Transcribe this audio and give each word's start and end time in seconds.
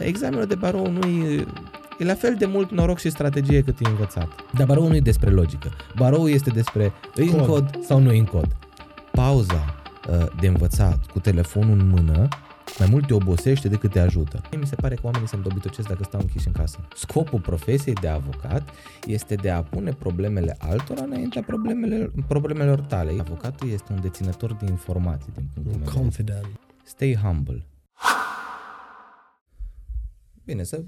examenul 0.00 0.46
de 0.46 0.54
barou 0.54 0.90
nu 0.90 1.08
e, 1.08 1.46
e 1.98 2.04
la 2.04 2.14
fel 2.14 2.34
de 2.38 2.46
mult 2.46 2.70
noroc 2.70 2.98
și 2.98 3.10
strategie 3.10 3.62
cât 3.62 3.78
e 3.80 3.88
învățat. 3.88 4.28
Dar 4.56 4.66
barou 4.66 4.88
nu 4.88 4.94
e 4.94 5.00
despre 5.00 5.30
logică. 5.30 5.70
Barou 5.96 6.28
este 6.28 6.50
despre 6.50 6.92
îi 7.14 7.28
în 7.28 7.38
Cod. 7.38 7.46
cod 7.46 7.84
sau 7.84 8.00
nu 8.00 8.12
e 8.12 8.18
în 8.18 8.24
cod. 8.24 8.56
Pauza 9.12 9.74
uh, 10.08 10.26
de 10.40 10.46
învățat 10.46 11.06
cu 11.06 11.20
telefonul 11.20 11.78
în 11.78 11.88
mână 11.88 12.28
mai 12.78 12.88
mult 12.90 13.06
te 13.06 13.14
obosește 13.14 13.68
decât 13.68 13.90
te 13.90 14.00
ajută. 14.00 14.40
Mie 14.50 14.60
Mi 14.60 14.66
se 14.66 14.74
pare 14.74 14.94
că 14.94 15.00
oamenii 15.04 15.28
se 15.28 15.36
îndobitocesc 15.36 15.88
dacă 15.88 16.04
stau 16.04 16.20
închiși 16.20 16.46
în 16.46 16.52
casă. 16.52 16.78
Scopul 16.94 17.40
profesiei 17.40 17.94
de 17.94 18.08
avocat 18.08 18.68
este 19.06 19.34
de 19.34 19.50
a 19.50 19.62
pune 19.62 19.90
problemele 19.92 20.56
altora 20.58 21.02
înaintea 21.02 21.42
problemele, 21.42 22.10
problemelor 22.26 22.80
tale. 22.80 23.10
Avocatul 23.20 23.70
este 23.70 23.92
un 23.92 24.00
deținător 24.00 24.52
de 24.52 24.64
informații 24.68 25.32
din 25.34 25.48
punctul 25.54 25.62
meu 25.62 25.72
de 25.72 25.78
vedere. 25.78 26.00
Confident. 26.00 26.46
Stay 26.84 27.18
humble. 27.22 27.66
Bine, 30.48 30.62
să... 30.62 30.82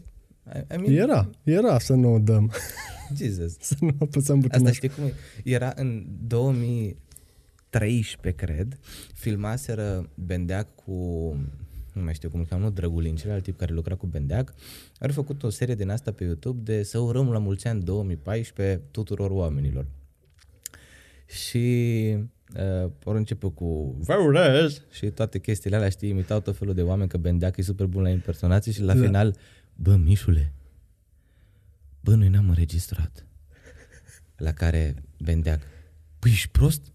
I, 0.54 0.58
I 0.74 0.76
mean, 0.76 0.92
Era, 0.94 1.30
era 1.42 1.78
să 1.78 1.94
nu 1.94 2.12
o 2.12 2.18
dăm, 2.18 2.52
Jesus. 3.18 3.56
să 3.58 3.76
nu 3.80 3.96
apăsăm 4.00 4.36
Asta 4.36 4.48
butonul. 4.48 4.72
știi 4.72 4.88
cum 4.88 5.04
e? 5.04 5.14
Era 5.44 5.72
în 5.76 6.06
2013, 6.26 8.44
cred, 8.44 8.78
filmaseră 9.14 10.08
Bendeac 10.14 10.74
cu 10.74 10.92
nu 11.92 12.02
mai 12.02 12.14
știu 12.14 12.30
cum 12.30 12.40
îl 12.40 12.46
cheamă, 12.46 12.64
nu 12.64 12.70
Drăgulin, 12.70 13.16
celălalt 13.16 13.42
tip 13.42 13.58
care 13.58 13.72
lucra 13.72 13.94
cu 13.94 14.06
Bendeac, 14.06 14.54
au 15.00 15.10
făcut 15.12 15.42
o 15.42 15.50
serie 15.50 15.74
din 15.74 15.88
asta 15.88 16.12
pe 16.12 16.24
YouTube 16.24 16.72
de 16.72 16.82
să 16.82 16.98
urăm 16.98 17.30
la 17.30 17.38
mulți 17.38 17.66
ani 17.66 17.82
2014 17.82 18.80
tuturor 18.90 19.30
oamenilor. 19.30 19.86
Și 21.26 22.16
uh, 22.56 22.90
ori 23.04 23.18
începe 23.18 23.50
cu 23.50 23.96
Vă 23.98 24.14
urez! 24.14 24.82
Și 24.90 25.06
toate 25.06 25.38
chestiile 25.38 25.76
alea, 25.76 25.88
știi, 25.88 26.08
imitau 26.08 26.40
tot 26.40 26.56
felul 26.56 26.74
de 26.74 26.82
oameni 26.82 27.08
că 27.08 27.16
Bendeac 27.16 27.56
e 27.56 27.62
super 27.62 27.86
bun 27.86 28.02
la 28.02 28.08
impersonații 28.08 28.72
și 28.72 28.82
la 28.82 28.94
Da. 28.94 29.00
final, 29.02 29.36
bă, 29.74 29.96
Mișule, 29.96 30.52
bă, 32.00 32.14
noi 32.14 32.28
n-am 32.28 32.48
înregistrat. 32.48 33.26
La 34.36 34.52
care 34.52 34.94
Bendeac, 35.18 35.60
păi 36.18 36.30
ești 36.30 36.48
prost? 36.48 36.92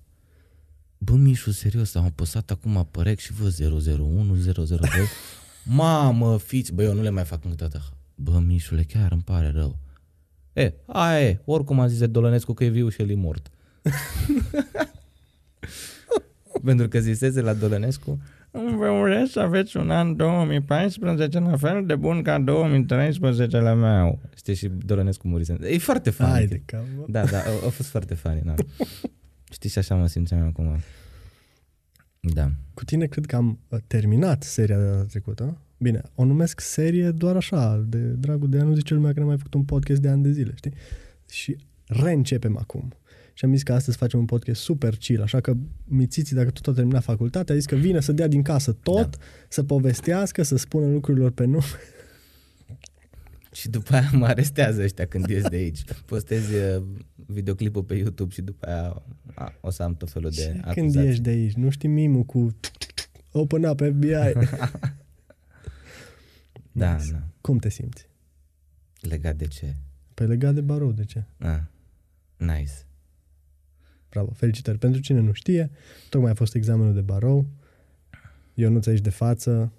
Bă, 0.98 1.14
Mișu, 1.14 1.52
serios, 1.52 1.96
am 1.96 2.06
apăsat 2.06 2.52
acum 2.52 2.78
apărec 2.78 3.20
și 3.20 3.34
vă 3.34 3.56
001, 4.00 4.36
002. 4.36 4.78
Mamă, 5.64 6.38
fiți, 6.38 6.74
bă, 6.74 6.84
eu 6.84 6.94
nu 6.94 7.02
le 7.02 7.10
mai 7.10 7.24
fac 7.24 7.44
încă 7.44 7.56
toată. 7.56 7.82
Bă, 8.16 8.40
Mișule, 8.40 8.84
chiar 8.84 9.12
îmi 9.12 9.22
pare 9.22 9.50
rău. 9.50 9.78
E, 10.54 10.74
aia 10.86 11.28
e, 11.30 11.42
oricum 11.46 11.80
a 11.80 11.88
zis 11.88 12.08
Dolănescu 12.08 12.54
că 12.54 12.64
e 12.64 12.68
viu 12.68 12.90
și 12.90 13.02
el 13.02 13.10
e 13.10 13.16
mort. 13.16 13.50
Pentru 16.66 16.88
că 16.88 17.00
zisese 17.00 17.42
la 17.42 17.54
Dolănescu, 17.54 18.20
Vă 18.78 18.90
urez 18.90 19.30
să 19.30 19.40
aveți 19.40 19.78
un 19.78 19.90
an 19.90 20.16
2014 20.16 21.40
la 21.40 21.58
fel 21.58 21.86
de 21.86 21.96
bun 21.96 22.22
ca 22.22 22.40
2013 22.40 23.60
la 23.60 23.74
meu. 23.74 24.20
Știi, 24.36 24.56
și 24.56 24.68
Dolănescu 24.68 25.28
murise. 25.28 25.58
E 25.62 25.78
foarte 25.78 26.10
funny. 26.10 26.32
Hai 26.32 26.46
de 26.46 26.62
cap, 26.66 26.86
bă. 26.98 27.04
Da, 27.08 27.26
da, 27.26 27.38
a, 27.38 27.66
a 27.66 27.70
fost 27.70 27.90
foarte 27.90 28.14
funny, 28.14 28.42
da. 28.46 28.54
Știi, 29.56 29.70
și 29.70 29.78
așa 29.78 29.96
mă 29.96 30.08
simțeam 30.08 30.48
acum. 30.48 30.80
Da. 32.20 32.52
Cu 32.74 32.84
tine 32.84 33.06
cred 33.06 33.26
că 33.26 33.36
am 33.36 33.60
uh, 33.70 33.80
terminat 33.88 34.44
seria 34.44 34.78
de 34.78 34.84
data 34.84 35.04
trecută. 35.04 35.58
Bine, 35.78 36.02
o 36.16 36.24
numesc 36.24 36.60
serie 36.60 37.12
doar 37.12 37.36
așa, 37.36 37.86
de 37.88 37.98
dragul 37.98 38.50
de 38.50 38.60
a 38.60 38.64
nu 38.64 38.74
zice 38.74 38.94
lumea 38.94 39.14
că 39.14 39.20
n-am 39.20 39.28
mai 39.28 39.38
făcut 39.38 39.54
un 39.54 39.64
podcast 39.64 40.02
de 40.02 40.08
ani 40.08 40.24
de 40.24 40.32
zile, 40.32 40.54
știi? 40.56 40.74
Și 41.30 41.58
reîncepem 41.88 42.58
acum. 42.58 42.94
Și 43.38 43.46
am 43.46 43.52
zis 43.54 43.64
că 43.64 43.74
astăzi 43.74 43.98
facem 43.98 44.20
un 44.20 44.26
podcast 44.26 44.62
super 44.62 44.96
chill, 44.98 45.22
așa 45.22 45.42
că 45.42 45.54
Mițiții, 45.86 46.36
dacă 46.36 46.50
tot 46.52 46.68
a 46.68 46.74
terminat 46.74 47.04
facultatea, 47.04 47.54
a 47.56 47.58
zis 47.58 47.66
că 47.68 47.76
vine 47.76 48.00
să 48.00 48.12
dea 48.12 48.28
din 48.28 48.42
casă 48.42 48.72
tot, 48.72 49.10
da. 49.18 49.18
să 49.50 49.64
povestească, 49.64 50.44
să 50.44 50.56
spună 50.58 50.92
lucrurilor 50.92 51.32
pe 51.32 51.46
nume. 51.46 51.64
Și 53.52 53.70
după 53.70 53.94
aia 53.96 54.10
mă 54.14 54.26
arestează 54.26 54.82
ăștia 54.82 55.06
când 55.08 55.30
ies 55.30 55.44
de 55.48 55.56
aici. 55.56 55.84
Postez 56.06 56.50
uh, 56.50 56.84
videoclipul 57.16 57.84
pe 57.84 57.96
YouTube 57.96 58.34
și 58.34 58.42
după 58.42 58.66
aia 58.68 59.04
a, 59.34 59.54
o 59.62 59.70
să 59.70 59.84
am 59.84 59.96
tot 59.96 60.10
felul 60.12 60.30
de 60.30 60.42
Și 60.42 60.48
când 60.48 60.66
acuzații. 60.68 61.08
ieși 61.10 61.22
de 61.22 61.30
aici, 61.30 61.54
nu 61.54 61.70
știi 61.70 61.90
mimul 61.90 62.24
cu 62.24 62.56
open 63.32 63.64
up 63.64 63.82
FBI. 63.82 64.14
Da, 66.72 66.96
Nice. 66.96 67.12
da. 67.12 67.22
Cum 67.42 67.58
te 67.58 67.70
simți? 67.70 68.08
Legat 69.00 69.36
de 69.36 69.46
ce? 69.46 69.76
Pe 70.14 70.26
legat 70.26 70.54
de 70.54 70.62
barou, 70.62 70.92
de 70.92 71.04
ce? 71.06 71.24
Ah, 71.38 71.60
nice. 72.38 72.72
Bravo, 74.16 74.32
felicitări. 74.34 74.78
Pentru 74.78 75.02
cine 75.02 75.20
nu 75.20 75.32
știe, 75.32 75.72
tocmai 76.10 76.32
a 76.32 76.34
fost 76.34 76.56
examenul 76.56 76.94
de 76.94 77.02
barou. 77.02 77.46
Eu 78.54 78.70
nu 78.72 78.80
aici 78.86 79.02
de 79.02 79.10
față. 79.10 79.72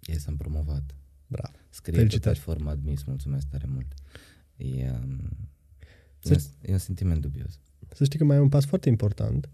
Yes, 0.00 0.26
am 0.26 0.36
promovat. 0.36 0.82
Bravo. 1.26 1.54
Scrie 1.68 1.92
pe 1.92 1.98
Felicitări. 1.98 2.38
platforma 2.38 2.70
admis, 2.70 3.02
mulțumesc 3.04 3.46
tare 3.48 3.64
mult. 3.68 3.86
E, 4.56 4.90
um, 4.90 5.20
Să- 6.18 6.32
e, 6.32 6.36
un, 6.36 6.68
e 6.68 6.72
un 6.72 6.78
sentiment 6.78 7.20
dubios. 7.20 7.58
Să 7.94 8.04
știi 8.04 8.18
că 8.18 8.24
mai 8.24 8.36
e 8.36 8.40
un 8.40 8.48
pas 8.48 8.64
foarte 8.64 8.88
important. 8.88 9.48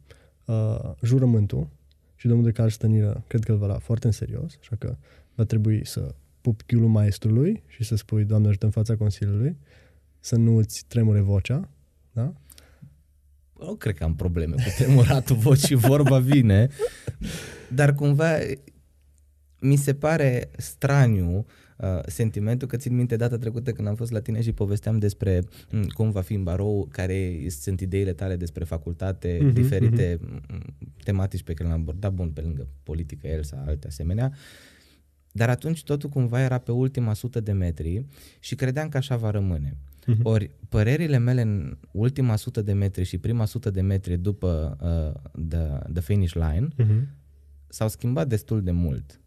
Uh, 0.44 0.90
jurământul 1.02 1.68
și 2.16 2.26
domnul 2.26 2.44
de 2.46 2.52
cal 2.52 2.70
stăniră, 2.70 3.24
cred 3.26 3.44
că 3.44 3.52
îl 3.52 3.58
va 3.58 3.66
lua 3.66 3.78
foarte 3.78 4.06
în 4.06 4.12
serios, 4.12 4.56
așa 4.60 4.76
că 4.76 4.96
va 5.34 5.44
trebui 5.44 5.86
să 5.86 6.14
pup 6.40 6.62
chiulul 6.62 6.88
maestrului 6.88 7.62
și 7.66 7.84
să 7.84 7.94
spui, 7.96 8.24
Doamne 8.24 8.48
ajută 8.48 8.64
în 8.64 8.70
fața 8.70 8.96
Consiliului, 8.96 9.56
să 10.20 10.36
nu 10.36 10.56
îți 10.56 10.84
tremure 10.88 11.20
vocea, 11.20 11.68
da? 12.12 12.32
Nu 13.58 13.74
cred 13.74 13.94
că 13.94 14.04
am 14.04 14.14
probleme 14.14 14.54
cu 14.54 14.70
tremuratul 14.76 15.36
vocii, 15.46 15.76
vorba 15.76 16.18
vine, 16.18 16.68
dar 17.74 17.94
cumva 17.94 18.36
mi 19.60 19.76
se 19.76 19.94
pare 19.94 20.50
straniu 20.56 21.46
uh, 21.76 22.00
sentimentul 22.06 22.68
că 22.68 22.76
țin 22.76 22.94
minte 22.96 23.16
data 23.16 23.36
trecută 23.38 23.72
când 23.72 23.88
am 23.88 23.94
fost 23.94 24.10
la 24.10 24.20
tine 24.20 24.42
și 24.42 24.52
povesteam 24.52 24.98
despre 24.98 25.42
m, 25.70 25.82
cum 25.86 26.10
va 26.10 26.20
fi 26.20 26.34
în 26.34 26.42
barou, 26.42 26.88
care 26.90 27.46
sunt 27.48 27.80
ideile 27.80 28.12
tale 28.12 28.36
despre 28.36 28.64
facultate, 28.64 29.38
Mhm, 29.40 29.50
uh-huh, 29.50 29.54
diferite 29.54 30.18
uh-huh. 30.18 30.60
tematici 31.04 31.42
pe 31.42 31.52
care 31.52 31.68
le-am 31.68 31.80
abordat, 31.80 32.12
bun, 32.12 32.30
pe 32.30 32.40
lângă 32.40 32.66
politică, 32.82 33.26
el 33.26 33.42
sau 33.42 33.58
alte 33.66 33.86
asemenea, 33.86 34.32
dar 35.32 35.48
atunci 35.48 35.84
totul 35.84 36.08
cumva 36.08 36.40
era 36.40 36.58
pe 36.58 36.72
ultima 36.72 37.14
sută 37.14 37.40
de 37.40 37.52
metri 37.52 38.04
și 38.38 38.54
credeam 38.54 38.88
că 38.88 38.96
așa 38.96 39.16
va 39.16 39.30
rămâne. 39.30 39.76
Mhm. 40.10 40.20
Ori 40.26 40.50
părerile 40.68 41.18
mele 41.18 41.40
în 41.40 41.78
ultima 41.92 42.36
sută 42.36 42.62
de 42.62 42.72
metri 42.72 43.04
și 43.04 43.18
prima 43.18 43.44
sută 43.44 43.70
de 43.70 43.80
metri 43.80 44.16
după 44.18 44.76
uh, 44.82 45.30
the, 45.48 45.90
the 45.92 46.00
finish 46.02 46.32
line 46.32 46.68
Uh-huh. 46.78 47.02
s-au 47.68 47.88
schimbat 47.88 48.28
destul 48.28 48.62
de 48.62 48.70
mult. 48.70 49.20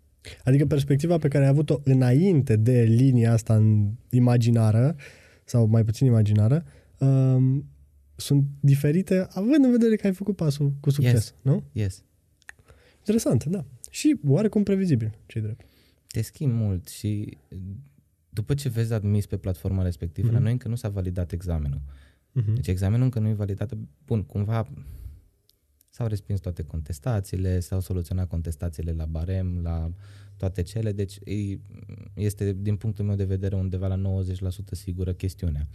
Adică 0.44 0.66
perspectiva 0.66 1.18
pe 1.18 1.28
care 1.28 1.44
ai 1.44 1.50
avut-o 1.50 1.80
înainte 1.84 2.56
de 2.56 2.82
linia 2.82 3.32
asta 3.32 3.56
în 3.56 3.92
imaginară, 4.10 4.96
sau 5.46 5.66
mai 5.68 5.84
puțin 5.86 6.08
imaginară, 6.08 6.64
um, 6.98 7.66
sunt 8.16 8.46
diferite, 8.60 9.28
având 9.34 9.66
în 9.66 9.72
vedere 9.72 9.96
că 9.96 10.08
ai 10.08 10.14
făcut 10.14 10.36
pasul 10.36 10.74
cu 10.80 10.90
succes, 10.90 11.14
Yes. 11.14 11.34
nu? 11.42 11.64
Yes. 11.72 12.04
Interesant, 12.98 13.44
da. 13.46 13.66
Și 13.90 14.20
oarecum 14.28 14.64
previzibil, 14.64 15.18
ce 15.26 15.40
drept. 15.40 15.66
Te 16.08 16.22
schimbi 16.22 16.56
mult 16.56 16.88
și 16.88 17.38
după 18.34 18.54
ce 18.54 18.70
vezi 18.70 18.94
admis 18.94 19.26
pe 19.26 19.38
platforma 19.38 19.84
respectivă, 19.84 20.28
Mhm. 20.28 20.36
mm-hmm. 20.36 20.40
la 20.40 20.44
noi 20.44 20.52
încă 20.52 20.68
nu 20.68 20.76
s-a 20.76 20.90
validat 20.90 21.32
examenul. 21.32 21.82
Uh-huh. 22.42 22.54
Deci 22.54 22.68
examenul 22.68 23.04
încă 23.04 23.20
nu 23.20 23.28
e 23.28 23.34
validat. 23.34 23.74
Bun, 24.06 24.24
cumva 24.24 24.68
s-au 25.90 26.08
respins 26.08 26.40
toate 26.40 26.64
contestațiile, 26.64 27.60
s-au 27.60 27.80
soluționat 27.80 28.28
contestațiile 28.28 28.92
la 28.92 29.06
barem, 29.06 29.60
la 29.62 29.92
toate 30.38 30.62
cele, 30.62 30.92
deci 30.92 31.16
e- 31.24 31.60
este 32.14 32.54
din 32.54 32.76
punctul 32.76 33.06
meu 33.06 33.16
de 33.16 33.24
vedere 33.24 33.56
undeva 33.56 33.88
la 33.88 33.96
90% 33.96 34.76
sigură 34.76 35.14
chestiunea. 35.14 35.68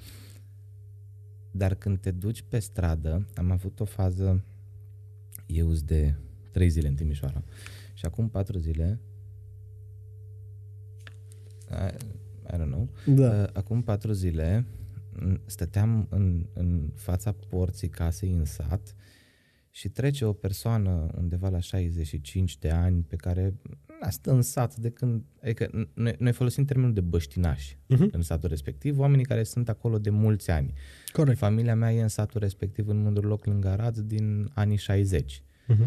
Dar 1.51 1.75
când 1.75 1.99
te 1.99 2.11
duci 2.11 2.43
pe 2.43 2.59
stradă, 2.59 3.27
am 3.35 3.51
avut 3.51 3.81
o 3.81 3.85
fază, 3.85 4.45
eu 5.47 5.73
sunt 5.75 5.87
de 5.87 6.15
3 6.51 6.69
zile 6.69 6.89
în 6.89 6.95
Timișoara 6.95 7.43
și 7.95 8.05
acum 8.05 8.29
4 8.29 8.59
zile 8.59 9.01
I, 12.53 12.55
I 12.55 12.59
don't 12.59 12.67
know, 12.71 12.89
Da. 13.07 13.41
Uh, 13.43 13.47
acum 13.53 13.83
patru 13.83 14.13
zile 14.13 14.65
m, 15.21 15.41
stăteam 15.47 16.07
în, 16.11 16.47
în 16.55 16.91
fața 16.95 17.33
porții 17.49 17.89
casei 17.89 18.33
în 18.33 18.45
sat 18.45 18.95
și 19.71 19.89
trece 19.89 20.25
o 20.25 20.33
persoană 20.33 21.11
undeva 21.17 21.49
la 21.49 21.61
65 21.61 22.59
de 22.59 22.71
ani 22.71 23.03
pe 23.09 23.17
care 23.17 23.55
na, 24.01 24.11
stă 24.11 24.31
în 24.33 24.43
sat 24.43 24.77
de 24.77 24.91
când... 24.91 25.23
Adică 25.43 25.67
n- 25.67 25.93
noi, 25.95 26.15
noi 26.19 26.33
folosim 26.33 26.65
termenul 26.65 26.93
de 26.95 27.01
băștinași 27.01 27.79
Mhm. 27.87 28.09
în 28.13 28.23
satul 28.23 28.49
respectiv, 28.49 28.99
oamenii 28.99 29.25
care 29.25 29.43
sunt 29.43 29.69
acolo 29.69 29.99
de 29.99 30.11
mulți 30.11 30.51
ani. 30.51 30.73
Corect. 31.13 31.39
Familia 31.39 31.75
mea 31.75 31.93
e 31.93 32.03
în 32.03 32.09
satul 32.09 32.41
respectiv 32.41 32.89
în 32.89 33.03
Mândruloc 33.03 33.45
lângă 33.45 33.69
Arad 33.69 33.97
din 33.99 34.51
anii 34.55 34.77
60. 34.77 35.43
Uh-huh. 35.73 35.87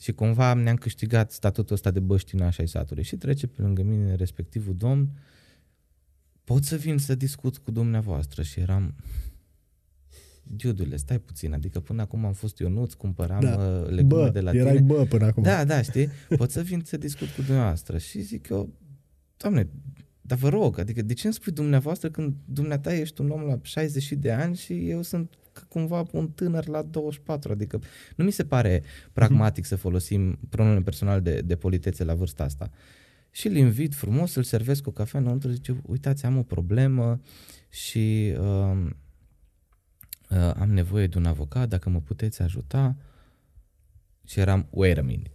Și 0.00 0.12
cumva 0.12 0.54
ne-am 0.54 0.76
câștigat 0.76 1.30
statutul 1.32 1.74
ăsta 1.74 1.90
de 1.90 2.00
băștinaș 2.00 2.58
ai 2.58 2.68
satului. 2.68 3.02
Și 3.02 3.16
trece 3.16 3.46
pe 3.46 3.62
lângă 3.62 3.82
mine 3.82 4.14
respectivul 4.14 4.74
domn, 4.74 5.08
pot 6.46 6.64
să 6.64 6.76
vin 6.76 6.98
să 6.98 7.14
discut 7.14 7.56
cu 7.58 7.70
dumneavoastră? 7.70 8.42
Și 8.42 8.60
eram, 8.60 8.94
Giudule, 10.56 10.96
stai 10.96 11.18
puțin, 11.18 11.52
adică 11.52 11.80
până 11.80 12.02
acum 12.02 12.24
am 12.24 12.32
fost 12.32 12.60
eu 12.60 12.68
nu-ți 12.68 12.96
cumpăram 12.96 13.40
Da. 13.40 13.56
da. 13.56 13.64
legume 13.88 14.22
Bă, 14.22 14.30
de 14.30 14.40
la 14.40 14.52
erai 14.52 14.76
tine. 14.76 14.86
bă 14.86 15.04
până 15.04 15.24
acum. 15.24 15.42
Da, 15.42 15.64
da, 15.64 15.82
știi? 15.82 16.08
Pot 16.36 16.50
să 16.50 16.62
vin 16.62 16.80
să 16.84 16.96
discut 16.96 17.28
cu 17.28 17.42
dumneavoastră. 17.42 17.98
Și 17.98 18.20
zic 18.20 18.48
eu, 18.48 18.72
Doamne, 19.36 19.68
dar 20.20 20.38
vă 20.38 20.48
rog, 20.48 20.78
adică 20.78 21.02
de 21.02 21.14
ce 21.14 21.26
îmi 21.26 21.34
spui 21.34 21.52
dumneavoastră 21.52 22.10
când 22.10 22.34
dumneata 22.44 22.94
ești 22.94 23.20
un 23.20 23.30
om 23.30 23.40
la 23.40 23.58
60 23.62 24.12
de 24.12 24.32
ani 24.32 24.56
și 24.56 24.88
eu 24.88 25.02
sunt 25.02 25.34
cumva 25.68 26.06
un 26.12 26.30
tânăr 26.30 26.66
la 26.66 26.82
24, 26.82 27.52
adică 27.52 27.80
nu 28.16 28.24
mi 28.24 28.30
se 28.30 28.44
pare 28.44 28.82
pragmatic 29.12 29.64
mm-hmm. 29.64 29.68
să 29.68 29.76
folosim 29.76 30.38
pronumele 30.48 30.80
personal 30.80 31.20
de, 31.22 31.40
de 31.44 31.56
politețe 31.56 32.04
la 32.04 32.14
vârsta 32.14 32.44
asta. 32.44 32.70
Și 33.36 33.46
îl 33.46 33.56
invit 33.56 33.94
frumos, 33.94 34.34
îl 34.34 34.42
servesc 34.42 34.82
cu 34.82 34.90
cafea 34.90 35.20
înăuntru, 35.20 35.50
zice, 35.50 35.80
uitați, 35.82 36.24
am 36.24 36.38
o 36.38 36.42
problemă 36.42 37.20
și 37.70 38.34
uh, 38.38 38.86
uh, 40.30 40.52
am 40.54 40.70
nevoie 40.72 41.06
de 41.06 41.18
un 41.18 41.24
avocat, 41.24 41.68
dacă 41.68 41.90
mă 41.90 42.00
puteți 42.00 42.42
ajuta. 42.42 42.96
Și 44.26 44.40
eram, 44.40 44.66
wait 44.70 44.98
a 44.98 45.02
minute. 45.02 45.30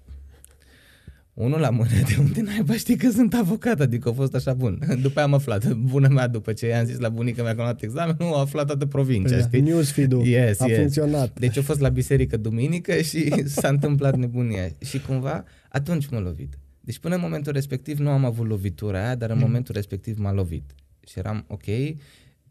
Unul 1.33 1.59
la 1.59 1.69
mână, 1.69 1.89
de 1.89 2.15
unde 2.19 2.41
naiba 2.41 2.73
știi 2.73 2.97
că 2.97 3.09
sunt 3.09 3.33
avocat, 3.33 3.79
adică 3.79 4.09
a 4.09 4.13
fost 4.13 4.35
așa 4.35 4.53
bun. 4.53 4.79
După 5.01 5.19
aia 5.19 5.27
am 5.27 5.33
aflat, 5.33 5.73
bună 5.73 6.07
mea, 6.07 6.27
după 6.27 6.53
ce 6.53 6.67
i-am 6.67 6.85
zis 6.85 6.99
la 6.99 7.09
bunica 7.09 7.43
mea 7.43 7.53
că 7.53 7.59
am 7.59 7.65
luat 7.65 7.81
examenul, 7.81 8.33
a 8.33 8.39
aflat 8.39 8.65
toată 8.65 8.85
provincia, 8.85 9.35
yeah, 9.35 9.47
știi? 9.47 9.61
Newsfeed-ul 9.61 10.25
yes, 10.25 10.59
a 10.59 10.67
yes. 10.67 10.77
funcționat. 10.77 11.39
Deci 11.39 11.57
a 11.57 11.61
fost 11.61 11.79
la 11.79 11.89
biserică 11.89 12.37
duminică 12.37 13.01
și 13.01 13.33
s-a 13.59 13.67
întâmplat 13.67 14.15
nebunia. 14.15 14.67
Și 14.79 15.01
cumva 15.01 15.43
atunci 15.69 16.07
m-a 16.07 16.19
lovit. 16.19 16.57
Deci 16.91 16.99
până 16.99 17.15
în 17.15 17.21
momentul 17.21 17.51
respectiv 17.51 17.99
nu 17.99 18.09
am 18.09 18.25
avut 18.25 18.47
lovitura 18.47 19.03
aia, 19.05 19.15
dar 19.15 19.29
în 19.29 19.35
mm. 19.35 19.41
momentul 19.41 19.75
respectiv 19.75 20.17
m-a 20.17 20.31
lovit. 20.31 20.75
Și 21.07 21.19
eram, 21.19 21.45
ok, 21.47 21.63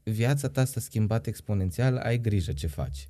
viața 0.03 0.49
ta 0.49 0.65
s-a 0.65 0.81
schimbat 0.81 1.27
exponențial, 1.27 1.97
ai 1.97 2.21
grijă 2.21 2.53
ce 2.53 2.67
faci. 2.67 3.09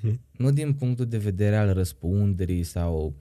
Mm. 0.00 0.20
Nu 0.30 0.50
din 0.50 0.74
punctul 0.74 1.06
de 1.06 1.18
vedere 1.18 1.56
al 1.56 1.72
răspunderii 1.72 2.62
sau 2.62 3.14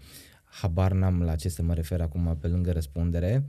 habar 0.43 0.91
n-am 0.91 1.21
la 1.21 1.35
ce 1.35 1.49
să 1.49 1.63
mă 1.63 1.73
refer 1.73 2.01
acum 2.01 2.37
pe 2.39 2.47
lângă 2.47 2.71
răspundere, 2.71 3.45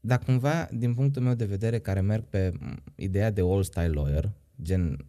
dar 0.00 0.18
cumva, 0.18 0.68
din 0.72 0.94
punctul 0.94 1.22
meu 1.22 1.34
de 1.34 1.44
vedere, 1.44 1.78
care 1.78 2.00
merg 2.00 2.24
pe 2.24 2.52
ideea 2.94 3.30
de 3.30 3.40
all-style 3.40 3.88
lawyer, 3.88 4.30
gen, 4.62 5.04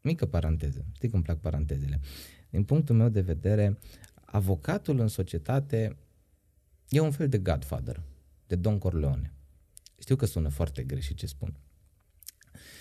mică 0.00 0.26
paranteză, 0.26 0.84
știi 0.94 1.08
cum 1.10 1.22
plac 1.22 1.38
parantezele, 1.38 2.00
din 2.50 2.64
punctul 2.64 2.94
meu 2.94 3.08
de 3.08 3.20
vedere, 3.20 3.78
avocatul 4.24 5.00
în 5.00 5.08
societate 5.08 5.96
e 6.88 7.00
un 7.00 7.10
fel 7.10 7.28
de 7.28 7.38
godfather, 7.38 8.02
de 8.46 8.56
Don 8.56 8.78
Corleone. 8.78 9.32
Știu 9.98 10.16
că 10.16 10.26
sună 10.26 10.48
foarte 10.48 10.82
greșit 10.82 11.16
ce 11.16 11.26
spun. 11.26 11.56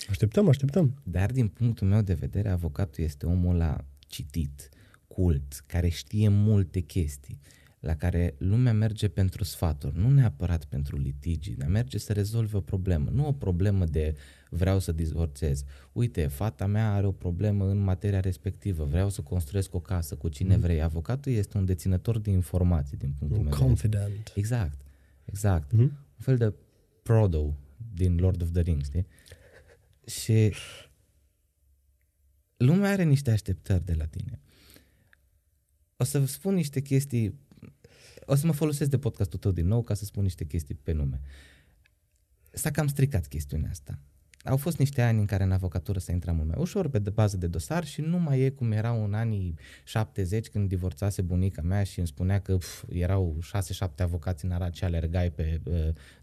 Așteptăm, 0.10 0.48
așteptăm. 0.48 1.02
Dar 1.04 1.32
din 1.32 1.48
punctul 1.48 1.88
meu 1.88 2.02
de 2.02 2.14
vedere, 2.14 2.50
avocatul 2.50 3.04
este 3.04 3.26
omul 3.26 3.56
la 3.56 3.86
citit, 4.00 4.70
cult, 5.08 5.64
care 5.66 5.90
știe 5.90 6.30
multe 6.30 6.80
chestii, 6.80 7.40
la 7.80 7.96
care 7.96 8.36
lumea 8.38 8.74
merge 8.74 9.08
pentru 9.08 9.44
sfaturi, 9.44 9.98
nu 9.98 10.10
neapărat 10.10 10.66
pentru 10.66 10.98
litigi, 10.98 11.56
dar 11.56 11.68
merge 11.68 11.98
să 11.98 12.14
rezolve 12.14 12.58
o 12.58 12.62
problemă, 12.62 13.10
nu 13.10 13.28
o 13.28 13.32
problemă 13.32 13.86
de 13.86 14.16
vreau 14.54 14.80
să 14.80 14.92
divorțez. 14.92 15.64
Uite, 15.92 16.28
fata 16.28 16.66
mea 16.66 16.94
are 16.94 17.06
o 17.06 17.12
problemă 17.12 17.70
în 17.70 17.78
materia 17.78 18.20
respectivă, 18.20 18.84
vreau 18.84 19.10
să 19.10 19.22
construiesc 19.22 19.74
o 19.74 19.80
casă 19.80 20.16
cu 20.16 20.30
cine 20.30 20.56
mm. 20.56 20.62
vrei. 20.62 20.82
Avocatul 20.82 21.32
este 21.32 21.58
un 21.58 21.66
deținător 21.66 22.20
de 22.20 22.30
informații 22.30 22.98
din 22.98 23.14
punctul 23.20 23.40
un 23.40 23.46
meu 23.46 23.58
confident. 23.58 24.04
de 24.04 24.10
vedere. 24.10 24.32
Exact, 24.36 24.82
exact. 25.26 25.68
Mm-hmm. 25.74 25.92
Un 26.18 26.20
fel 26.20 26.38
de 26.38 26.54
Frodo 27.04 27.54
din 27.94 28.18
Lord 28.18 28.42
of 28.42 28.52
the 28.52 28.62
Rings, 28.62 28.86
știi? 28.86 29.06
Și 30.06 30.54
lumea 32.58 32.92
are 32.92 33.04
niște 33.04 33.32
așteptări 33.32 33.86
de 33.86 33.94
la 33.94 34.06
tine 34.06 34.40
o 36.04 36.06
să 36.06 36.26
spun 36.26 36.54
niște 36.54 36.82
chestii, 36.82 37.40
o 38.26 38.36
să 38.36 38.46
mă 38.46 38.52
folosesc 38.52 38.90
de 38.90 38.98
podcastul 38.98 39.40
tău 39.40 39.52
din 39.52 39.68
nou 39.68 39.84
ca 39.84 39.94
să 39.94 40.06
spun 40.06 40.24
niște 40.24 40.46
chestii 40.46 40.76
pe 40.76 40.92
nume. 40.92 41.22
S-a 42.52 42.72
cam 42.72 42.88
stricat 42.88 43.28
chestiunea 43.28 43.70
asta. 43.70 44.00
Au 44.44 44.58
fost 44.58 44.78
niște 44.78 45.02
ani 45.02 45.20
în 45.20 45.26
care 45.26 45.44
în 45.44 45.52
avocatură 45.52 46.00
s-a 46.00 46.12
intrat 46.12 46.36
mult 46.36 46.48
mai 46.48 46.58
ușor 46.60 46.90
pe 46.90 47.00
de 47.00 47.10
bază 47.10 47.38
de 47.38 47.48
dosar 47.48 47.86
și 47.86 48.02
nu 48.02 48.20
mai 48.20 48.40
e 48.40 48.50
cum 48.50 48.72
erau 48.72 49.04
în 49.04 49.14
anii 49.14 49.56
70 49.84 50.48
când 50.48 50.68
divorțase 50.68 51.22
bunica 51.22 51.62
mea 51.62 51.84
și 51.84 51.98
îmi 51.98 52.08
spunea 52.08 52.40
că 52.40 52.58
pf, 52.58 52.84
erau 52.90 53.38
6-7 53.78 53.88
avocați 53.98 54.46
în 54.46 54.52
Arad 54.52 54.74
și 54.74 54.84
alergai 54.84 55.32
pe, 55.32 55.62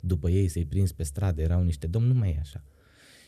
după 0.01 0.31
ei 0.31 0.49
să-i 0.49 0.67
prins 0.67 0.93
pe 0.93 1.03
stradă, 1.03 1.41
erau 1.41 1.63
niște 1.63 1.87
domni, 1.87 2.09
nu 2.09 2.15
mai 2.15 2.31
e 2.31 2.39
așa. 2.41 2.63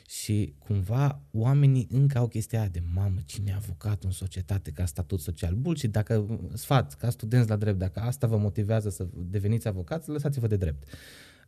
Și 0.08 0.54
cumva 0.58 1.22
oamenii 1.30 1.88
încă 1.90 2.18
au 2.18 2.28
chestia 2.28 2.60
aia 2.60 2.68
de 2.68 2.82
mamă, 2.94 3.18
cine 3.24 3.50
e 3.50 3.54
avocat 3.54 4.04
în 4.04 4.10
societate 4.10 4.70
ca 4.70 4.84
statut 4.84 5.20
social? 5.20 5.58
și 5.74 5.88
dacă 5.88 6.40
sfat, 6.54 6.94
ca 6.94 7.10
studenți 7.10 7.48
la 7.48 7.56
drept, 7.56 7.78
dacă 7.78 8.00
asta 8.00 8.26
vă 8.26 8.36
motivează 8.36 8.90
să 8.90 9.06
deveniți 9.14 9.68
avocați, 9.68 10.08
lăsați-vă 10.08 10.46
de 10.46 10.56
drept. 10.56 10.88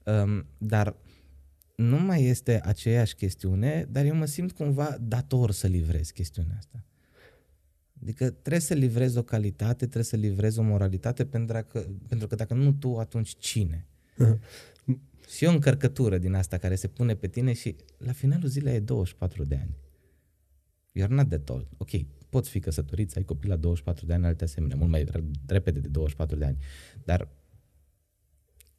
Um, 0.05 0.47
dar 0.59 0.97
nu 1.75 1.99
mai 1.99 2.25
este 2.25 2.61
aceeași 2.65 3.15
chestiune, 3.15 3.87
dar 3.91 4.05
eu 4.05 4.15
mă 4.15 4.25
simt 4.25 4.53
cumva 4.53 4.97
dator 5.01 5.51
să 5.51 5.67
livrez 5.67 6.11
chestiunea 6.11 6.57
asta. 6.59 6.85
Adică 8.03 8.31
trebuie 8.31 8.61
să 8.61 8.75
livrezi 8.75 9.19
o 9.19 9.23
calitate, 9.23 9.75
trebuie 9.75 10.05
să 10.05 10.17
livrezi 10.17 10.59
o 10.59 10.63
moralitate, 10.63 11.27
pentru 11.27 11.63
că, 11.69 11.87
pentru 12.09 12.27
că 12.27 12.35
dacă 12.35 12.55
nu 12.55 12.73
tu, 12.73 12.99
atunci 12.99 13.37
cine? 13.39 13.87
și 15.37 15.45
o 15.45 15.51
încărcătură 15.51 16.19
din 16.19 16.35
asta 16.35 16.59
care 16.59 16.75
se 16.75 16.89
pune 16.89 17.15
pe 17.15 17.29
tine 17.29 17.53
și 17.53 17.77
la 17.99 18.13
finalul 18.13 18.49
zilei 18.49 18.73
ai 18.73 18.81
24 18.81 19.45
de 19.45 19.55
ani. 19.55 19.77
You're 21.01 21.11
not 21.11 21.29
that 21.29 21.49
old. 21.49 21.69
Ok, 21.77 21.91
poți 22.29 22.51
fi 22.51 22.61
căsătorit, 22.61 23.11
să 23.11 23.19
ai 23.19 23.25
copil 23.25 23.51
la 23.51 23.57
24 23.57 24.07
de 24.07 24.13
ani, 24.13 24.27
alte 24.27 24.45
asemenea, 24.45 24.77
mult 24.77 24.91
mai 24.91 25.07
repede 25.47 25.81
de 25.81 25.89
24 25.89 26.37
de 26.37 26.45
ani, 26.45 26.57
dar 27.05 27.29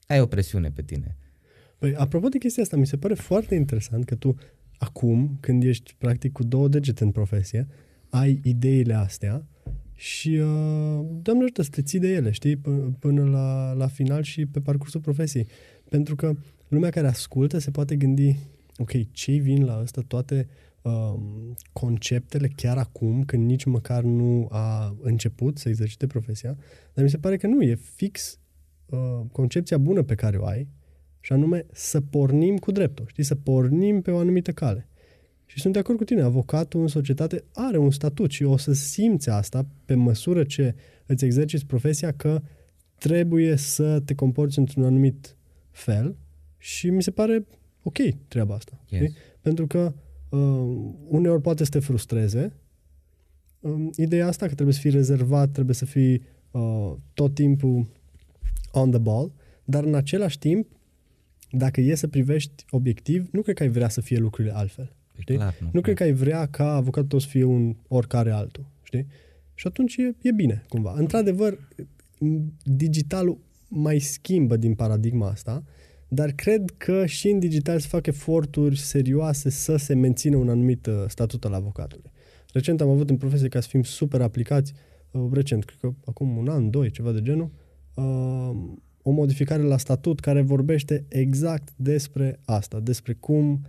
ai 0.08 0.22
o 0.22 0.28
presiune 0.28 0.72
pe 0.72 0.82
tine. 0.82 1.18
Păi, 1.86 1.96
apropo 1.96 2.28
de 2.28 2.38
chestia 2.38 2.64
asta, 2.64 2.78
mi 2.78 2.88
se 2.88 2.98
pare 2.98 3.14
foarte 3.14 3.56
interesant 3.56 4.06
că 4.06 4.16
tu 4.16 4.36
acum, 4.78 5.38
când 5.40 5.64
ești 5.64 5.96
practic 5.98 6.32
cu 6.32 6.44
două 6.44 6.68
degete 6.68 7.04
în 7.04 7.12
profesie, 7.12 7.68
ai 8.10 8.40
ideile 8.44 8.94
astea 8.94 9.48
și, 9.94 10.30
uh, 10.30 11.06
Doamne 11.22 11.44
ajută, 11.44 11.62
să 11.62 11.70
te 11.70 11.82
ții 11.82 12.00
de 12.00 12.08
ele, 12.08 12.32
știi, 12.32 12.56
p- 12.56 13.00
până 13.00 13.24
la, 13.24 13.74
la 13.74 13.88
final 13.88 14.24
și 14.24 14.46
pe 14.46 14.60
parcursul 14.60 15.00
profesiei. 15.00 15.48
Pentru 15.90 16.16
că 16.16 16.34
lumea 16.68 16.90
care 16.90 17.08
ascultă 17.08 17.58
se 17.58 17.72
poate 17.72 17.96
gândi, 17.96 18.36
ok, 18.78 19.12
ce 19.12 19.32
vin 19.32 19.66
la 19.66 19.80
ăsta 19.82 20.02
toate 20.08 20.48
um, 20.82 21.54
conceptele 21.74 22.48
chiar 22.48 22.78
acum, 22.78 23.24
când 23.24 23.46
nici 23.46 23.66
măcar 23.66 24.04
nu 24.04 24.48
a 24.52 24.96
început 25.02 25.58
să 25.58 25.70
exercite 25.70 26.08
profesia, 26.08 26.58
dar 26.94 27.04
mi 27.04 27.10
se 27.10 27.18
pare 27.18 27.38
că 27.38 27.48
nu, 27.48 27.62
e 27.62 27.76
fix 27.76 28.40
uh, 28.86 29.22
concepția 29.32 29.78
bună 29.78 30.02
pe 30.02 30.16
care 30.16 30.38
o 30.38 30.46
ai, 30.46 30.68
și 31.26 31.34
anume 31.34 31.66
să 31.72 32.02
pornim 32.02 32.58
cu 32.58 32.72
dreptul, 32.72 33.06
știi, 33.08 33.24
să 33.24 33.36
pornim 33.36 34.02
pe 34.02 34.12
o 34.12 34.18
anumită 34.18 34.52
cale. 34.52 34.90
Și 35.46 35.60
sunt 35.60 35.74
de 35.74 35.80
acord 35.80 35.98
cu 35.98 36.04
tine, 36.04 36.22
avocatul 36.22 36.82
în 36.82 36.88
societate 36.88 37.44
are 37.54 37.78
un 37.78 37.92
statut 37.92 38.32
și 38.32 38.44
o 38.44 38.58
să 38.58 38.74
simți 38.74 39.30
asta 39.30 39.68
pe 39.86 39.96
măsură 39.96 40.44
ce 40.44 40.76
îți 41.06 41.26
exerciți 41.26 41.66
profesia 41.66 42.12
că 42.12 42.42
trebuie 42.98 43.56
să 43.56 44.00
te 44.00 44.16
comporți 44.16 44.60
într-un 44.60 44.84
anumit 44.84 45.38
fel 45.72 46.18
și 46.58 46.90
mi 46.90 47.04
se 47.04 47.12
pare 47.12 47.46
ok 47.84 47.98
treaba 48.28 48.56
asta. 48.56 48.84
Yes. 48.90 49.12
Pentru 49.42 49.68
că 49.68 49.94
uh, 50.30 50.92
uneori 51.08 51.42
poate 51.42 51.64
să 51.64 51.70
te 51.70 51.80
frustreze 51.80 52.54
uh, 53.60 53.88
ideea 53.96 54.28
asta 54.28 54.48
că 54.48 54.54
trebuie 54.54 54.76
să 54.76 54.82
fii 54.82 54.92
rezervat, 54.92 55.52
trebuie 55.52 55.76
să 55.76 55.86
fii 55.86 56.22
uh, 56.52 56.94
tot 57.14 57.34
timpul 57.34 57.88
on 58.72 58.90
the 58.90 59.00
ball, 59.00 59.32
dar 59.64 59.84
în 59.84 59.96
același 59.96 60.40
timp, 60.40 60.68
dacă 61.58 61.82
e 61.82 61.96
să 61.96 62.08
privești 62.08 62.66
obiectiv, 62.70 63.28
nu 63.32 63.42
cred 63.42 63.56
că 63.56 63.64
ai 63.64 63.70
vrea 63.70 63.90
să 63.90 64.02
fie 64.02 64.18
lucrurile 64.18 64.56
altfel. 64.56 64.96
Știi? 65.20 65.36
Clar, 65.36 65.56
nu, 65.60 65.70
nu 65.74 65.82
cred 65.82 65.96
că 65.96 66.04
ai 66.04 66.14
vrea 66.14 66.46
ca 66.46 66.76
avocatul 66.76 67.10
tău 67.10 67.20
să 67.20 67.28
fie 67.28 67.44
un 67.44 67.76
oricare 67.88 68.32
altul. 68.32 68.66
Știi? 68.84 69.08
Și 69.54 69.68
atunci 69.68 69.96
e, 69.96 70.16
e 70.22 70.32
bine, 70.32 70.64
cumva. 70.70 70.94
Într-adevăr, 70.98 71.60
digitalul 72.64 73.38
mai 73.68 74.00
schimbă 74.00 74.58
din 74.58 74.76
paradigma 74.76 75.30
asta, 75.30 75.64
dar 76.08 76.32
cred 76.32 76.74
că 76.78 77.06
și 77.06 77.30
în 77.30 77.40
digital 77.40 77.80
se 77.80 77.88
fac 77.88 78.06
eforturi 78.06 78.80
serioase 78.80 79.50
să 79.50 79.76
se 79.76 79.94
mențină 79.94 80.36
un 80.38 80.50
anumit 80.50 80.86
uh, 80.86 80.94
statut 81.08 81.46
al 81.46 81.54
avocatului. 81.54 82.12
Recent 82.54 82.82
am 82.82 82.90
avut 82.90 83.10
în 83.10 83.18
profesie 83.18 83.48
ca 83.48 83.60
să 83.60 83.68
fim 83.68 83.84
super 83.84 84.22
aplicați, 84.22 84.74
uh, 85.12 85.30
recent, 85.32 85.66
cred 85.66 85.80
că 85.80 85.94
acum 86.06 86.38
un 86.38 86.48
an, 86.48 86.70
doi, 86.70 86.92
ceva 86.92 87.12
de 87.12 87.22
genul, 87.22 87.52
uh, 87.94 88.52
o 89.08 89.12
modificare 89.12 89.62
la 89.62 89.78
statut 89.78 90.20
care 90.20 90.42
vorbește 90.42 91.06
exact 91.08 91.70
despre 91.76 92.40
asta, 92.46 92.80
despre 92.80 93.14
cum 93.14 93.62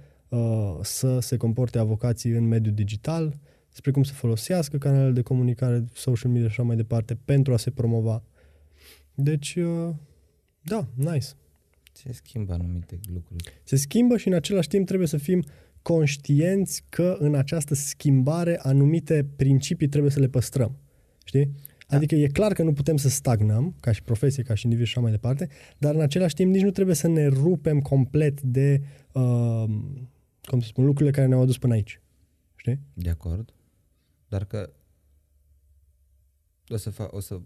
să 0.83 1.19
se 1.21 1.37
comporte 1.37 1.79
avocații 1.79 2.31
în 2.31 2.49
mediul 2.49 2.75
digital, 2.75 3.35
despre 3.71 3.91
cum 3.91 4.03
să 4.03 4.13
folosească 4.13 4.77
canalele 4.79 5.13
de 5.13 5.23
comunicare, 5.23 5.85
social 5.93 6.31
media 6.31 6.47
și 6.47 6.53
așa 6.53 6.63
mai 6.63 6.77
departe 6.77 7.19
pentru 7.25 7.53
a 7.53 7.57
se 7.57 7.71
promova 7.71 8.23
deci, 9.19 9.55
uh, 9.55 9.95
da, 10.63 10.89
nice. 10.95 11.27
Se 11.93 12.13
schimbă 12.13 12.53
anumite 12.53 12.99
lucruri. 13.15 13.45
Se 13.65 13.77
schimbă 13.77 14.17
și 14.17 14.29
în 14.29 14.35
același 14.35 14.69
timp 14.69 14.87
trebuie 14.87 15.09
să 15.09 15.17
fim 15.17 15.45
conștienți 15.83 16.83
că 16.89 17.17
în 17.19 17.35
această 17.35 17.75
schimbare 17.75 18.59
anumite 18.63 19.27
principii 19.37 19.89
trebuie 19.89 20.11
să 20.11 20.21
le 20.21 20.29
păstrăm. 20.29 20.77
Știi? 21.25 21.51
Da. 21.87 21.97
Adică 21.97 22.15
e 22.15 22.27
clar 22.27 22.53
că 22.53 22.63
nu 22.63 22.73
putem 22.73 22.97
să 22.97 23.09
stagnăm 23.09 23.75
ca 23.81 23.93
și 23.93 24.03
profesie, 24.03 24.43
ca 24.43 24.55
și 24.55 24.65
individ 24.65 24.87
și 24.87 24.93
așa 24.93 25.01
mai 25.01 25.11
departe, 25.11 25.49
dar 25.79 25.95
în 25.95 26.01
același 26.01 26.35
timp 26.35 26.53
nici 26.53 26.63
nu 26.63 26.71
trebuie 26.71 26.95
să 26.95 27.09
ne 27.09 27.27
rupem 27.27 27.81
complet 27.81 28.41
de, 28.41 28.83
uh, 29.13 29.65
cum 30.43 30.61
să 30.61 30.67
spun, 30.67 30.85
lucrurile 30.85 31.15
care 31.15 31.27
ne-au 31.27 31.43
adus 31.43 31.59
până 31.59 31.73
aici. 31.73 32.01
Știi? 32.57 32.81
De 32.95 33.11
acord. 33.11 33.53
Dar 34.29 34.45
că 34.45 34.71
o 36.69 36.77
să, 36.77 36.91
fac, 36.91 37.13
o 37.13 37.21
să 37.21 37.41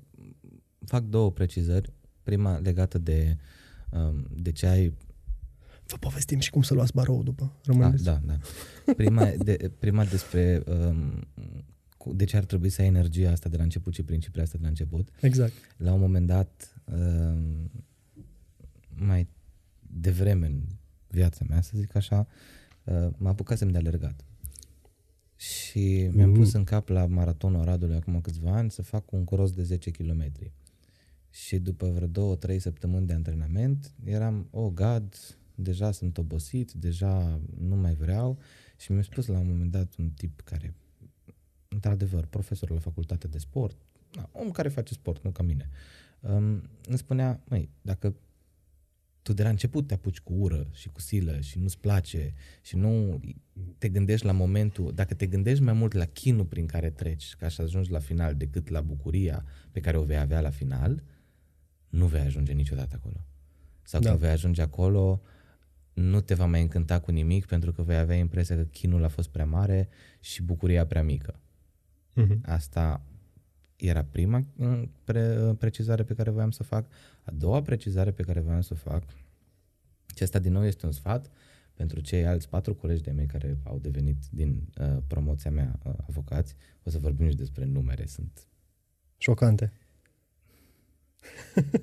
fac 0.84 1.02
două 1.02 1.32
precizări. 1.32 1.92
Prima 2.22 2.58
legată 2.58 2.98
de, 2.98 3.36
um, 3.92 4.26
de 4.36 4.52
ce 4.52 4.66
ai 4.66 4.94
Vă 5.86 5.96
povestim 5.96 6.38
și 6.38 6.50
cum 6.50 6.62
să 6.62 6.74
luați 6.74 6.92
barou 6.92 7.22
după. 7.22 7.52
Rămâneți. 7.64 8.04
Da, 8.04 8.20
da, 8.24 8.32
da. 8.86 8.92
Prima, 8.92 9.24
de, 9.38 9.70
prima 9.78 10.04
despre 10.04 10.62
um, 10.66 11.26
de 12.06 12.24
ce 12.24 12.36
ar 12.36 12.44
trebui 12.44 12.68
să 12.68 12.80
ai 12.80 12.86
energia 12.86 13.30
asta 13.30 13.48
de 13.48 13.56
la 13.56 13.62
început 13.62 13.94
și 13.94 14.02
principiile 14.02 14.42
astea 14.42 14.58
de 14.58 14.64
la 14.64 14.70
început. 14.70 15.08
Exact. 15.20 15.52
La 15.76 15.92
un 15.92 16.00
moment 16.00 16.26
dat, 16.26 16.74
um, 16.84 17.70
mai 18.88 19.28
devreme 19.80 20.46
în 20.46 20.62
viața 21.08 21.44
mea, 21.48 21.60
să 21.60 21.72
zic 21.74 21.94
așa, 21.96 22.26
uh, 22.84 23.08
mă 23.16 23.28
apucasem 23.28 23.68
de 23.68 23.78
alergat. 23.78 24.24
Și 25.36 26.04
uh. 26.06 26.14
mi-am 26.14 26.32
pus 26.32 26.52
în 26.52 26.64
cap 26.64 26.88
la 26.88 27.06
maratonul 27.06 27.60
Oradului 27.60 27.96
acum 27.96 28.20
câțiva 28.20 28.56
ani 28.56 28.70
să 28.70 28.82
fac 28.82 29.12
un 29.12 29.24
cross 29.24 29.52
de 29.52 29.62
10 29.62 29.90
km. 29.90 30.32
Și 31.30 31.58
după 31.58 31.90
vreo 31.90 32.06
două, 32.06 32.36
trei 32.36 32.58
săptămâni 32.58 33.06
de 33.06 33.12
antrenament, 33.12 33.92
eram, 34.04 34.46
oh 34.50 34.72
God, 34.72 35.14
deja 35.54 35.92
sunt 35.92 36.18
obosit, 36.18 36.72
deja 36.72 37.40
nu 37.58 37.76
mai 37.76 37.94
vreau 37.94 38.38
și 38.76 38.92
mi-a 38.92 39.02
spus 39.02 39.26
la 39.26 39.38
un 39.38 39.46
moment 39.46 39.70
dat 39.70 39.94
un 39.98 40.10
tip 40.10 40.40
care, 40.40 40.74
într-adevăr, 41.74 42.26
profesor 42.26 42.70
la 42.70 42.78
facultate 42.78 43.28
de 43.28 43.38
sport, 43.38 43.76
da, 44.10 44.28
om 44.32 44.50
care 44.50 44.68
face 44.68 44.94
sport, 44.94 45.24
nu 45.24 45.30
ca 45.30 45.42
mine, 45.42 45.68
um, 46.20 46.62
îmi 46.86 46.98
spunea, 46.98 47.40
măi, 47.44 47.70
dacă 47.82 48.14
tu 49.22 49.32
de 49.32 49.42
la 49.42 49.48
început 49.48 49.86
te 49.86 49.94
apuci 49.94 50.20
cu 50.20 50.32
ură 50.32 50.68
și 50.72 50.88
cu 50.88 51.00
silă 51.00 51.40
și 51.40 51.58
nu-ți 51.58 51.78
place 51.78 52.34
și 52.62 52.76
nu 52.76 53.20
te 53.78 53.88
gândești 53.88 54.26
la 54.26 54.32
momentul, 54.32 54.92
dacă 54.94 55.14
te 55.14 55.26
gândești 55.26 55.62
mai 55.62 55.72
mult 55.72 55.92
la 55.92 56.04
chinul 56.04 56.44
prin 56.44 56.66
care 56.66 56.90
treci 56.90 57.34
ca 57.38 57.48
să 57.48 57.62
ajungi 57.62 57.90
la 57.90 57.98
final 57.98 58.34
decât 58.34 58.68
la 58.68 58.80
bucuria 58.80 59.44
pe 59.70 59.80
care 59.80 59.96
o 59.96 60.02
vei 60.02 60.18
avea 60.18 60.40
la 60.40 60.50
final, 60.50 61.02
nu 61.88 62.06
vei 62.06 62.20
ajunge 62.20 62.52
niciodată 62.52 62.96
acolo. 62.98 63.24
Sau 63.82 64.00
da. 64.00 64.08
când 64.08 64.20
vei 64.20 64.30
ajunge 64.30 64.62
acolo, 64.62 65.22
nu 65.92 66.20
te 66.20 66.34
va 66.34 66.46
mai 66.46 66.60
încânta 66.60 67.00
cu 67.00 67.10
nimic 67.10 67.46
pentru 67.46 67.72
că 67.72 67.82
vei 67.82 67.96
avea 67.96 68.16
impresia 68.16 68.56
că 68.56 68.62
chinul 68.62 69.04
a 69.04 69.08
fost 69.08 69.28
prea 69.28 69.46
mare 69.46 69.88
și 70.20 70.42
bucuria 70.42 70.86
prea 70.86 71.02
mică. 71.02 71.40
Uh-huh. 72.16 72.40
Asta 72.42 73.02
era 73.76 74.04
prima 74.04 74.44
pre- 75.04 75.54
precizare 75.58 76.02
pe 76.02 76.14
care 76.14 76.30
voiam 76.30 76.50
să 76.50 76.58
o 76.62 76.64
fac. 76.64 76.86
A 77.24 77.30
doua 77.34 77.62
precizare 77.62 78.10
pe 78.10 78.22
care 78.22 78.40
voiam 78.40 78.60
să 78.60 78.72
o 78.72 78.76
fac, 78.76 79.02
și 80.16 80.22
asta 80.22 80.38
din 80.38 80.52
nou 80.52 80.64
este 80.64 80.86
un 80.86 80.92
sfat 80.92 81.30
pentru 81.74 82.00
cei 82.00 82.26
alți 82.26 82.48
patru 82.48 82.74
colegi 82.74 83.02
de 83.02 83.10
mei 83.10 83.26
care 83.26 83.58
au 83.62 83.78
devenit 83.78 84.16
din 84.30 84.68
uh, 84.80 84.96
promoția 85.06 85.50
mea 85.50 85.78
uh, 85.84 85.92
avocați, 86.08 86.54
o 86.82 86.90
să 86.90 86.98
vorbim 86.98 87.28
și 87.28 87.36
despre 87.36 87.64
numere, 87.64 88.06
sunt 88.06 88.46
șocante. 89.16 89.72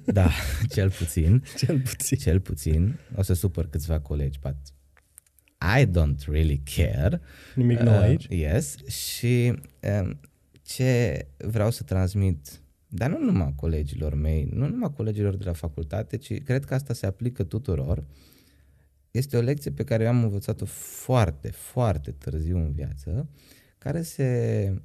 Da, 0.06 0.30
cel 0.76 0.92
puțin. 0.92 1.44
cel 1.66 1.82
puțin. 1.82 2.18
Cel 2.18 2.40
puțin. 2.40 3.00
O 3.16 3.22
să 3.22 3.34
supăr 3.34 3.70
câțiva 3.70 4.00
colegi, 4.00 4.40
but 4.40 4.56
I 5.80 5.86
don't 5.86 6.26
really 6.26 6.62
care. 6.76 7.22
Nimic 7.56 7.80
nou 7.80 7.94
uh, 7.94 8.02
aici. 8.02 8.26
Yes. 8.30 8.86
Și 8.86 9.54
uh, 9.82 10.10
ce 10.62 11.28
vreau 11.38 11.72
să 11.72 11.84
transmit, 11.84 12.62
dar 12.88 13.10
nu 13.10 13.20
numai 13.20 13.54
colegilor 13.56 14.14
mei, 14.14 14.50
nu 14.54 14.68
numai 14.68 14.94
colegilor 14.96 15.36
de 15.36 15.44
la 15.44 15.54
facultate, 15.54 16.18
ci 16.18 16.44
cred 16.44 16.66
că 16.66 16.74
asta 16.74 16.94
se 16.94 17.06
aplică 17.06 17.44
tuturor, 17.44 18.06
este 19.12 19.38
o 19.38 19.42
lecție 19.42 19.72
pe 19.72 19.84
care 19.84 20.04
eu 20.04 20.10
am 20.10 20.24
învățat-o 20.24 20.66
foarte, 20.66 21.50
foarte 21.50 22.12
târziu 22.12 22.58
în 22.58 22.72
viață, 22.72 23.30
care 23.78 24.02
se 24.02 24.82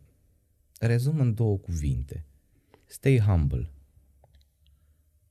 rezumă 0.79 1.23
în 1.23 1.35
două 1.35 1.59
cuvinte. 1.59 2.25
Stay 2.85 3.19
humble 3.19 3.72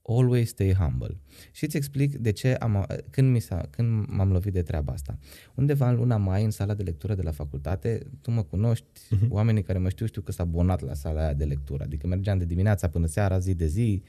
always 0.08 0.48
stay 0.48 0.74
humble. 0.74 1.16
Și 1.52 1.64
îți 1.64 1.76
explic 1.76 2.16
de 2.16 2.30
ce 2.30 2.54
am, 2.54 2.86
când, 3.10 3.30
mi 3.30 3.40
s-a, 3.40 3.68
când 3.70 4.06
m-am 4.08 4.32
lovit 4.32 4.52
de 4.52 4.62
treaba 4.62 4.92
asta. 4.92 5.18
Undeva 5.54 5.88
în 5.88 5.96
luna 5.96 6.16
mai, 6.16 6.44
în 6.44 6.50
sala 6.50 6.74
de 6.74 6.82
lectură 6.82 7.14
de 7.14 7.22
la 7.22 7.30
facultate, 7.30 8.06
tu 8.20 8.30
mă 8.30 8.42
cunoști, 8.42 8.86
uh-huh. 8.86 9.28
oamenii 9.28 9.62
care 9.62 9.78
mă 9.78 9.88
știu, 9.88 10.06
știu 10.06 10.22
că 10.22 10.32
s-a 10.32 10.42
abonat 10.42 10.80
la 10.80 10.94
sala 10.94 11.20
aia 11.20 11.32
de 11.32 11.44
lectură. 11.44 11.82
Adică 11.82 12.06
mergeam 12.06 12.38
de 12.38 12.44
dimineața 12.44 12.88
până 12.88 13.06
seara, 13.06 13.38
zi 13.38 13.54
de 13.54 13.66
zi, 13.66 14.02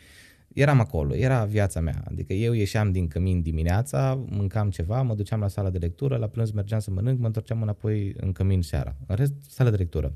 eram 0.53 0.79
acolo, 0.79 1.15
era 1.15 1.45
viața 1.45 1.79
mea. 1.79 2.03
Adică 2.07 2.33
eu 2.33 2.53
ieșeam 2.53 2.91
din 2.91 3.07
cămin 3.07 3.41
dimineața, 3.41 4.25
mâncam 4.29 4.69
ceva, 4.69 5.01
mă 5.01 5.15
duceam 5.15 5.39
la 5.39 5.47
sala 5.47 5.69
de 5.69 5.77
lectură, 5.77 6.17
la 6.17 6.27
prânz 6.27 6.51
mergeam 6.51 6.79
să 6.79 6.91
mănânc, 6.91 7.19
mă 7.19 7.25
întorceam 7.25 7.61
înapoi 7.61 8.13
în 8.17 8.31
cămin 8.31 8.61
seara. 8.61 8.95
În 9.05 9.15
rest, 9.15 9.33
sala 9.47 9.69
de 9.69 9.75
lectură. 9.75 10.13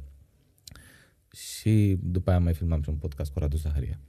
Și 1.31 1.98
după 2.01 2.29
aia 2.29 2.39
mai 2.39 2.53
filmam 2.53 2.81
și 2.81 2.89
un 2.89 2.96
podcast 2.96 3.31
cu 3.31 3.39
Radu 3.39 3.57
Zaharia. 3.57 4.00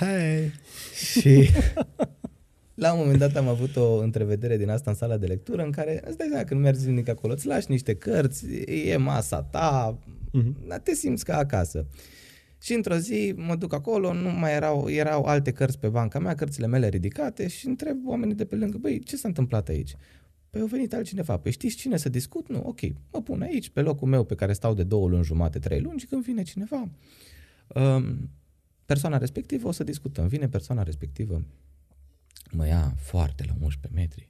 Hai! 0.00 0.52
Și 0.94 1.50
la 2.74 2.92
un 2.92 2.98
moment 2.98 3.18
dat 3.18 3.36
am 3.36 3.48
avut 3.48 3.76
o 3.76 3.98
întrevedere 3.98 4.56
din 4.56 4.68
asta 4.68 4.90
în 4.90 4.96
sala 4.96 5.16
de 5.16 5.26
lectură 5.26 5.62
în 5.62 5.70
care 5.70 6.02
îți 6.06 6.16
dai 6.16 6.26
seama 6.30 6.44
când 6.44 6.60
mergi 6.60 6.80
zilnic 6.80 7.08
acolo, 7.08 7.32
îți 7.32 7.46
lași 7.46 7.70
niște 7.70 7.94
cărți, 7.94 8.46
e 8.66 8.96
masa 8.96 9.42
ta, 9.42 9.98
uh-huh. 10.38 10.82
te 10.82 10.94
simți 10.94 11.24
ca 11.24 11.36
acasă. 11.36 11.86
Și 12.62 12.72
într-o 12.72 12.96
zi 12.96 13.34
mă 13.36 13.56
duc 13.56 13.74
acolo, 13.74 14.12
nu 14.12 14.30
mai 14.30 14.54
erau, 14.54 14.88
erau 14.90 15.24
alte 15.24 15.52
cărți 15.52 15.78
pe 15.78 15.88
banca 15.88 16.18
mea, 16.18 16.34
cărțile 16.34 16.66
mele 16.66 16.88
ridicate 16.88 17.48
și 17.48 17.66
întreb 17.66 17.96
oamenii 18.06 18.34
de 18.34 18.44
pe 18.44 18.54
lângă, 18.54 18.78
băi, 18.78 18.98
ce 18.98 19.16
s-a 19.16 19.28
întâmplat 19.28 19.68
aici? 19.68 19.94
Păi 20.50 20.60
a 20.60 20.64
venit 20.64 20.94
altcineva. 20.94 21.36
Păi 21.36 21.52
știți 21.52 21.76
cine 21.76 21.96
să 21.96 22.08
discut? 22.08 22.48
Nu, 22.48 22.62
ok, 22.64 22.80
mă 23.12 23.22
pun 23.22 23.42
aici, 23.42 23.70
pe 23.70 23.80
locul 23.80 24.08
meu 24.08 24.24
pe 24.24 24.34
care 24.34 24.52
stau 24.52 24.74
de 24.74 24.82
două 24.82 25.08
luni 25.08 25.24
jumate, 25.24 25.58
trei 25.58 25.80
luni 25.80 25.98
și 25.98 26.06
când 26.06 26.22
vine 26.22 26.42
cineva, 26.42 26.88
um, 27.74 28.30
persoana 28.92 29.18
respectivă, 29.18 29.68
o 29.68 29.72
să 29.72 29.84
discutăm. 29.84 30.26
Vine 30.26 30.48
persoana 30.48 30.82
respectivă, 30.82 31.44
mă 32.50 32.66
ia 32.66 32.94
foarte 32.96 33.44
la 33.44 33.54
11 33.60 34.00
metri. 34.00 34.28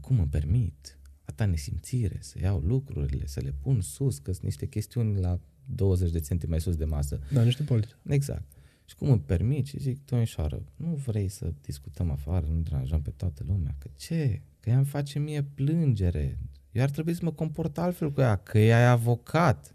Cum 0.00 0.18
îmi 0.18 0.28
permit? 0.28 0.98
Atâta 1.24 1.44
nesimțire, 1.44 2.18
să 2.20 2.38
iau 2.42 2.58
lucrurile, 2.58 3.26
să 3.26 3.40
le 3.40 3.54
pun 3.60 3.80
sus, 3.80 4.18
că 4.18 4.32
sunt 4.32 4.44
niște 4.44 4.66
chestiuni 4.66 5.20
la 5.20 5.40
20 5.64 6.10
de 6.10 6.20
centi 6.20 6.46
mai 6.46 6.60
sus 6.60 6.76
de 6.76 6.84
masă. 6.84 7.18
Da, 7.32 7.42
niște 7.42 7.62
politici. 7.62 7.96
Exact. 8.06 8.42
Și 8.84 8.94
cum 8.94 9.10
îmi 9.10 9.20
permit? 9.20 9.66
Și 9.66 9.78
zic, 9.78 10.04
domnișoară, 10.04 10.62
nu 10.76 10.94
vrei 10.94 11.28
să 11.28 11.52
discutăm 11.60 12.10
afară, 12.10 12.46
nu 12.46 12.60
deranjăm 12.60 13.02
pe 13.02 13.10
toată 13.10 13.44
lumea. 13.46 13.74
Că 13.78 13.88
ce? 13.96 14.42
Că 14.60 14.70
ea 14.70 14.76
îmi 14.76 14.86
face 14.86 15.18
mie 15.18 15.42
plângere. 15.42 16.38
Eu 16.72 16.82
ar 16.82 16.90
trebui 16.90 17.14
să 17.14 17.20
mă 17.24 17.32
comport 17.32 17.78
altfel 17.78 18.12
cu 18.12 18.20
ea, 18.20 18.36
că 18.36 18.58
ea 18.58 18.80
e 18.80 18.86
avocat. 18.86 19.74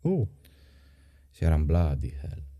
Uh. 0.00 0.26
Și 1.30 1.44
eram 1.44 1.66
bloody 1.66 2.12
hell. 2.20 2.50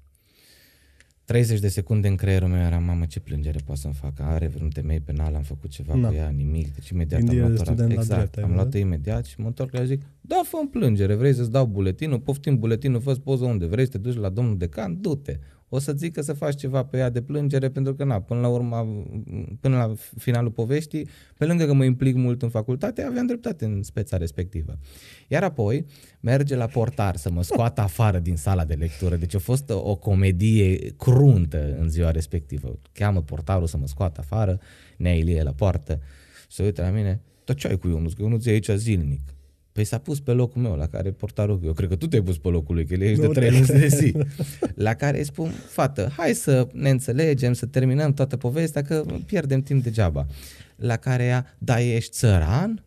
30 1.33 1.61
de 1.61 1.69
secunde 1.69 2.09
în 2.09 2.17
creierul 2.17 2.49
meu 2.49 2.61
era, 2.61 2.79
mamă, 2.79 3.05
ce 3.05 3.21
plângere 3.21 3.59
poate 3.65 3.81
să-mi 3.81 3.95
facă? 3.95 4.23
Are 4.23 4.47
vreun 4.47 4.71
temei 4.71 5.01
penal, 5.01 5.35
am 5.35 5.43
făcut 5.43 5.71
ceva 5.71 5.95
no. 5.95 6.09
cu 6.09 6.15
ea, 6.15 6.29
nimic. 6.29 6.75
Deci 6.75 6.89
imediat 6.89 7.21
Gândire 7.21 7.45
am 7.45 7.53
luat-o, 7.53 7.93
exact, 7.93 8.33
drept, 8.33 8.49
am 8.49 8.55
luat-o 8.55 8.79
imediat 8.79 9.25
și 9.25 9.41
mă 9.41 9.47
întorc 9.47 9.73
la 9.73 9.85
zic, 9.85 10.03
da, 10.21 10.41
fă 10.45 10.57
plângere, 10.71 11.15
vrei 11.15 11.35
să-ți 11.35 11.51
dau 11.51 11.67
buletinul, 11.67 12.19
poftim 12.19 12.59
buletinul, 12.59 13.01
fă 13.01 13.13
poză 13.13 13.45
unde 13.45 13.67
vrei, 13.67 13.85
să 13.85 13.91
te 13.91 13.99
duci 13.99 14.17
la 14.17 14.29
domnul 14.29 14.57
decan, 14.57 15.01
du-te 15.01 15.39
o 15.75 15.79
să 15.79 15.93
zică 15.93 16.21
să 16.21 16.33
faci 16.33 16.57
ceva 16.57 16.85
pe 16.85 16.97
ea 16.97 17.11
de 17.11 17.23
plângere, 17.23 17.69
pentru 17.69 17.95
că, 17.95 18.05
na, 18.05 18.21
până 18.21 18.41
la 18.41 18.49
urmă, 18.49 19.05
până 19.61 19.77
la 19.77 19.93
finalul 20.17 20.51
poveștii, 20.51 21.09
pe 21.37 21.45
lângă 21.45 21.65
că 21.65 21.73
mă 21.73 21.85
implic 21.85 22.15
mult 22.15 22.43
în 22.43 22.49
facultate, 22.49 23.03
aveam 23.03 23.27
dreptate 23.27 23.65
în 23.65 23.83
speța 23.83 24.17
respectivă. 24.17 24.79
Iar 25.29 25.43
apoi 25.43 25.87
merge 26.21 26.57
la 26.57 26.67
portar 26.67 27.17
să 27.17 27.31
mă 27.31 27.43
scoată 27.43 27.81
afară 27.81 28.19
din 28.19 28.37
sala 28.37 28.65
de 28.65 28.75
lectură. 28.75 29.17
Deci 29.17 29.35
a 29.35 29.39
fost 29.39 29.71
o 29.71 29.97
comedie 29.97 30.77
cruntă 30.97 31.77
în 31.79 31.89
ziua 31.89 32.11
respectivă. 32.11 32.79
Cheamă 32.93 33.23
portarul 33.23 33.67
să 33.67 33.77
mă 33.77 33.87
scoată 33.87 34.21
afară, 34.21 34.61
Nea 34.97 35.15
Ilie 35.15 35.43
la 35.43 35.53
poartă, 35.53 36.01
se 36.49 36.63
uită 36.63 36.83
la 36.83 36.91
mine, 36.91 37.21
tot 37.45 37.57
ce 37.57 37.69
ai 37.69 37.79
cu 37.79 37.89
Ionuț? 37.89 38.13
Că 38.13 38.23
Ionuț 38.23 38.47
e 38.47 38.51
aici 38.51 38.71
zilnic. 38.71 39.21
Păi 39.73 39.85
s-a 39.85 39.99
pus 39.99 40.21
pe 40.21 40.33
locul 40.33 40.63
meu, 40.63 40.75
la 40.75 40.87
care 40.87 41.11
portarul, 41.11 41.61
eu 41.65 41.73
cred 41.73 41.89
că 41.89 41.97
tu 41.97 42.07
te-ai 42.07 42.23
pus 42.23 42.39
pe 42.39 42.49
locul 42.49 42.75
lui, 42.75 42.87
că 42.87 42.95
el 42.95 43.01
ești 43.01 43.21
de 43.21 43.27
trei 43.27 43.51
luni 43.51 43.67
de 43.67 43.87
zi. 43.87 44.15
La 44.75 44.95
care 44.95 45.19
îi 45.19 45.25
spun, 45.25 45.51
fată, 45.51 46.13
hai 46.17 46.35
să 46.35 46.69
ne 46.73 46.91
înțelegem, 46.91 47.53
să 47.53 47.67
terminăm 47.67 48.13
toată 48.13 48.37
povestea, 48.37 48.83
că 48.83 49.05
pierdem 49.27 49.63
timp 49.63 49.83
degeaba. 49.83 50.27
La 50.77 50.97
care 50.97 51.25
ea, 51.25 51.57
da, 51.59 51.81
ești 51.81 52.13
țăran? 52.13 52.85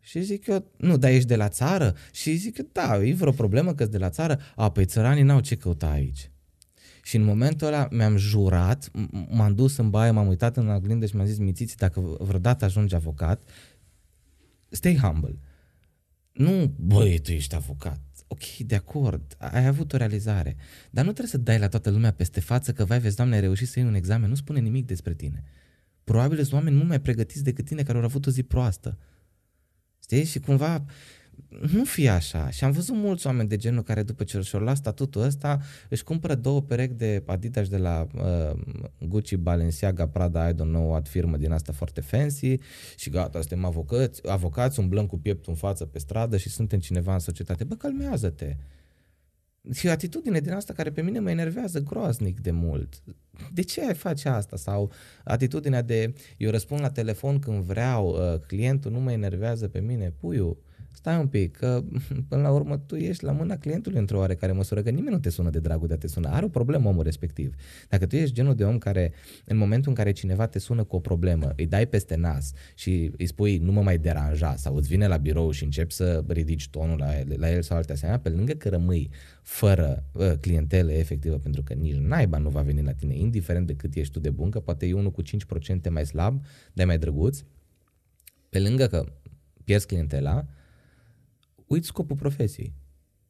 Și 0.00 0.20
zic 0.20 0.46
eu, 0.46 0.64
nu, 0.76 0.96
dar 0.96 1.10
ești 1.10 1.28
de 1.28 1.36
la 1.36 1.48
țară? 1.48 1.94
Și 2.12 2.34
zic 2.34 2.58
eu, 2.58 2.66
da, 2.72 3.04
e 3.04 3.12
vreo 3.12 3.32
problemă 3.32 3.74
că 3.74 3.86
de 3.86 3.98
la 3.98 4.10
țară? 4.10 4.40
A, 4.56 4.70
păi 4.70 4.84
țăranii 4.84 5.22
n-au 5.22 5.40
ce 5.40 5.56
căuta 5.56 5.90
aici. 5.90 6.30
Și 7.02 7.16
în 7.16 7.24
momentul 7.24 7.66
ăla 7.66 7.88
mi-am 7.90 8.16
jurat, 8.16 8.90
m-am 9.28 9.54
dus 9.54 9.76
în 9.76 9.90
baie, 9.90 10.10
m-am 10.10 10.26
uitat 10.26 10.56
în 10.56 10.68
oglindă 10.68 11.06
și 11.06 11.14
mi-am 11.14 11.26
zis, 11.26 11.38
mițiți, 11.38 11.76
dacă 11.76 12.16
vreodată 12.18 12.64
ajungi 12.64 12.94
avocat, 12.94 13.42
stay 14.68 14.96
humble 14.96 15.38
Nu, 16.40 16.74
băi, 16.78 17.18
tu 17.18 17.32
ești 17.32 17.54
avocat. 17.54 18.00
Ok, 18.26 18.56
de 18.56 18.74
acord, 18.74 19.36
ai 19.38 19.66
avut 19.66 19.92
o 19.92 19.96
realizare. 19.96 20.56
Dar 20.90 21.04
nu 21.04 21.10
trebuie 21.10 21.32
să 21.32 21.38
dai 21.38 21.58
la 21.58 21.68
toată 21.68 21.90
lumea 21.90 22.12
peste 22.12 22.40
față 22.40 22.72
că, 22.72 22.84
vai, 22.84 23.00
vezi, 23.00 23.16
doamne, 23.16 23.34
ai 23.34 23.40
reușit 23.40 23.68
să 23.68 23.78
iei 23.78 23.88
un 23.88 23.94
examen. 23.94 24.28
Nu 24.28 24.34
spune 24.34 24.60
nimic 24.60 24.86
despre 24.86 25.14
tine. 25.14 25.44
Probabil 26.04 26.38
sunt 26.38 26.52
oameni 26.52 26.76
mult 26.76 26.88
mai 26.88 27.00
pregătiți 27.00 27.44
decât 27.44 27.64
tine 27.64 27.82
care 27.82 27.98
au 27.98 28.04
avut 28.04 28.26
o 28.26 28.30
zi 28.30 28.42
proastă. 28.42 28.98
Știi? 30.02 30.24
Și 30.24 30.40
cumva 30.40 30.84
nu 31.48 31.84
fi 31.84 32.08
așa. 32.08 32.50
Și 32.50 32.64
am 32.64 32.70
văzut 32.70 32.94
mulți 32.94 33.26
oameni 33.26 33.48
de 33.48 33.56
genul 33.56 33.82
care 33.82 34.02
după 34.02 34.24
ce 34.24 34.40
și-au 34.40 34.62
luat 34.62 34.76
statutul 34.76 35.22
ăsta 35.22 35.60
își 35.88 36.04
cumpără 36.04 36.34
două 36.34 36.62
perechi 36.62 36.94
de 36.94 37.22
Adidas 37.26 37.68
de 37.68 37.76
la 37.76 38.06
uh, 38.14 38.60
Gucci, 39.08 39.36
Balenciaga, 39.36 40.08
Prada, 40.08 40.48
I 40.48 40.52
don't 40.52 40.56
know 40.56 40.90
what 40.90 41.08
firmă 41.08 41.36
din 41.36 41.52
asta 41.52 41.72
foarte 41.72 42.00
fancy 42.00 42.58
și 42.96 43.10
gata, 43.10 43.38
suntem 43.38 43.64
avocați, 43.64 44.28
avocați 44.28 44.80
umblăm 44.80 45.06
cu 45.06 45.18
pieptul 45.18 45.52
în 45.52 45.58
față 45.58 45.84
pe 45.84 45.98
stradă 45.98 46.36
și 46.36 46.48
suntem 46.48 46.78
cineva 46.78 47.12
în 47.12 47.18
societate. 47.18 47.64
Bă, 47.64 47.74
calmează-te! 47.74 48.56
Și 49.72 49.86
o 49.86 49.90
atitudine 49.90 50.40
din 50.40 50.52
asta 50.52 50.72
care 50.72 50.90
pe 50.90 51.02
mine 51.02 51.18
mă 51.18 51.30
enervează 51.30 51.80
groaznic 51.80 52.40
de 52.40 52.50
mult. 52.50 53.02
De 53.52 53.62
ce 53.62 53.86
ai 53.86 53.94
face 53.94 54.28
asta? 54.28 54.56
Sau 54.56 54.92
atitudinea 55.24 55.82
de 55.82 56.12
eu 56.36 56.50
răspund 56.50 56.80
la 56.80 56.90
telefon 56.90 57.38
când 57.38 57.62
vreau, 57.62 58.08
uh, 58.08 58.40
clientul 58.46 58.90
nu 58.90 59.00
mă 59.00 59.12
enervează 59.12 59.68
pe 59.68 59.80
mine, 59.80 60.12
puiu, 60.20 60.58
stai 60.92 61.18
un 61.18 61.26
pic, 61.26 61.56
că 61.56 61.84
până 62.28 62.42
la 62.42 62.50
urmă 62.50 62.78
tu 62.78 62.96
ești 62.96 63.24
la 63.24 63.32
mâna 63.32 63.56
clientului 63.56 63.98
într-o 63.98 64.18
oarecare 64.18 64.52
măsură, 64.52 64.82
că 64.82 64.90
nimeni 64.90 65.14
nu 65.14 65.20
te 65.20 65.30
sună 65.30 65.50
de 65.50 65.58
dragul 65.58 65.88
de 65.88 65.94
a 65.94 65.96
te 65.96 66.06
suna. 66.06 66.30
Are 66.30 66.44
o 66.44 66.48
problemă 66.48 66.88
omul 66.88 67.02
respectiv. 67.02 67.54
Dacă 67.88 68.06
tu 68.06 68.16
ești 68.16 68.34
genul 68.34 68.54
de 68.54 68.64
om 68.64 68.78
care, 68.78 69.12
în 69.44 69.56
momentul 69.56 69.88
în 69.88 69.96
care 69.96 70.12
cineva 70.12 70.46
te 70.46 70.58
sună 70.58 70.84
cu 70.84 70.96
o 70.96 71.00
problemă, 71.00 71.52
îi 71.56 71.66
dai 71.66 71.86
peste 71.86 72.16
nas 72.16 72.52
și 72.74 73.12
îi 73.16 73.26
spui 73.26 73.58
nu 73.58 73.72
mă 73.72 73.82
mai 73.82 73.98
deranja 73.98 74.56
sau 74.56 74.76
îți 74.76 74.88
vine 74.88 75.06
la 75.06 75.16
birou 75.16 75.50
și 75.50 75.64
începi 75.64 75.92
să 75.92 76.24
ridici 76.28 76.68
tonul 76.68 76.98
la 76.98 77.18
el, 77.18 77.34
la 77.36 77.50
el 77.50 77.62
sau 77.62 77.76
alte 77.76 77.92
asemenea, 77.92 78.20
pe 78.20 78.28
lângă 78.28 78.52
că 78.52 78.68
rămâi 78.68 79.10
fără 79.42 80.04
uh, 80.12 80.32
clientele 80.40 80.98
efectivă, 80.98 81.36
pentru 81.36 81.62
că 81.62 81.74
nici 81.74 81.96
naiba 81.96 82.38
nu 82.38 82.48
va 82.48 82.60
veni 82.60 82.82
la 82.82 82.92
tine, 82.92 83.16
indiferent 83.16 83.66
de 83.66 83.74
cât 83.74 83.94
ești 83.94 84.12
tu 84.12 84.20
de 84.20 84.30
bun, 84.30 84.50
că 84.50 84.60
poate 84.60 84.86
e 84.86 84.92
unul 84.92 85.10
cu 85.10 85.22
5% 85.22 85.26
mai 85.90 86.06
slab, 86.06 86.44
dar 86.72 86.86
mai 86.86 86.98
drăguț, 86.98 87.42
pe 88.48 88.58
lângă 88.58 88.86
că 88.86 89.04
pierzi 89.64 89.86
clientela, 89.86 90.46
uiți 91.70 91.86
scopul 91.86 92.16
profesiei. 92.16 92.74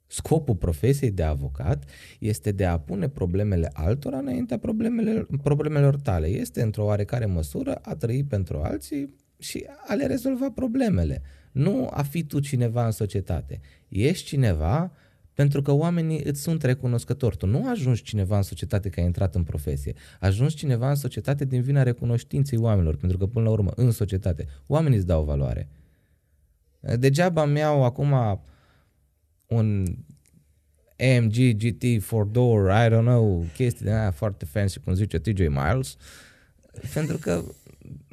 Scopul 0.07 0.55
profesiei 0.55 1.11
de 1.11 1.23
avocat 1.23 1.85
este 2.19 2.53
de 2.53 2.65
a 2.65 2.79
pune 2.79 3.09
problemele 3.09 3.71
altora 3.73 4.19
înaintea 4.19 4.59
problemele, 4.59 5.27
problemelor 5.43 5.97
tale. 5.97 6.27
Este 6.27 6.63
într-o 6.63 6.85
oarecare 6.85 7.27
măsură 7.27 7.75
a 7.75 7.95
trăi 7.95 8.25
pentru 8.25 8.59
alții 8.59 9.15
și 9.39 9.67
a 9.87 9.95
le 9.95 10.07
rezolva 10.07 10.51
problemele. 10.51 11.23
Nu 11.53 11.89
a 11.91 12.03
fi 12.03 12.25
tu 12.25 12.41
cineva 12.41 12.85
în 12.85 12.91
societate. 12.91 13.61
Ești 13.89 14.27
cineva 14.27 14.93
pentru 15.35 15.63
că 15.63 15.73
oamenii 15.73 16.23
îți 16.25 16.41
sunt 16.41 16.63
recunoscători. 16.63 17.37
Tu 17.37 17.47
nu 17.47 17.69
ajungi 17.69 18.03
cineva 18.03 18.37
în 18.37 18.43
societate 18.43 18.89
că 18.89 19.01
ai 19.01 19.07
intrat 19.07 19.35
în 19.35 19.43
profesie. 19.43 19.95
Ajungi 20.21 20.57
cineva 20.57 20.89
în 20.89 20.95
societate 20.95 21.45
din 21.45 21.63
vina 21.63 21.83
recunoștinței 21.83 22.59
oamenilor, 22.59 22.97
pentru 22.97 23.19
că 23.19 23.27
până 23.27 23.45
la 23.45 23.51
urmă, 23.51 23.73
în 23.77 23.91
societate, 23.91 24.47
oamenii 24.67 24.97
îți 24.97 25.07
dau 25.07 25.25
valoare. 25.25 25.69
Degeaba 26.81 27.45
mi-au 27.45 27.85
acum 27.85 28.41
un 29.47 29.85
AMG 31.01 31.57
GT 31.57 31.85
4-door, 32.01 32.71
I 32.71 32.89
don't 32.89 33.05
know, 33.05 33.47
chestii 33.55 33.85
de 33.85 33.91
aia 33.91 34.11
foarte 34.11 34.45
fancy, 34.45 34.81
cum 34.81 34.95
zice 34.95 35.19
TJ 35.19 35.39
Miles, 35.39 35.97
pentru 36.95 37.17
că, 37.17 37.43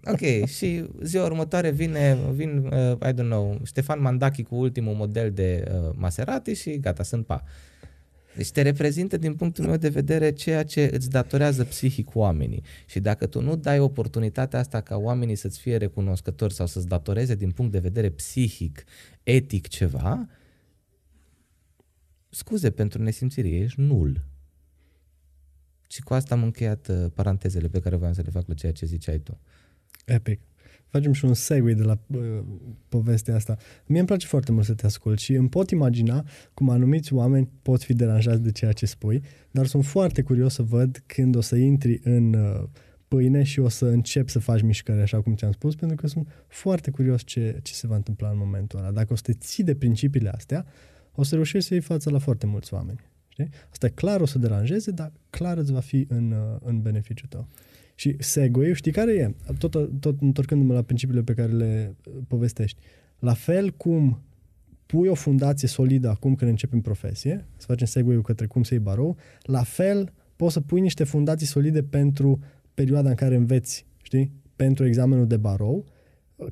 ok, 0.06 0.48
și 0.48 0.86
ziua 1.02 1.26
următoare 1.26 1.70
vine, 1.70 2.18
vin, 2.32 2.58
uh, 2.58 2.98
I 3.10 3.14
don't 3.14 3.30
know, 3.30 3.60
Ștefan 3.66 4.02
Mandachi 4.02 4.44
cu 4.44 4.56
ultimul 4.56 4.94
model 4.94 5.32
de 5.32 5.72
uh, 5.72 5.90
Maserati 5.96 6.54
și 6.54 6.80
gata, 6.80 7.04
sunt 7.04 7.26
pa. 7.26 7.44
Deci 8.38 8.52
te 8.52 8.62
reprezintă 8.62 9.18
din 9.18 9.36
punctul 9.36 9.66
meu 9.66 9.78
de 9.78 9.90
vedere 9.90 10.32
ceea 10.32 10.64
ce 10.64 10.90
îți 10.94 11.10
datorează 11.10 11.64
psihic 11.64 12.16
oamenii. 12.16 12.64
Și 12.86 13.00
dacă 13.00 13.26
tu 13.26 13.42
nu 13.42 13.56
dai 13.56 13.80
oportunitatea 13.80 14.60
asta 14.60 14.82
ca 14.82 14.98
oamenii 14.98 15.36
să-ți 15.36 15.60
fie 15.60 15.78
recunoscători 15.78 16.54
sau 16.54 16.66
să-ți 16.66 16.88
datoreze 16.88 17.36
din 17.36 17.52
punct 17.52 17.72
de 17.72 17.80
vedere 17.80 18.10
psihic, 18.10 18.84
etic 19.24 19.68
ceva, 19.68 20.28
scuze 22.30 22.72
pentru 22.72 23.02
nesimțire, 23.02 23.50
ești 23.50 23.80
nul. 23.80 24.26
Și 25.90 26.02
cu 26.02 26.14
asta 26.14 26.36
am 26.36 26.44
încheiat 26.44 26.88
uh, 26.88 27.06
parantezele 27.14 27.68
pe 27.68 27.80
care 27.80 27.96
voiam 27.96 28.14
să 28.14 28.22
le 28.22 28.32
fac 28.32 28.48
la 28.48 28.54
ceea 28.54 28.72
ce 28.72 28.86
ziceai 28.86 29.20
tu. 29.20 29.40
Epic 30.06 30.40
facem 30.88 31.12
și 31.12 31.26
un 31.26 31.34
segue 31.34 31.74
de 31.74 31.84
la 31.84 32.00
uh, 32.08 32.40
povestea 32.90 33.36
asta. 33.36 33.58
Mie 33.86 34.00
îmi 34.00 34.08
place 34.08 34.28
foarte 34.28 34.52
mult 34.52 34.66
să 34.66 34.74
te 34.74 34.86
ascult 34.86 35.20
și 35.20 35.34
îmi 35.34 35.50
pot 35.50 35.70
imagina 35.70 36.26
cum 36.54 36.70
anumiți 36.70 37.14
oameni 37.14 37.50
pot 37.62 37.84
fi 37.84 37.94
deranjați 37.94 38.42
de 38.42 38.52
ceea 38.52 38.72
ce 38.72 38.86
spui, 38.86 39.24
dar 39.52 39.66
sunt 39.66 39.86
foarte 39.86 40.22
curios 40.22 40.54
să 40.54 40.62
văd 40.62 41.04
când 41.06 41.36
o 41.36 41.42
să 41.42 41.56
intri 41.56 42.00
în 42.04 42.34
uh, 42.34 42.64
pâine 43.08 43.44
și 43.44 43.60
o 43.60 43.70
să 43.70 43.86
încep 43.86 44.30
să 44.30 44.40
faci 44.40 44.62
mișcări 44.62 45.02
așa 45.02 45.22
cum 45.22 45.36
ți-am 45.36 45.52
spus, 45.52 45.76
pentru 45.76 45.96
că 45.98 46.08
sunt 46.08 46.28
foarte 46.48 46.92
curios 46.92 47.22
ce, 47.26 47.60
ce 47.64 47.74
se 47.74 47.88
va 47.88 47.96
întâmpla 47.96 48.30
în 48.30 48.38
momentul 48.38 48.80
ăla. 48.80 48.92
Dacă 48.92 49.14
o 49.14 49.16
să 49.16 49.22
te 49.22 49.34
ții 49.34 49.64
de 49.64 49.76
principiile 49.76 50.30
astea, 50.30 50.66
o 51.16 51.24
să 51.24 51.36
reușești 51.36 51.68
să 51.68 51.74
iei 51.74 51.84
față 51.84 52.10
la 52.10 52.20
foarte 52.20 52.46
mulți 52.46 52.74
oameni. 52.74 53.00
Știi? 53.28 53.50
Asta 53.72 53.86
e 53.86 53.90
clar 53.90 54.22
o 54.22 54.26
să 54.26 54.40
deranjeze, 54.40 54.92
dar 54.92 55.12
clar 55.30 55.58
îți 55.58 55.72
va 55.72 55.80
fi 55.80 56.06
în, 56.10 56.32
uh, 56.32 56.58
în 56.64 56.82
beneficiu 56.82 57.26
tău. 57.28 57.48
Și 58.00 58.16
segue 58.20 58.74
știi 58.74 58.92
care 58.92 59.14
e? 59.14 59.54
Tot, 59.58 60.00
tot 60.00 60.22
întorcându-mă 60.22 60.74
la 60.74 60.82
principiile 60.82 61.22
pe 61.22 61.34
care 61.34 61.52
le 61.52 61.96
uh, 62.06 62.14
povestești. 62.28 62.80
La 63.20 63.34
fel 63.34 63.72
cum 63.72 64.22
pui 64.86 65.08
o 65.08 65.14
fundație 65.14 65.68
solidă 65.68 66.10
acum 66.10 66.36
când 66.36 66.50
începem 66.50 66.82
profesie, 66.82 67.46
să 67.56 67.66
facem 67.66 67.88
segue 67.88 68.22
către 68.22 68.46
cum 68.46 68.64
să 68.64 68.74
iei 68.74 68.84
barou, 68.84 69.18
la 69.42 69.64
fel 69.64 70.14
poți 70.36 70.54
să 70.54 70.62
pui 70.62 70.82
niște 70.82 71.04
fundații 71.04 71.48
solide 71.48 71.84
pentru 71.84 72.40
perioada 72.74 73.10
în 73.10 73.16
care 73.16 73.36
înveți, 73.36 73.86
știi? 74.02 74.32
Pentru 74.56 74.86
examenul 74.86 75.28
de 75.28 75.38
barou, 75.38 75.86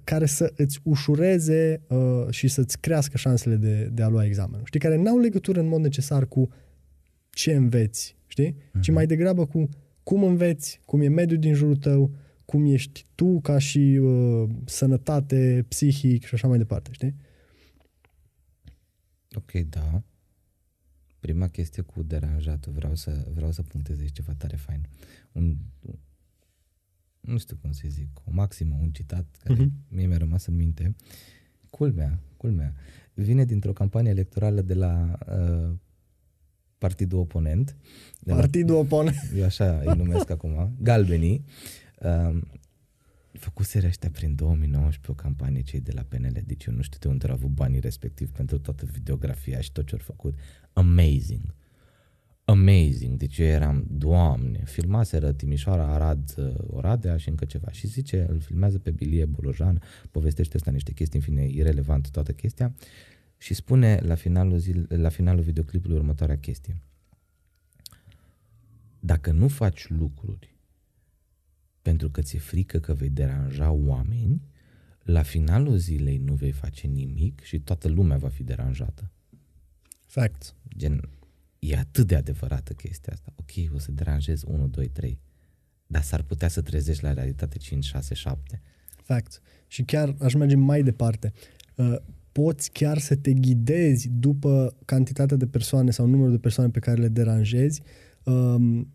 care 0.03 0.25
să 0.25 0.53
îți 0.55 0.79
ușureze 0.84 1.81
uh, 1.88 2.25
și 2.29 2.47
să-ți 2.47 2.79
crească 2.79 3.17
șansele 3.17 3.55
de, 3.55 3.89
de 3.93 4.01
a 4.01 4.08
lua 4.08 4.25
examenul. 4.25 4.65
Știi? 4.65 4.79
Care 4.79 4.97
n-au 4.97 5.19
legătură 5.19 5.60
în 5.60 5.67
mod 5.67 5.81
necesar 5.81 6.27
cu 6.27 6.49
ce 7.29 7.53
înveți, 7.53 8.17
știi? 8.27 8.51
Uh-huh. 8.51 8.79
Ci 8.81 8.88
mhm. 8.88 8.93
mai 8.93 9.05
degrabă 9.05 9.45
cu 9.45 9.69
cum 10.06 10.24
înveți, 10.24 10.82
cum 10.86 11.02
e 11.02 11.08
mediul 11.08 11.39
din 11.39 11.54
jurul 11.54 11.76
tău, 11.76 12.15
cum 12.46 12.65
ești 12.65 13.06
tu 13.15 13.39
ca 13.41 13.58
și 13.58 13.80
uh, 13.80 14.50
sănătate, 14.65 15.65
psihic 15.68 16.26
și 16.26 16.34
așa 16.34 16.48
mai 16.48 16.58
departe, 16.58 16.89
știi? 16.91 17.15
Ok, 19.36 19.52
da. 19.52 20.04
Prima 21.20 21.48
chestie 21.48 21.82
cu 21.82 22.04
deranjatul, 22.04 22.72
vreau 22.72 22.96
să, 22.96 23.28
vreau 23.34 23.52
să 23.52 23.63
punctez 23.63 24.00
aici 24.00 24.12
ceva 24.12 24.34
tare 24.34 24.56
fain. 24.56 24.88
Un, 25.32 25.58
nu 27.20 27.38
știu 27.38 27.56
cum 27.62 27.72
să 27.72 27.84
zic, 27.88 28.10
o 28.24 28.32
maximă, 28.32 28.78
un 28.82 28.91
citat 28.91 29.36
care 29.44 29.65
uh-huh. 29.65 29.88
mie 29.88 30.06
mi-a 30.08 30.18
rămas 30.18 30.46
în 30.46 30.56
minte. 30.56 30.96
Culmea, 31.70 32.20
culmea. 32.38 32.74
Vine 33.13 33.46
dintr-o 33.46 33.74
campanie 33.74 34.12
electorală 34.12 34.62
de 34.62 34.74
la 34.74 35.18
uh, 35.28 35.78
partidul 36.78 37.20
oponent. 37.20 37.76
De 38.20 38.34
partidul 38.34 38.76
la, 38.76 38.82
oponent. 38.82 39.32
Eu 39.36 39.44
așa 39.44 39.82
îi 39.86 39.98
numesc 39.98 40.30
acum, 40.30 40.76
galbenii. 40.82 41.46
Uh, 42.00 42.42
făcuseră 43.32 43.88
ăștia 43.88 44.10
prin 44.10 44.36
2019 44.36 45.12
o 45.12 45.14
campanie 45.14 45.62
cei 45.62 45.80
de 45.80 45.92
la 45.92 46.02
PNL, 46.02 46.42
deci 46.46 46.66
eu 46.66 46.74
nu 46.74 46.82
știu 46.82 47.00
de 47.00 47.08
unde 47.08 47.28
au 47.28 47.34
avut 47.34 47.50
banii 47.50 47.80
respectiv 47.80 48.32
pentru 48.32 48.60
toată 48.60 48.86
videografia 48.92 49.62
și 49.62 49.72
tot 49.72 49.86
ce 49.86 49.94
au 49.94 50.02
făcut. 50.04 50.36
Amazing. 50.74 51.56
Amazing. 52.46 53.18
Deci 53.18 53.38
eu 53.38 53.46
eram, 53.46 53.86
doamne, 53.90 54.64
filmaseră 54.66 55.32
Timișoara, 55.32 55.94
Arad, 55.94 56.34
uh, 56.38 56.54
Oradea 56.68 57.18
și 57.18 57.30
încă 57.30 57.46
ceva. 57.46 57.72
Și 57.72 57.88
zice, 57.88 58.26
îl 58.30 58.40
filmează 58.40 58.80
pe 58.80 58.92
Bilie 58.92 59.26
Bolojan, 59.26 59.82
povestește 60.12 60.56
asta 60.56 60.72
niște 60.72 60.92
chestii, 60.92 61.20
în 61.20 61.26
fine, 61.26 61.48
irelevant 61.48 62.10
toată 62.10 62.32
chestia 62.32 62.74
și 63.38 63.54
spune 63.54 64.00
la 64.04 64.15
finalul, 64.15 64.58
zil, 64.58 64.86
la 64.89 65.10
finalul 65.10 65.43
videoclipului 65.43 65.98
următoarea 65.98 66.38
chestie. 66.38 66.78
Dacă 69.00 69.32
nu 69.32 69.48
faci 69.48 69.89
lucruri 69.89 70.56
pentru 71.82 72.10
că 72.10 72.21
ți-e 72.21 72.39
frică 72.39 72.80
că 72.80 72.93
vei 72.93 73.10
deranja 73.10 73.71
oameni, 73.71 74.41
la 75.04 75.21
finalul 75.21 75.78
zilei 75.78 76.17
nu 76.17 76.34
vei 76.34 76.52
face 76.52 76.88
nimic 76.88 77.41
și 77.41 77.60
toată 77.60 77.88
lumea 77.88 78.17
va 78.17 78.30
fi 78.30 78.43
deranjată. 78.43 79.12
Fact. 80.06 80.56
Gen, 80.78 81.10
e 81.60 81.78
atât 81.78 82.08
de 82.08 82.15
adevărată 82.15 82.74
chestia 82.74 83.13
asta. 83.13 83.34
Ok, 83.36 83.74
o 83.74 83.78
să 83.78 83.91
deranjez 83.91 84.43
1, 84.48 84.67
2, 84.67 84.88
3, 84.88 85.19
dar 85.88 86.02
s-ar 86.02 86.21
putea 86.21 86.48
să 86.48 86.62
trezești 86.62 87.04
la 87.04 87.13
realitate 87.13 87.58
5, 87.58 87.86
6, 87.86 88.13
7. 88.13 88.62
Fact. 89.04 89.41
Și 89.67 89.84
chiar 89.84 90.15
aș 90.19 90.34
merge 90.34 90.56
mai 90.56 90.84
departe. 90.84 91.34
Uh, 91.76 91.95
poți 92.41 92.71
chiar 92.71 92.98
să 92.98 93.15
te 93.15 93.34
ghidezi 93.34 94.10
după 94.19 94.76
cantitatea 94.86 95.38
de 95.38 95.45
persoane 95.45 95.91
sau 95.91 96.06
numărul 96.06 96.32
de 96.32 96.38
persoane 96.38 96.69
pe 96.69 96.80
care 96.80 97.02
le 97.02 97.08
deranjezi 97.08 97.82
um, 98.24 98.93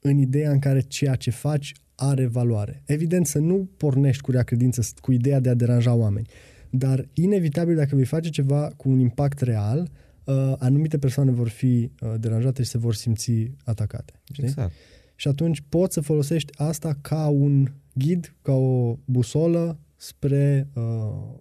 în 0.00 0.18
ideea 0.18 0.50
în 0.50 0.58
care 0.58 0.80
ceea 0.80 1.14
ce 1.14 1.30
faci 1.30 1.72
are 1.94 2.26
valoare. 2.26 2.82
Evident 2.86 3.26
să 3.26 3.38
nu 3.38 3.68
pornești 3.76 4.22
cu 4.22 4.30
rea 4.30 4.42
credință, 4.42 4.82
cu 5.00 5.12
ideea 5.12 5.40
de 5.40 5.48
a 5.48 5.54
deranja 5.54 5.94
oameni. 5.94 6.26
dar 6.70 7.08
inevitabil 7.12 7.74
dacă 7.74 7.96
vei 7.96 8.04
face 8.04 8.28
ceva 8.28 8.70
cu 8.76 8.88
un 8.88 8.98
impact 8.98 9.40
real, 9.40 9.90
uh, 10.24 10.52
anumite 10.58 10.98
persoane 10.98 11.30
vor 11.30 11.48
fi 11.48 11.90
uh, 12.00 12.14
deranjate 12.18 12.62
și 12.62 12.68
se 12.68 12.78
vor 12.78 12.94
simți 12.94 13.52
atacate. 13.64 14.12
Știi? 14.32 14.44
Exact. 14.44 14.72
Și 15.14 15.28
atunci 15.28 15.62
poți 15.68 15.94
să 15.94 16.00
folosești 16.00 16.52
asta 16.56 16.98
ca 17.00 17.28
un 17.28 17.66
ghid, 17.92 18.34
ca 18.42 18.52
o 18.52 18.98
busolă 19.04 19.78
spre 20.00 20.68
uh, 20.74 20.82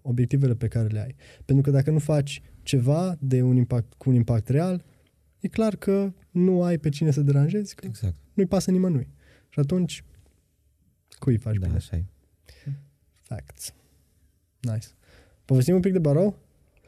obiectivele 0.01 0.55
pe 0.55 0.67
care 0.67 0.87
le 0.87 0.99
ai. 0.99 1.15
Pentru 1.45 1.63
că 1.63 1.71
dacă 1.71 1.91
nu 1.91 1.99
faci 1.99 2.41
ceva 2.63 3.15
de 3.19 3.41
un 3.41 3.55
impact, 3.55 3.93
cu 3.93 4.09
un 4.09 4.15
impact 4.15 4.47
real, 4.47 4.85
e 5.39 5.47
clar 5.47 5.75
că 5.75 6.13
nu 6.31 6.63
ai 6.63 6.77
pe 6.77 6.89
cine 6.89 7.11
să 7.11 7.21
deranjezi, 7.21 7.75
că 7.75 7.85
Exact. 7.85 8.15
nu-i 8.33 8.45
pasă 8.45 8.71
nimănui. 8.71 9.07
Și 9.49 9.59
atunci, 9.59 10.03
cui 11.19 11.37
faci 11.37 11.55
Da, 11.55 11.65
bine? 11.65 11.77
așa 11.77 11.95
e. 11.95 12.03
Facts. 13.13 13.73
Nice. 14.59 14.87
Povestim 15.45 15.75
un 15.75 15.81
pic 15.81 15.91
de 15.91 15.99
barou? 15.99 16.37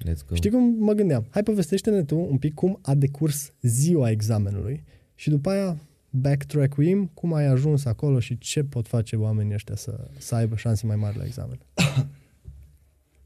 Let's 0.09 0.27
go. 0.27 0.35
Știi 0.35 0.49
cum 0.49 0.75
mă 0.79 0.93
gândeam? 0.93 1.27
Hai 1.29 1.43
povestește-ne 1.43 2.03
tu 2.03 2.17
un 2.19 2.37
pic 2.37 2.53
cum 2.53 2.79
a 2.81 2.95
decurs 2.95 3.53
ziua 3.61 4.09
examenului 4.09 4.83
și 5.15 5.29
după 5.29 5.49
aia 5.49 5.77
backtrack-uim 6.11 7.05
cum 7.13 7.33
ai 7.33 7.45
ajuns 7.45 7.85
acolo 7.85 8.19
și 8.19 8.37
ce 8.37 8.63
pot 8.63 8.87
face 8.87 9.15
oamenii 9.15 9.53
ăștia 9.53 9.75
să, 9.75 10.07
să 10.17 10.35
aibă 10.35 10.55
șanse 10.55 10.85
mai 10.85 10.95
mari 10.95 11.17
la 11.17 11.23
examen. 11.23 11.59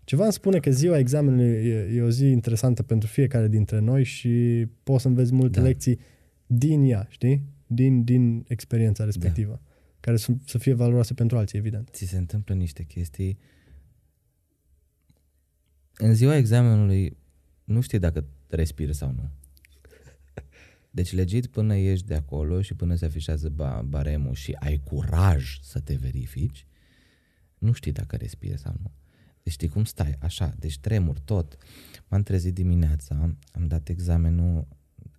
Ceva 0.03 0.23
îmi 0.23 0.33
spune 0.33 0.59
că 0.59 0.71
ziua 0.71 0.97
examenului 0.97 1.67
e, 1.67 1.91
e 1.95 2.01
o 2.01 2.09
zi 2.09 2.25
interesantă 2.25 2.83
pentru 2.83 3.07
fiecare 3.07 3.47
dintre 3.47 3.79
noi 3.79 4.03
și 4.03 4.65
poți 4.83 5.01
să 5.01 5.07
înveți 5.07 5.33
multe 5.33 5.59
Da. 5.59 5.65
lecții 5.65 5.99
din 6.47 6.83
ea, 6.83 7.07
știi? 7.09 7.43
Din, 7.67 8.03
din 8.03 8.45
experiența 8.47 9.03
respectivă. 9.03 9.51
Da. 9.63 9.69
Care 9.99 10.17
să, 10.17 10.31
să 10.45 10.57
fie 10.57 10.73
valoroase 10.73 11.13
pentru 11.13 11.37
alții, 11.37 11.57
evident. 11.57 11.89
ți 11.91 12.05
se 12.05 12.17
întâmplă 12.17 12.55
niște 12.55 12.83
chestii. 12.83 13.37
În 15.97 16.13
ziua 16.13 16.35
examenului 16.35 17.17
nu 17.63 17.81
știi 17.81 17.99
dacă 17.99 18.25
respiri 18.47 18.93
sau 18.95 19.13
nu. 19.15 19.29
Deci 20.95 21.13
legit 21.13 21.47
până 21.47 21.75
ieși 21.75 22.05
de 22.05 22.13
acolo 22.13 22.61
și 22.61 22.73
până 22.73 22.95
se 22.95 23.05
afișează 23.05 23.49
ba- 23.49 23.81
baremul 23.87 24.33
și 24.33 24.51
ai 24.59 24.81
curaj 24.83 25.59
să 25.61 25.79
te 25.79 25.95
verifici, 25.95 26.65
nu 27.57 27.71
știi 27.71 27.91
dacă 27.91 28.15
respiri 28.15 28.59
sau 28.59 28.75
nu. 28.81 28.91
Deci 29.43 29.53
știi 29.53 29.67
cum 29.67 29.83
stai, 29.83 30.15
așa, 30.19 30.53
deci 30.59 30.79
tremur 30.79 31.19
tot. 31.19 31.57
M-am 32.07 32.23
trezit 32.23 32.53
dimineața, 32.53 33.35
am 33.51 33.67
dat 33.67 33.89
examenul, 33.89 34.67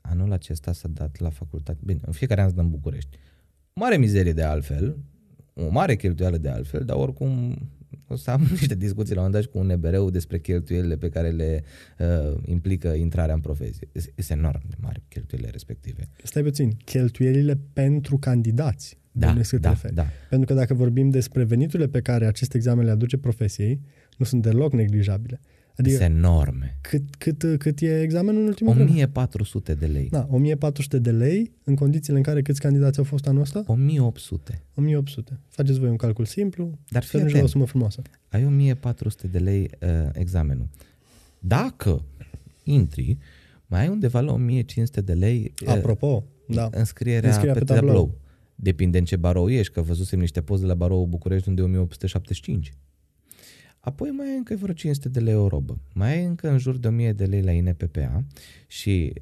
anul 0.01 0.33
acesta 0.33 0.73
s-a 0.73 0.89
dat 0.89 1.19
la 1.19 1.31
facultate, 1.31 1.81
bine, 1.85 2.01
în 2.03 2.13
fiecare 2.13 2.41
an 2.41 2.49
se 2.49 2.55
dă 2.55 2.61
în 2.61 2.71
București. 2.71 3.19
Mare 3.75 3.97
mizerie 3.97 4.33
de 4.33 4.43
altfel, 4.43 4.97
o 5.55 5.69
mare 5.71 5.97
cheltuială 5.97 6.37
de 6.37 6.49
altfel, 6.49 6.85
dar 6.85 6.97
oricum 6.97 7.59
o 8.07 8.17
să 8.17 8.31
am 8.31 8.41
niște 8.51 8.75
discuții 8.75 9.15
la 9.15 9.21
un 9.21 9.27
moment 9.27 9.33
dat 9.33 9.43
și 9.43 9.49
cu 9.49 9.59
un 9.59 9.67
nebereu 9.67 10.11
despre 10.11 10.39
cheltuielile 10.39 10.97
pe 10.97 11.09
care 11.09 11.31
le 11.31 11.63
uh, 11.99 12.39
implică 12.45 12.89
intrarea 12.89 13.35
în 13.35 13.41
profesie. 13.41 13.89
Este- 13.93 14.13
Este 14.15 14.33
enorm 14.33 14.63
de 14.69 14.75
mare 14.81 15.03
cheltuielile 15.09 15.51
respective. 15.53 16.09
Stai 16.23 16.43
puțin, 16.43 16.71
cheltuielile 16.85 17.59
pentru 17.73 18.19
candidați. 18.19 18.99
Da, 19.13 19.27
Bănuiesc 19.27 19.51
că 19.51 19.57
te 19.57 19.63
da, 19.63 19.69
referi. 19.71 19.95
da. 19.95 20.07
Pentru 20.31 20.47
că 20.47 20.55
dacă 20.55 20.75
vorbim 20.75 21.11
despre 21.11 21.45
veniturile 21.45 21.89
pe 21.89 22.01
care 22.01 22.27
acest 22.27 22.55
examen 22.55 22.85
le 22.85 22.91
aduce 22.91 23.17
profesiei, 23.17 23.81
nu 24.19 24.25
sunt 24.25 24.43
deloc 24.43 24.73
neglijabile. 24.73 25.41
Adică 25.77 25.97
Sunt 25.97 26.09
enorme. 26.15 26.79
cât, 26.81 27.03
cât, 27.19 27.45
cât 27.59 27.81
e 27.81 28.01
examenul 28.03 28.41
în 28.41 28.47
ultima 28.47 28.73
vreme? 28.73 28.89
1400 28.91 29.75
de 29.75 29.87
lei. 29.87 30.09
Da, 30.11 30.27
1400 30.31 30.99
de 30.99 31.11
lei 31.11 31.53
în 31.65 31.75
condițiile 31.75 32.17
în 32.19 32.25
care 32.25 32.43
câți 32.43 32.61
candidați 32.61 32.99
au 32.99 33.05
fost 33.05 33.27
anul 33.27 33.41
ăsta? 33.41 33.65
1800. 33.67 34.63
1800. 34.75 35.41
Faceți 35.49 35.79
voi 35.79 35.89
un 35.89 35.97
calcul 35.97 36.25
simplu, 36.25 36.79
Dar 36.91 37.03
să 37.03 37.09
fii 37.09 37.19
ajungi 37.19 37.35
la 37.35 37.41
o 37.41 37.45
atent. 37.45 37.49
sumă 37.51 37.65
frumoasă. 37.67 38.03
ai 38.29 38.45
1400 38.45 39.27
de 39.27 39.39
lei 39.39 39.71
uh, 39.83 39.89
examenul. 40.13 40.69
Dacă 41.39 42.05
intri, 42.63 43.19
mai 43.67 43.81
ai 43.81 43.89
undeva 43.89 44.21
la 44.21 44.33
1500 44.33 45.01
de 45.01 45.13
lei 45.13 45.53
uh, 45.63 45.69
Apropo, 45.69 46.25
da. 46.49 46.69
înscrierea, 46.73 47.29
Înscrierea 47.29 47.59
pe, 47.59 47.65
pe 47.65 47.73
tablou. 47.75 47.95
tablou. 47.95 48.19
Depinde 48.55 48.99
în 48.99 49.05
ce 49.05 49.17
barou 49.17 49.49
ești, 49.51 49.73
că 49.73 49.81
văzusem 49.83 50.19
niște 50.19 50.41
poze 50.43 50.61
de 50.63 50.67
la 50.69 50.75
barou 50.75 51.07
București 51.07 51.49
unde 51.49 51.61
e 51.61 51.65
1875. 51.65 52.73
Apoi 53.87 54.11
mai 54.11 54.29
ai 54.29 54.37
încă 54.37 54.55
vreo 54.55 54.75
500 54.75 55.09
de 55.09 55.21
lei 55.21 55.35
o 55.35 55.49
robă. 55.49 55.79
Mai 55.95 56.13
ai 56.13 56.25
încă 56.25 56.49
în 56.49 56.59
jur 56.59 56.77
de 56.77 56.89
1000 56.89 57.13
de 57.13 57.25
lei 57.25 57.43
la 57.43 57.51
INPPA 57.51 58.25
și 58.67 59.13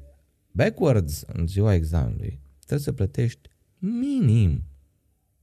backwards 0.51 1.23
în 1.27 1.47
ziua 1.47 1.73
examenului 1.73 2.39
trebuie 2.59 2.79
să 2.79 2.91
plătești 2.91 3.49
minim 3.77 4.63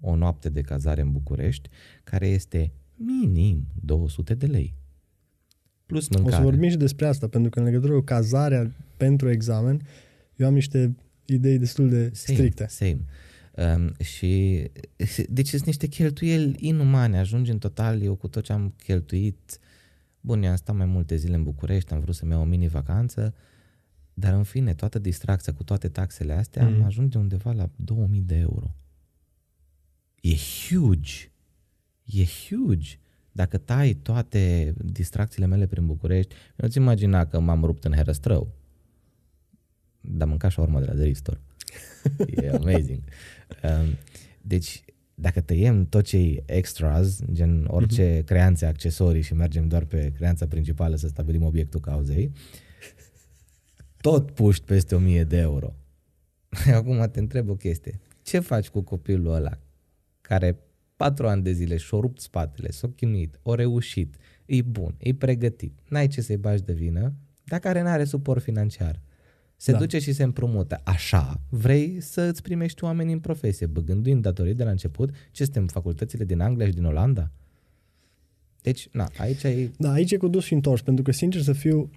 o 0.01 0.15
noapte 0.15 0.49
de 0.49 0.61
cazare 0.61 1.01
în 1.01 1.13
București, 1.13 1.69
care 2.05 2.27
este 2.27 2.73
minim 2.97 3.67
200 3.81 4.35
de 4.35 4.47
lei. 4.47 4.75
Plus 5.87 6.07
O 6.07 6.09
mâncare. 6.15 6.37
să 6.37 6.43
vorbim 6.43 6.69
și 6.69 6.77
despre 6.77 7.07
asta, 7.07 7.29
pentru 7.29 7.51
că 7.51 7.59
în 7.59 7.65
legătură 7.65 7.93
cu 7.93 8.01
cazarea 8.01 8.73
pentru 8.97 9.31
examen, 9.31 9.81
eu 10.37 10.47
am 10.47 10.55
niște 10.55 10.97
idei 11.25 11.59
destul 11.59 11.89
de 11.89 12.11
Same, 12.15 12.39
stricte. 12.39 12.67
Same. 12.69 13.05
Um, 13.57 13.93
și 13.97 14.62
deci 15.29 15.49
sunt 15.49 15.65
niște 15.65 15.87
cheltuieli 15.87 16.57
inumane. 16.59 17.19
Ajungi 17.19 17.51
în 17.51 17.59
total, 17.59 18.03
eu 18.03 18.15
cu 18.15 18.29
tot 18.29 18.45
ce 18.45 18.53
am 18.53 18.75
cheltuit, 18.85 19.59
bun, 20.21 20.43
eu 20.43 20.51
am 20.51 20.57
stat 20.57 20.77
mai 20.77 20.87
multe 20.87 21.17
zile 21.17 21.35
în 21.35 21.43
București, 21.43 21.93
am 21.93 22.01
vrut 22.01 22.15
să-mi 22.15 22.31
iau 22.31 22.41
o 22.41 22.45
mini-vacanță, 22.45 23.35
dar 24.15 24.33
în 24.35 24.43
fine, 24.43 24.75
toată 24.75 24.99
distracția 24.99 25.53
cu 25.53 25.62
toate 25.65 25.88
taxele 25.88 26.33
astea, 26.33 26.62
Mhm. 26.65 26.73
mm. 26.73 26.81
am 26.81 26.87
ajunge 26.87 27.19
undeva 27.19 27.53
la 27.53 27.71
2000 27.77 28.21
de 28.21 28.37
euro. 28.37 28.75
E 30.21 30.35
huge. 30.69 31.31
E 32.05 32.25
huge. 32.25 32.97
Dacă 33.33 33.59
tai 33.59 33.95
toate 33.95 34.75
distracțiile 34.79 35.47
mele 35.47 35.67
prin 35.67 35.87
București, 35.87 36.35
nu-ți 36.57 36.77
imagina 36.79 37.27
că 37.27 37.41
m-am 37.41 37.65
rupt 37.65 37.85
în 37.85 37.93
herăstrău. 37.93 38.53
Dar 40.01 40.29
mânca 40.29 40.49
și 40.49 40.61
urmă 40.61 40.81
de 40.81 40.87
la 40.87 40.93
The 40.93 41.03
Ristor. 41.05 41.41
E 42.43 42.51
amazing. 42.51 43.03
Um, 43.62 43.97
deci, 44.43 44.85
dacă 45.15 45.41
tăiem 45.41 45.87
tot 45.87 46.05
ce 46.05 46.17
e 46.17 46.43
extras, 46.47 47.19
gen 47.33 47.65
orice 47.69 48.15
Mhm. 48.17 48.25
creanțe, 48.25 48.67
accesorii 48.67 49.23
și 49.23 49.35
mergem 49.35 49.69
doar 49.69 49.85
pe 49.85 50.12
creanța 50.17 50.47
principală 50.47 50.97
să 50.97 51.09
stabilim 51.09 51.43
obiectul 51.45 51.81
cauzei, 51.81 52.33
tot 54.01 54.31
puști 54.31 54.65
peste 54.65 54.95
1000 54.95 55.25
de 55.25 55.37
euro. 55.37 55.75
Acum 56.75 57.09
te 57.12 57.19
întreb 57.19 57.49
o 57.49 57.55
chestie. 57.55 58.01
Ce 58.23 58.38
faci 58.38 58.69
cu 58.69 58.81
copilul 58.81 59.35
ăla 59.35 59.59
care 60.21 60.59
patru 60.97 61.29
ani 61.29 61.43
de 61.43 61.53
zile 61.53 61.77
și-a 61.77 61.99
rupt 62.01 62.21
spatele, 62.21 62.71
s-a 62.71 62.88
chinuit, 62.97 63.38
a 63.45 63.55
reușit, 63.55 64.17
e 64.47 64.62
bun, 64.62 64.95
e 64.99 65.15
pregătit, 65.15 65.79
n-ai 65.88 66.07
ce 66.09 66.21
să-i 66.21 66.37
bagi 66.37 66.62
de 66.62 66.73
vină, 66.73 67.12
dar 67.45 67.59
care 67.59 67.83
n-are 67.83 68.05
suport 68.05 68.43
financiar. 68.43 69.01
Se 69.62 69.72
Da. 69.72 69.79
duce 69.79 69.98
și 69.98 70.12
se 70.12 70.22
împrumută. 70.22 70.81
Așa 70.85 71.40
vrei 71.48 72.01
să 72.01 72.20
îți 72.20 72.42
primești 72.42 72.85
oameni 72.85 73.12
în 73.12 73.18
profesie, 73.18 73.66
băgându-i 73.66 74.12
în 74.12 74.20
datorii 74.20 74.55
de 74.55 74.64
la 74.64 74.70
început 74.70 75.11
ce 75.31 75.44
suntem 75.44 75.66
facultățile 75.66 76.25
din 76.25 76.40
Anglia 76.40 76.66
și 76.66 76.72
din 76.72 76.85
Olanda? 76.85 77.31
Deci, 78.62 78.88
na, 78.92 79.11
aici 79.16 79.42
e... 79.42 79.70
Da, 79.79 79.92
aici 79.92 80.11
e 80.11 80.16
cu 80.16 80.29
dus 80.29 80.44
și 80.44 80.53
întors, 80.55 80.81
pentru 80.81 81.05
că, 81.05 81.12
sincer 81.12 81.40
să 81.40 81.53
fiu, 81.53 81.90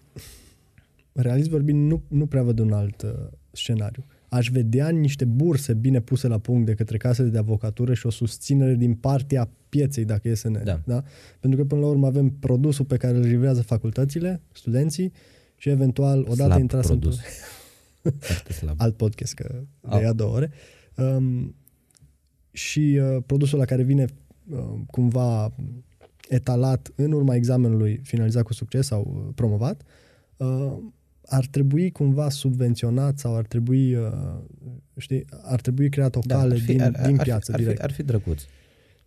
realist 1.11 1.49
vorbind, 1.49 1.89
nu, 1.91 2.01
nu 2.07 2.25
prea 2.25 2.43
văd 2.43 2.59
un 2.59 2.71
alt 2.71 3.01
uh, 3.01 3.11
scenariu. 3.51 4.05
Aș 4.29 4.49
vedea 4.49 4.89
niște 4.89 5.25
burse 5.25 5.73
bine 5.73 6.01
puse 6.01 6.27
la 6.27 6.37
punct 6.37 6.65
de 6.65 6.73
către 6.73 6.97
casele 6.97 7.29
de 7.29 7.37
avocatură 7.37 7.93
și 7.93 8.05
o 8.05 8.09
susținere 8.09 8.75
din 8.75 8.93
partea 8.93 9.49
pieței, 9.69 10.05
dacă 10.05 10.27
e 10.29 10.33
să 10.33 10.49
ne... 10.49 10.59
Da. 10.63 10.81
Da? 10.85 11.03
Pentru 11.39 11.59
că, 11.59 11.65
până 11.65 11.81
la 11.81 11.87
urmă, 11.87 12.07
avem 12.07 12.29
produsul 12.29 12.85
pe 12.85 12.97
care 12.97 13.17
îl 13.17 13.23
livrează 13.23 13.61
facultățile, 13.61 14.41
studenții, 14.51 15.11
și 15.65 15.71
eventual, 15.71 16.19
odată 16.19 16.49
Slab 16.49 16.59
intrați 16.59 16.91
în 16.91 16.99
produs. 16.99 17.19
Foarte 18.19 18.53
slab. 18.53 18.75
alt 18.77 18.97
podcast, 18.97 19.33
că 19.33 19.61
de 19.81 19.87
Au. 19.87 20.01
ia 20.01 20.13
două 20.13 20.35
ore. 20.35 20.51
Um, 20.95 21.55
și 22.51 22.99
uh, 23.01 23.23
produsul 23.25 23.59
la 23.59 23.65
care 23.65 23.83
vine 23.83 24.05
uh, 24.49 24.73
cumva 24.87 25.53
etalat 26.29 26.91
în 26.95 27.11
urma 27.11 27.35
examenului 27.35 27.99
finalizat 28.03 28.43
cu 28.43 28.53
succes 28.53 28.85
sau 28.85 29.23
uh, 29.27 29.31
promovat, 29.35 29.81
uh, 30.37 30.77
ar 31.25 31.45
trebui 31.45 31.91
cumva 31.91 32.29
subvenționat 32.29 33.19
sau 33.19 33.35
ar 33.35 33.45
trebui, 33.45 33.95
uh, 33.95 34.11
știi, 34.97 35.25
ar 35.41 35.61
trebui 35.61 35.89
creat 35.89 36.15
o 36.15 36.19
cale 36.19 36.53
ar 36.53 36.59
fi, 36.59 36.65
din, 36.65 36.81
ar, 36.81 36.91
din 36.91 37.17
ar, 37.19 37.23
piață 37.23 37.51
ar, 37.51 37.59
direct. 37.59 37.77
Fi, 37.77 37.83
ar 37.83 37.91
fi 37.91 38.03
drăguț. 38.03 38.43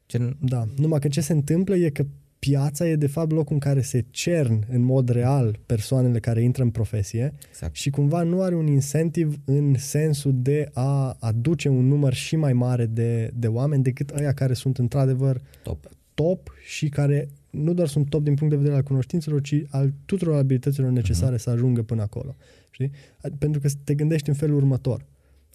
Gen, 0.09 0.37
Da, 0.41 0.67
numai 0.77 0.99
că 0.99 1.09
ce 1.09 1.21
se 1.21 1.33
întâmplă 1.33 1.77
e 1.77 1.91
că 1.91 2.07
piața 2.39 2.89
e 2.89 2.97
de 2.97 3.07
fapt 3.07 3.33
locul 3.33 3.53
în 3.53 3.59
care 3.59 3.81
se 3.81 4.05
cern 4.11 4.65
în 4.71 4.83
mod 4.83 5.09
real 5.09 5.59
persoanele 5.67 6.19
care 6.19 6.43
intră 6.43 6.63
în 6.63 6.71
profesie 6.71 7.35
exact. 7.49 7.75
și 7.75 7.91
cumva 7.91 8.23
nu 8.23 8.43
are 8.43 8.55
un 8.55 8.67
incentiv 8.67 9.41
în 9.45 9.75
sensul 9.75 10.33
de 10.37 10.71
a 10.73 11.17
aduce 11.21 11.69
un 11.69 11.89
număr 11.89 12.13
și 12.13 12.37
mai 12.37 12.53
mare 12.53 12.87
de, 12.87 13.31
de 13.35 13.47
oameni 13.47 13.83
decât 13.83 14.11
ăia 14.11 14.33
care 14.33 14.53
sunt 14.53 14.79
într-adevăr 14.79 15.41
Top. 15.63 15.89
top 16.15 16.51
și 16.67 16.89
care 16.89 17.29
nu 17.51 17.73
doar 17.73 17.89
sunt 17.89 18.09
top 18.09 18.23
din 18.23 18.35
punct 18.35 18.53
de 18.53 18.59
vedere 18.59 18.77
al 18.77 18.83
cunoștințelor, 18.83 19.41
ci 19.41 19.63
al 19.71 19.93
tuturor 20.05 20.37
abilităților 20.37 20.91
necesare 20.91 21.37
uh-huh. 21.37 21.41
să 21.41 21.51
ajungă 21.51 21.83
până 21.83 22.03
acolo. 22.03 22.37
Știi? 22.71 22.91
Pentru 23.39 23.61
că 23.61 23.69
te 23.85 23.95
gândești 23.95 24.29
în 24.29 24.35
felul 24.35 24.57
următor. 24.57 25.05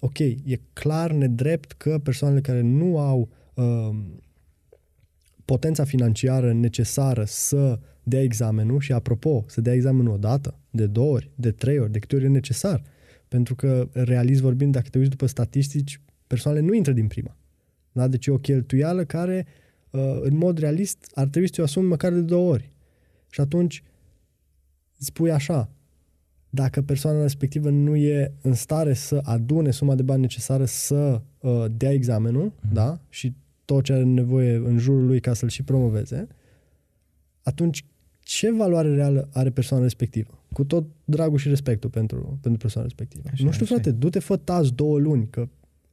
Ok, 0.00 0.18
e 0.18 0.60
clar 0.72 1.12
nedrept 1.12 1.72
că 1.72 1.98
persoanele 2.02 2.40
care 2.40 2.60
nu 2.60 2.98
au 2.98 3.28
um, 3.54 4.22
potența 5.44 5.84
financiară 5.84 6.52
necesară 6.52 7.24
să 7.26 7.78
dea 8.02 8.22
examenul 8.22 8.80
și, 8.80 8.92
apropo, 8.92 9.44
să 9.46 9.60
dea 9.60 9.72
examenul 9.72 10.12
o 10.12 10.16
dată, 10.16 10.58
de 10.70 10.86
două 10.86 11.12
ori, 11.12 11.30
de 11.34 11.50
trei 11.50 11.78
ori, 11.78 11.92
de 11.92 11.98
câte 11.98 12.16
ori 12.16 12.24
e 12.24 12.28
necesar. 12.28 12.82
Pentru 13.28 13.54
că, 13.54 13.88
realist 13.92 14.40
vorbind, 14.40 14.72
dacă 14.72 14.88
te 14.88 14.98
uiți 14.98 15.10
după 15.10 15.26
statistici, 15.26 16.00
persoanele 16.26 16.66
nu 16.66 16.74
intră 16.74 16.92
din 16.92 17.06
prima. 17.06 17.36
Da? 17.92 18.08
Deci 18.08 18.26
e 18.26 18.30
o 18.30 18.38
cheltuială 18.38 19.04
care, 19.04 19.46
uh, 19.90 20.18
în 20.20 20.36
mod 20.36 20.58
realist, 20.58 21.10
ar 21.14 21.26
trebui 21.26 21.54
să 21.54 21.60
o 21.60 21.64
asumi 21.64 21.88
măcar 21.88 22.12
de 22.12 22.20
două 22.20 22.52
ori. 22.52 22.72
Și 23.30 23.40
atunci 23.40 23.82
spui 24.98 25.30
așa, 25.30 25.70
dacă 26.50 26.82
persoana 26.82 27.22
respectivă 27.22 27.70
nu 27.70 27.96
e 27.96 28.32
în 28.42 28.54
stare 28.54 28.94
să 28.94 29.20
adune 29.22 29.70
suma 29.70 29.94
de 29.94 30.02
bani 30.02 30.20
necesară 30.20 30.64
să 30.64 31.22
uh, 31.38 31.64
dea 31.76 31.90
examenul, 31.90 32.42
mm. 32.42 32.70
da, 32.72 33.00
și 33.08 33.34
tot 33.64 33.84
ce 33.84 33.92
are 33.92 34.02
nevoie 34.02 34.56
în 34.56 34.78
jurul 34.78 35.06
lui 35.06 35.20
ca 35.20 35.34
să-l 35.34 35.48
și 35.48 35.62
promoveze, 35.62 36.26
atunci 37.42 37.84
ce 38.20 38.52
valoare 38.52 38.94
reală 38.94 39.28
are 39.32 39.50
persoana 39.50 39.82
respectivă? 39.82 40.38
Cu 40.52 40.64
tot 40.64 40.84
dragul 41.04 41.38
și 41.38 41.48
respectul 41.48 41.90
pentru, 41.90 42.38
pentru 42.40 42.60
persoana 42.60 42.86
respectivă. 42.86 43.22
Așa, 43.32 43.44
nu 43.44 43.50
știu, 43.50 43.64
așa. 43.64 43.74
frate, 43.74 43.90
du-te, 43.90 44.18
fă 44.18 44.36
tați 44.36 44.72
două 44.72 44.98
luni, 44.98 45.28
că 45.30 45.48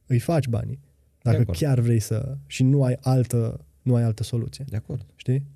îi 0.06 0.18
faci 0.18 0.48
banii. 0.48 0.78
Dacă 1.22 1.44
chiar 1.44 1.80
vrei 1.80 2.00
să... 2.00 2.36
și 2.46 2.62
nu 2.62 2.84
ai 2.84 2.96
altă, 3.00 3.64
nu 3.82 3.94
ai 3.94 4.02
altă 4.02 4.22
soluție. 4.22 4.64
De 4.68 4.76
acord. 4.76 5.06
Știi? 5.16 5.46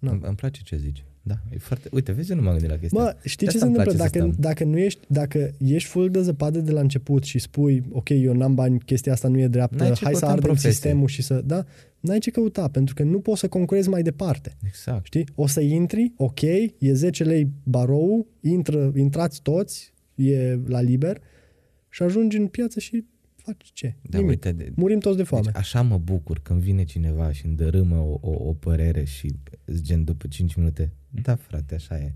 Nu. 0.00 0.10
Îmi, 0.10 0.20
îmi 0.24 0.36
place 0.36 0.62
ce 0.62 0.76
zici. 0.76 1.04
Da, 1.22 1.34
e 1.52 1.58
foarte... 1.58 1.88
Uite, 1.92 2.12
vezi, 2.12 2.30
eu 2.30 2.36
nu 2.36 2.42
m-am 2.42 2.52
gândit 2.52 2.70
la 2.70 2.76
chestia 2.76 3.02
Mă, 3.02 3.16
știi 3.24 3.48
ce 3.48 3.58
se 3.58 3.64
întâmplă? 3.64 3.92
Dacă, 3.92 4.30
dacă, 4.38 4.64
nu 4.64 4.78
ești, 4.78 5.00
dacă 5.06 5.54
ești 5.58 5.88
full 5.88 6.10
de 6.10 6.22
zăpadă 6.22 6.60
de 6.60 6.70
la 6.70 6.80
început 6.80 7.24
și 7.24 7.38
spui, 7.38 7.82
ok, 7.90 8.08
eu 8.08 8.32
n-am 8.32 8.54
bani, 8.54 8.78
chestia 8.78 9.12
asta 9.12 9.28
nu 9.28 9.38
e 9.38 9.48
dreaptă, 9.48 9.92
hai 10.00 10.14
să 10.14 10.26
ardem 10.26 10.54
sistemul 10.54 11.08
și 11.08 11.22
să... 11.22 11.42
Da, 11.44 11.64
n-ai 12.00 12.18
ce 12.18 12.30
căuta, 12.30 12.68
pentru 12.68 12.94
că 12.94 13.02
nu 13.02 13.20
poți 13.20 13.40
să 13.40 13.48
concurezi 13.48 13.88
mai 13.88 14.02
departe. 14.02 14.56
Exact. 14.66 15.04
Știi? 15.04 15.26
O 15.34 15.46
să 15.46 15.60
intri, 15.60 16.12
ok, 16.16 16.40
e 16.40 16.92
10 16.92 17.24
lei 17.24 17.50
barou, 17.62 18.26
intră, 18.40 18.92
intrați 18.96 19.42
toți, 19.42 19.92
e 20.14 20.58
la 20.66 20.80
liber 20.80 21.20
și 21.88 22.02
ajungi 22.02 22.36
în 22.36 22.46
piață 22.46 22.80
și 22.80 23.04
faci 23.50 23.70
ce? 23.72 23.94
Da, 24.02 24.18
Nimic. 24.18 24.30
Uite, 24.30 24.52
de, 24.52 24.72
Murim 24.76 24.98
toți 24.98 25.16
de 25.16 25.22
foame. 25.22 25.44
Deci 25.44 25.56
așa 25.56 25.82
mă 25.82 25.98
bucur 25.98 26.40
când 26.42 26.60
vine 26.60 26.84
cineva 26.84 27.32
și 27.32 27.46
îndărâmă 27.46 27.96
o, 27.96 28.18
o, 28.20 28.48
o 28.48 28.52
părere 28.52 29.04
și 29.04 29.34
gen 29.72 30.04
după 30.04 30.26
5 30.26 30.54
minute, 30.54 30.92
da 31.08 31.34
frate, 31.34 31.74
așa 31.74 31.98
e. 31.98 32.14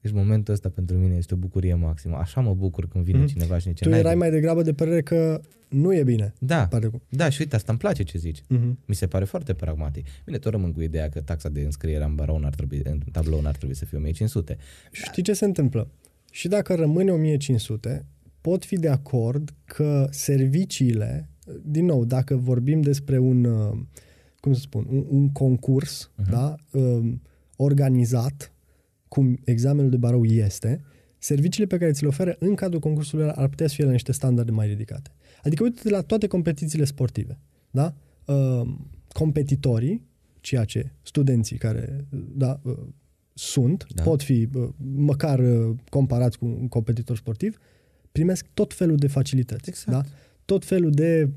Deci 0.00 0.12
momentul 0.12 0.54
ăsta 0.54 0.68
pentru 0.68 0.96
mine 0.96 1.16
este 1.16 1.34
o 1.34 1.36
bucurie 1.36 1.74
maximă. 1.74 2.16
Așa 2.16 2.40
mă 2.40 2.54
bucur 2.54 2.88
când 2.88 3.04
vine 3.04 3.18
mm. 3.18 3.26
cineva 3.26 3.58
și 3.58 3.68
zice... 3.68 3.84
Tu 3.84 3.94
erai 3.94 4.14
mai 4.14 4.30
degrabă 4.30 4.62
de 4.62 4.72
părere 4.72 5.02
că 5.02 5.40
nu 5.68 5.94
e 5.94 6.02
bine. 6.02 6.32
Da, 6.38 6.68
da 7.08 7.28
și 7.28 7.40
uite, 7.40 7.56
asta 7.56 7.72
îmi 7.72 7.80
place 7.80 8.02
ce 8.02 8.18
zici. 8.18 8.40
Mm-hmm. 8.40 8.86
Mi 8.86 8.94
se 8.94 9.06
pare 9.06 9.24
foarte 9.24 9.54
pragmatic. 9.54 10.06
Bine, 10.24 10.38
tot 10.38 10.52
rămân 10.52 10.72
cu 10.72 10.80
ideea 10.80 11.08
că 11.08 11.20
taxa 11.20 11.48
de 11.48 11.60
înscriere 11.60 12.04
în 12.04 12.14
barou 12.14 12.40
ar 12.44 12.54
trebui, 12.54 12.80
în 12.84 12.98
tablou 13.12 13.40
n-ar 13.40 13.56
trebui 13.56 13.74
să 13.74 13.84
fie 13.84 13.98
1500. 13.98 14.56
Știi 14.90 15.22
ce 15.22 15.32
se 15.32 15.44
întâmplă? 15.44 15.90
Și 16.30 16.48
dacă 16.48 16.74
rămâne 16.74 17.10
1500, 17.10 18.06
pot 18.42 18.64
fi 18.64 18.76
de 18.76 18.88
acord 18.88 19.54
că 19.64 20.08
serviciile, 20.10 21.28
din 21.64 21.84
nou, 21.84 22.04
dacă 22.04 22.36
vorbim 22.36 22.80
despre 22.80 23.18
un, 23.18 23.44
uh, 23.44 23.78
cum 24.40 24.52
să 24.52 24.60
spun, 24.60 24.86
un, 24.90 25.06
un 25.08 25.32
concurs 25.32 26.10
uh-huh. 26.10 26.30
da, 26.30 26.54
um, 26.72 27.22
organizat, 27.56 28.52
cum 29.08 29.38
examenul 29.44 29.90
de 29.90 29.96
barou 29.96 30.24
este, 30.24 30.80
serviciile 31.18 31.66
pe 31.66 31.78
care 31.78 31.92
ți 31.92 32.02
le 32.02 32.08
oferă 32.08 32.36
în 32.38 32.54
cadrul 32.54 32.80
concursului 32.80 33.28
ar 33.28 33.48
putea 33.48 33.66
să 33.66 33.74
fie 33.74 33.84
la 33.84 33.90
niște 33.90 34.12
standarde 34.12 34.50
mai 34.50 34.66
ridicate. 34.66 35.10
Adică 35.42 35.62
uite 35.62 35.88
la 35.88 36.00
toate 36.00 36.26
competițiile 36.26 36.84
sportive. 36.84 37.38
Da? 37.70 37.94
Uh, 38.24 38.74
competitorii, 39.12 40.06
ceea 40.40 40.64
ce 40.64 40.92
studenții 41.02 41.56
care 41.56 42.06
da, 42.34 42.60
uh, 42.62 42.78
sunt, 43.34 43.86
da. 43.94 44.02
pot 44.02 44.22
fi 44.22 44.48
uh, 44.54 44.68
măcar 44.94 45.38
uh, 45.38 45.76
comparați 45.88 46.38
cu 46.38 46.44
un 46.44 46.68
competitor 46.68 47.16
sportiv, 47.16 47.58
primesc 48.12 48.46
tot 48.54 48.74
felul 48.74 48.96
de 48.96 49.06
facilități. 49.06 49.68
Exact. 49.68 49.90
Da? 49.90 50.14
Tot 50.44 50.64
felul 50.64 50.90
de 50.90 51.28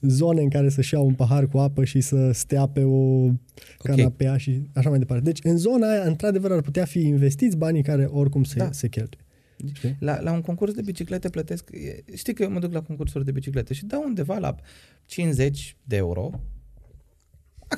zone 0.00 0.42
în 0.42 0.48
care 0.48 0.68
să-și 0.68 0.94
iau 0.94 1.06
un 1.06 1.14
pahar 1.14 1.46
cu 1.46 1.58
apă 1.58 1.84
și 1.84 2.00
să 2.00 2.30
stea 2.32 2.66
pe 2.66 2.82
o 2.82 3.28
canapea 3.78 4.26
okay. 4.26 4.38
și 4.38 4.62
așa 4.74 4.88
mai 4.88 4.98
departe. 4.98 5.24
Deci 5.24 5.38
în 5.42 5.56
zona 5.56 5.90
aia, 5.90 6.02
într-adevăr, 6.02 6.52
ar 6.52 6.60
putea 6.60 6.84
fi 6.84 7.00
investiți 7.00 7.56
banii 7.56 7.82
care 7.82 8.04
oricum 8.04 8.44
se, 8.44 8.58
da. 8.58 8.72
se 8.72 8.88
cheltuie. 8.88 9.24
La, 9.98 10.20
la 10.20 10.32
un 10.32 10.40
concurs 10.40 10.72
de 10.72 10.82
biciclete 10.82 11.28
plătesc, 11.28 11.70
știi 12.14 12.34
că 12.34 12.42
eu 12.42 12.50
mă 12.50 12.58
duc 12.58 12.72
la 12.72 12.82
concursuri 12.82 13.24
de 13.24 13.32
biciclete 13.32 13.74
și 13.74 13.84
dau 13.84 14.02
undeva 14.02 14.38
la 14.38 14.54
50 15.06 15.76
de 15.84 15.96
euro 15.96 16.30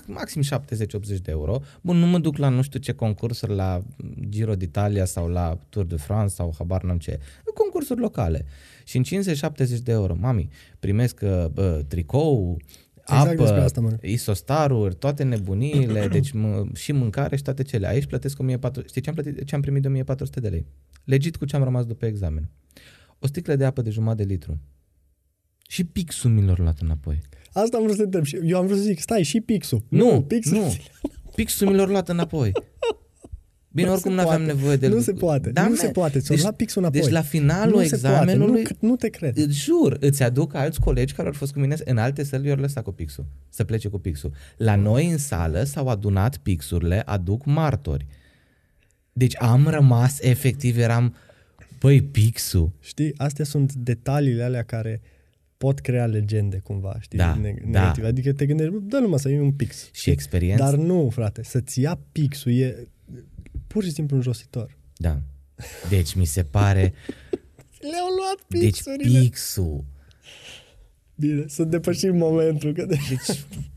maxim 0.07 0.42
70-80 0.42 0.46
de 1.22 1.31
euro. 1.31 1.61
Bun, 1.81 1.96
nu 1.96 2.07
mă 2.07 2.18
duc 2.18 2.37
la 2.37 2.49
nu 2.49 2.62
știu 2.62 2.79
ce 2.79 2.92
concursuri, 2.92 3.55
la 3.55 3.83
Giro 4.29 4.55
d'Italia 4.57 5.05
sau 5.05 5.29
la 5.29 5.59
Tour 5.68 5.85
de 5.85 5.96
France 5.96 6.35
sau 6.35 6.55
habar 6.59 6.83
n-am 6.83 6.99
ce. 6.99 7.20
Concursuri 7.55 8.01
locale. 8.01 8.44
Și 8.85 8.96
în 8.96 9.03
50-70 9.03 9.83
de 9.83 9.92
euro, 9.92 10.14
mami, 10.14 10.49
primesc 10.79 11.20
uh, 11.22 11.46
bă, 11.53 11.85
tricou, 11.88 12.57
exact 12.96 13.40
apă, 13.40 13.62
asta, 13.62 13.99
isostaruri, 14.03 14.94
toate 14.94 15.22
nebuniile, 15.22 16.09
deci 16.16 16.31
m- 16.31 16.72
și 16.75 16.92
mâncare 16.92 17.37
și 17.37 17.42
toate 17.42 17.62
cele. 17.62 17.87
Aici 17.87 18.07
plătesc 18.07 18.38
1400, 18.38 18.88
știi 18.88 19.01
ce 19.01 19.09
am, 19.09 19.14
plătit, 19.14 19.44
ce 19.44 19.55
am 19.55 19.61
primit 19.61 19.83
de 19.83 19.88
1400 19.88 20.40
de 20.40 20.49
lei? 20.49 20.66
Legit 21.05 21.37
cu 21.37 21.44
ce 21.44 21.57
am 21.57 21.62
rămas 21.62 21.87
după 21.87 22.07
examen. 22.07 22.51
O 23.18 23.27
sticlă 23.27 23.57
de 23.57 23.64
apă 23.64 23.83
de 23.83 23.90
jumătate 23.90 24.25
de 24.25 24.33
litru. 24.33 24.61
Și 25.68 25.85
pixul 25.85 26.31
mi 26.31 26.42
l 26.42 26.55
luat 26.57 26.79
înapoi. 26.79 27.22
Asta 27.62 27.77
am 27.77 27.83
vrut 27.83 27.97
să 27.97 28.03
întreb. 28.03 28.25
Eu 28.45 28.59
am 28.59 28.66
vrut 28.66 28.79
să 28.79 28.85
zic, 28.85 29.01
stai, 29.01 29.23
și 29.23 29.40
pixul. 29.40 29.85
Nu, 29.88 30.12
nu 30.12 30.23
pixul. 30.23 30.57
Nu. 30.57 30.77
Pixul 31.35 31.69
mi 31.69 31.77
l 31.77 31.88
luat 31.88 32.09
înapoi. 32.09 32.53
Bine, 33.69 33.87
nu 33.87 33.95
oricum 33.95 34.12
nu 34.12 34.21
aveam 34.21 34.42
nevoie 34.42 34.77
de... 34.77 34.88
Nu 34.88 35.01
se 35.01 35.12
poate, 35.12 35.51
da, 35.51 35.62
nu 35.62 35.69
me... 35.69 35.77
se 35.77 35.88
poate. 35.88 36.19
Ți-o 36.19 36.35
deci, 36.35 36.42
luat 36.42 36.57
pixul 36.57 36.83
înapoi. 36.83 37.01
Deci 37.01 37.11
la 37.11 37.23
finalul 37.23 37.75
nu 37.75 37.83
examenului... 37.83 38.62
Nu, 38.62 38.88
nu 38.88 38.97
te 38.97 39.09
cred. 39.09 39.37
Îți 39.37 39.59
jur, 39.59 39.97
îți 40.01 40.23
aduc 40.23 40.55
alți 40.55 40.81
colegi 40.81 41.14
care 41.14 41.29
au 41.29 41.35
fost 41.35 41.53
cu 41.53 41.59
mine 41.59 41.77
în 41.85 41.99
alte 41.99 42.23
săli, 42.23 42.49
eu 42.49 42.57
lăsat 42.57 42.83
cu 42.83 42.92
pixul. 42.92 43.27
Să 43.49 43.64
plece 43.64 43.88
cu 43.88 43.99
pixul. 43.99 44.33
La 44.57 44.75
noi 44.75 45.11
în 45.11 45.19
sală 45.19 45.62
s-au 45.62 45.88
adunat 45.88 46.37
pixurile, 46.37 47.03
aduc 47.05 47.45
martori. 47.45 48.07
Deci 49.12 49.35
am 49.38 49.69
rămas, 49.69 50.21
efectiv, 50.21 50.79
eram... 50.79 51.14
Păi, 51.79 52.03
pixul. 52.03 52.73
Știi, 52.81 53.14
astea 53.16 53.45
sunt 53.45 53.73
detaliile 53.73 54.42
alea 54.42 54.62
care 54.62 55.01
pot 55.57 55.81
crea 55.81 56.07
legende 56.07 56.59
cumva, 56.59 56.97
știi, 57.01 57.19
da, 57.19 57.35
negative. 57.35 58.01
Da. 58.01 58.07
Adică 58.07 58.33
te 58.33 58.47
gândești, 58.47 58.73
dă 58.83 58.99
numai 58.99 59.19
să 59.19 59.29
iei 59.29 59.38
un 59.38 59.53
pix. 59.53 59.90
Și 59.92 60.11
experiență. 60.11 60.62
Dar 60.62 60.75
nu, 60.75 61.09
frate, 61.11 61.42
să-ți 61.42 61.81
ia 61.81 61.99
pixul 62.12 62.53
e 62.53 62.88
pur 63.66 63.85
și 63.85 63.90
simplu 63.90 64.16
înjositor. 64.16 64.77
Da. 64.97 65.21
Deci 65.88 66.14
mi 66.14 66.25
se 66.25 66.42
pare... 66.42 66.92
Le-au 67.90 68.07
luat 68.19 68.45
deci 68.49 68.61
pixurile. 68.61 69.11
Deci 69.11 69.21
pixul. 69.21 69.85
Bine, 71.14 71.45
să 71.47 71.64
depășim 71.64 72.16
momentul. 72.16 72.73
Că 72.73 72.85
de... 72.85 72.97
Deci 73.09 73.45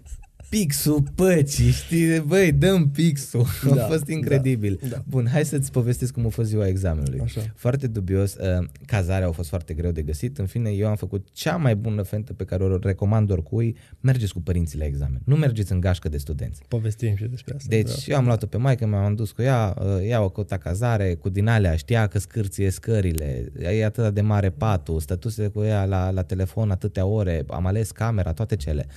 pixul 0.49 1.03
păcii, 1.15 1.71
știi? 1.71 2.19
Băi, 2.19 2.51
dăm 2.51 2.89
pixul. 2.89 3.45
Da, 3.75 3.83
a 3.83 3.87
fost 3.87 4.07
incredibil. 4.07 4.79
Da, 4.81 4.87
da. 4.87 5.03
Bun, 5.07 5.27
hai 5.31 5.45
să-ți 5.45 5.71
povestesc 5.71 6.13
cum 6.13 6.25
a 6.25 6.29
fost 6.29 6.49
ziua 6.49 6.67
examenului. 6.67 7.19
Așa. 7.19 7.41
Foarte 7.55 7.87
dubios, 7.87 8.35
uh, 8.35 8.67
cazarea 8.85 9.27
a 9.27 9.31
fost 9.31 9.49
foarte 9.49 9.73
greu 9.73 9.91
de 9.91 10.01
găsit. 10.01 10.37
În 10.37 10.45
fine, 10.45 10.69
eu 10.69 10.87
am 10.87 10.95
făcut 10.95 11.27
cea 11.31 11.55
mai 11.55 11.75
bună 11.75 12.01
fentă 12.01 12.33
pe 12.33 12.43
care 12.43 12.63
o 12.63 12.77
recomand 12.77 13.31
oricui. 13.31 13.75
Mergeți 13.99 14.33
cu 14.33 14.41
părinții 14.41 14.77
la 14.77 14.85
examen. 14.85 15.21
Nu 15.25 15.35
mergeți 15.35 15.71
în 15.71 15.79
gașcă 15.79 16.09
de 16.09 16.17
studenți. 16.17 16.61
Povestim 16.67 17.15
și 17.15 17.23
despre 17.23 17.55
asta. 17.55 17.67
Deci, 17.69 18.07
da. 18.07 18.13
eu 18.13 18.17
am 18.17 18.25
luat-o 18.25 18.45
pe 18.45 18.57
maică, 18.57 18.85
mi-am 18.85 19.15
dus 19.15 19.31
cu 19.31 19.41
ea, 19.41 19.75
uh, 19.79 20.07
ea 20.07 20.21
o 20.21 20.29
căuta 20.29 20.57
cazare, 20.57 21.15
cu 21.15 21.29
din 21.29 21.47
alea, 21.47 21.75
știa 21.75 22.07
că 22.07 22.19
scârție 22.19 22.69
scările, 22.69 23.51
e 23.59 23.85
atât 23.85 24.13
de 24.13 24.21
mare 24.21 24.49
patul, 24.49 24.99
stătuse 24.99 25.47
cu 25.47 25.63
ea 25.63 25.85
la, 25.85 26.09
la 26.09 26.23
telefon 26.23 26.71
atâtea 26.71 27.05
ore, 27.05 27.43
am 27.47 27.65
ales 27.65 27.91
camera, 27.91 28.33
toate 28.33 28.55
cele 28.55 28.87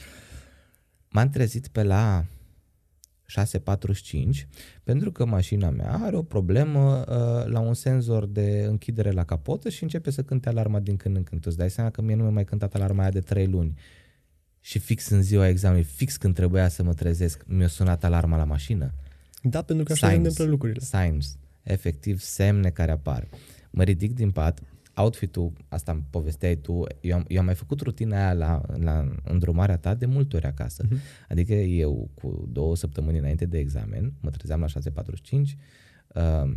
m-am 1.13 1.31
trezit 1.31 1.69
pe 1.69 1.83
la 1.83 2.25
6.45 3.41 4.47
pentru 4.83 5.13
că 5.13 5.25
mașina 5.25 5.71
mea 5.71 5.99
are 6.03 6.17
o 6.17 6.23
problemă 6.23 6.99
uh, 6.99 7.53
la 7.53 7.61
un 7.61 7.75
senzor 7.75 8.27
de 8.27 8.65
închidere 8.69 9.11
la 9.11 9.25
capotă 9.25 9.69
și 9.69 9.83
începe 9.83 10.11
să 10.11 10.23
cânte 10.23 10.49
alarma 10.49 10.81
din 10.81 10.97
când 10.97 11.17
în 11.17 11.23
când. 11.23 11.41
Tu 11.41 11.47
îți 11.49 11.59
dai 11.59 11.71
seama 11.71 11.91
că 11.91 12.03
mie 12.03 12.15
nu 12.15 12.23
mi-a 12.23 12.31
mai 12.33 12.45
cântat 12.45 12.75
alarma 12.75 13.03
aia 13.03 13.11
de 13.11 13.21
3 13.21 13.47
luni. 13.47 13.79
Și 14.61 14.79
fix 14.79 15.09
în 15.09 15.23
ziua 15.23 15.49
examenului, 15.49 15.89
fix 15.95 16.17
când 16.17 16.35
trebuia 16.35 16.69
să 16.69 16.83
mă 16.83 16.95
trezesc, 16.95 17.45
mi-a 17.47 17.67
sunat 17.67 18.05
alarma 18.05 18.37
la 18.37 18.45
mașină. 18.45 18.95
Da, 19.43 19.63
pentru 19.63 19.85
că 19.85 19.93
așa 19.93 20.09
se 20.09 20.15
întâmplă 20.15 20.45
lucrurile. 20.45 20.81
Signs, 20.81 21.37
efectiv 21.63 22.21
semne 22.21 22.71
care 22.71 22.91
apar. 22.91 23.29
Mă 23.71 23.83
ridic 23.83 24.15
din 24.15 24.31
pat, 24.31 24.61
outfit-ul, 24.95 25.53
asta 25.69 25.93
îmi 25.93 26.05
povesteai 26.11 26.57
tu, 26.57 26.85
eu 27.01 27.17
am, 27.17 27.25
eu 27.29 27.39
am 27.39 27.45
mai 27.45 27.55
făcut 27.55 27.81
rutina 27.81 28.17
aia 28.17 28.33
la, 28.33 28.61
la 28.77 29.09
îndrumarea 29.25 29.77
ta 29.77 29.95
de 29.95 30.07
multe 30.07 30.37
ori 30.37 30.47
acasă. 30.47 30.85
Uh-huh. 30.87 31.29
Adică 31.29 31.53
eu 31.53 32.11
cu 32.15 32.49
două 32.53 32.77
săptămâni 32.77 33.19
înainte 33.19 33.47
de 33.47 33.59
examen, 33.59 34.13
mă 34.21 34.31
trezeam 34.31 34.61
la 34.61 34.67
6.45, 34.67 35.41
uh, 36.15 36.55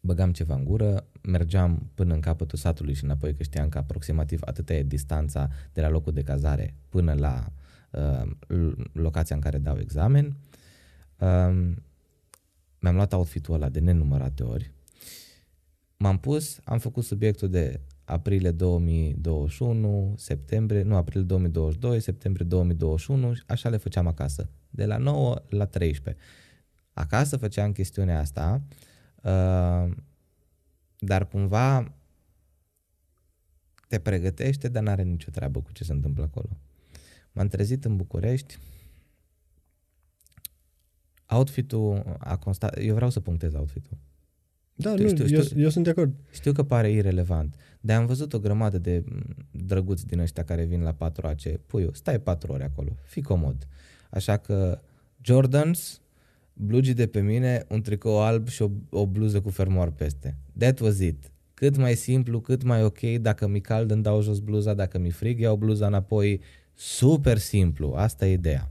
băgam 0.00 0.32
ceva 0.32 0.54
în 0.54 0.64
gură, 0.64 1.06
mergeam 1.22 1.90
până 1.94 2.14
în 2.14 2.20
capătul 2.20 2.58
satului 2.58 2.94
și 2.94 3.04
înapoi, 3.04 3.34
că 3.34 3.42
știam 3.42 3.68
că 3.68 3.78
aproximativ 3.78 4.40
atâta 4.44 4.74
e 4.74 4.82
distanța 4.82 5.48
de 5.72 5.80
la 5.80 5.88
locul 5.88 6.12
de 6.12 6.22
cazare 6.22 6.74
până 6.88 7.12
la 7.12 7.52
uh, 7.90 8.72
locația 8.92 9.36
în 9.36 9.42
care 9.42 9.58
dau 9.58 9.78
examen. 9.78 10.36
Uh, 11.18 11.72
mi-am 12.78 12.94
luat 12.94 13.12
outfit-ul 13.12 13.54
ăla 13.54 13.68
de 13.68 13.80
nenumărate 13.80 14.42
ori. 14.42 14.72
M-am 16.02 16.18
pus, 16.18 16.60
am 16.64 16.78
făcut 16.78 17.04
subiectul 17.04 17.50
de 17.50 17.80
aprilie 18.04 18.50
2021, 18.50 20.14
septembrie, 20.16 20.82
nu, 20.82 20.96
aprilie 20.96 21.24
2022, 21.26 22.00
septembrie 22.00 22.46
2021, 22.46 23.32
așa 23.46 23.68
le 23.68 23.76
făceam 23.76 24.06
acasă, 24.06 24.50
de 24.70 24.86
la 24.86 24.96
9 24.96 25.42
la 25.48 25.66
13. 25.66 26.22
Acasă 26.92 27.36
făceam 27.36 27.72
chestiunea 27.72 28.18
asta, 28.18 28.62
uh, 29.22 29.96
dar 30.98 31.28
cumva 31.28 31.94
te 33.88 33.98
pregătește, 33.98 34.68
dar 34.68 34.82
n-are 34.82 35.02
nicio 35.02 35.30
treabă 35.30 35.60
cu 35.60 35.72
ce 35.72 35.84
se 35.84 35.92
întâmplă 35.92 36.24
acolo. 36.24 36.60
M-am 37.32 37.48
trezit 37.48 37.84
în 37.84 37.96
București, 37.96 38.58
outfit-ul 41.28 42.16
a 42.18 42.36
constat, 42.36 42.78
eu 42.78 42.94
vreau 42.94 43.10
să 43.10 43.20
punctez 43.20 43.54
outfit-ul. 43.54 43.98
Da, 44.82 44.90
știu, 44.90 45.02
nu, 45.02 45.08
știu, 45.08 45.36
eu, 45.36 45.42
știu, 45.42 45.60
eu 45.60 45.68
sunt 45.68 45.84
de 45.84 45.90
acord. 45.90 46.14
Știu 46.30 46.52
că 46.52 46.62
pare 46.62 46.90
irelevant, 46.90 47.54
dar 47.80 48.00
am 48.00 48.06
văzut 48.06 48.32
o 48.32 48.38
grămadă 48.38 48.78
de 48.78 49.04
drăguți 49.50 50.06
din 50.06 50.18
ăștia 50.18 50.44
care 50.44 50.64
vin 50.64 50.82
la 50.82 50.92
4 50.92 51.26
AC. 51.26 51.56
Puiu, 51.66 51.90
stai 51.92 52.20
4 52.20 52.52
ore 52.52 52.64
acolo, 52.64 52.96
fii 53.02 53.22
comod. 53.22 53.66
Așa 54.10 54.36
că 54.36 54.80
Jordans, 55.22 56.00
blugi 56.52 56.92
de 56.92 57.06
pe 57.06 57.20
mine, 57.20 57.64
un 57.68 57.82
tricou 57.82 58.20
alb 58.20 58.48
și 58.48 58.62
o, 58.62 58.70
o 58.90 59.06
bluză 59.06 59.40
cu 59.40 59.50
fermoar 59.50 59.90
peste. 59.90 60.36
That 60.58 60.80
was 60.80 60.98
it. 60.98 61.32
Cât 61.54 61.76
mai 61.76 61.94
simplu, 61.94 62.40
cât 62.40 62.62
mai 62.62 62.84
ok, 62.84 63.00
dacă 63.00 63.48
mi 63.48 63.60
cald 63.60 63.90
îmi 63.90 64.02
dau 64.02 64.22
jos 64.22 64.38
bluza, 64.38 64.74
dacă 64.74 64.98
mi 64.98 65.10
frig 65.10 65.40
iau 65.40 65.56
bluza 65.56 65.86
înapoi, 65.86 66.40
super 66.74 67.38
simplu, 67.38 67.92
asta 67.96 68.26
e 68.26 68.32
ideea. 68.32 68.70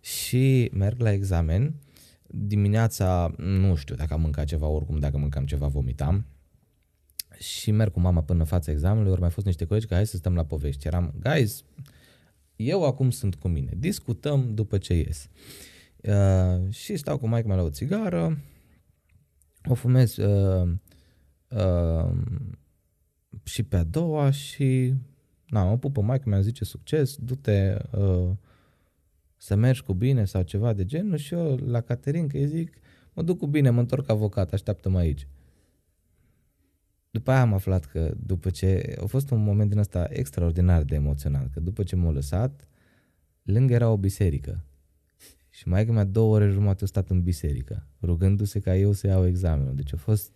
Și 0.00 0.70
merg 0.74 1.00
la 1.00 1.12
examen, 1.12 1.74
dimineața 2.36 3.34
nu 3.36 3.74
știu 3.74 3.94
dacă 3.94 4.14
am 4.14 4.20
mâncat 4.20 4.44
ceva, 4.46 4.66
oricum 4.66 4.98
dacă 4.98 5.18
mâncam 5.18 5.46
ceva 5.46 5.66
vomitam, 5.66 6.26
și 7.38 7.70
merg 7.70 7.92
cu 7.92 8.00
mama 8.00 8.22
până 8.22 8.38
în 8.38 8.44
fața 8.44 8.70
examenului, 8.70 9.10
ori 9.10 9.20
mai 9.20 9.30
fost 9.30 9.46
niște 9.46 9.64
colegi 9.64 9.86
că 9.86 9.94
hai 9.94 10.06
să 10.06 10.16
stăm 10.16 10.34
la 10.34 10.44
povești. 10.44 10.86
Eram, 10.86 11.14
guys, 11.20 11.64
eu 12.56 12.84
acum 12.84 13.10
sunt 13.10 13.34
cu 13.34 13.48
mine, 13.48 13.72
discutăm 13.76 14.54
după 14.54 14.78
ce 14.78 14.94
ies. 14.94 15.28
Uh, 15.96 16.70
și 16.70 16.96
stau 16.96 17.18
cu 17.18 17.28
maica 17.28 17.48
mea 17.48 17.56
la 17.56 17.62
o 17.62 17.70
țigară, 17.70 18.38
o 19.68 19.74
fumez 19.74 20.16
uh, 20.16 20.70
uh, 21.48 22.16
și 23.42 23.62
pe 23.62 23.76
a 23.76 23.84
doua 23.84 24.30
și 24.30 24.94
na, 25.46 25.64
mă 25.64 25.78
pupă 25.78 26.00
maica 26.00 26.24
mea, 26.26 26.40
zice 26.40 26.64
succes, 26.64 27.16
du-te 27.16 27.76
uh, 27.90 28.30
să 29.44 29.54
mergi 29.54 29.82
cu 29.82 29.92
bine 29.92 30.24
sau 30.24 30.42
ceva 30.42 30.72
de 30.72 30.84
genul 30.84 31.16
și 31.16 31.34
eu 31.34 31.56
la 31.56 31.80
Caterin 31.80 32.28
că 32.28 32.36
îi 32.36 32.46
zic 32.46 32.76
mă 33.12 33.22
duc 33.22 33.38
cu 33.38 33.46
bine, 33.46 33.70
mă 33.70 33.80
întorc 33.80 34.08
avocat, 34.10 34.52
așteaptă-mă 34.52 34.98
aici. 34.98 35.28
După 37.10 37.30
aia 37.30 37.40
am 37.40 37.52
aflat 37.52 37.84
că 37.84 38.14
după 38.26 38.50
ce 38.50 38.96
a 39.02 39.06
fost 39.06 39.30
un 39.30 39.42
moment 39.42 39.68
din 39.68 39.78
ăsta 39.78 40.06
extraordinar 40.08 40.82
de 40.82 40.94
emoționant, 40.94 41.52
că 41.52 41.60
după 41.60 41.82
ce 41.82 41.96
m-a 41.96 42.10
lăsat, 42.10 42.68
lângă 43.42 43.72
era 43.72 43.90
o 43.90 43.96
biserică. 43.96 44.64
Și 45.48 45.68
mai 45.68 45.84
mea 45.84 46.04
două 46.04 46.34
ore 46.34 46.48
jumate 46.48 46.84
a 46.84 46.86
stat 46.86 47.10
în 47.10 47.22
biserică, 47.22 47.86
rugându-se 48.02 48.60
ca 48.60 48.76
eu 48.76 48.92
să 48.92 49.06
iau 49.06 49.26
examenul. 49.26 49.74
Deci 49.74 49.92
a 49.92 49.96
fost 49.96 50.32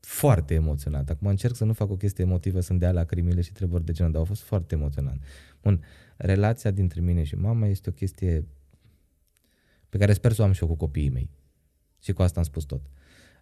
foarte 0.00 0.54
emoționant. 0.54 1.10
Acum 1.10 1.26
încerc 1.26 1.54
să 1.54 1.64
nu 1.64 1.72
fac 1.72 1.90
o 1.90 1.96
chestie 1.96 2.24
emotivă, 2.24 2.60
să-mi 2.60 2.78
dea 2.78 2.92
lacrimile 2.92 3.40
și 3.40 3.52
treburi 3.52 3.84
de 3.84 3.92
genul, 3.92 4.12
dar 4.12 4.22
a 4.22 4.24
fost 4.24 4.42
foarte 4.42 4.74
emoționant. 4.74 5.22
Bun, 5.62 5.80
relația 6.18 6.70
dintre 6.70 7.00
mine 7.00 7.22
și 7.22 7.34
mama 7.34 7.66
este 7.66 7.88
o 7.88 7.92
chestie 7.92 8.46
pe 9.88 9.98
care 9.98 10.12
sper 10.12 10.32
să 10.32 10.42
o 10.42 10.44
am 10.44 10.52
și 10.52 10.62
eu 10.62 10.68
cu 10.68 10.74
copiii 10.74 11.08
mei. 11.08 11.30
Și 12.00 12.12
cu 12.12 12.22
asta 12.22 12.40
am 12.40 12.46
spus 12.46 12.64
tot. 12.64 12.82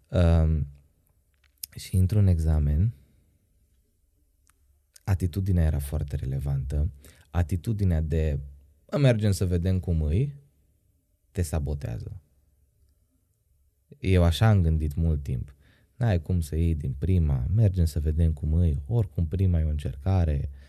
Uh, 0.08 0.60
și 1.76 1.96
într-un 1.96 2.26
examen, 2.26 2.94
atitudinea 5.04 5.64
era 5.64 5.78
foarte 5.78 6.16
relevantă. 6.16 6.90
Atitudinea 7.30 8.00
de 8.00 8.38
mergem 8.98 9.32
să 9.32 9.46
vedem 9.46 9.80
cum 9.80 10.02
îi, 10.02 10.34
te 11.30 11.42
sabotează. 11.42 12.20
Eu 13.98 14.22
așa 14.22 14.48
am 14.48 14.62
gândit 14.62 14.94
mult 14.94 15.22
timp. 15.22 15.54
N-ai 15.96 16.22
cum 16.22 16.40
să 16.40 16.56
iei 16.56 16.74
din 16.74 16.92
prima, 16.92 17.46
mergem 17.54 17.84
să 17.84 18.00
vedem 18.00 18.32
cum 18.32 18.52
îi, 18.52 18.82
oricum 18.86 19.26
prima 19.26 19.60
e 19.60 19.64
o 19.64 19.68
încercare. 19.68 20.40
Hm. 20.40 20.65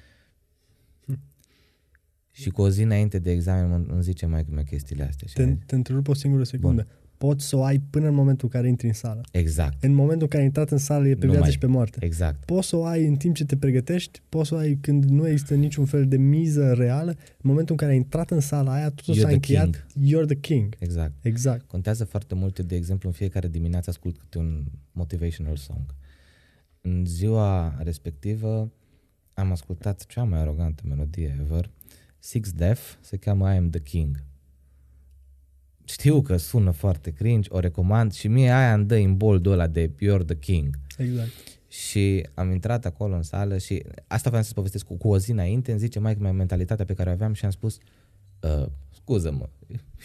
Și 2.42 2.50
cu 2.50 2.62
o 2.62 2.70
zi 2.70 2.82
înainte 2.82 3.20
de 3.20 3.32
examen 3.32 3.86
îmi 3.90 4.04
zice 4.04 4.26
mai 4.26 4.46
mea 4.50 4.64
chestiile 4.64 5.04
astea. 5.04 5.46
Te, 5.46 5.56
te 5.66 5.76
întrerup 5.76 6.08
o 6.08 6.14
singură 6.14 6.44
secundă. 6.44 6.82
Bun 6.82 7.08
poți 7.18 7.48
să 7.48 7.56
o 7.56 7.64
ai 7.64 7.80
până 7.90 8.08
în 8.08 8.14
momentul 8.14 8.50
în 8.52 8.60
care 8.60 8.68
intri 8.68 8.88
în 8.88 8.94
sală. 8.94 9.22
Exact. 9.32 9.84
În 9.84 9.94
momentul 9.94 10.22
în 10.22 10.28
care 10.28 10.42
ai 10.42 10.48
intrat 10.48 10.72
în 10.72 10.78
sală 10.78 11.08
e 11.08 11.16
pe 11.16 11.26
nu 11.26 11.32
viață 11.32 11.40
mai. 11.40 11.52
și 11.52 11.58
pe 11.58 11.66
moarte. 11.66 12.06
Exact. 12.06 12.46
Poți 12.46 12.68
să 12.68 12.76
o 12.76 12.86
ai 12.86 13.06
în 13.06 13.16
timp 13.16 13.36
ce 13.36 13.46
te 13.46 13.58
pregătești, 13.58 14.22
poți 14.30 14.48
să 14.48 14.56
o 14.56 14.58
ai 14.58 14.78
când 14.82 15.04
nu 15.04 15.28
există 15.28 15.56
niciun 15.56 15.86
fel 15.86 16.08
de 16.08 16.18
miză 16.18 16.74
reală. 16.74 17.12
În 17.12 17.50
momentul 17.50 17.72
în 17.72 17.78
care 17.78 17.92
ai 17.92 17.98
intrat 17.98 18.32
în 18.32 18.40
sala 18.40 18.74
aia, 18.74 18.90
totul 18.90 19.14
s-a 19.14 19.28
încheiat, 19.28 19.88
king. 19.94 20.08
you're 20.08 20.26
the 20.26 20.40
king. 20.40 20.76
Exact. 20.80 21.14
Exact. 21.22 21.68
Contează 21.68 22.04
foarte 22.04 22.36
mult, 22.36 22.60
de 22.60 22.76
exemplu, 22.76 23.10
în 23.10 23.16
fiecare 23.16 23.48
dimineață 23.48 23.90
ascult 23.90 24.18
câte 24.18 24.38
un 24.38 24.64
motivational 24.92 25.56
song. 25.56 25.96
În 26.82 27.06
ziua 27.06 27.76
respectivă 27.84 28.72
am 29.34 29.52
ascultat 29.52 30.06
cea 30.06 30.24
mai 30.24 30.40
arogantă 30.40 30.84
melodie 30.88 31.40
ever, 31.46 31.70
Six 32.28 32.52
Def, 32.52 32.96
se 33.02 33.18
cheamă 33.18 33.54
I 33.54 33.58
Am 33.58 33.70
The 33.70 33.82
King 33.82 34.24
știu 35.90 36.22
că 36.22 36.38
sună 36.38 36.72
foarte 36.72 37.12
cringe, 37.12 37.50
o 37.52 37.60
recomand 37.60 38.14
și 38.14 38.28
mie 38.28 38.52
aia 38.52 38.74
îmi 38.74 38.86
dă 38.86 38.96
în 38.96 39.18
boldul 39.18 39.52
ăla 39.52 39.68
de 39.68 39.90
You're 39.90 40.26
the 40.26 40.38
King. 40.38 40.80
Exact. 40.98 41.30
Și 41.68 42.28
am 42.34 42.52
intrat 42.52 42.86
acolo 42.86 43.16
în 43.16 43.22
sală 43.22 43.58
și 43.58 43.84
asta 44.08 44.30
vreau 44.30 44.44
să 44.44 44.54
povestesc 44.54 44.86
cu, 44.86 44.96
cu 44.96 45.08
o 45.08 45.18
zi 45.18 45.32
înainte, 45.32 45.72
îmi 45.72 45.80
zice 45.80 46.00
mai 46.00 46.16
mea 46.20 46.32
mentalitatea 46.32 46.86
pe 46.86 46.94
care 46.94 47.10
o 47.10 47.12
aveam 47.12 47.34
și 47.34 47.46
am 47.46 47.52
spus 47.52 47.78
uh, 48.42 48.66
scuză-mă, 48.94 49.50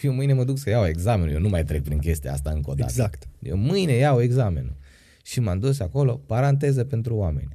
eu 0.01 0.13
mâine 0.13 0.33
mă 0.33 0.43
duc 0.43 0.57
să 0.57 0.69
iau 0.69 0.85
examenul, 0.85 1.33
eu 1.33 1.39
nu 1.39 1.49
mai 1.49 1.63
trec 1.63 1.83
prin 1.83 1.97
chestia 1.97 2.31
asta 2.31 2.49
încă 2.49 2.69
o 2.69 2.73
dată. 2.73 2.91
Exact. 2.91 3.27
Eu 3.39 3.57
mâine 3.57 3.93
iau 3.93 4.21
examenul. 4.21 4.75
Și 5.23 5.39
m-am 5.39 5.59
dus 5.59 5.79
acolo, 5.79 6.15
paranteză 6.15 6.83
pentru 6.83 7.15
oameni. 7.15 7.47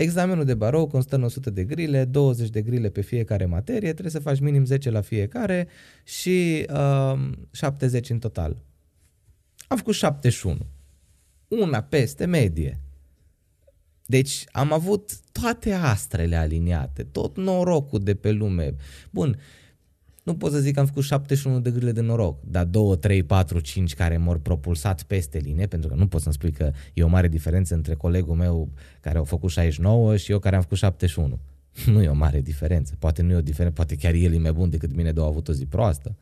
Examenul 0.00 0.44
de 0.44 0.54
barou 0.54 0.86
constă 0.86 1.16
în 1.16 1.22
100 1.22 1.50
de 1.50 1.64
grile, 1.64 2.04
20 2.04 2.48
de 2.48 2.62
grile 2.62 2.88
pe 2.88 3.00
fiecare 3.00 3.44
materie, 3.44 3.90
trebuie 3.90 4.10
să 4.10 4.18
faci 4.18 4.40
minim 4.40 4.64
10 4.64 4.90
la 4.90 5.00
fiecare 5.00 5.68
și 6.04 6.66
uh, 6.72 7.30
70 7.50 8.10
în 8.10 8.18
total. 8.18 8.56
Am 9.68 9.76
făcut 9.76 9.94
71. 9.94 10.58
Una 11.48 11.82
peste 11.82 12.24
medie. 12.24 12.80
Deci 14.06 14.44
am 14.52 14.72
avut 14.72 15.18
toate 15.32 15.72
astrele 15.72 16.36
aliniate, 16.36 17.02
tot 17.02 17.36
norocul 17.36 18.02
de 18.02 18.14
pe 18.14 18.30
lume. 18.30 18.74
Bun, 19.10 19.38
nu 20.30 20.36
pot 20.36 20.52
să 20.52 20.58
zic 20.58 20.74
că 20.74 20.80
am 20.80 20.86
făcut 20.86 21.02
71 21.02 21.60
de 21.60 21.70
grile 21.70 21.92
de 21.92 22.00
noroc, 22.00 22.42
dar 22.44 22.64
2, 22.64 22.96
3, 22.96 23.22
4, 23.22 23.60
5 23.60 23.94
care 23.94 24.16
m-au 24.16 24.38
propulsat 24.38 25.02
peste 25.02 25.38
linie, 25.38 25.66
pentru 25.66 25.88
că 25.88 25.94
nu 25.94 26.06
pot 26.06 26.20
să-mi 26.20 26.34
spui 26.34 26.50
că 26.52 26.72
e 26.94 27.02
o 27.02 27.08
mare 27.08 27.28
diferență 27.28 27.74
între 27.74 27.94
colegul 27.94 28.34
meu 28.34 28.68
care 29.00 29.18
a 29.18 29.22
făcut 29.22 29.50
69 29.50 30.16
și 30.16 30.30
eu 30.32 30.38
care 30.38 30.56
am 30.56 30.62
făcut 30.62 30.76
71. 30.76 31.38
Nu 31.92 32.02
e 32.02 32.08
o 32.08 32.14
mare 32.14 32.40
diferență. 32.40 32.94
Poate 32.98 33.22
nu 33.22 33.32
e 33.32 33.34
o 33.34 33.40
diferență, 33.40 33.74
poate 33.74 33.96
chiar 33.96 34.14
el 34.14 34.32
e 34.34 34.38
mai 34.38 34.52
bun 34.52 34.70
decât 34.70 34.94
mine, 34.94 35.12
două 35.12 35.26
a 35.26 35.30
avut 35.30 35.48
o 35.48 35.52
zi 35.52 35.66
proastă. 35.66 36.16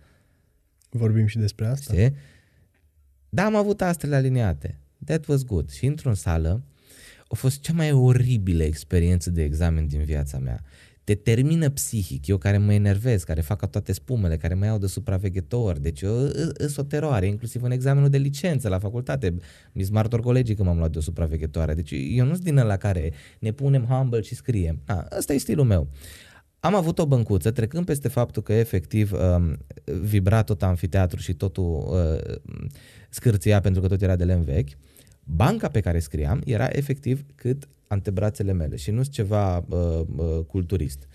Vorbim 0.91 1.27
și 1.27 1.39
despre 1.39 1.67
asta. 1.67 1.93
Știi? 1.93 2.15
Da, 3.29 3.45
am 3.45 3.57
avut 3.57 3.83
astrele 3.83 4.17
aliniate. 4.17 4.79
That 5.05 5.27
was 5.27 5.45
good. 5.45 5.71
Și 5.71 5.87
într-o 5.87 6.15
sală, 6.15 6.63
a 7.29 7.35
fost 7.35 7.61
cea 7.61 7.73
mai 7.73 7.93
oribilă 7.93 8.63
experiență 8.63 9.31
de 9.31 9.43
examen 9.43 9.87
din 9.87 10.03
viața 10.03 10.39
mea 10.39 10.63
te 11.09 11.15
termină 11.15 11.71
psihic, 11.71 12.27
eu 12.27 12.37
care 12.37 12.59
mă 12.59 12.73
enervez, 12.73 13.23
care 13.23 13.41
fac 13.41 13.71
toate 13.71 13.93
spumele, 13.93 14.37
care 14.37 14.55
mă 14.55 14.65
iau 14.65 14.79
de 14.79 14.87
supraveghetor, 14.87 15.79
deci 15.79 16.01
eu 16.01 16.31
îs 16.55 16.77
o 16.77 16.83
teroare, 16.83 17.27
inclusiv 17.27 17.63
în 17.63 17.71
examenul 17.71 18.09
de 18.09 18.19
licență 18.19 18.69
la 18.69 18.79
facultate, 18.79 19.37
mi 19.73 19.87
martor 19.91 20.21
colegii 20.21 20.55
că 20.55 20.63
m-am 20.63 20.77
luat 20.77 20.91
de 20.91 20.99
o 20.99 21.01
supraveghetoare, 21.01 21.75
deci 21.75 21.91
eu 22.11 22.25
nu 22.25 22.33
sunt 22.33 22.45
din 22.45 22.55
la 22.55 22.77
care 22.77 23.13
ne 23.39 23.53
punem 23.53 23.85
humble 23.85 24.21
și 24.21 24.35
scriem, 24.35 24.81
A, 24.87 25.07
ăsta 25.19 25.33
e 25.33 25.39
stilul 25.39 25.65
meu. 25.65 25.89
Am 26.61 26.75
avut 26.75 26.99
o 26.99 27.07
băncuță, 27.07 27.51
trecând 27.51 27.85
peste 27.85 28.09
faptul 28.09 28.43
că 28.43 28.53
efectiv 28.53 29.13
um, 29.13 29.57
vibra 30.01 30.43
tot 30.43 30.63
amfiteatru 30.63 31.21
și 31.21 31.35
totul 31.35 31.89
uh, 31.91 32.35
scârția 33.09 33.61
pentru 33.61 33.81
că 33.81 33.89
tot 33.89 34.03
era 34.03 34.17
de 34.17 34.25
lemn 34.25 34.45
vechi, 34.45 34.71
banca 35.25 35.69
pe 35.69 35.81
care 35.81 35.99
scriam 35.99 36.43
era 36.45 36.69
efectiv 36.71 37.25
cât 37.35 37.69
antebrațele 37.89 38.53
mele 38.53 38.77
și 38.77 38.91
nu 38.91 39.03
sunt 39.03 39.15
ceva 39.15 39.59
uh, 39.59 40.01
uh, 40.17 40.45
culturist. 40.47 41.09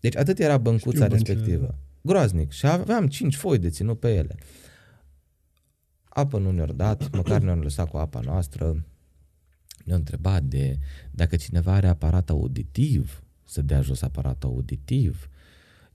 Deci 0.00 0.16
atât 0.16 0.38
era 0.38 0.58
băncuța 0.58 1.04
Știu 1.04 1.16
respectivă. 1.16 1.78
Groaznic. 2.00 2.50
Și 2.50 2.66
aveam 2.66 3.08
cinci 3.08 3.36
foi 3.36 3.58
de 3.58 3.70
ținut 3.70 3.98
pe 3.98 4.14
ele. 4.14 4.36
Apă 6.04 6.38
nu 6.38 6.50
ne-au 6.50 6.66
dat, 6.66 7.10
măcar 7.10 7.40
ne-au 7.40 7.58
lăsat 7.58 7.88
cu 7.88 7.96
apa 7.96 8.20
noastră. 8.20 8.84
Ne-au 9.84 9.98
întrebat 9.98 10.42
de 10.42 10.78
dacă 11.10 11.36
cineva 11.36 11.72
are 11.72 11.88
aparat 11.88 12.30
auditiv, 12.30 13.22
să 13.44 13.62
dea 13.62 13.80
jos 13.80 14.02
aparat 14.02 14.44
auditiv. 14.44 15.28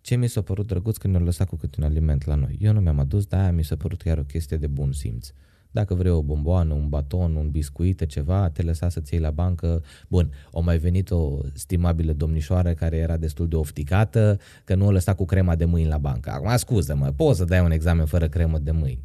Ce 0.01 0.15
mi 0.15 0.27
s-a 0.27 0.41
părut 0.41 0.67
drăguț 0.67 0.97
când 0.97 1.13
ne-au 1.13 1.25
lăsat 1.25 1.47
cu 1.47 1.55
câte 1.55 1.75
un 1.79 1.85
aliment 1.85 2.25
la 2.25 2.35
noi? 2.35 2.57
Eu 2.61 2.73
nu 2.73 2.79
mi-am 2.79 2.99
adus, 2.99 3.25
dar 3.25 3.51
mi 3.53 3.63
s-a 3.63 3.75
părut 3.75 4.01
chiar 4.01 4.17
o 4.17 4.23
chestie 4.23 4.57
de 4.57 4.67
bun 4.67 4.91
simț. 4.91 5.31
Dacă 5.72 5.93
vrei 5.93 6.11
o 6.11 6.22
bomboană, 6.22 6.74
un 6.74 6.89
baton, 6.89 7.36
un 7.36 7.49
biscuit, 7.49 8.05
ceva, 8.05 8.49
te 8.49 8.61
lăsa 8.61 8.89
să-ți 8.89 9.13
iei 9.13 9.22
la 9.22 9.32
bancă. 9.32 9.84
Bun, 10.07 10.32
o 10.51 10.61
mai 10.61 10.78
venit 10.78 11.11
o 11.11 11.38
stimabilă 11.53 12.13
domnișoară 12.13 12.74
care 12.74 12.97
era 12.97 13.18
destul 13.18 13.47
de 13.47 13.55
ofticată, 13.55 14.39
că 14.63 14.76
nu 14.76 14.86
o 14.86 14.91
lăsa 14.91 15.13
cu 15.13 15.26
crema 15.26 15.55
de 15.55 15.65
mâini 15.65 15.89
la 15.89 15.97
bancă. 15.97 16.30
Acum, 16.30 16.57
scuză-mă, 16.57 17.13
poți 17.15 17.38
să 17.38 17.45
dai 17.45 17.61
un 17.61 17.72
examen 17.72 18.05
fără 18.05 18.28
cremă 18.28 18.57
de 18.59 18.72
mâini. 18.72 19.03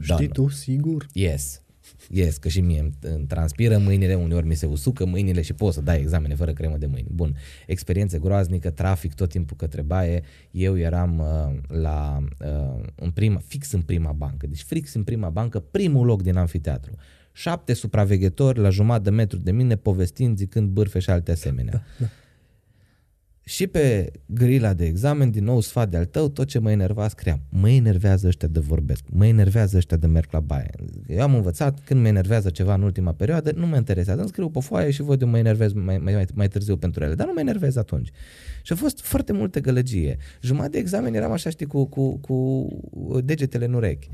Știi 0.00 0.28
tu, 0.28 0.48
sigur? 0.48 1.06
Yes. 1.12 1.61
Yes, 2.08 2.36
că 2.36 2.48
și 2.48 2.60
mie 2.60 2.80
îmi, 2.80 2.92
îmi 3.00 3.26
transpiră 3.26 3.78
mâinile, 3.78 4.14
uneori 4.14 4.46
mi 4.46 4.54
se 4.54 4.66
usucă 4.66 5.04
mâinile 5.04 5.42
și 5.42 5.52
pot 5.52 5.72
să 5.72 5.80
dai 5.80 6.00
examene 6.00 6.34
fără 6.34 6.52
cremă 6.52 6.76
de 6.76 6.86
mâini. 6.86 7.08
Bun, 7.10 7.36
experiențe 7.66 8.18
groaznică, 8.18 8.70
trafic 8.70 9.14
tot 9.14 9.28
timpul 9.28 9.56
către 9.56 9.82
baie. 9.82 10.22
Eu 10.50 10.78
eram 10.78 11.18
uh, 11.18 11.78
la, 11.80 12.24
uh, 12.40 12.84
în 12.94 13.10
prima, 13.10 13.40
fix 13.46 13.72
în 13.72 13.80
prima 13.80 14.12
bancă, 14.12 14.46
deci 14.46 14.62
fix 14.62 14.94
în 14.94 15.02
prima 15.02 15.28
bancă, 15.28 15.58
primul 15.58 16.06
loc 16.06 16.22
din 16.22 16.36
anfiteatru. 16.36 16.92
Șapte 17.32 17.72
supraveghetori 17.72 18.58
la 18.58 18.68
jumătate 18.68 19.02
de 19.02 19.10
metru 19.10 19.38
de 19.38 19.50
mine 19.50 19.76
povestind, 19.76 20.36
zicând 20.36 20.68
bârfe 20.68 20.98
și 20.98 21.10
alte 21.10 21.30
asemenea. 21.30 21.72
Da, 21.72 21.82
da 21.98 22.06
și 23.44 23.66
pe 23.66 24.12
grila 24.26 24.74
de 24.74 24.84
examen, 24.84 25.30
din 25.30 25.44
nou 25.44 25.60
sfat 25.60 25.88
de-al 25.88 26.04
tău, 26.04 26.28
tot 26.28 26.46
ce 26.46 26.58
mă 26.58 26.70
enerva 26.70 27.08
scriam. 27.08 27.40
Mă 27.48 27.70
enervează 27.70 28.26
ăștia 28.26 28.48
de 28.48 28.60
vorbesc, 28.60 29.04
mă 29.10 29.26
enervează 29.26 29.76
ăștia 29.76 29.96
de 29.96 30.06
merg 30.06 30.28
la 30.30 30.40
baie. 30.40 30.70
Eu 31.06 31.20
am 31.20 31.34
învățat, 31.34 31.80
când 31.84 32.00
mă 32.00 32.08
enervează 32.08 32.50
ceva 32.50 32.74
în 32.74 32.82
ultima 32.82 33.12
perioadă, 33.12 33.52
nu 33.54 33.66
mă 33.66 33.76
interesează. 33.76 34.20
Îmi 34.20 34.28
scriu 34.28 34.50
pe 34.50 34.60
foaie 34.60 34.90
și 34.90 35.02
văd 35.02 35.22
eu 35.22 35.28
mă 35.28 35.38
enervez 35.38 35.72
mai, 35.72 35.98
mai, 35.98 36.14
mai, 36.14 36.26
mai 36.34 36.48
târziu 36.48 36.76
pentru 36.76 37.04
ele, 37.04 37.14
dar 37.14 37.26
nu 37.26 37.32
mă 37.32 37.40
enervez 37.40 37.76
atunci. 37.76 38.10
Și 38.62 38.72
a 38.72 38.76
fost 38.76 39.00
foarte 39.00 39.32
multă 39.32 39.60
gălăgie. 39.60 40.16
Jumătate 40.40 40.70
de 40.70 40.78
examen 40.78 41.14
eram 41.14 41.32
așa, 41.32 41.50
știi, 41.50 41.66
cu, 41.66 41.86
cu, 41.86 42.18
cu 42.18 42.68
degetele 43.24 43.64
în 43.64 43.72
urechi. 43.72 44.08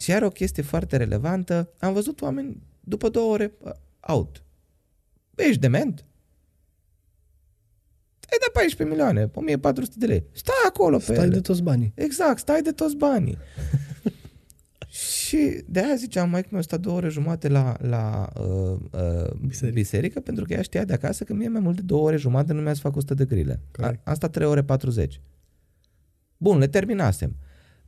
Și 0.00 0.12
are 0.12 0.24
o 0.24 0.30
chestie 0.30 0.62
foarte 0.62 0.96
relevantă. 0.96 1.72
Am 1.78 1.92
văzut 1.92 2.20
oameni 2.20 2.62
după 2.80 3.08
două 3.08 3.32
ore 3.32 3.52
out. 4.00 4.42
Ești 5.34 5.60
dement? 5.60 6.04
Ai 8.32 8.38
dat 8.40 8.52
14 8.52 8.84
milioane, 8.84 9.30
1400 9.34 9.94
de 9.98 10.06
lei. 10.06 10.24
Stai 10.32 10.54
acolo 10.68 10.96
pe 10.96 11.02
Stai 11.02 11.16
ele. 11.16 11.34
de 11.34 11.40
toți 11.40 11.62
banii. 11.62 11.92
Exact, 11.94 12.38
stai 12.38 12.62
de 12.62 12.70
toți 12.70 12.96
banii. 12.96 13.38
și 14.88 15.62
de 15.66 15.80
aia 15.80 15.94
ziceam, 15.94 16.30
mai 16.30 16.44
mi-a 16.48 16.60
stat 16.60 16.80
două 16.80 16.96
ore 16.96 17.08
jumate 17.08 17.48
la, 17.48 17.76
la 17.80 18.28
uh, 18.40 18.78
uh, 18.90 19.30
biserică. 19.46 19.74
biserică, 19.74 20.20
pentru 20.20 20.44
că 20.44 20.52
ea 20.52 20.62
știa 20.62 20.84
de 20.84 20.92
acasă 20.92 21.24
că 21.24 21.34
mie 21.34 21.48
mai 21.48 21.60
mult 21.60 21.76
de 21.76 21.82
două 21.82 22.02
ore 22.02 22.16
jumate 22.16 22.52
nu 22.52 22.60
mi-a 22.60 22.74
să 22.74 22.80
fac 22.80 22.96
100 22.96 23.14
de 23.14 23.24
grile. 23.24 23.60
A, 23.80 23.92
asta 24.04 24.28
3 24.28 24.46
ore 24.46 24.62
40. 24.62 25.20
Bun, 26.36 26.58
le 26.58 26.66
terminasem. 26.66 27.36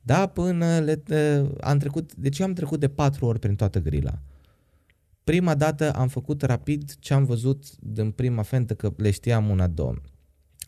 Da, 0.03 0.26
până 0.26 0.78
le, 0.78 1.03
uh, 1.42 1.51
am 1.61 1.78
trecut, 1.78 2.14
deci 2.14 2.40
am 2.40 2.53
trecut 2.53 2.80
de 2.80 2.88
patru 2.88 3.26
ori 3.26 3.38
prin 3.38 3.55
toată 3.55 3.78
grila. 3.78 4.18
Prima 5.24 5.55
dată 5.55 5.92
am 5.92 6.09
făcut 6.09 6.42
rapid 6.42 6.95
ce 6.99 7.14
am 7.14 7.24
văzut 7.24 7.64
din 7.78 8.11
prima 8.11 8.42
fentă, 8.42 8.74
că 8.74 8.92
le 8.97 9.11
știam 9.11 9.51
una, 9.51 9.66
două. 9.66 9.95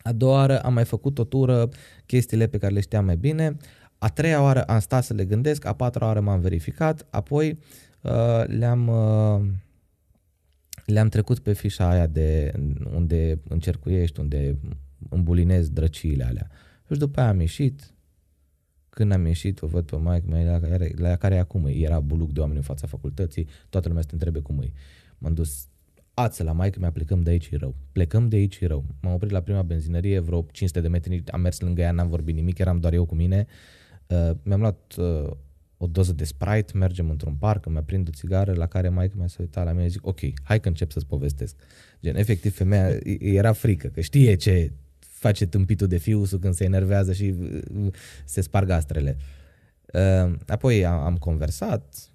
A 0.07 0.11
doua 0.11 0.33
oară 0.33 0.61
am 0.61 0.73
mai 0.73 0.85
făcut 0.85 1.17
o 1.17 1.23
tură, 1.23 1.69
chestiile 2.05 2.47
pe 2.47 2.57
care 2.57 2.73
le 2.73 2.79
știam 2.79 3.05
mai 3.05 3.17
bine. 3.17 3.57
A 3.97 4.07
treia 4.09 4.41
oară 4.41 4.63
am 4.63 4.79
stat 4.79 5.03
să 5.03 5.13
le 5.13 5.25
gândesc, 5.25 5.65
a 5.65 5.73
patra 5.73 6.05
oară 6.05 6.19
m-am 6.19 6.39
verificat, 6.39 7.07
apoi 7.09 7.59
uh, 8.01 8.43
le-am, 8.45 8.87
uh, 8.87 9.49
le-am 10.85 11.09
trecut 11.09 11.39
pe 11.39 11.53
fișa 11.53 11.89
aia 11.89 12.07
de 12.07 12.53
unde 12.93 13.39
încercuiești, 13.49 14.19
unde 14.19 14.57
îmbulinezi 15.09 15.71
drăciile 15.71 16.23
alea. 16.23 16.49
Și 16.91 16.97
după 16.97 17.19
aia 17.19 17.29
am 17.29 17.39
ieșit, 17.39 17.93
când 18.89 19.11
am 19.11 19.25
ieșit, 19.25 19.61
o 19.61 19.67
văd 19.67 19.85
pe 19.85 19.95
maică 19.95 20.25
mea, 20.29 20.51
la, 20.51 20.67
care, 20.67 20.91
la 20.95 21.15
care 21.15 21.35
e 21.35 21.39
acum, 21.39 21.65
era 21.65 21.99
buluc 21.99 22.31
de 22.31 22.39
oameni 22.39 22.57
în 22.57 22.63
fața 22.63 22.87
facultății, 22.87 23.47
toată 23.69 23.87
lumea 23.87 24.03
se 24.03 24.09
întrebe 24.11 24.39
cum 24.39 24.59
e. 24.61 24.71
M-am 25.17 25.33
dus 25.33 25.67
ață 26.19 26.43
la 26.43 26.51
maică 26.51 26.79
mi 26.81 26.91
plecăm 26.91 27.21
de 27.21 27.29
aici 27.29 27.57
rău. 27.57 27.75
Plecăm 27.91 28.27
de 28.29 28.35
aici 28.35 28.65
rău. 28.65 28.85
M-am 29.01 29.13
oprit 29.13 29.31
la 29.31 29.41
prima 29.41 29.61
benzinărie, 29.61 30.19
vreo 30.19 30.45
500 30.51 30.81
de 30.81 30.87
metri, 30.87 31.23
am 31.31 31.41
mers 31.41 31.59
lângă 31.59 31.81
ea, 31.81 31.91
n-am 31.91 32.07
vorbit 32.07 32.35
nimic, 32.35 32.57
eram 32.57 32.79
doar 32.79 32.93
eu 32.93 33.05
cu 33.05 33.15
mine. 33.15 33.45
Uh, 34.07 34.31
mi-am 34.43 34.59
luat 34.59 34.95
uh, 34.97 35.31
o 35.77 35.87
doză 35.87 36.13
de 36.13 36.23
Sprite, 36.23 36.77
mergem 36.77 37.09
într-un 37.09 37.33
parc, 37.33 37.69
mi-a 37.69 37.83
prind 37.83 38.07
o 38.07 38.11
țigară, 38.11 38.53
la 38.53 38.65
care 38.65 38.89
maică 38.89 39.15
mi-a 39.17 39.27
se 39.27 39.37
uita 39.39 39.63
la 39.63 39.71
mine 39.71 39.83
și 39.83 39.89
zic, 39.89 40.07
ok, 40.07 40.19
hai 40.43 40.59
că 40.59 40.67
încep 40.67 40.91
să-ți 40.91 41.05
povestesc. 41.05 41.55
Gen, 42.01 42.15
efectiv, 42.15 42.55
femeia 42.55 42.99
era 43.19 43.51
frică, 43.51 43.87
că 43.87 44.01
știe 44.01 44.35
ce 44.35 44.71
face 44.99 45.45
tâmpitul 45.45 45.87
de 45.87 45.97
fiusul 45.97 46.39
când 46.39 46.53
se 46.53 46.63
enervează 46.63 47.13
și 47.13 47.35
uh, 47.39 47.93
se 48.25 48.41
sparg 48.41 48.69
astrele. 48.69 49.17
Uh, 49.93 50.33
apoi 50.47 50.85
am, 50.85 50.99
am 50.99 51.17
conversat, 51.17 52.11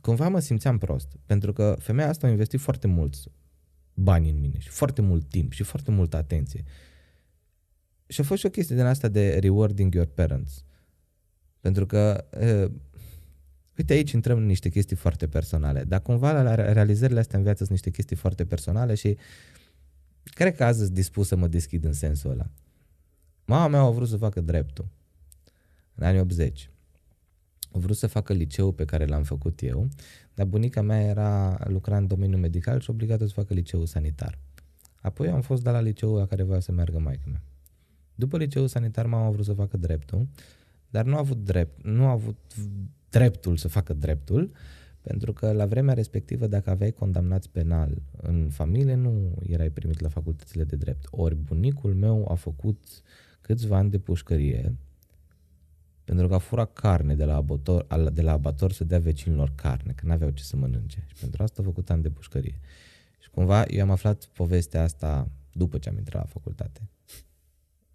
cumva 0.00 0.28
mă 0.28 0.40
simțeam 0.40 0.78
prost, 0.78 1.16
pentru 1.26 1.52
că 1.52 1.76
femeia 1.78 2.08
asta 2.08 2.26
a 2.26 2.30
investit 2.30 2.60
foarte 2.60 2.86
mulți 2.86 3.28
bani 3.94 4.30
în 4.30 4.40
mine 4.40 4.58
și 4.58 4.68
foarte 4.68 5.00
mult 5.00 5.28
timp 5.28 5.52
și 5.52 5.62
foarte 5.62 5.90
multă 5.90 6.16
atenție. 6.16 6.64
Și 8.06 8.20
a 8.20 8.24
fost 8.24 8.40
și 8.40 8.46
o 8.46 8.50
chestie 8.50 8.76
din 8.76 8.84
asta 8.84 9.08
de 9.08 9.38
rewarding 9.38 9.94
your 9.94 10.06
parents. 10.06 10.64
Pentru 11.60 11.86
că, 11.86 12.28
uh, 12.40 12.72
uite 13.76 13.92
aici 13.92 14.12
intrăm 14.12 14.38
în 14.38 14.46
niște 14.46 14.68
chestii 14.68 14.96
foarte 14.96 15.28
personale, 15.28 15.84
dar 15.84 16.02
cumva 16.02 16.42
la 16.42 16.54
realizările 16.54 17.18
astea 17.18 17.38
în 17.38 17.44
viață 17.44 17.58
sunt 17.58 17.70
niște 17.70 17.90
chestii 17.90 18.16
foarte 18.16 18.44
personale 18.44 18.94
și 18.94 19.16
cred 20.24 20.56
că 20.56 20.64
azi 20.64 20.78
sunt 20.78 20.90
dispus 20.90 21.26
să 21.26 21.36
mă 21.36 21.48
deschid 21.48 21.84
în 21.84 21.92
sensul 21.92 22.30
ăla. 22.30 22.50
Mama 23.44 23.68
mea 23.68 23.80
a 23.80 23.90
vrut 23.90 24.08
să 24.08 24.16
facă 24.16 24.40
dreptul 24.40 24.88
în 25.94 26.06
anii 26.06 26.20
80 26.20 26.70
a 26.74 26.79
vrut 27.70 27.96
să 27.96 28.06
facă 28.06 28.32
liceul 28.32 28.72
pe 28.72 28.84
care 28.84 29.04
l-am 29.04 29.22
făcut 29.22 29.62
eu, 29.62 29.88
dar 30.34 30.46
bunica 30.46 30.82
mea 30.82 31.00
era 31.00 31.58
lucra 31.64 31.96
în 31.96 32.06
domeniul 32.06 32.40
medical 32.40 32.80
și 32.80 32.90
obligată 32.90 33.26
să 33.26 33.32
facă 33.32 33.54
liceul 33.54 33.86
sanitar. 33.86 34.38
Apoi 35.00 35.28
am 35.28 35.40
fost 35.40 35.62
dat 35.62 35.72
la 35.72 35.80
liceul 35.80 36.16
la 36.16 36.26
care 36.26 36.42
voia 36.42 36.60
să 36.60 36.72
meargă 36.72 36.98
maica 36.98 37.24
mea. 37.26 37.42
După 38.14 38.36
liceul 38.36 38.68
sanitar 38.68 39.06
mama 39.06 39.26
a 39.26 39.30
vrut 39.30 39.44
să 39.44 39.52
facă 39.52 39.76
dreptul, 39.76 40.28
dar 40.90 41.04
nu 41.04 41.14
a 41.14 41.18
avut 41.18 41.44
drept, 41.44 41.84
nu 41.84 42.06
a 42.06 42.10
avut 42.10 42.36
dreptul 43.08 43.56
să 43.56 43.68
facă 43.68 43.92
dreptul, 43.92 44.52
pentru 45.00 45.32
că 45.32 45.52
la 45.52 45.66
vremea 45.66 45.94
respectivă, 45.94 46.46
dacă 46.46 46.70
aveai 46.70 46.90
condamnați 46.90 47.50
penal 47.50 48.02
în 48.16 48.48
familie, 48.50 48.94
nu 48.94 49.34
erai 49.46 49.70
primit 49.70 50.00
la 50.00 50.08
facultățile 50.08 50.64
de 50.64 50.76
drept. 50.76 51.06
Ori 51.10 51.34
bunicul 51.34 51.94
meu 51.94 52.30
a 52.30 52.34
făcut 52.34 52.84
câțiva 53.40 53.76
ani 53.76 53.90
de 53.90 53.98
pușcărie, 53.98 54.76
pentru 56.10 56.28
că 56.28 56.34
a 56.34 56.38
furat 56.38 56.72
carne 56.72 57.14
de 57.14 57.24
la, 57.24 57.36
abator, 57.36 57.86
de 58.12 58.22
la 58.22 58.32
abator 58.32 58.72
să 58.72 58.84
dea 58.84 58.98
vecinilor 58.98 59.52
carne, 59.54 59.92
că 59.92 60.06
n-aveau 60.06 60.30
ce 60.30 60.42
să 60.42 60.56
mănânce. 60.56 61.04
Și 61.06 61.14
pentru 61.20 61.42
asta 61.42 61.62
a 61.62 61.64
făcut 61.64 61.90
ani 61.90 62.02
de 62.02 62.10
pușcărie. 62.10 62.60
Și 63.18 63.30
cumva 63.30 63.64
eu 63.64 63.82
am 63.82 63.90
aflat 63.90 64.24
povestea 64.24 64.82
asta 64.82 65.30
după 65.52 65.78
ce 65.78 65.88
am 65.88 65.96
intrat 65.96 66.22
la 66.22 66.28
facultate. 66.28 66.88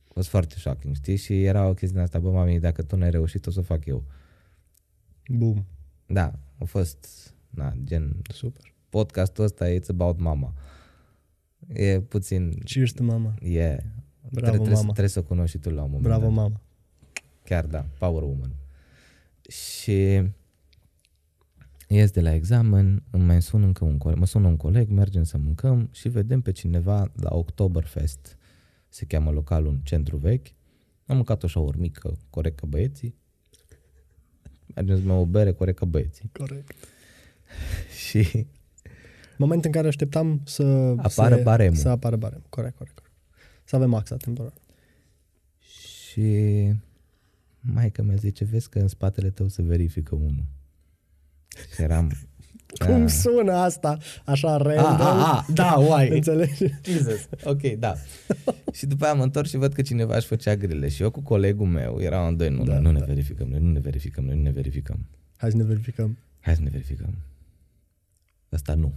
A 0.08 0.12
fost 0.14 0.28
foarte 0.28 0.56
shocking, 0.58 0.96
știi? 0.96 1.16
Și 1.16 1.44
era 1.44 1.68
o 1.68 1.74
chestie 1.74 2.02
asta, 2.02 2.20
bă, 2.20 2.32
mami, 2.32 2.60
dacă 2.60 2.82
tu 2.84 2.96
n-ai 2.96 3.10
reușit, 3.10 3.46
o 3.46 3.52
să 3.52 3.62
fac 3.62 3.86
eu. 3.86 4.04
Bum. 5.28 5.66
Da, 6.06 6.40
a 6.58 6.64
fost, 6.64 7.34
na, 7.50 7.74
gen... 7.84 8.22
Super. 8.34 8.74
Podcastul 8.90 9.44
ăsta 9.44 9.70
e 9.70 9.80
It's 9.80 9.90
About 9.90 10.20
Mama. 10.20 10.54
E 11.68 12.02
puțin... 12.02 12.60
Cheers 12.64 12.92
to 12.92 13.04
mama. 13.04 13.34
E. 13.42 13.50
Yeah. 13.50 13.80
Bravo, 14.32 14.52
trebuie, 14.52 14.74
mama. 14.74 14.84
Trebuie 14.84 15.08
să 15.08 15.20
o 15.20 15.24
cunoști 15.24 15.56
și 15.56 15.62
tu 15.62 15.70
la 15.70 15.84
un 15.84 15.90
moment 15.90 16.04
Bravo, 16.04 16.26
dat. 16.26 16.34
mama. 16.34 16.60
Chiar 17.46 17.66
da, 17.66 17.86
Power 17.98 18.24
Woman. 18.24 18.52
Și 19.48 20.24
ies 21.88 22.12
de 22.12 22.22
la 22.22 22.34
examen, 22.34 23.04
îmi 23.12 23.24
mai 23.24 23.42
sun 23.42 23.64
încă 23.64 23.86
un 23.86 23.98
coleg, 23.98 24.18
mă 24.18 24.26
sună 24.26 24.48
un 24.48 24.58
coleg, 24.58 24.90
mergem 24.90 25.24
să 25.24 25.38
mâncăm 25.38 25.90
și 25.92 26.10
vedem 26.10 26.42
pe 26.42 26.52
cineva 26.52 27.12
la 27.16 27.36
Oktoberfest, 27.36 28.38
se 28.90 29.06
cheamă 29.06 29.32
localul 29.32 29.68
un 29.68 29.80
centru 29.84 30.18
vechi. 30.18 30.48
Am 31.06 31.16
mâncat 31.16 31.44
așa 31.44 31.60
o 31.60 31.64
urmică, 31.64 32.18
corect 32.30 32.60
ca 32.60 32.66
băieții. 32.66 33.16
Mergem 34.76 35.06
să 35.06 35.12
o 35.12 35.26
bere, 35.26 35.52
corect 35.52 35.78
ca 35.78 35.86
băieții. 35.86 36.30
Corect. 36.32 36.74
și... 38.08 38.46
Moment 39.38 39.66
în 39.66 39.72
care 39.72 39.88
așteptam 39.88 40.42
să 40.46 40.64
apară 40.98 41.36
se, 41.36 41.42
baremul. 41.42 41.76
Să 41.76 41.90
apară 41.90 42.16
baremul, 42.16 42.46
corect, 42.50 42.78
corect. 42.78 42.96
corect. 42.96 43.16
Să 43.64 43.76
avem 43.76 43.94
axa 43.94 44.18
temporar. 44.18 44.54
Și 45.60 46.74
Maica 47.74 48.04
mea 48.04 48.16
zice, 48.16 48.46
vezi 48.46 48.70
că 48.70 48.80
în 48.80 48.88
spatele 48.88 49.30
tău 49.30 49.48
se 49.48 49.62
verifică 49.62 50.16
unul. 50.16 50.46
Și 51.76 51.82
eram... 51.82 52.12
Cum 52.86 53.04
a... 53.04 53.08
sună 53.08 53.54
asta? 53.54 53.98
Așa 54.26 54.58
random? 54.58 54.86
A, 54.86 55.28
a, 55.28 55.38
a, 55.38 55.46
da, 55.54 55.76
uai. 55.90 56.10
Înțelegi? 56.10 56.66
Jesus. 56.84 57.28
Ok, 57.44 57.62
da. 57.62 57.96
și 58.78 58.86
după 58.86 59.06
aia 59.06 59.14
mă 59.14 59.24
întorc 59.24 59.48
și 59.48 59.58
văd 59.58 59.74
că 59.74 59.82
cineva 59.82 60.16
își 60.16 60.28
făcea 60.28 60.56
grile. 60.56 60.88
Și 60.88 61.02
eu 61.02 61.12
cu 61.12 61.22
colegul 61.22 61.68
meu 61.68 62.02
eram 62.02 62.28
în 62.28 62.38
doi, 62.38 62.50
nu, 62.50 62.64
da, 62.64 62.80
nu 62.80 62.92
ne 62.92 63.00
da. 63.00 63.06
verificăm, 63.06 63.48
noi 63.48 63.60
nu 63.60 63.72
ne 63.72 63.80
verificăm, 63.80 64.24
noi 64.24 64.36
nu 64.36 64.42
ne 64.42 64.52
verificăm. 64.52 65.06
Hai 65.38 65.52
să 65.52 65.58
ne 65.58 65.64
verificăm. 65.64 66.18
Hai 66.40 66.56
să 66.56 66.62
ne 66.62 66.70
verificăm. 66.70 67.16
Asta 68.50 68.74
nu. 68.74 68.94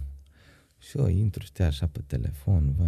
Și 0.77 0.97
eu 0.97 1.07
intru, 1.07 1.43
știa 1.43 1.67
așa 1.67 1.87
pe 1.87 1.99
telefon, 2.07 2.73
bă, 2.77 2.85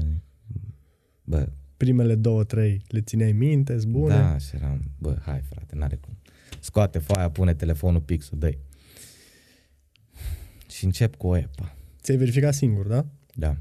bă 1.23 1.47
primele 1.81 2.15
două, 2.15 2.43
trei 2.43 2.81
le 2.87 3.01
țineai 3.01 3.31
minte, 3.31 3.77
bune. 3.87 4.15
Da, 4.15 4.37
și 4.37 4.55
eram, 4.55 4.81
bă, 4.97 5.17
hai 5.21 5.41
frate, 5.41 5.75
n-are 5.75 5.95
cum. 5.95 6.17
Scoate 6.59 6.99
foaia, 6.99 7.29
pune 7.29 7.53
telefonul 7.53 8.01
pixul, 8.01 8.37
dă 8.37 8.53
Și 10.69 10.85
încep 10.85 11.15
cu 11.15 11.35
EPA. 11.35 11.75
Ți-ai 12.01 12.17
verificat 12.17 12.53
singur, 12.53 12.87
da? 12.87 13.05
Da. 13.35 13.57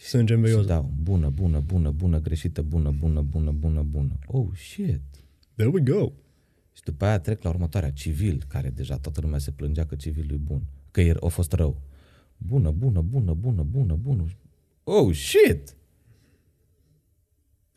Și 0.00 0.06
sânge 0.06 0.34
în 0.34 0.46
Și 0.46 0.66
dau, 0.66 0.92
bună, 1.02 1.28
bună, 1.28 1.60
bună, 1.60 1.90
bună, 1.90 2.20
greșită, 2.20 2.62
bună, 2.62 2.90
bună, 2.90 3.20
bună, 3.20 3.50
bună, 3.50 3.82
bună. 3.82 4.18
Oh, 4.26 4.48
shit. 4.54 5.02
There 5.54 5.70
we 5.70 5.80
go. 5.80 6.12
Și 6.72 6.82
după 6.82 7.04
aia 7.04 7.18
trec 7.18 7.42
la 7.42 7.50
următoarea, 7.50 7.90
civil, 7.90 8.44
care 8.48 8.70
deja 8.70 8.98
toată 8.98 9.20
lumea 9.20 9.38
se 9.38 9.50
plângea 9.50 9.86
că 9.86 9.94
civilul 9.94 10.32
e 10.32 10.36
bun, 10.36 10.62
că 10.90 11.00
el 11.00 11.16
a 11.20 11.26
fost 11.26 11.52
rău. 11.52 11.80
Bună, 12.36 12.70
bună, 12.70 13.00
bună, 13.00 13.32
bună, 13.32 13.62
bună, 13.62 13.94
bună. 13.94 14.24
Oh, 14.84 15.14
shit! 15.14 15.76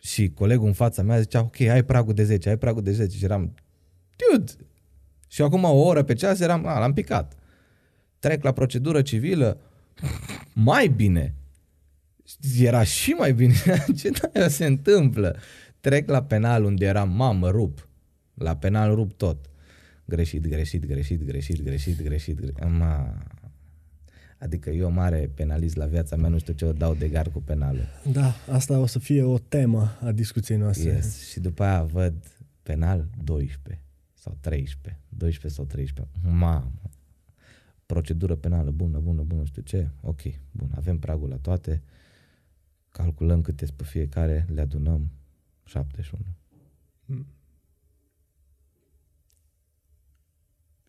Și 0.06 0.30
colegul 0.30 0.68
în 0.68 0.74
fața 0.74 1.02
mea 1.02 1.20
zicea, 1.20 1.42
ok, 1.42 1.60
ai 1.60 1.84
pragul 1.84 2.14
de 2.14 2.24
10, 2.24 2.50
ai 2.50 2.58
pragul 2.58 2.84
de 2.84 2.92
10. 2.92 3.18
Și 3.18 3.24
eram, 3.24 3.56
dude! 4.16 4.52
Și 5.28 5.42
acum 5.42 5.64
o 5.64 5.84
oră 5.84 6.04
pe 6.04 6.14
ceas 6.14 6.40
eram, 6.40 6.66
a, 6.66 6.80
l-am 6.80 6.94
picat. 6.94 7.34
Trec 8.20 8.44
la 8.44 8.52
procedură 8.52 9.02
civilă, 9.02 9.60
mai 10.54 10.88
bine. 10.88 11.34
Era 12.60 12.84
și 12.84 13.12
mai 13.12 13.34
bine. 13.34 13.54
Ce 13.98 14.12
se 14.48 14.66
întâmplă? 14.66 15.38
Trec 15.80 16.10
la 16.10 16.24
penal 16.24 16.64
unde 16.64 16.86
eram, 16.86 17.10
mamă, 17.10 17.50
rup. 17.50 17.88
La 18.34 18.56
penal 18.56 18.96
rup 18.96 19.14
tot. 19.14 19.46
Greșit, 20.06 20.48
greșit, 20.48 20.86
greșit, 20.86 21.26
greșit, 21.26 21.64
greșit, 21.64 22.02
greșit. 22.02 22.36
greșit. 22.40 22.78
Ma... 22.78 23.18
Adică 24.38 24.70
eu 24.70 24.92
mare 24.92 25.32
penalist 25.36 25.76
la 25.76 25.86
viața 25.86 26.16
mea, 26.16 26.30
nu 26.30 26.38
știu 26.38 26.54
ce 26.54 26.66
o 26.66 26.74
dau 26.74 26.96
de 26.96 27.10
gar 27.10 27.30
cu 27.30 27.42
penalul. 27.42 27.88
Da, 28.12 28.34
asta 28.52 28.80
o 28.80 28.86
să 28.86 29.00
fie 29.00 29.24
o 29.24 29.38
temă 29.38 29.98
a 30.02 30.12
discuției 30.12 30.58
noastre. 30.58 30.90
Yes. 30.90 31.30
Și 31.30 31.40
după 31.40 31.64
aia 31.64 31.84
văd 31.84 32.14
penal 32.64 33.08
12 33.24 33.84
sau 34.14 34.38
13. 34.40 35.02
12 35.10 35.62
sau 35.62 35.66
13. 35.66 36.16
Mamă. 36.24 36.72
Procedură 37.86 38.36
penală 38.36 38.72
bună, 38.72 39.00
bună, 39.00 39.22
bună, 39.22 39.44
știu 39.44 39.62
ce. 39.62 39.90
Ok, 40.02 40.22
bun, 40.52 40.72
avem 40.76 41.00
pragul 41.00 41.30
la 41.30 41.38
toate. 41.38 41.84
Calculăm 42.92 43.42
câte 43.42 43.66
pe 43.76 43.84
fiecare, 43.84 44.46
le 44.50 44.62
adunăm. 44.62 45.12
71. 45.64 46.24
Hmm. 47.06 47.28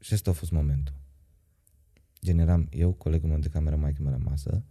Și 0.01 0.15
ăsta 0.15 0.31
a 0.31 0.33
fost 0.33 0.51
momentul. 0.51 0.95
Gen 2.23 2.39
eram 2.39 2.69
eu, 2.71 2.93
colegul 2.93 3.29
meu 3.29 3.39
de 3.39 3.49
cameră, 3.49 3.77
mai 3.77 3.95
mea 4.01 4.13
rămasă, 4.13 4.63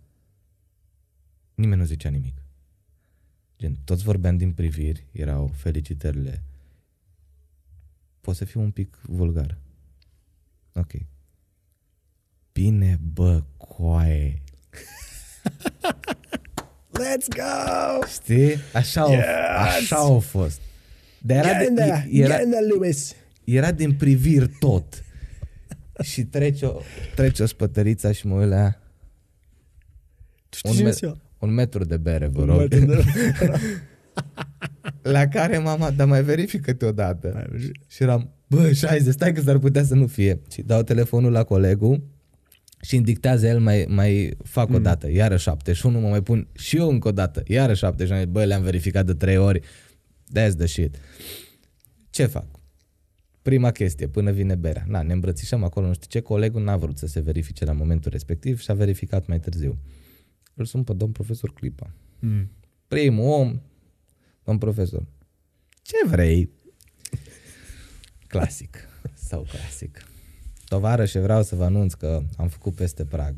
nimeni 1.56 1.80
nu 1.80 1.88
zicea 1.88 2.10
nimic. 2.10 2.42
Gen, 3.58 3.78
toți 3.84 4.04
vorbeam 4.04 4.38
din 4.38 4.54
priviri, 4.54 5.06
erau 5.12 5.48
felicitările. 5.48 6.44
Pot 8.22 8.36
să 8.36 8.46
fiu 8.46 8.62
un 8.62 8.72
pic 8.72 9.00
vulgar. 9.02 9.58
Ok. 10.74 10.92
Bine, 12.52 13.00
bă, 13.14 13.44
coaie. 13.58 14.42
Let's 17.02 17.28
go! 17.28 18.06
Știi? 18.08 18.56
Așa, 18.74 19.12
yes! 19.12 19.24
a, 19.26 19.76
așa 19.76 19.98
a 19.98 20.20
fost. 20.20 20.62
Dar 21.22 21.46
era, 21.46 21.70
de, 21.70 22.08
era, 22.12 22.38
Lewis. 22.38 23.16
era 23.44 23.72
din 23.72 23.96
priviri 23.96 24.48
tot 24.48 25.04
și 26.12 26.24
trece 26.24 26.66
o, 26.66 26.82
trece 27.16 27.44
o 27.44 27.46
spătăriță 27.46 28.12
și 28.12 28.28
mă 28.28 28.36
uit 28.36 28.50
la 28.50 28.56
ea. 28.56 28.82
un, 30.64 30.84
me- 30.84 31.14
un 31.40 31.54
metru 31.54 31.84
de 31.84 31.98
bere, 31.98 32.28
vă 32.28 32.46
rog. 32.46 32.68
De... 32.68 32.88
la 35.02 35.28
care 35.28 35.58
mama, 35.58 35.92
dar 35.92 36.08
mai 36.08 36.24
verifică-te 36.24 36.86
odată. 36.86 37.50
Și 37.88 38.04
eram, 38.04 38.34
bă, 38.48 38.72
60, 38.72 39.14
stai 39.14 39.34
că 39.34 39.42
s-ar 39.42 39.58
putea 39.58 39.84
să 39.84 39.96
nu 39.96 40.08
fie. 40.08 40.42
Și 40.52 40.62
dau 40.62 40.84
telefonul 40.84 41.32
la 41.32 41.44
colegul 41.44 42.04
și 42.82 42.96
îmi 42.96 43.04
dictează 43.04 43.48
el, 43.48 43.60
mai, 43.60 43.86
mai 43.90 44.38
fac 44.44 44.70
mm. 44.70 44.76
o 44.76 44.80
dată, 44.80 45.12
iară 45.12 45.38
71, 45.38 46.00
mă 46.00 46.08
mai 46.08 46.22
pun 46.22 46.48
și 46.54 46.78
eu 46.78 46.90
încă 46.90 47.08
o 47.08 47.12
dată, 47.12 47.44
iară 47.48 47.74
71, 47.74 48.26
bă, 48.26 48.44
le-am 48.44 48.64
verificat 48.64 49.06
de 49.06 49.14
trei 49.14 49.38
ori, 49.38 49.60
that's 50.38 50.56
the 50.58 50.66
shit. 50.66 50.96
Ce 52.10 52.26
fac? 52.26 52.46
Prima 53.46 53.72
chestie, 53.72 54.08
până 54.08 54.32
vine 54.32 54.56
berea. 54.56 54.84
Na, 54.88 55.02
ne 55.02 55.14
îmbrățișăm 55.14 55.64
acolo, 55.64 55.88
nu 55.88 55.94
știu 55.94 56.08
ce, 56.10 56.20
colegul 56.20 56.64
n-a 56.64 56.78
vrut 56.78 56.98
să 56.98 57.08
se 57.08 57.20
verifice 57.20 57.66
la 57.66 57.72
momentul 57.72 58.12
respectiv 58.12 58.60
și 58.60 58.72
a 58.72 58.74
verificat 58.74 59.28
mai 59.28 59.40
târziu. 59.40 59.78
Îl 60.54 60.66
sun 60.66 60.84
pe 60.84 60.94
domn 60.94 61.12
profesor 61.12 61.54
Clipa. 61.54 61.94
Mm. 62.20 62.52
Primul 62.88 63.32
om, 63.32 63.62
domn 64.44 64.58
profesor. 64.58 65.06
Ce 65.82 65.96
vrei? 66.08 66.50
Clasic. 68.28 68.78
Sau 69.14 69.42
clasic. 69.42 70.06
Tovarășe, 70.68 71.20
vreau 71.20 71.44
să 71.44 71.56
vă 71.56 71.64
anunț 71.64 71.94
că 71.94 72.24
am 72.38 72.48
făcut 72.48 72.76
peste 72.76 73.06
prag. 73.06 73.36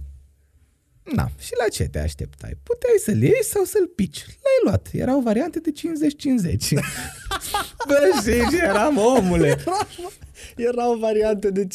Na, 1.16 1.32
și 1.40 1.52
la 1.64 1.68
ce 1.70 1.84
te 1.84 2.00
așteptai? 2.00 2.58
Puteai 2.64 2.98
să-l 3.00 3.22
iei 3.22 3.44
sau 3.44 3.64
să-l 3.64 3.88
pici. 3.96 4.26
L-ai 4.26 4.60
luat. 4.64 4.90
Erau 4.92 5.20
variante 5.20 5.60
de 5.60 5.72
50-50. 5.72 5.74
Bă, 7.88 7.96
și 8.24 8.58
eram 8.64 8.98
omule. 8.98 9.58
Erau 10.56 10.98
variante 10.98 11.52
de 11.52 11.64
50-50. 11.66 11.68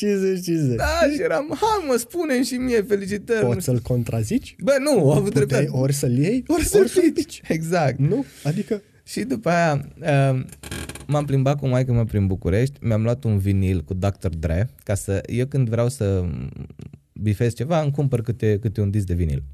Da, 0.76 1.00
și 1.14 1.22
eram, 1.22 1.58
hai 1.60 1.86
mă, 1.88 1.96
spune 1.96 2.42
și 2.42 2.54
mie 2.54 2.82
felicitări. 2.82 3.44
Poți 3.44 3.64
să-l 3.64 3.78
contrazici? 3.78 4.56
Bă, 4.62 4.76
nu, 4.80 5.12
a 5.12 5.16
avut 5.16 5.34
dreptate. 5.34 5.68
Ori 5.70 5.92
să-l 5.92 6.18
iei, 6.18 6.44
ori, 6.46 6.64
să-l, 6.64 6.80
ori 6.80 6.88
să-l 6.88 7.12
pici. 7.12 7.40
Exact. 7.48 7.98
Nu? 7.98 8.24
Adică... 8.44 8.82
Și 9.04 9.20
după 9.20 9.48
aia 9.48 9.88
uh, 10.00 10.44
m-am 11.06 11.24
plimbat 11.24 11.58
cu 11.58 11.68
maică 11.68 11.92
mea 11.92 12.04
prin 12.04 12.26
București, 12.26 12.78
mi-am 12.80 13.02
luat 13.02 13.24
un 13.24 13.38
vinil 13.38 13.82
cu 13.82 13.94
Dr. 13.94 14.28
Dre, 14.38 14.70
ca 14.84 14.94
să, 14.94 15.20
eu 15.26 15.46
când 15.46 15.68
vreau 15.68 15.88
să 15.88 16.24
bifez 17.12 17.54
ceva, 17.54 17.80
îmi 17.80 17.92
cumpăr 17.92 18.22
câte, 18.22 18.58
câte 18.58 18.80
un 18.80 18.90
disc 18.90 19.06
de 19.06 19.14
vinil. 19.14 19.44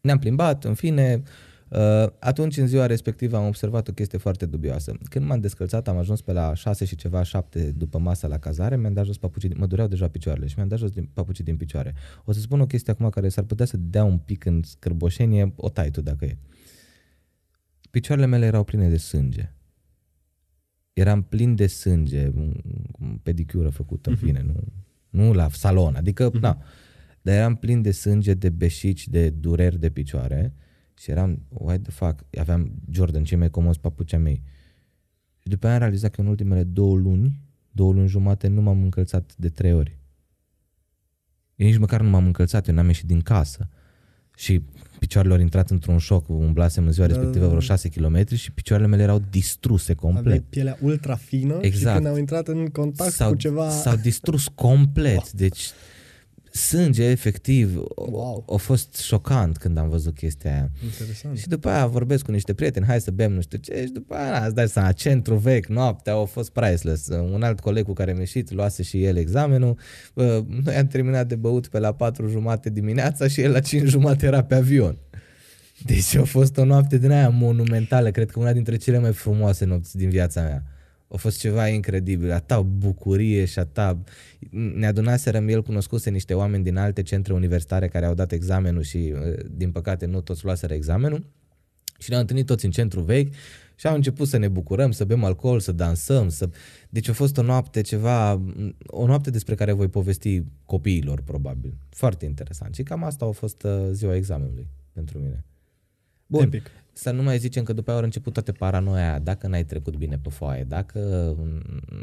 Ne-am 0.00 0.18
plimbat, 0.18 0.64
în 0.64 0.74
fine, 0.74 1.22
uh, 1.68 2.06
atunci 2.18 2.56
în 2.56 2.66
ziua 2.66 2.86
respectivă 2.86 3.36
am 3.36 3.46
observat 3.46 3.88
o 3.88 3.92
chestie 3.92 4.18
foarte 4.18 4.46
dubioasă. 4.46 4.92
Când 5.08 5.26
m-am 5.26 5.40
descălțat, 5.40 5.88
am 5.88 5.96
ajuns 5.96 6.20
pe 6.20 6.32
la 6.32 6.54
6 6.54 6.84
și 6.84 6.96
ceva, 6.96 7.22
7 7.22 7.70
după 7.70 7.98
masa 7.98 8.26
la 8.26 8.38
cazare, 8.38 8.76
mi-am 8.76 8.92
dat 8.92 9.04
jos 9.04 9.18
papucii, 9.18 9.54
mă 9.56 9.66
dureau 9.66 9.88
deja 9.88 10.08
picioarele 10.08 10.46
și 10.46 10.54
mi-am 10.56 10.68
dat 10.68 10.78
jos 10.78 10.90
din, 10.90 11.08
papucii 11.12 11.44
din 11.44 11.56
picioare. 11.56 11.94
O 12.24 12.32
să 12.32 12.40
spun 12.40 12.60
o 12.60 12.66
chestie 12.66 12.92
acum 12.92 13.08
care 13.08 13.28
s-ar 13.28 13.44
putea 13.44 13.66
să 13.66 13.76
dea 13.76 14.04
un 14.04 14.18
pic 14.18 14.44
în 14.44 14.62
scârboșenie, 14.62 15.52
o 15.56 15.68
tai 15.68 15.90
tu 15.90 16.00
dacă 16.00 16.24
e. 16.24 16.38
Picioarele 17.90 18.26
mele 18.26 18.46
erau 18.46 18.64
pline 18.64 18.88
de 18.88 18.96
sânge. 18.96 19.52
Eram 20.92 21.22
plin 21.22 21.54
de 21.54 21.66
sânge, 21.66 22.30
pedicură 23.22 23.68
făcută, 23.68 24.08
în 24.08 24.14
mhm. 24.14 24.24
fine, 24.24 24.42
nu, 24.42 24.54
nu 25.10 25.32
la 25.32 25.48
salon, 25.48 25.94
adică, 25.94 26.30
uh-huh. 26.30 26.40
na. 26.40 26.62
Dar 27.22 27.34
eram 27.34 27.54
plin 27.54 27.82
de 27.82 27.90
sânge, 27.90 28.34
de 28.34 28.50
beșici, 28.50 29.08
de 29.08 29.30
dureri 29.30 29.78
de 29.78 29.90
picioare 29.90 30.54
și 30.98 31.10
eram, 31.10 31.42
what 31.48 31.82
the 31.82 31.90
fuck, 31.90 32.24
aveam 32.38 32.72
Jordan, 32.90 33.24
cei 33.24 33.38
mai 33.38 33.50
comozi 33.50 33.80
papucea 33.80 34.18
mei. 34.18 34.42
Și 35.38 35.48
după 35.48 35.66
aia 35.66 35.74
am 35.74 35.80
realizat 35.80 36.10
că 36.10 36.20
în 36.20 36.26
ultimele 36.26 36.64
două 36.64 36.96
luni, 36.96 37.40
două 37.70 37.92
luni 37.92 38.08
jumate, 38.08 38.48
nu 38.48 38.62
m-am 38.62 38.82
încălțat 38.82 39.34
de 39.36 39.48
trei 39.48 39.72
ori. 39.72 39.98
Eu 41.56 41.66
nici 41.66 41.78
măcar 41.78 42.00
nu 42.00 42.08
m-am 42.08 42.26
încălțat, 42.26 42.68
eu 42.68 42.74
n-am 42.74 42.86
ieșit 42.86 43.06
din 43.06 43.20
casă. 43.20 43.68
Și 44.36 44.62
picioarele 45.00 45.34
au 45.34 45.40
intrat 45.40 45.70
într-un 45.70 45.98
șoc, 45.98 46.28
umblasem 46.28 46.86
în 46.86 46.92
ziua 46.92 47.06
da, 47.06 47.12
respectivă 47.12 47.46
vreo 47.46 47.60
6 47.60 47.88
km 47.88 48.34
și 48.34 48.52
picioarele 48.52 48.88
mele 48.88 49.02
erau 49.02 49.22
distruse 49.30 49.94
complet. 49.94 50.24
Aveai 50.24 50.44
pielea 50.48 50.78
ultra 50.80 51.14
fină 51.14 51.58
exact. 51.60 51.88
și 51.88 51.94
când 51.94 52.06
au 52.06 52.16
intrat 52.16 52.48
în 52.48 52.66
contact 52.66 53.12
s-au, 53.12 53.30
cu 53.30 53.36
ceva... 53.36 53.70
S-au 53.70 53.96
distrus 53.96 54.48
complet, 54.54 55.14
wow. 55.14 55.28
deci 55.32 55.70
sânge, 56.50 57.04
efectiv. 57.04 57.82
Wow. 57.96 58.44
A 58.52 58.56
fost 58.56 58.96
șocant 58.96 59.56
când 59.56 59.78
am 59.78 59.88
văzut 59.88 60.14
chestia 60.14 60.52
aia. 60.52 60.70
Interesant. 60.84 61.38
Și 61.38 61.48
după 61.48 61.68
aia 61.68 61.86
vorbesc 61.86 62.24
cu 62.24 62.30
niște 62.30 62.54
prieteni, 62.54 62.86
hai 62.86 63.00
să 63.00 63.10
bem 63.10 63.32
nu 63.32 63.40
știu 63.40 63.58
ce, 63.58 63.82
și 63.84 63.92
după 63.92 64.14
aia 64.14 64.44
îți 64.44 64.54
dai 64.54 64.68
seama, 64.68 64.92
centru 64.92 65.34
vechi, 65.34 65.66
noaptea, 65.66 66.12
au 66.12 66.24
fost 66.24 66.50
priceless. 66.50 67.08
Un 67.08 67.42
alt 67.42 67.60
coleg 67.60 67.84
cu 67.84 67.92
care 67.92 68.10
am 68.10 68.18
ieșit, 68.18 68.52
luase 68.52 68.82
și 68.82 69.04
el 69.04 69.16
examenul. 69.16 69.78
Noi 70.64 70.74
am 70.78 70.86
terminat 70.86 71.26
de 71.26 71.34
băut 71.34 71.66
pe 71.66 71.78
la 71.78 71.92
4 71.92 72.28
jumate 72.28 72.70
dimineața 72.70 73.28
și 73.28 73.40
el 73.40 73.52
la 73.52 73.60
5 73.60 73.88
jumate 73.88 74.26
era 74.26 74.42
pe 74.42 74.54
avion. 74.54 74.96
Deci 75.84 76.14
a 76.14 76.24
fost 76.24 76.56
o 76.56 76.64
noapte 76.64 76.98
din 76.98 77.10
aia 77.10 77.28
monumentală, 77.28 78.10
cred 78.10 78.30
că 78.30 78.38
una 78.40 78.52
dintre 78.52 78.76
cele 78.76 78.98
mai 78.98 79.12
frumoase 79.12 79.64
nopți 79.64 79.96
din 79.96 80.08
viața 80.08 80.42
mea. 80.42 80.64
A 81.12 81.16
fost 81.16 81.38
ceva 81.38 81.68
incredibil, 81.68 82.32
atâta 82.32 82.62
bucurie 82.62 83.44
și 83.44 83.58
atâta... 83.58 84.02
Ne 84.50 84.86
adunaserăm, 84.86 85.48
el 85.48 85.62
cunoscuse 85.62 86.10
niște 86.10 86.34
oameni 86.34 86.64
din 86.64 86.76
alte 86.76 87.02
centre 87.02 87.32
universitare 87.32 87.88
care 87.88 88.06
au 88.06 88.14
dat 88.14 88.32
examenul 88.32 88.82
și, 88.82 89.14
uh, 89.14 89.44
din 89.50 89.70
păcate, 89.70 90.06
nu 90.06 90.20
toți 90.20 90.44
luaseră 90.44 90.74
examenul. 90.74 91.26
Și 91.98 92.08
ne-am 92.08 92.20
întâlnit 92.20 92.46
toți 92.46 92.64
în 92.64 92.70
centru 92.70 93.00
vechi 93.00 93.32
și 93.80 93.86
am 93.86 93.94
început 93.94 94.28
să 94.28 94.36
ne 94.36 94.48
bucurăm, 94.48 94.90
să 94.90 95.04
bem 95.04 95.24
alcool, 95.24 95.60
să 95.60 95.72
dansăm. 95.72 96.28
Să... 96.28 96.48
Deci 96.88 97.08
a 97.08 97.12
fost 97.12 97.36
o 97.36 97.42
noapte 97.42 97.80
ceva, 97.80 98.42
o 98.86 99.06
noapte 99.06 99.30
despre 99.30 99.54
care 99.54 99.72
voi 99.72 99.88
povesti 99.88 100.42
copiilor, 100.64 101.20
probabil. 101.20 101.74
Foarte 101.88 102.24
interesant. 102.24 102.74
Și 102.74 102.82
cam 102.82 103.04
asta 103.04 103.24
a 103.24 103.30
fost 103.30 103.62
uh, 103.62 103.88
ziua 103.92 104.14
examenului 104.14 104.66
pentru 104.92 105.18
mine. 105.18 105.44
Bun, 106.26 106.42
Epic. 106.42 106.70
Să 106.92 107.10
nu 107.10 107.22
mai 107.22 107.38
zicem 107.38 107.62
că 107.62 107.72
după 107.72 107.90
aia 107.90 107.98
au 107.98 108.04
început 108.04 108.32
toate 108.32 108.52
paranoia 108.52 109.08
aia, 109.08 109.18
dacă 109.18 109.46
n-ai 109.46 109.64
trecut 109.64 109.96
bine 109.96 110.18
pe 110.22 110.28
foaie, 110.28 110.64
dacă 110.68 111.00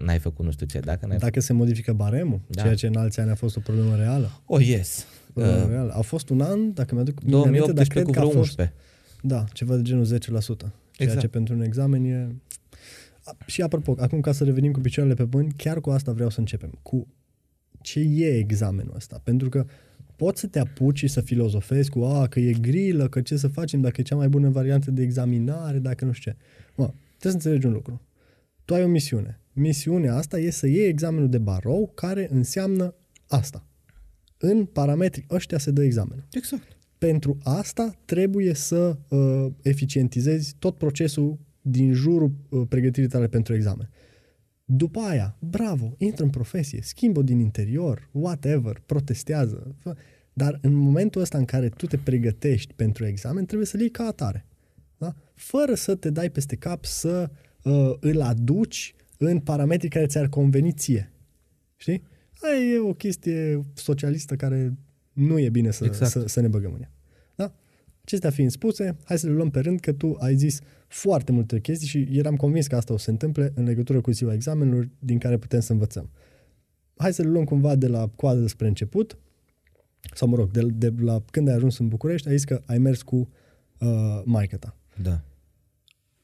n-ai 0.04 0.20
făcut 0.20 0.46
nu 0.46 0.52
știu 0.52 0.66
ce, 0.66 0.80
dacă 0.80 1.06
n-ai 1.06 1.18
Dacă 1.18 1.40
se 1.40 1.54
modifică 1.54 1.94
baremul, 1.94 2.40
Da. 2.48 2.62
ceea 2.62 2.76
ce 2.76 2.88
în 2.88 2.96
alți 2.96 3.20
ani 3.20 3.30
a 3.30 3.36
fost 3.36 3.56
o 3.58 3.60
problemă 3.60 3.96
reală. 3.96 4.42
Oh, 4.46 4.66
yes. 4.68 5.06
Problemă 5.34 5.64
Uh, 5.64 5.70
reală. 5.70 5.92
A 5.94 6.02
fost 6.02 6.30
un 6.30 6.42
an, 6.42 6.74
dacă 6.74 6.96
mi-aduc 6.96 7.22
bine 7.24 7.36
aminte, 7.36 7.72
dar 7.74 7.86
2018 7.86 7.94
cred 7.94 8.04
cu 8.04 8.12
că 8.12 8.20
a 8.20 8.22
vreo 8.22 8.34
fost 8.42 8.50
11. 8.50 8.76
Da, 9.22 9.44
ceva 9.54 9.76
de 9.76 9.82
genul 9.82 10.06
10%. 10.06 10.08
Ceea 10.08 10.72
Exact. 10.98 11.20
ce 11.20 11.28
pentru 11.28 11.54
un 11.54 11.62
examen 11.62 12.04
e... 12.06 12.36
A, 13.24 13.38
Și 13.46 13.62
apropo, 13.62 13.96
acum 14.00 14.20
ca 14.22 14.32
să 14.32 14.44
revenim 14.44 14.72
cu 14.72 14.80
picioarele 14.80 15.16
pe 15.16 15.26
pământ, 15.26 15.54
chiar 15.56 15.82
cu 15.82 15.90
asta 15.90 16.12
vreau 16.12 16.30
să 16.30 16.40
începem. 16.40 16.72
Cu 16.82 17.08
ce 17.82 18.00
e 18.00 18.38
examenul 18.38 18.94
ăsta? 18.96 19.22
Pentru 19.24 19.50
că 19.50 19.66
poți 20.18 20.40
să 20.40 20.48
te 20.48 20.60
apuci 20.60 20.98
și 20.98 21.08
să 21.08 21.22
filozofezi 21.22 21.90
cu 21.90 22.04
a, 22.04 22.28
că 22.28 22.40
e 22.40 22.52
grilă, 22.52 23.08
că 23.08 23.22
ce 23.22 23.38
să 23.38 23.48
facem 23.48 23.82
dacă 23.82 24.02
e 24.02 24.04
cea 24.04 24.16
mai 24.16 24.28
bună 24.28 24.50
variantă 24.50 24.92
de 24.92 25.02
examinare, 25.02 25.80
dacă 25.80 26.06
nu 26.06 26.12
știu 26.12 26.32
ce. 26.32 26.38
Mă, 26.76 26.86
trebuie 27.18 27.32
să 27.32 27.48
înțelegi 27.48 27.66
un 27.66 27.74
lucru. 27.74 28.02
Tu 28.66 28.74
ai 28.74 28.84
o 28.84 28.88
misiune. 28.88 29.40
Misiunea 29.54 30.16
asta 30.16 30.40
e 30.40 30.50
să 30.50 30.68
iei 30.68 30.88
examenul 30.88 31.30
de 31.30 31.38
barou 31.38 31.92
care 31.96 32.28
înseamnă 32.32 32.96
asta. 33.28 33.66
În 34.38 34.66
parametrii 34.66 35.26
ăștia 35.30 35.58
se 35.58 35.72
dă 35.72 35.84
examenul 35.84 36.28
Exact. 36.32 36.78
pentru 36.98 37.38
asta 37.44 38.00
trebuie 38.06 38.54
să 38.54 38.98
uh, 39.10 39.48
eficientizezi 39.62 40.56
tot 40.60 40.78
procesul 40.78 41.40
din 41.62 41.94
jurul 41.94 42.32
uh, 42.50 42.62
pregătirii 42.70 43.10
tale 43.10 43.28
pentru 43.28 43.54
examen. 43.54 43.90
După 44.70 45.00
aia, 45.00 45.36
bravo, 45.40 45.94
intră 45.98 46.24
în 46.24 46.30
profesie, 46.30 46.80
schimbă 46.82 47.22
din 47.22 47.40
interior, 47.40 48.10
whatever, 48.12 48.82
protestează. 48.86 49.76
fă- 49.80 49.98
Dar 50.34 50.60
în 50.62 50.74
momentul 50.74 51.22
ăsta 51.22 51.38
în 51.38 51.46
care 51.46 51.70
tu 51.70 51.86
te 51.86 51.98
pregătești 51.98 52.74
pentru 52.74 53.06
examen, 53.06 53.46
trebuie 53.46 53.68
să-l 53.68 53.80
iei 53.80 53.90
ca 53.90 54.04
atare. 54.04 54.46
Da? 54.98 55.16
Fără 55.34 55.74
să 55.76 55.96
te 55.96 56.10
dai 56.10 56.30
peste 56.30 56.56
cap 56.56 56.86
să 56.86 57.30
uh, 57.64 57.94
îl 58.00 58.22
aduci 58.22 58.96
în 59.18 59.40
parametrii 59.40 59.90
care 59.90 60.06
ți-ar 60.06 60.28
conveni 60.30 60.72
ție. 60.72 61.12
Știi? 61.76 62.04
Aia 62.42 62.60
e 62.74 62.80
o 62.80 62.94
chestie 62.94 63.62
socialistă 63.74 64.36
care 64.36 64.78
nu 65.14 65.40
e 65.40 65.50
bine 65.50 65.72
să, 65.72 65.86
Exact. 65.86 66.12
să, 66.12 66.28
să 66.28 66.40
ne 66.42 66.48
băgăm 66.48 66.74
în 66.74 66.82
ea. 66.82 66.92
Da? 68.08 68.14
Acestea 68.14 68.30
fiind 68.30 68.52
spuse, 68.52 68.98
hai 69.04 69.18
să 69.18 69.28
le 69.28 69.34
luăm 69.34 69.50
pe 69.50 69.60
rând 69.60 69.80
că 69.80 69.94
tu 69.94 70.16
ai 70.20 70.36
zis 70.36 70.60
foarte 70.88 71.32
multe 71.32 71.60
chestii 71.60 71.88
și 71.88 72.08
eram 72.12 72.36
convins 72.36 72.68
că 72.68 72.76
asta 72.76 72.94
o 72.94 72.98
să 72.98 73.04
se 73.04 73.12
întâmple 73.12 73.52
în 73.56 73.64
legătură 73.64 74.02
cu 74.02 74.12
ziua 74.12 74.34
examenelor 74.34 74.90
din 75.00 75.18
care 75.18 75.38
putem 75.38 75.60
să 75.60 75.72
învățăm. 75.72 76.10
Hai 76.98 77.14
să 77.14 77.22
le 77.22 77.30
luăm 77.30 77.44
cumva 77.44 77.76
de 77.76 77.88
la 77.88 78.08
coadă 78.16 78.48
spre 78.48 78.68
început, 78.68 79.18
sau 80.14 80.28
mă 80.28 80.36
rog, 80.36 80.52
de, 80.52 80.62
de 80.74 80.94
la 81.00 81.24
când 81.32 81.48
ai 81.48 81.54
ajuns 81.54 81.80
în 81.80 81.88
București, 81.88 82.28
ai 82.28 82.36
zis 82.36 82.44
că 82.44 82.62
ai 82.66 82.78
mers 82.78 83.02
cu 83.02 83.30
uh, 83.80 84.22
maică 84.26 84.58
ta. 84.58 84.76
Da. 85.02 85.22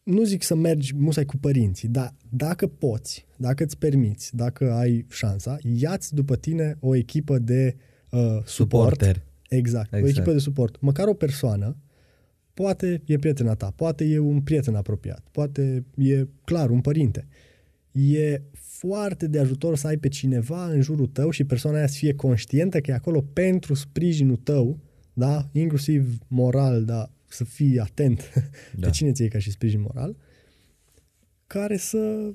Nu 0.04 0.24
zic 0.24 0.44
să 0.44 0.56
mergi 0.56 0.96
musai 0.96 1.26
cu 1.26 1.38
părinții, 1.38 1.88
dar 1.88 2.14
dacă 2.30 2.68
poți, 2.68 3.26
dacă 3.38 3.64
îți 3.64 3.78
permiți, 3.78 4.36
dacă 4.36 4.72
ai 4.72 5.06
șansa, 5.10 5.58
ia-ți 5.62 6.14
după 6.14 6.36
tine 6.36 6.78
o 6.80 6.96
echipă 6.96 7.40
de 7.40 7.76
uh, 8.10 8.20
suport. 8.20 8.48
Suporter. 8.48 9.24
Exact, 9.56 9.94
o 9.94 9.98
Exact. 9.98 10.18
echipă 10.18 10.32
de 10.32 10.40
suport. 10.40 10.82
Măcar 10.82 11.08
o 11.08 11.14
persoană, 11.14 11.78
poate 12.54 13.02
e 13.06 13.18
prietena 13.18 13.54
ta, 13.54 13.74
poate 13.76 14.04
e 14.04 14.18
un 14.18 14.42
prieten 14.42 14.76
apropiat, 14.76 15.28
poate 15.32 15.86
e 15.98 16.28
clar 16.44 16.70
un 16.70 16.82
părinte. 16.82 17.28
E 17.92 18.42
foarte 18.52 19.28
de 19.28 19.40
ajutor 19.40 19.76
să 19.78 19.88
ai 19.88 19.98
pe 19.98 20.08
cineva 20.08 20.66
în 20.66 20.82
jurul 20.82 21.08
tău 21.08 21.30
și 21.30 21.44
persoana 21.44 21.78
aia 21.78 21.88
să 21.88 21.98
fie 21.98 22.14
conștientă 22.14 22.80
că 22.80 22.92
e 22.92 22.94
acolo 22.94 23.22
pentru 23.22 23.74
sprijinul 23.74 24.36
tău, 24.36 24.80
da? 25.14 25.50
inclusiv 25.52 26.18
moral, 26.28 26.86
da? 26.86 27.12
să 27.28 27.44
fii 27.44 27.80
atent 27.80 28.20
da. 28.34 28.42
Da. 28.74 28.86
pe 28.88 28.92
cine 28.92 29.12
ți 29.12 29.28
ca 29.28 29.40
și 29.40 29.52
sprijin 29.52 29.82
moral, 29.82 30.16
care 31.48 31.78
să, 31.78 32.32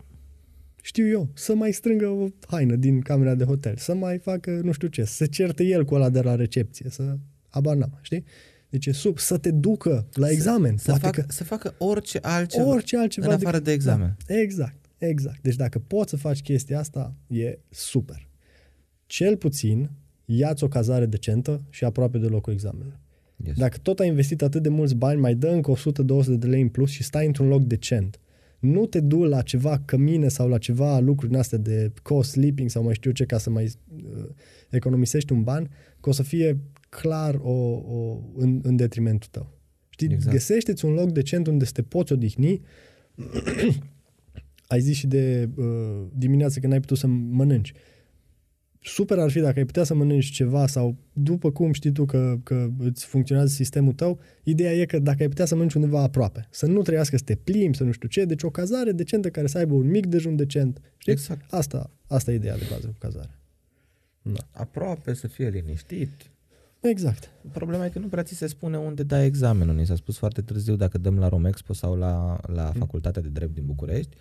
știu 0.88 1.08
eu, 1.08 1.28
să 1.34 1.54
mai 1.54 1.72
strângă 1.72 2.06
o 2.06 2.26
haină 2.46 2.76
din 2.76 3.00
camera 3.00 3.34
de 3.34 3.44
hotel, 3.44 3.76
să 3.76 3.94
mai 3.94 4.18
facă 4.18 4.50
nu 4.50 4.72
știu 4.72 4.88
ce, 4.88 5.04
să 5.04 5.12
se 5.14 5.26
certe 5.26 5.64
el 5.64 5.84
cu 5.84 5.94
ăla 5.94 6.10
de 6.10 6.20
la 6.20 6.34
recepție, 6.34 6.90
să 6.90 7.16
abar 7.48 7.76
n-am, 7.76 7.98
știi? 8.02 8.24
Deci 8.68 8.86
e 8.86 8.92
sub, 8.92 9.18
să 9.18 9.38
te 9.38 9.50
ducă 9.50 10.08
la 10.12 10.30
examen. 10.30 10.76
Să, 10.76 10.90
Poate 10.90 11.04
facă, 11.04 11.20
că 11.20 11.32
să 11.32 11.44
facă 11.44 11.74
orice 11.78 12.18
altceva. 12.22 12.66
orice 12.66 12.96
altceva. 12.98 13.26
în 13.26 13.32
afară 13.32 13.50
decât- 13.50 13.64
de 13.64 13.72
examen. 13.72 14.16
Da, 14.26 14.34
exact, 14.40 14.84
exact. 14.98 15.42
Deci 15.42 15.56
dacă 15.56 15.78
poți 15.78 16.10
să 16.10 16.16
faci 16.16 16.42
chestia 16.42 16.78
asta, 16.78 17.14
e 17.26 17.58
super. 17.70 18.28
Cel 19.06 19.36
puțin, 19.36 19.90
ia-ți 20.24 20.64
o 20.64 20.68
cazare 20.68 21.06
decentă 21.06 21.62
și 21.70 21.84
aproape 21.84 22.18
de 22.18 22.26
locul 22.26 22.52
examenului. 22.52 22.98
Yes. 23.44 23.56
Dacă 23.56 23.78
tot 23.82 23.98
ai 24.00 24.06
investit 24.08 24.42
atât 24.42 24.62
de 24.62 24.68
mulți 24.68 24.94
bani, 24.94 25.20
mai 25.20 25.34
dă 25.34 25.48
încă 25.48 25.72
100-200 25.72 26.38
de 26.38 26.46
lei 26.46 26.60
în 26.60 26.68
plus 26.68 26.90
și 26.90 27.02
stai 27.02 27.26
într-un 27.26 27.48
loc 27.48 27.62
decent. 27.62 28.20
Nu 28.58 28.86
te 28.86 29.00
du 29.00 29.22
la 29.22 29.42
ceva 29.42 29.82
cămine 29.84 30.28
sau 30.28 30.48
la 30.48 30.58
ceva 30.58 30.98
lucruri 30.98 31.30
din 31.30 31.40
astea 31.40 31.58
de 31.58 31.92
co-sleeping 32.02 32.70
sau 32.70 32.82
mai 32.82 32.94
știu 32.94 33.10
ce 33.10 33.24
ca 33.24 33.38
să 33.38 33.50
mai 33.50 33.64
uh, 33.64 34.28
economisești 34.70 35.32
un 35.32 35.42
ban, 35.42 35.70
că 36.00 36.08
o 36.08 36.12
să 36.12 36.22
fie 36.22 36.60
clar 36.88 37.34
o, 37.42 37.50
o, 37.50 38.22
în, 38.36 38.60
în 38.62 38.76
detrimentul 38.76 39.28
tău. 39.30 39.56
Știi, 39.88 40.06
exact. 40.06 40.34
Exact. 40.34 40.36
găsește-ți 40.36 40.84
un 40.84 40.92
loc 40.92 41.12
decent 41.12 41.46
unde 41.46 41.64
să 41.64 41.72
te 41.72 41.82
poți 41.82 42.12
odihni. 42.12 42.60
ai 44.72 44.80
zis 44.80 44.96
și 44.96 45.06
de 45.06 45.48
uh, 45.56 46.06
dimineață 46.14 46.60
când 46.60 46.72
ai 46.72 46.80
putut 46.80 46.98
să 46.98 47.06
mănânci. 47.06 47.72
Super 48.82 49.18
ar 49.18 49.30
fi 49.30 49.40
dacă 49.40 49.58
ai 49.58 49.64
putea 49.64 49.84
să 49.84 49.94
mănânci 49.94 50.30
ceva 50.30 50.66
sau 50.66 50.96
după 51.12 51.50
cum 51.50 51.72
știi 51.72 51.92
tu 51.92 52.04
că, 52.04 52.38
că 52.42 52.68
îți 52.78 53.06
funcționează 53.06 53.52
sistemul 53.52 53.92
tău, 53.92 54.18
ideea 54.42 54.72
e 54.72 54.84
că 54.84 54.98
dacă 54.98 55.16
ai 55.20 55.28
putea 55.28 55.44
să 55.44 55.54
mănânci 55.54 55.74
undeva 55.74 56.02
aproape, 56.02 56.46
să 56.50 56.66
nu 56.66 56.82
trăiască 56.82 57.16
să 57.16 57.24
te 57.24 57.34
plimbi, 57.34 57.76
să 57.76 57.84
nu 57.84 57.92
știu 57.92 58.08
ce, 58.08 58.24
deci 58.24 58.42
o 58.42 58.50
cazare 58.50 58.92
decentă 58.92 59.30
care 59.30 59.46
să 59.46 59.58
aibă 59.58 59.74
un 59.74 59.90
mic 59.90 60.06
dejun 60.06 60.36
decent. 60.36 60.80
Știi? 60.96 61.12
Exact. 61.12 61.52
Asta, 61.52 61.90
asta 62.06 62.32
e 62.32 62.34
ideea 62.34 62.56
de 62.56 62.66
bază 62.70 62.86
cu 62.86 62.96
cazare. 62.98 63.38
Da. 64.22 64.48
Aproape 64.50 65.14
să 65.14 65.26
fie 65.26 65.48
liniștit. 65.48 66.10
Exact. 66.80 67.30
Problema 67.52 67.84
e 67.84 67.88
că 67.88 67.98
nu 67.98 68.06
prea 68.06 68.22
ți 68.22 68.34
se 68.34 68.46
spune 68.46 68.78
unde 68.78 69.02
dai 69.02 69.26
examenul. 69.26 69.74
Ni 69.74 69.86
s-a 69.86 69.94
spus 69.94 70.18
foarte 70.18 70.42
târziu 70.42 70.76
dacă 70.76 70.98
dăm 70.98 71.18
la 71.18 71.28
Romexpo 71.28 71.72
sau 71.72 71.96
la, 71.96 72.40
la 72.46 72.72
Facultatea 72.78 73.22
de 73.22 73.28
Drept 73.28 73.54
din 73.54 73.66
București. 73.66 74.16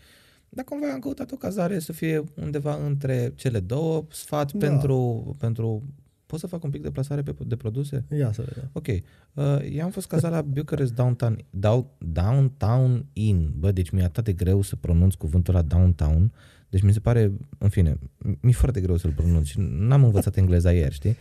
Dar 0.50 0.66
cumva 0.66 0.92
am 0.94 1.00
căutat 1.00 1.32
o 1.32 1.36
cazare 1.36 1.80
să 1.80 1.94
fie 1.94 2.24
undeva 2.36 2.76
între 2.86 3.32
cele 3.36 3.60
două, 3.60 4.06
sfat 4.10 4.54
Da. 4.54 4.68
pentru, 4.68 5.36
pentru... 5.40 5.84
Pot 6.26 6.40
să 6.40 6.48
fac 6.48 6.64
un 6.64 6.70
pic 6.70 6.82
de 6.82 6.92
plasare 6.92 7.22
pe, 7.22 7.36
de 7.46 7.56
produse? 7.56 8.06
Ia 8.18 8.32
să 8.32 8.44
vedem. 8.48 8.70
Ok. 8.74 8.88
Uh, 8.88 9.74
eu 9.76 9.84
am 9.84 9.92
fost 9.92 10.08
cazat 10.08 10.32
la 10.32 10.42
Bucharest 10.42 10.94
Downtown, 10.94 11.46
Down, 11.50 11.86
Downtown 11.98 13.06
Inn. 13.14 13.54
Bă, 13.58 13.72
deci 13.72 13.90
mi-e 13.90 14.04
atât 14.04 14.24
de 14.24 14.34
greu 14.34 14.62
să 14.62 14.76
pronunț 14.76 15.14
cuvântul 15.14 15.54
la 15.54 15.62
Downtown. 15.62 16.32
Deci 16.70 16.82
mi 16.82 16.94
se 16.94 17.00
pare, 17.00 17.32
în 17.58 17.70
fine, 17.70 17.98
mi-e 18.40 18.54
foarte 18.54 18.82
greu 18.82 18.98
să-l 18.98 19.12
pronunț 19.12 19.46
și 19.46 19.58
n-am 19.60 20.04
învățat 20.04 20.36
engleza 20.38 20.72
ieri, 20.72 20.94
știi? 20.94 21.16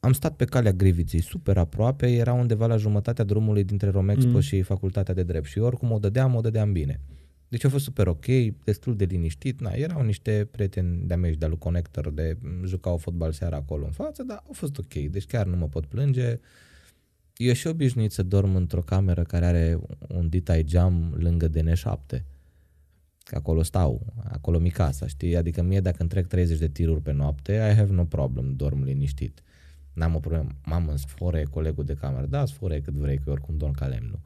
Am 0.00 0.12
stat 0.12 0.36
pe 0.36 0.44
calea 0.44 0.72
Griviței, 0.72 1.20
super 1.20 1.56
aproape, 1.58 2.06
era 2.06 2.32
undeva 2.32 2.66
la 2.66 2.76
jumătatea 2.76 3.24
drumului 3.24 3.64
dintre 3.64 3.90
Romexpo 3.90 4.28
Mm. 4.28 4.34
mm. 4.34 4.40
și 4.40 4.62
Facultatea 4.62 5.14
de 5.14 5.22
Drept 5.22 5.46
și 5.46 5.58
oricum 5.58 5.90
o 5.90 5.98
dădeam, 5.98 6.34
o 6.34 6.40
dădeam 6.40 6.72
bine. 6.72 7.00
Deci 7.50 7.64
a 7.64 7.68
fost 7.68 7.84
super 7.84 8.06
ok, 8.06 8.26
destul 8.64 8.96
de 8.96 9.04
liniștit, 9.04 9.60
na, 9.60 9.70
erau 9.70 10.02
niște 10.02 10.48
prieteni 10.50 11.06
de-a 11.06 11.16
mei 11.16 11.32
și 11.32 11.38
de-a 11.38 11.48
lui 11.48 11.58
Connector, 11.58 12.10
de 12.10 12.36
jucau 12.64 12.96
fotbal 12.96 13.32
seara 13.32 13.56
acolo 13.56 13.84
în 13.84 13.90
față, 13.90 14.22
dar 14.22 14.36
a 14.36 14.52
fost 14.52 14.78
ok, 14.78 14.94
deci 14.94 15.26
chiar 15.26 15.46
nu 15.46 15.56
mă 15.56 15.68
pot 15.68 15.86
plânge. 15.86 16.40
Eu 17.36 17.52
și 17.52 17.66
obișnuit 17.66 18.12
să 18.12 18.22
dorm 18.22 18.54
într-o 18.54 18.80
cameră 18.80 19.22
care 19.22 19.46
are 19.46 19.78
un 20.08 20.28
ditai 20.28 20.64
geam 20.64 21.14
lângă 21.18 21.48
DN7. 21.48 22.22
Că 23.24 23.36
acolo 23.36 23.62
stau, 23.62 24.06
acolo 24.24 24.58
mi 24.58 24.70
casa, 24.70 25.06
știi? 25.06 25.36
Adică 25.36 25.62
mie 25.62 25.80
dacă 25.80 26.02
întrec 26.02 26.26
30 26.26 26.58
de 26.58 26.68
tiruri 26.68 27.02
pe 27.02 27.12
noapte, 27.12 27.52
I 27.52 27.74
have 27.74 27.92
no 27.92 28.04
problem, 28.04 28.54
dorm 28.56 28.82
liniștit. 28.82 29.42
N-am 29.92 30.14
o 30.14 30.18
problemă. 30.18 30.48
Mamă, 30.64 30.96
sfore 30.96 31.42
colegul 31.42 31.84
de 31.84 31.94
cameră. 31.94 32.26
Da, 32.26 32.46
sfore 32.46 32.80
cât 32.80 32.94
vrei, 32.94 33.16
că 33.16 33.22
eu 33.26 33.32
oricum 33.32 33.56
dorm 33.56 33.72
ca 33.72 33.86
lemnul. 33.86 34.20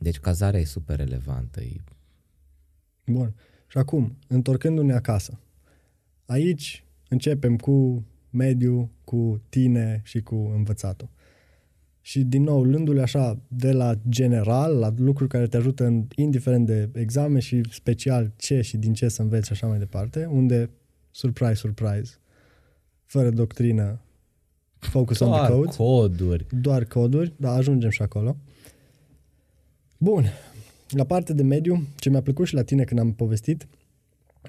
Deci 0.00 0.18
cazarea 0.18 0.60
e 0.60 0.64
super 0.64 0.96
relevantă. 0.96 1.60
E... 1.60 1.76
Bun. 3.06 3.34
Și 3.66 3.78
acum, 3.78 4.16
întorcându-ne 4.28 4.92
acasă, 4.92 5.38
aici 6.26 6.84
începem 7.08 7.56
cu 7.56 8.04
mediu, 8.30 8.90
cu 9.04 9.42
tine 9.48 10.00
și 10.04 10.20
cu 10.20 10.34
învățatul. 10.34 11.08
Și 12.00 12.24
din 12.24 12.42
nou, 12.42 12.62
luându-le 12.62 13.02
așa 13.02 13.38
de 13.48 13.72
la 13.72 13.94
general, 14.08 14.78
la 14.78 14.94
lucruri 14.96 15.30
care 15.30 15.46
te 15.46 15.56
ajută 15.56 15.84
în, 15.84 16.06
indiferent 16.14 16.66
de 16.66 16.88
examen 16.92 17.40
și 17.40 17.60
special 17.70 18.32
ce 18.36 18.60
și 18.60 18.76
din 18.76 18.92
ce 18.92 19.08
să 19.08 19.22
înveți 19.22 19.46
și 19.46 19.52
așa 19.52 19.66
mai 19.66 19.78
departe, 19.78 20.24
unde, 20.24 20.70
surprise, 21.10 21.54
surprise, 21.54 22.14
fără 23.04 23.30
doctrină, 23.30 24.00
focus 24.78 25.18
on 25.18 25.30
the 25.30 25.38
Doar 25.38 25.50
code, 25.50 25.76
coduri. 25.76 26.46
doar 26.60 26.84
coduri, 26.84 27.32
dar 27.36 27.56
ajungem 27.58 27.90
și 27.90 28.02
acolo. 28.02 28.36
Bun, 29.98 30.24
la 30.88 31.04
parte 31.04 31.32
de 31.32 31.42
mediu, 31.42 31.86
ce 31.98 32.10
mi-a 32.10 32.22
plăcut 32.22 32.46
și 32.46 32.54
la 32.54 32.62
tine 32.62 32.84
când 32.84 33.00
am 33.00 33.12
povestit, 33.12 33.66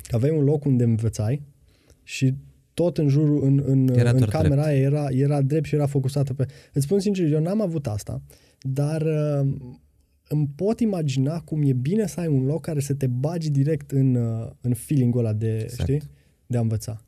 că 0.08 0.16
aveai 0.16 0.38
un 0.38 0.44
loc 0.44 0.66
unde 0.66 0.84
învățai 0.84 1.42
și 2.04 2.34
tot 2.74 2.98
în 2.98 3.08
jurul, 3.08 3.44
în, 3.44 3.64
în, 3.66 3.88
Era 3.88 4.10
în 4.10 4.18
doar 4.18 4.30
camera 4.30 4.54
drept. 4.54 4.68
aia 4.68 4.80
era, 4.80 5.08
era 5.10 5.42
drept 5.42 5.66
și 5.66 5.76
era 5.76 5.86
focusată 5.86 6.34
pe... 6.34 6.46
Îți 6.74 6.86
spun 6.86 7.00
sincer, 7.00 7.32
eu 7.32 7.42
n-am 7.42 7.62
avut 7.62 7.88
asta 7.88 8.22
dar 8.62 9.02
uh, 9.02 9.54
îmi 10.28 10.50
pot 10.56 10.80
imagina 10.80 11.40
cum 11.40 11.62
e 11.62 11.74
bine 11.74 12.08
să 12.08 12.20
ai 12.20 12.28
un 12.28 12.46
loc 12.46 12.62
care 12.62 12.80
să 12.80 12.94
te 12.94 13.08
bagi 13.08 13.50
direct 13.50 13.92
în, 13.92 14.16
uh, 14.16 14.50
în 14.62 14.74
feeling-ul 14.74 15.20
ăla 15.20 15.34
de, 15.34 15.58
Exact. 15.58 15.82
știi, 15.82 16.02
de 16.48 16.58
a 16.58 16.62
învăța. 16.62 17.02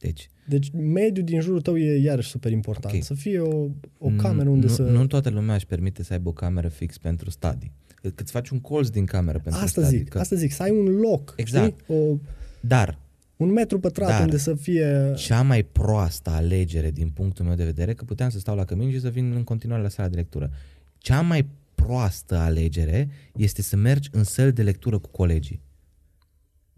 Deci, 0.00 0.28
Deci 0.48 0.70
mediul 0.72 1.24
din 1.24 1.40
jurul 1.40 1.60
tău 1.60 1.76
e 1.78 2.00
iarăși 2.00 2.28
super 2.28 2.52
important. 2.52 2.94
Ok. 2.94 3.02
Să 3.02 3.14
fie 3.14 3.38
o, 3.38 3.66
o 3.98 4.08
cameră 4.16 4.48
unde 4.48 4.66
nu, 4.66 4.72
să... 4.72 4.82
Nu 4.82 5.06
toată 5.06 5.30
lumea 5.30 5.54
își 5.54 5.66
permite 5.66 6.02
să 6.02 6.12
aibă 6.12 6.28
o 6.28 6.32
cameră 6.32 6.68
fix 6.68 6.98
pentru 6.98 7.30
studii. 7.30 7.72
Că 8.02 8.12
îți 8.16 8.32
faci 8.32 8.48
un 8.48 8.60
colț 8.60 8.88
din 8.88 9.04
cameră 9.04 9.38
pentru 9.38 9.60
asta 9.62 9.80
studii. 9.82 9.98
zic, 9.98 10.08
că... 10.08 10.18
asta 10.18 10.36
zic, 10.36 10.52
să 10.52 10.62
ai 10.62 10.70
un 10.70 10.86
loc, 10.86 11.34
Exact. 11.36 11.80
știi? 11.80 11.96
O, 11.96 12.16
Dar 12.60 12.98
un 13.36 13.52
metru 13.52 13.80
pătrat 13.80 14.08
Dar- 14.08 14.22
unde 14.22 14.36
să 14.36 14.54
fie... 14.54 15.12
cea 15.16 15.42
mai 15.42 15.62
proastă 15.62 16.30
alegere 16.30 16.90
din 16.90 17.08
punctul 17.08 17.44
meu 17.44 17.54
de 17.54 17.64
vedere, 17.64 17.94
că 17.94 18.04
puteam 18.04 18.30
să 18.30 18.38
stau 18.38 18.56
la 18.56 18.64
cămin 18.64 18.90
și 18.90 19.00
să 19.00 19.08
vin 19.08 19.32
în 19.32 19.44
continuare 19.44 19.82
la 19.82 19.88
sala 19.88 20.08
de 20.08 20.16
lectură. 20.16 20.50
Cea 20.98 21.20
mai 21.20 21.46
proastă 21.74 22.36
alegere 22.36 23.08
este 23.36 23.62
să 23.62 23.76
mergi 23.76 24.08
în 24.12 24.24
săli 24.24 24.52
de 24.52 24.62
lectură 24.62 24.98
cu 24.98 25.08
colegii. 25.08 25.60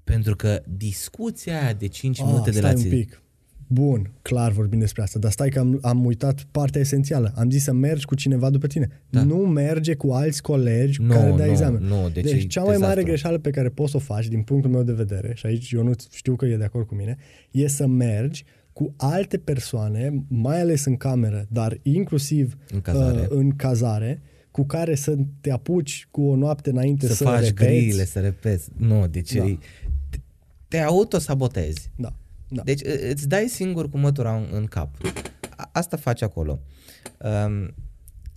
Pentru 0.04 0.36
că 0.36 0.62
discuția 0.76 1.62
aia 1.62 1.72
de 1.72 1.86
5 1.86 2.18
Ah, 2.20 2.24
minute 2.26 2.50
de 2.50 2.60
la 2.60 2.68
stai 2.68 2.82
un 2.84 2.88
zi... 2.90 2.96
pic. 2.96 3.16
Bun, 3.66 4.10
clar 4.22 4.52
vorbim 4.52 4.78
despre 4.78 5.02
asta, 5.02 5.18
dar 5.18 5.30
stai 5.30 5.48
că 5.48 5.58
am, 5.58 5.78
am 5.82 6.04
uitat 6.04 6.46
partea 6.50 6.80
esențială. 6.80 7.32
Am 7.36 7.50
zis 7.50 7.62
să 7.62 7.72
mergi 7.72 8.04
cu 8.04 8.14
cineva 8.14 8.50
după 8.50 8.66
tine. 8.66 8.88
Da. 9.10 9.22
Nu 9.22 9.36
merge 9.36 9.94
cu 9.94 10.10
alți 10.10 10.42
colegi 10.42 10.98
cu 10.98 11.04
Nu, 11.04 11.12
care 11.12 11.30
dai 11.30 11.46
nu, 11.46 11.52
examen. 11.52 11.82
nu, 11.82 12.08
deci 12.12 12.24
deci 12.24 12.42
e 12.42 12.46
cea 12.46 12.60
mai 12.60 12.68
mare 12.70 12.78
dezastru. 12.80 13.04
greșeală 13.04 13.38
pe 13.38 13.50
care 13.50 13.68
poți 13.68 13.90
să 13.90 13.96
o 13.96 14.00
faci, 14.00 14.28
din 14.28 14.42
punctul 14.42 14.70
meu 14.70 14.82
de 14.82 14.92
vedere, 14.92 15.32
și 15.34 15.46
aici 15.46 15.70
eu 15.72 15.82
nu 15.82 15.92
știu 16.12 16.36
că 16.36 16.46
e 16.46 16.56
de 16.56 16.64
acord 16.64 16.86
cu 16.86 16.94
mine, 16.94 17.16
e 17.50 17.68
să 17.68 17.86
mergi 17.86 18.44
cu 18.72 18.94
alte 18.96 19.38
persoane, 19.38 20.24
mai 20.28 20.60
ales 20.60 20.84
în 20.84 20.96
cameră, 20.96 21.46
dar 21.50 21.78
inclusiv 21.82 22.56
În 22.72 22.80
cazare. 22.80 23.20
Uh, 23.20 23.26
în 23.28 23.56
cazare, 23.56 24.22
cu 24.50 24.64
care 24.64 24.94
să 24.94 25.14
te 25.40 25.50
apuci 25.50 26.08
cu 26.10 26.22
o 26.22 26.36
noapte 26.36 26.70
înainte 26.70 27.06
să, 27.06 27.14
să, 27.14 27.24
faci 27.24 27.44
repeți. 27.44 27.86
grile, 27.86 28.04
să 28.04 28.18
repeți. 28.18 28.68
Nu, 28.76 29.06
deci 29.06 29.34
Da. 29.34 29.44
da. 29.44 29.58
Te, 30.72 30.78
te 30.78 30.82
autosabotezi. 30.84 31.90
Da. 31.96 32.12
Da. 32.48 32.62
Deci 32.62 32.80
î- 32.82 33.10
îți 33.10 33.28
dai 33.28 33.46
singur 33.48 33.88
cu 33.88 33.98
mătura 33.98 34.36
în, 34.36 34.48
în 34.52 34.64
cap. 34.66 34.94
A- 35.56 35.70
Asta 35.72 35.96
faci 35.96 36.22
acolo. 36.22 36.60
Um, 37.46 37.74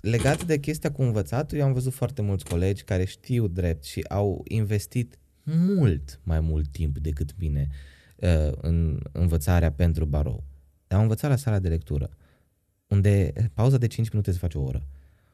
legat 0.01 0.43
de 0.45 0.57
chestia 0.59 0.91
cu 0.91 1.01
învățatul, 1.01 1.57
eu 1.57 1.65
am 1.65 1.73
văzut 1.73 1.93
foarte 1.93 2.21
mulți 2.21 2.45
colegi 2.45 2.83
care 2.83 3.05
știu 3.05 3.47
drept 3.47 3.83
și 3.83 4.05
au 4.09 4.41
investit 4.47 5.17
mult 5.43 6.19
mai 6.23 6.39
mult 6.39 6.67
timp 6.71 6.97
decât 6.97 7.33
mine 7.39 7.67
uh, 8.15 8.51
în 8.61 8.99
învățarea 9.11 9.71
pentru 9.71 10.05
barou. 10.05 10.43
Au 10.87 11.01
învățat 11.01 11.29
la 11.29 11.35
sala 11.35 11.59
de 11.59 11.67
lectură, 11.67 12.09
unde 12.87 13.31
pauza 13.53 13.77
de 13.77 13.87
5 13.87 14.09
minute 14.09 14.31
se 14.31 14.37
face 14.37 14.57
o 14.57 14.63
oră. 14.63 14.87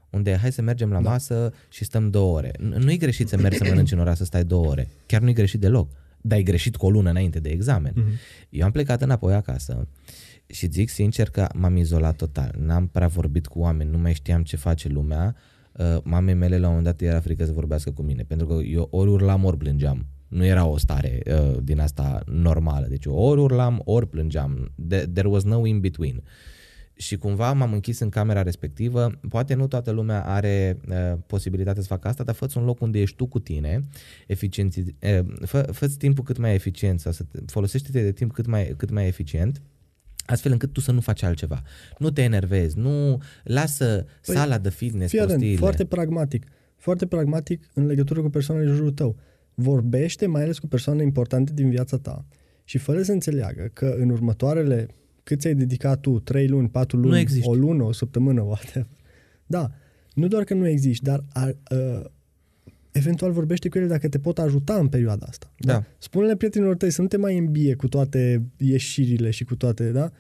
Unde 0.10 0.38
hai 0.38 0.52
să 0.52 0.62
mergem 0.62 0.92
la 0.92 1.02
da. 1.02 1.10
masă 1.10 1.54
și 1.70 1.84
stăm 1.84 2.10
două 2.10 2.36
ore. 2.38 2.52
N- 2.52 2.78
Nu-i 2.78 2.98
greșit 2.98 3.28
să 3.28 3.38
mergi 3.38 3.58
să 3.58 3.64
mănânci 3.68 3.92
în 3.92 4.00
oraș 4.00 4.18
să 4.18 4.24
stai 4.26 4.44
două 4.44 4.68
ore. 4.68 4.88
Chiar 5.06 5.22
nu-i 5.22 5.34
greșit 5.34 5.60
deloc. 5.60 5.92
Dar 6.22 6.38
ai 6.38 6.44
greșit 6.44 6.76
cu 6.76 6.86
o 6.86 6.90
lună 6.90 7.10
înainte 7.10 7.40
de 7.40 7.50
examen. 7.50 7.94
Mm-hmm. 7.94 8.50
Eu 8.50 8.66
am 8.66 8.72
plecat 8.72 9.02
înapoi 9.02 9.34
acasă 9.34 9.88
și 10.46 10.72
zic 10.72 10.90
sincer 10.90 11.30
că 11.30 11.48
m-am 11.54 11.78
izolat 11.78 12.16
total. 12.16 12.56
N-am 12.60 12.88
prea 12.88 13.08
vorbit 13.08 13.48
cu 13.48 13.60
oameni, 13.60 13.90
nu 13.90 13.98
mai 13.98 14.14
știam 14.14 14.44
ce 14.44 14.56
face 14.56 14.88
lumea. 14.88 15.36
Uh, 15.72 15.98
mamei 16.04 16.34
mele 16.34 16.58
la 16.58 16.68
un 16.68 16.74
moment 16.76 16.86
dat 16.86 17.02
era 17.02 17.20
frică 17.20 17.46
să 17.46 17.52
vorbească 17.52 17.92
cu 17.92 18.02
mine, 18.02 18.24
pentru 18.24 18.48
că 18.48 18.54
eu 18.54 18.88
ori 18.92 19.10
urlam, 19.10 19.44
ori 19.44 19.58
plângeam. 19.58 20.06
Nu 20.28 20.46
era 20.46 20.66
o 20.66 20.78
stare 20.78 21.20
uh, 21.26 21.58
din 21.64 21.80
asta 21.80 22.22
normală. 22.26 22.86
Deci 22.90 23.06
eu 23.06 23.14
ori 23.14 23.40
urlam, 23.40 23.82
ori 23.86 24.08
plângeam. 24.08 24.72
De- 24.76 25.10
there 25.14 25.28
was 25.28 25.44
no 25.44 25.66
in 25.66 25.80
between. 25.80 26.24
Și 27.02 27.18
cumva 27.18 27.54
m-am 27.54 27.74
închis 27.74 28.00
în 28.00 28.10
camera 28.10 28.42
respectivă. 28.42 29.20
Poate 29.30 29.54
nu 29.54 29.68
toată 29.68 29.92
lumea 29.92 30.24
are 30.26 30.78
uh, 30.90 31.18
posibilitatea 31.28 31.82
să 31.82 31.88
facă 31.88 32.08
asta, 32.08 32.24
dar 32.24 32.36
fă 32.36 32.48
un 32.56 32.64
loc 32.64 32.82
unde 32.82 33.00
ești 33.00 33.16
tu 33.16 33.26
cu 33.26 33.40
tine, 33.40 33.80
eficienți, 34.28 34.80
uh, 34.80 35.20
fă, 35.46 35.62
fă 35.62 35.88
timpul 35.88 36.24
cât 36.24 36.38
mai 36.38 36.54
eficient 36.54 37.00
sau 37.00 37.12
să 37.12 37.24
te- 37.24 37.40
folosește-te 37.46 38.02
de 38.02 38.12
timp 38.12 38.32
cât 38.32 38.46
mai, 38.46 38.74
cât 38.78 38.90
mai 38.90 39.08
eficient 39.08 39.62
astfel 40.26 40.52
încât 40.52 40.74
tu 40.74 40.80
să 40.80 40.92
nu 40.92 41.00
faci 41.00 41.24
altceva. 41.24 41.62
Nu 41.98 42.10
te 42.12 42.22
enervezi, 42.22 42.78
nu 42.78 43.22
lasă 43.44 44.06
Păi, 44.26 44.36
sala 44.36 44.58
de 44.58 44.70
fitness, 44.70 45.10
Fii 45.10 45.20
atent, 45.20 45.32
prostiile. 45.38 45.60
foarte 45.60 45.86
pragmatic. 45.86 46.46
Foarte 46.76 47.06
pragmatic 47.06 47.70
în 47.74 47.86
legătură 47.86 48.22
cu 48.22 48.30
persoanele 48.30 48.68
din 48.68 48.76
jurul 48.76 48.92
tău. 48.92 49.16
Vorbește 49.54 50.26
mai 50.26 50.44
ales 50.44 50.60
cu 50.60 50.68
persoane 50.68 51.04
importante 51.04 51.52
din 51.54 51.70
viața 51.70 51.98
ta 51.98 52.26
și 52.64 52.78
fără 52.78 53.02
să 53.02 53.12
înțeleagă 53.12 53.70
că 53.74 53.96
în 54.00 54.10
următoarele 54.10 54.88
cât 55.24 55.40
ți-ai 55.40 55.56
dedicat 55.56 56.00
tu, 56.00 56.20
3 56.20 56.48
luni, 56.48 56.70
4 56.70 56.98
Nu 56.98 57.04
luni, 57.04 57.20
existi. 57.20 57.48
o 57.48 57.54
lună, 57.54 57.84
o 57.84 57.92
săptămână, 57.92 58.42
whatever. 58.42 58.88
Da, 59.46 59.72
nu 60.14 60.28
doar 60.28 60.44
că 60.44 60.54
nu 60.54 60.68
existi, 60.68 61.04
dar 61.04 61.24
a, 61.34 61.42
a, 61.42 61.56
eventual 62.92 63.32
vorbește 63.32 63.70
cu 63.70 63.78
ele 63.78 63.88
dacă 63.88 64.08
te 64.08 64.20
pot 64.20 64.40
ajuta 64.40 64.74
în 64.74 64.88
perioada 64.88 65.26
asta. 65.30 65.54
Da. 65.58 65.84
Spune-le 65.98 66.36
prietenilor 66.36 66.76
tăi 66.76 66.92
să 66.92 67.02
nu 67.02 67.08
te 67.08 67.18
mai 67.18 67.38
îmbie 67.38 67.76
cu 67.76 67.88
toate 67.88 68.44
ieșirile 68.58 69.30
și 69.30 69.44
cu 69.44 69.56
toate, 69.56 69.92
da? 69.92 70.12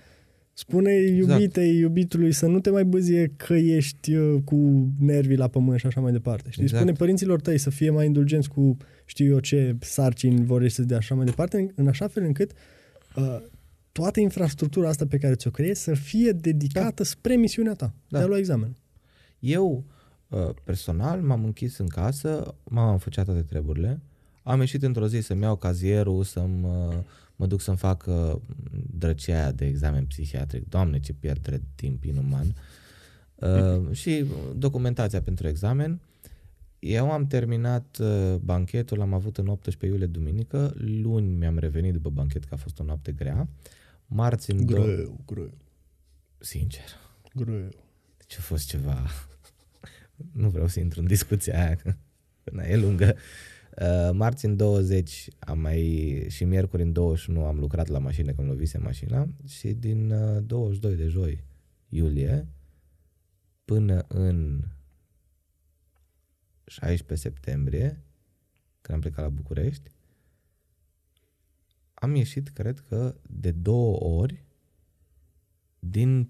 Spune 0.53 0.91
Exact. 0.91 1.31
iubitei, 1.31 1.77
iubitului 1.77 2.31
să 2.31 2.47
nu 2.47 2.59
te 2.59 2.69
mai 2.69 2.83
băzie 2.83 3.33
că 3.35 3.53
ești 3.53 4.15
uh, 4.15 4.41
cu 4.43 4.89
nervii 4.99 5.37
la 5.37 5.47
pământ 5.47 5.79
și 5.79 5.85
așa 5.85 6.01
mai 6.01 6.11
departe. 6.11 6.49
Știi? 6.49 6.63
Exact. 6.63 6.81
Spune 6.81 6.97
părinților 6.97 7.41
tăi 7.41 7.57
să 7.57 7.69
fie 7.69 7.89
mai 7.89 8.05
indulgenți 8.05 8.49
cu 8.49 8.77
știu 9.05 9.25
eu 9.25 9.39
ce 9.39 9.75
sarcini 9.79 10.45
vor 10.45 10.67
să 10.67 10.81
dea 10.81 10.97
așa 10.97 11.15
mai 11.15 11.25
departe, 11.25 11.57
în, 11.57 11.69
în 11.75 11.87
așa 11.87 12.07
fel 12.07 12.23
încât 12.23 12.51
uh, 13.15 13.41
toată 13.91 14.19
infrastructura 14.19 14.89
asta 14.89 15.05
pe 15.07 15.17
care 15.17 15.35
ți-o 15.35 15.49
creezi 15.49 15.81
să 15.81 15.93
fie 15.93 16.31
dedicată 16.31 16.93
da. 16.95 17.03
spre 17.03 17.35
misiunea 17.35 17.73
ta 17.73 17.93
Da. 18.07 18.17
de 18.17 18.23
a 18.23 18.27
lua 18.27 18.37
examen. 18.37 18.75
Eu, 19.39 19.83
uh, 20.27 20.49
personal, 20.63 21.21
m-am 21.21 21.43
închis 21.43 21.77
în 21.77 21.87
casă, 21.87 22.55
m-am 22.63 22.97
făcut 22.97 23.23
toate 23.23 23.41
treburile, 23.41 24.01
am 24.43 24.59
ieșit 24.59 24.83
într-o 24.83 25.07
zi 25.07 25.19
să-mi 25.19 25.41
iau 25.41 25.55
cazierul, 25.55 26.23
să-mi, 26.23 26.65
uh, 26.65 26.97
mă 27.35 27.45
duc 27.45 27.61
să-mi 27.61 27.77
fac 27.77 28.05
uh, 28.07 28.35
drăcia 28.97 29.33
aia 29.35 29.51
de 29.51 29.65
examen 29.65 30.05
psihiatric. 30.05 30.69
Doamne, 30.69 30.99
ce 30.99 31.13
pierdere 31.13 31.57
de 31.57 31.67
timp 31.75 32.03
inuman. 32.03 32.55
Uh, 33.35 33.91
și 33.91 34.25
documentația 34.55 35.21
pentru 35.21 35.47
examen. 35.47 35.99
Eu 36.79 37.11
am 37.11 37.27
terminat 37.27 37.97
uh, 38.01 38.35
banchetul, 38.39 39.01
am 39.01 39.13
avut 39.13 39.37
în 39.37 39.47
18 39.47 39.85
iulie 39.85 40.05
duminică, 40.05 40.73
luni 40.77 41.35
mi-am 41.35 41.57
revenit 41.57 41.93
după 41.93 42.09
banchet 42.09 42.43
că 42.43 42.53
a 42.53 42.57
fost 42.57 42.79
o 42.79 42.83
noapte 42.83 43.11
grea, 43.11 43.47
marți 44.13 44.51
în 44.51 44.65
două... 44.65 44.85
Greu, 44.85 45.23
greu, 45.25 45.51
Sincer, 46.37 46.89
greu. 47.35 47.69
deci 48.17 48.37
a 48.37 48.41
fost 48.41 48.67
ceva... 48.67 49.05
nu 50.31 50.49
vreau 50.49 50.67
să 50.67 50.79
intru 50.79 50.99
în 50.99 51.07
discuția 51.07 51.65
aia, 51.65 51.75
că 51.75 51.95
na, 52.51 52.63
e 52.63 52.77
lungă. 52.77 53.15
Uh, 53.81 54.09
marți 54.13 54.45
în 54.45 54.55
20 54.55 55.27
am 55.39 55.59
mai, 55.59 56.25
și 56.29 56.43
miercuri 56.43 56.81
în 56.81 56.91
21 56.91 57.45
am 57.45 57.59
lucrat 57.59 57.87
la 57.87 57.99
mașină, 57.99 58.31
că 58.31 58.41
îmi 58.41 58.49
lovise 58.49 58.77
mașina 58.77 59.27
și 59.47 59.73
din 59.73 60.11
uh, 60.11 60.43
22 60.45 60.95
de 60.95 61.07
joi 61.07 61.43
iulie 61.89 62.47
până 63.65 64.05
în 64.07 64.63
16 66.65 67.27
septembrie, 67.27 68.03
când 68.81 68.97
am 68.97 68.99
plecat 68.99 69.23
la 69.23 69.29
București, 69.29 69.90
am 72.01 72.15
ieșit, 72.15 72.49
cred 72.49 72.79
că, 72.79 73.15
de 73.29 73.51
două 73.51 74.03
ori 74.03 74.43
din 75.79 76.29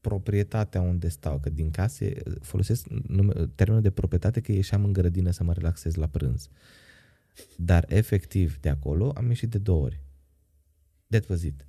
proprietatea 0.00 0.80
unde 0.80 1.08
stau, 1.08 1.38
că 1.38 1.50
din 1.50 1.70
case 1.70 2.12
folosesc 2.40 2.86
nume, 2.88 3.32
termenul 3.54 3.82
de 3.82 3.90
proprietate 3.90 4.40
că 4.40 4.52
ieșeam 4.52 4.84
în 4.84 4.92
grădină 4.92 5.30
să 5.30 5.44
mă 5.44 5.52
relaxez 5.52 5.94
la 5.94 6.06
prânz. 6.06 6.48
Dar 7.56 7.84
efectiv 7.88 8.58
de 8.60 8.68
acolo 8.68 9.12
am 9.14 9.28
ieșit 9.28 9.50
de 9.50 9.58
două 9.58 9.84
ori. 9.84 10.00
That 11.08 11.28
was 11.28 11.42
it. 11.42 11.66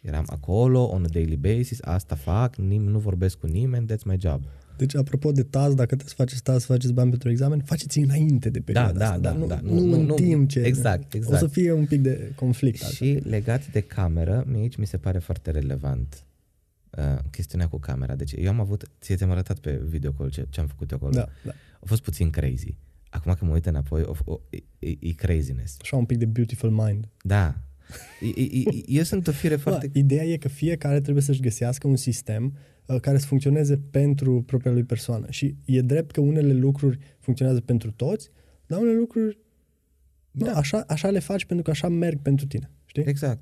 Eram 0.00 0.24
acolo, 0.28 0.82
on 0.82 1.04
a 1.04 1.08
daily 1.08 1.36
basis, 1.36 1.82
asta 1.82 2.14
fac, 2.14 2.56
nim- 2.56 2.88
nu 2.88 2.98
vorbesc 2.98 3.38
cu 3.38 3.46
nimeni, 3.46 3.86
that's 3.86 4.04
my 4.04 4.16
job. 4.20 4.44
Deci, 4.76 4.96
apropo 4.96 5.32
de 5.32 5.42
TAS, 5.42 5.74
dacă 5.74 5.86
trebuie 5.86 6.08
să 6.08 6.14
faceți 6.14 6.42
TAS, 6.42 6.60
să 6.60 6.66
faceți 6.66 6.92
bani 6.92 7.10
pentru 7.10 7.30
examen, 7.30 7.60
faceți 7.60 7.98
înainte 7.98 8.50
de 8.50 8.60
perioada 8.60 8.98
da, 8.98 9.04
asta, 9.04 9.18
da, 9.18 9.28
dar 9.28 9.38
nu, 9.38 9.46
da, 9.46 9.60
nu, 9.62 9.72
nu, 9.72 9.80
nu, 9.80 9.86
nu, 9.86 9.94
în 10.00 10.06
nu, 10.06 10.14
timp 10.14 10.48
ce... 10.48 10.60
exact, 10.60 11.14
O 11.14 11.16
exact. 11.16 11.38
să 11.38 11.46
fie 11.46 11.72
un 11.72 11.86
pic 11.86 12.00
de 12.00 12.32
conflict. 12.34 12.82
altfel. 12.82 13.06
Și 13.08 13.28
legat 13.28 13.70
de 13.70 13.80
cameră, 13.80 14.44
mie 14.46 14.60
aici 14.60 14.76
mi 14.76 14.86
se 14.86 14.96
pare 14.96 15.18
foarte 15.18 15.50
relevant 15.50 16.24
uh, 16.90 17.04
chestiunea 17.30 17.68
cu 17.68 17.78
camera. 17.78 18.14
Deci 18.14 18.32
eu 18.36 18.48
am 18.48 18.60
avut, 18.60 18.90
ție 19.00 19.16
ți-am 19.16 19.30
arătat 19.30 19.58
pe 19.58 19.80
video 19.88 20.12
call 20.12 20.30
ce, 20.30 20.46
ce 20.50 20.60
am 20.60 20.66
făcut 20.66 20.90
eu 20.90 20.96
acolo. 20.96 21.12
Da, 21.12 21.28
da. 21.44 21.52
A 21.80 21.86
fost 21.86 22.02
puțin 22.02 22.30
crazy. 22.30 22.76
Acum 23.10 23.34
că 23.38 23.44
mă 23.44 23.52
uit 23.52 23.66
înapoi, 23.66 24.02
o, 24.02 24.14
o, 24.24 24.40
e, 24.78 24.88
e 25.00 25.12
craziness. 25.12 25.76
Așa 25.80 25.96
un 25.96 26.04
pic 26.04 26.18
de 26.18 26.26
beautiful 26.26 26.70
mind. 26.70 27.08
Da. 27.22 27.60
E, 28.20 28.40
e, 28.40 28.42
e, 28.42 28.82
eu 28.86 29.02
sunt 29.02 29.26
o 29.26 29.32
fire 29.32 29.56
foarte... 29.56 29.86
Da, 29.86 29.98
ideea 29.98 30.24
e 30.24 30.36
că 30.36 30.48
fiecare 30.48 31.00
trebuie 31.00 31.22
să-și 31.22 31.40
găsească 31.40 31.86
un 31.86 31.96
sistem 31.96 32.44
uh, 32.44 32.75
care 33.00 33.18
să 33.18 33.26
funcționeze 33.26 33.78
pentru 33.90 34.42
propria 34.42 34.72
lui 34.72 34.84
persoană. 34.84 35.26
Și 35.30 35.56
e 35.64 35.80
drept 35.80 36.10
că 36.10 36.20
unele 36.20 36.52
lucruri 36.52 36.98
funcționează 37.18 37.60
pentru 37.60 37.92
toți, 37.92 38.30
dar 38.66 38.80
unele 38.80 38.96
lucruri 38.96 39.38
da. 40.30 40.44
Da. 40.44 40.50
nu, 40.50 40.56
așa, 40.56 40.84
așa 40.88 41.10
le 41.10 41.18
faci 41.18 41.44
pentru 41.44 41.64
că 41.64 41.70
așa 41.70 41.88
merg 41.88 42.20
pentru 42.22 42.46
tine. 42.46 42.70
Știi? 42.84 43.04
Exact. 43.04 43.40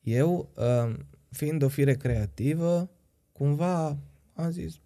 Eu, 0.00 0.52
uh, 0.56 0.94
fiind 1.30 1.62
o 1.62 1.68
fire 1.68 1.94
creativă, 1.94 2.90
cumva 3.32 3.98
am 4.34 4.50
zis, 4.50 4.80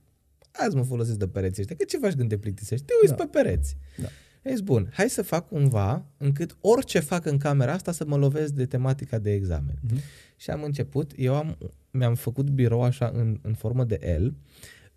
azi 0.52 0.76
mă 0.76 0.82
folosesc 0.82 1.18
de 1.18 1.28
pereți 1.28 1.60
ăștia, 1.60 1.76
că 1.76 1.84
ce 1.84 1.98
faci 1.98 2.14
când 2.14 2.28
te 2.28 2.38
plictisești? 2.38 2.84
Te 2.86 2.92
uiți 3.02 3.16
Da. 3.16 3.24
pe 3.24 3.30
pereți. 3.30 3.76
Da. 3.96 4.08
E 4.42 4.50
zis, 4.50 4.60
bun, 4.60 4.90
hai 4.92 5.10
să 5.10 5.22
fac 5.22 5.48
cumva 5.48 6.06
încât 6.16 6.56
orice 6.60 6.98
fac 7.00 7.26
în 7.26 7.38
camera 7.38 7.72
asta 7.72 7.92
să 7.92 8.04
mă 8.06 8.16
lovesc 8.16 8.52
de 8.52 8.66
tematica 8.66 9.18
de 9.18 9.32
examen. 9.32 9.78
Mhm. 9.80 9.98
Și 10.36 10.50
am 10.50 10.62
început, 10.62 11.12
eu 11.16 11.34
am, 11.34 11.58
mi-am 11.90 12.14
făcut 12.14 12.50
birou 12.50 12.82
așa 12.82 13.10
în, 13.14 13.38
în 13.42 13.54
formă 13.54 13.84
de 13.84 14.16
L, 14.18 14.26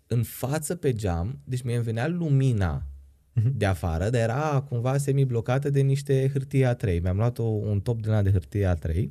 în 0.06 0.22
față 0.22 0.76
pe 0.76 0.92
geam, 0.92 1.38
deci 1.44 1.62
mi-e 1.62 1.80
venea 1.80 2.08
lumina 2.08 2.72
Mhm. 2.72 2.93
De 3.56 3.64
afară, 3.64 4.10
dar 4.10 4.20
era 4.20 4.64
cumva 4.68 4.96
semi-blocată 4.96 5.70
de 5.70 5.80
niște 5.80 6.30
hârtie 6.32 6.74
A3. 6.74 7.02
Mi-am 7.02 7.16
luat 7.16 7.38
o, 7.38 7.42
un 7.42 7.80
top 7.80 8.00
din 8.02 8.10
ăla 8.10 8.22
de 8.22 8.30
hârtie 8.30 8.74
A3 8.74 9.04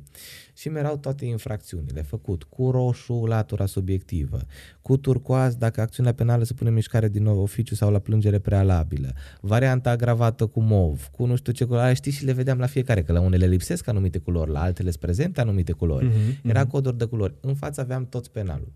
și 0.54 0.68
mi 0.68 0.78
erau 0.78 0.96
toate 0.96 1.24
infracțiunile 1.24 2.02
făcut 2.02 2.42
cu 2.42 2.70
roșu 2.70 3.24
latura 3.26 3.66
subiectivă, 3.66 4.38
cu 4.82 4.96
turcoaz 4.96 5.54
dacă 5.54 5.80
acțiunea 5.80 6.12
penală 6.14 6.44
se 6.44 6.54
pune 6.54 6.68
în 6.68 6.74
mișcare 6.74 7.08
din 7.08 7.22
nou 7.22 7.40
oficiu 7.40 7.74
sau 7.74 7.90
la 7.90 7.98
plângere 7.98 8.38
prealabilă, 8.38 9.12
varianta 9.40 9.90
agravată 9.90 10.46
cu 10.46 10.60
mov, 10.60 11.06
cu 11.12 11.26
nu 11.26 11.36
știu 11.36 11.52
ce 11.52 11.64
culoare, 11.64 11.94
știți 11.94 12.16
și 12.16 12.24
le 12.24 12.32
vedeam 12.32 12.58
la 12.58 12.66
fiecare, 12.66 13.02
că 13.02 13.12
la 13.12 13.20
unele 13.20 13.46
lipsesc 13.46 13.88
anumite 13.88 14.18
culori, 14.18 14.50
la 14.50 14.60
altele 14.60 14.90
sunt 14.90 15.02
prezente 15.02 15.40
anumite 15.40 15.72
culori. 15.72 16.04
Mhm, 16.06 16.48
Era 16.48 16.66
coduri 16.66 16.98
de 16.98 17.04
culori. 17.04 17.34
În 17.40 17.54
față 17.54 17.80
aveam 17.80 18.06
toți 18.06 18.30
penalul. 18.30 18.72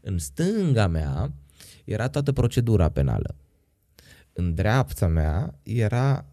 În 0.00 0.18
stânga 0.18 0.86
mea 0.86 1.32
era 1.84 2.08
toată 2.08 2.32
procedura 2.32 2.88
penală. 2.88 3.34
În 4.36 4.54
dreapta 4.54 5.06
mea 5.06 5.58
era 5.62 6.26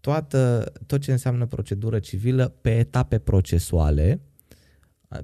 toată, 0.00 0.72
tot 0.86 1.00
ce 1.00 1.12
înseamnă 1.12 1.46
procedură 1.46 1.98
civilă 1.98 2.48
pe 2.60 2.78
etape 2.78 3.18
procesuale, 3.18 4.20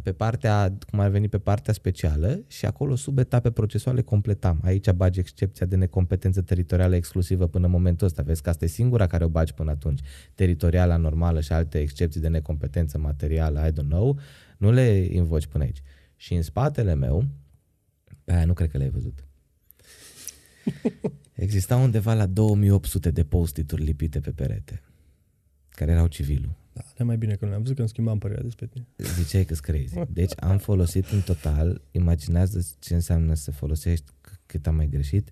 pe 0.02 0.12
partea, 0.12 0.78
cum 0.90 1.00
ar 1.00 1.08
veni 1.08 1.28
pe 1.28 1.38
partea 1.38 1.72
specială 1.72 2.44
și 2.46 2.66
acolo 2.66 2.94
sub 2.94 3.18
etape 3.18 3.50
procesuale 3.50 4.02
completam. 4.02 4.60
Aici 4.64 4.90
bagi 4.90 5.18
excepția 5.18 5.66
de 5.66 5.76
necompetență 5.76 6.42
teritorială 6.42 6.94
exclusivă 6.94 7.46
până 7.46 7.66
în 7.66 7.70
momentul 7.70 8.06
ăsta. 8.06 8.22
Vezi 8.22 8.42
că 8.42 8.48
asta 8.48 8.64
e 8.64 8.68
singura 8.68 9.06
care 9.06 9.24
o 9.24 9.28
bagi 9.28 9.54
până 9.54 9.70
atunci. 9.70 10.00
Teritoriala 10.34 10.96
normală 10.96 11.40
și 11.40 11.52
alte 11.52 11.80
excepții 11.80 12.20
de 12.20 12.28
necompetență 12.28 12.98
materială, 12.98 13.66
I 13.66 13.72
don't 13.72 13.88
know, 13.88 14.18
nu 14.58 14.70
le 14.70 14.88
invoci 15.10 15.46
până 15.46 15.64
aici. 15.64 15.82
Și 16.16 16.34
în 16.34 16.42
spatele 16.42 16.94
meu, 16.94 17.24
pe 18.24 18.32
aia 18.32 18.44
nu 18.44 18.52
cred 18.52 18.70
că 18.70 18.76
le-ai 18.76 18.90
văzut. 18.90 19.24
Exista 21.34 21.76
undeva 21.76 22.14
la 22.14 22.26
2800 22.26 23.10
de 23.10 23.24
post-it-uri 23.24 23.82
lipite 23.82 24.20
pe 24.20 24.30
perete, 24.30 24.82
care 25.68 25.90
erau 25.90 26.06
civilul. 26.06 26.54
Da, 26.72 26.82
le 26.96 27.04
mai 27.04 27.16
bine 27.16 27.32
că 27.34 27.38
nu 27.44 27.48
le-am 27.50 27.60
văzut 27.62 27.74
că 27.76 27.80
îmi 27.82 27.90
schimbam 27.90 28.18
părerea 28.18 28.42
despre 28.42 28.66
tine. 28.66 28.86
Ziceai 29.22 29.44
că 29.44 29.54
crazy. 29.54 29.94
Deci 30.12 30.32
am 30.36 30.58
folosit 30.58 31.06
în 31.08 31.20
total, 31.20 31.80
imaginează 31.90 32.66
ce 32.78 32.94
înseamnă 32.94 33.34
să 33.34 33.50
folosești, 33.50 34.04
c- 34.28 34.40
cât 34.46 34.66
am 34.66 34.74
mai 34.74 34.88
greșit, 34.88 35.30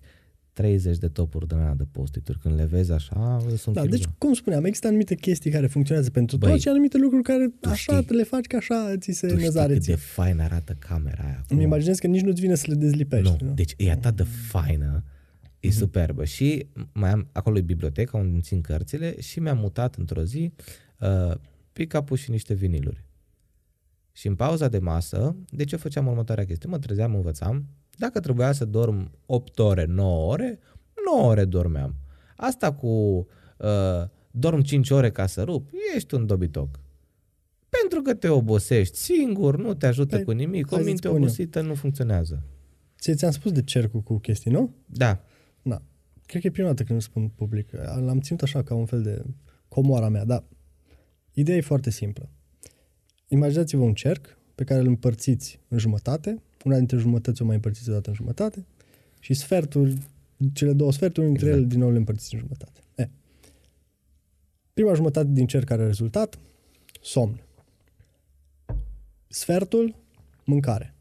30 0.53 0.97
de 0.97 1.07
topuri 1.07 1.47
de 1.47 1.55
ăla 1.55 1.73
de 1.73 1.83
post-it-uri. 1.91 2.39
Când 2.39 2.55
le 2.55 2.65
vezi 2.65 2.91
așa, 2.91 3.39
sunt 3.57 3.75
Da, 3.75 3.81
filmă. 3.81 3.95
deci, 3.95 4.05
cum 4.17 4.33
spuneam, 4.33 4.65
există 4.65 4.87
anumite 4.87 5.15
chestii 5.15 5.51
care 5.51 5.67
funcționează 5.67 6.09
pentru 6.09 6.37
Băi, 6.37 6.49
toți 6.49 6.61
și 6.61 6.67
anumite 6.67 6.97
lucruri 6.97 7.23
care 7.23 7.47
tu 7.59 7.69
așa 7.69 7.93
știi- 7.93 8.05
te 8.05 8.13
le 8.13 8.23
faci 8.23 8.45
că 8.45 8.55
așa 8.55 8.93
ți 8.97 9.11
se 9.11 9.27
tu 9.27 9.33
știi 9.33 9.45
năzare 9.45 9.73
cât 9.73 9.81
ție. 9.81 9.93
de 9.93 9.99
fain 9.99 10.39
arată 10.39 10.75
camera 10.79 11.23
aia 11.23 11.37
acum? 11.43 11.55
Îmi 11.55 11.63
imaginez 11.65 11.99
că 11.99 12.07
nici 12.07 12.21
nu-ți 12.21 12.41
vine 12.41 12.55
să 12.55 12.65
le 12.67 12.75
dezlipești. 12.75 13.35
Nu, 13.39 13.47
nu? 13.47 13.53
deci 13.53 13.73
e 13.77 13.91
atât 13.91 14.15
de 14.15 14.23
faină, 14.47 15.03
e 15.61 15.67
Mhm. 15.67 15.75
superbă. 15.77 16.25
Și 16.25 16.67
mai 16.93 17.09
am, 17.11 17.27
acolo 17.31 17.57
e 17.57 17.61
biblioteca 17.61 18.17
unde 18.17 18.31
îmi 18.33 18.41
țin 18.41 18.61
cărțile 18.61 19.19
și 19.21 19.39
mi-am 19.39 19.57
mutat 19.57 19.95
într-o 19.95 20.23
zi 20.23 20.51
uh, 20.99 21.33
pick-up-ul 21.73 22.17
și 22.17 22.29
niște 22.31 22.53
viniluri. 22.53 23.03
Și 24.11 24.27
în 24.27 24.35
pauza 24.35 24.67
de 24.67 24.79
masă, 24.79 25.35
de 25.49 25.63
ce 25.63 25.75
făceam 25.75 26.07
următoarea 26.07 26.45
chestie? 26.45 26.69
Mă 26.69 26.79
trezeam, 26.79 27.15
învățam. 27.15 27.65
Dacă 27.97 28.19
trebuia 28.19 28.51
să 28.51 28.65
dorm 28.65 29.11
8 29.25 29.59
ore, 29.59 29.85
9 29.85 30.31
ore, 30.31 30.59
9 31.15 31.29
ore 31.29 31.45
dormeam. 31.45 31.95
Asta 32.35 32.73
cu 32.73 32.87
uh, 33.57 33.67
dorm 34.31 34.61
5 34.61 34.89
ore 34.89 35.11
ca 35.11 35.25
să 35.25 35.43
rup, 35.43 35.69
ești 35.95 36.13
un 36.13 36.25
dobitoc. 36.25 36.79
Pentru 37.69 38.01
că 38.01 38.13
te 38.13 38.27
obosești 38.27 38.97
singur, 38.97 39.57
nu 39.57 39.73
te 39.73 39.85
ajută 39.87 40.15
Păi, 40.15 40.23
cu 40.25 40.31
nimic, 40.31 40.65
o 40.65 40.67
hai 40.69 40.77
să-ți 40.77 40.85
minte 40.85 41.07
spun 41.07 41.17
eu. 41.17 41.23
obosită 41.23 41.61
nu 41.61 41.73
funcționează. 41.73 42.43
Ție 42.99 43.13
ți-am 43.13 43.31
spus 43.31 43.51
de 43.51 43.61
cercul 43.63 44.01
cu 44.01 44.17
chestii, 44.19 44.51
nu? 44.51 44.73
Da, 44.85 45.05
Da. 45.05 45.23
Cred 46.31 46.43
că 46.43 46.47
e 46.49 46.51
prima 46.51 46.67
dată 46.67 46.83
când 46.83 46.99
îl 46.99 47.05
spun 47.05 47.27
public. 47.27 47.71
L-am 47.99 48.19
ținut 48.19 48.41
așa 48.41 48.63
ca 48.63 48.73
un 48.73 48.85
fel 48.85 49.01
de 49.01 49.23
comoara 49.67 50.09
mea, 50.09 50.25
dar 50.25 50.43
ideea 51.33 51.57
e 51.57 51.61
foarte 51.61 51.89
simplă. 51.89 52.29
Imaginați-vă 53.27 53.83
un 53.83 53.93
cerc 53.93 54.37
pe 54.55 54.63
care 54.63 54.79
îl 54.79 54.87
împărțiți 54.87 55.59
în 55.67 55.77
jumătate, 55.77 56.41
una 56.65 56.77
dintre 56.77 56.97
jumătăți 56.97 57.41
o 57.41 57.45
mai 57.45 57.55
împărțiți 57.55 57.89
odată 57.89 58.09
în 58.09 58.15
jumătate 58.15 58.65
și 59.19 59.33
sferturi, 59.33 59.97
cele 60.53 60.73
două 60.73 60.91
sferturi, 60.91 61.25
dintre 61.25 61.45
Exact. 61.45 61.61
ele 61.61 61.71
din 61.71 61.79
nou 61.79 61.91
le 61.91 61.97
împărțiți 61.97 62.33
în 62.33 62.39
jumătate. 62.39 62.81
E. 62.95 63.09
Prima 64.73 64.93
jumătate 64.93 65.27
din 65.31 65.47
cerc 65.47 65.65
care 65.65 65.81
a 65.81 65.85
rezultat, 65.85 66.39
somn. 67.01 67.41
Sfertul, 69.27 69.95
mâncare. 70.45 70.93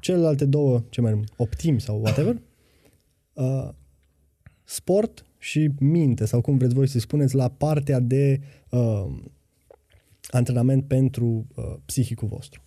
Celelalte 0.00 0.44
două, 0.44 0.84
ce 0.88 1.00
mai 1.00 1.24
optimi 1.36 1.80
sau 1.80 2.00
whatever, 2.00 2.36
uh, 3.32 3.68
sport 4.68 5.24
și 5.38 5.70
minte, 5.78 6.24
sau 6.24 6.40
cum 6.40 6.56
vreți 6.56 6.74
voi 6.74 6.86
să 6.86 6.98
spuneți, 6.98 7.34
la 7.34 7.48
partea 7.48 8.00
de 8.00 8.40
uh, 8.70 9.06
antrenament 10.30 10.84
pentru 10.84 11.46
uh, 11.54 11.76
psihicul 11.84 12.28
vostru. 12.28 12.62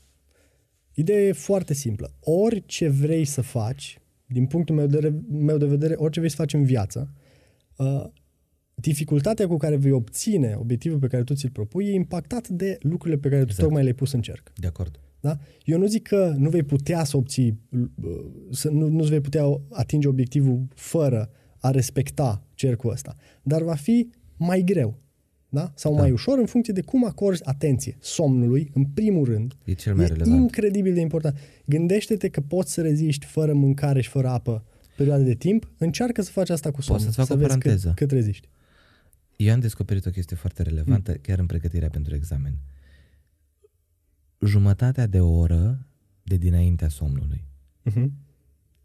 Ideea 0.94 1.22
e 1.22 1.32
foarte 1.32 1.74
simplă. 1.74 2.14
Orice 2.20 2.88
vrei 2.88 3.26
să 3.26 3.42
faci, 3.42 4.00
din 4.26 4.46
punctul 4.46 4.76
meu 4.76 4.88
de, 4.88 5.14
meu 5.30 5.58
de 5.58 5.66
vedere, 5.66 5.94
orice 5.98 6.20
vrei 6.20 6.32
să 6.32 6.38
faci 6.38 6.54
în 6.54 6.64
viață, 6.64 7.14
uh, 7.76 8.06
dificultatea 8.76 9.48
cu 9.48 9.58
care 9.58 9.76
vei 9.76 9.92
obține 9.92 10.56
obiectivul 10.58 11.00
pe 11.00 11.08
care 11.08 11.24
tu 11.24 11.34
ți-l 11.34 11.50
propui 11.50 11.86
e 11.86 11.94
impactat 11.94 12.48
de 12.48 12.78
lucrurile 12.82 13.20
pe 13.20 13.30
care 13.30 13.42
tu 13.42 13.48
Exact. 13.48 13.64
tocmai 13.64 13.82
le-ai 13.82 13.96
pus 13.96 14.12
în 14.12 14.22
cerc. 14.22 14.52
de 14.56 14.68
acord. 14.68 15.00
Da? 15.20 15.38
Eu 15.64 15.78
nu 15.78 15.86
zic 15.86 16.08
că 16.08 16.34
nu 16.38 16.50
vei 16.50 16.64
putea 16.64 17.04
să 17.04 17.18
obții, 17.18 17.60
uh, 18.04 18.26
să 18.52 18.70
nu, 18.70 18.88
nu 18.88 19.04
vei 19.04 19.22
putea 19.22 19.44
atinge 19.70 20.08
obiectivul 20.08 20.68
fără 20.76 21.30
a 21.62 21.72
respecta 21.72 22.44
cercul 22.54 22.92
ăsta, 22.92 23.16
dar 23.44 23.62
va 23.62 23.76
fi 23.76 24.10
mai 24.38 24.62
greu. 24.62 25.00
Da? 25.50 25.72
Sau 25.76 25.94
Da. 25.96 26.00
mai 26.02 26.12
ușor 26.12 26.38
în 26.38 26.46
funcție 26.46 26.74
de 26.74 26.82
cum 26.82 27.06
acorzi 27.06 27.46
atenție 27.46 27.98
somnului, 28.00 28.72
în 28.74 28.86
primul 28.86 29.26
rând. 29.26 29.54
E 29.64 29.74
cel 29.74 29.96
mai 29.96 30.06
e 30.06 30.08
relevant. 30.08 30.42
incredibil 30.42 30.94
de 30.94 31.00
important. 31.00 31.38
Gândește-te 31.66 32.30
că 32.30 32.42
poți 32.42 32.74
să 32.74 32.82
reziști 32.82 33.26
fără 33.26 33.54
mâncare 33.54 34.02
și 34.02 34.10
fără 34.10 34.28
apă 34.28 34.64
perioade 34.98 35.24
de 35.24 35.34
timp, 35.36 35.72
încearcă 35.78 36.22
să 36.22 36.32
faci 36.32 36.50
asta 36.50 36.72
cu 36.72 36.82
somnul. 36.82 37.04
să-ți 37.06 37.16
fac 37.18 37.26
să 37.26 37.34
o 37.34 37.36
vezi 37.36 37.48
paranteză. 37.48 37.88
Cât, 37.88 37.98
cât 37.98 38.12
reziști. 38.12 38.48
Eu 39.36 39.54
am 39.54 39.60
descoperit 39.60 40.06
o 40.06 40.10
chestie 40.10 40.36
foarte 40.36 40.62
relevantă 40.64 41.14
chiar 41.14 41.40
în 41.40 41.46
pregătirea 41.46 41.90
pentru 41.90 42.16
examen. 42.16 42.58
Jumătatea 44.46 45.08
de 45.08 45.20
oră 45.20 45.88
de 46.24 46.36
dinaintea 46.38 46.88
somnului 46.90 47.44
Uh-huh. 47.92 48.08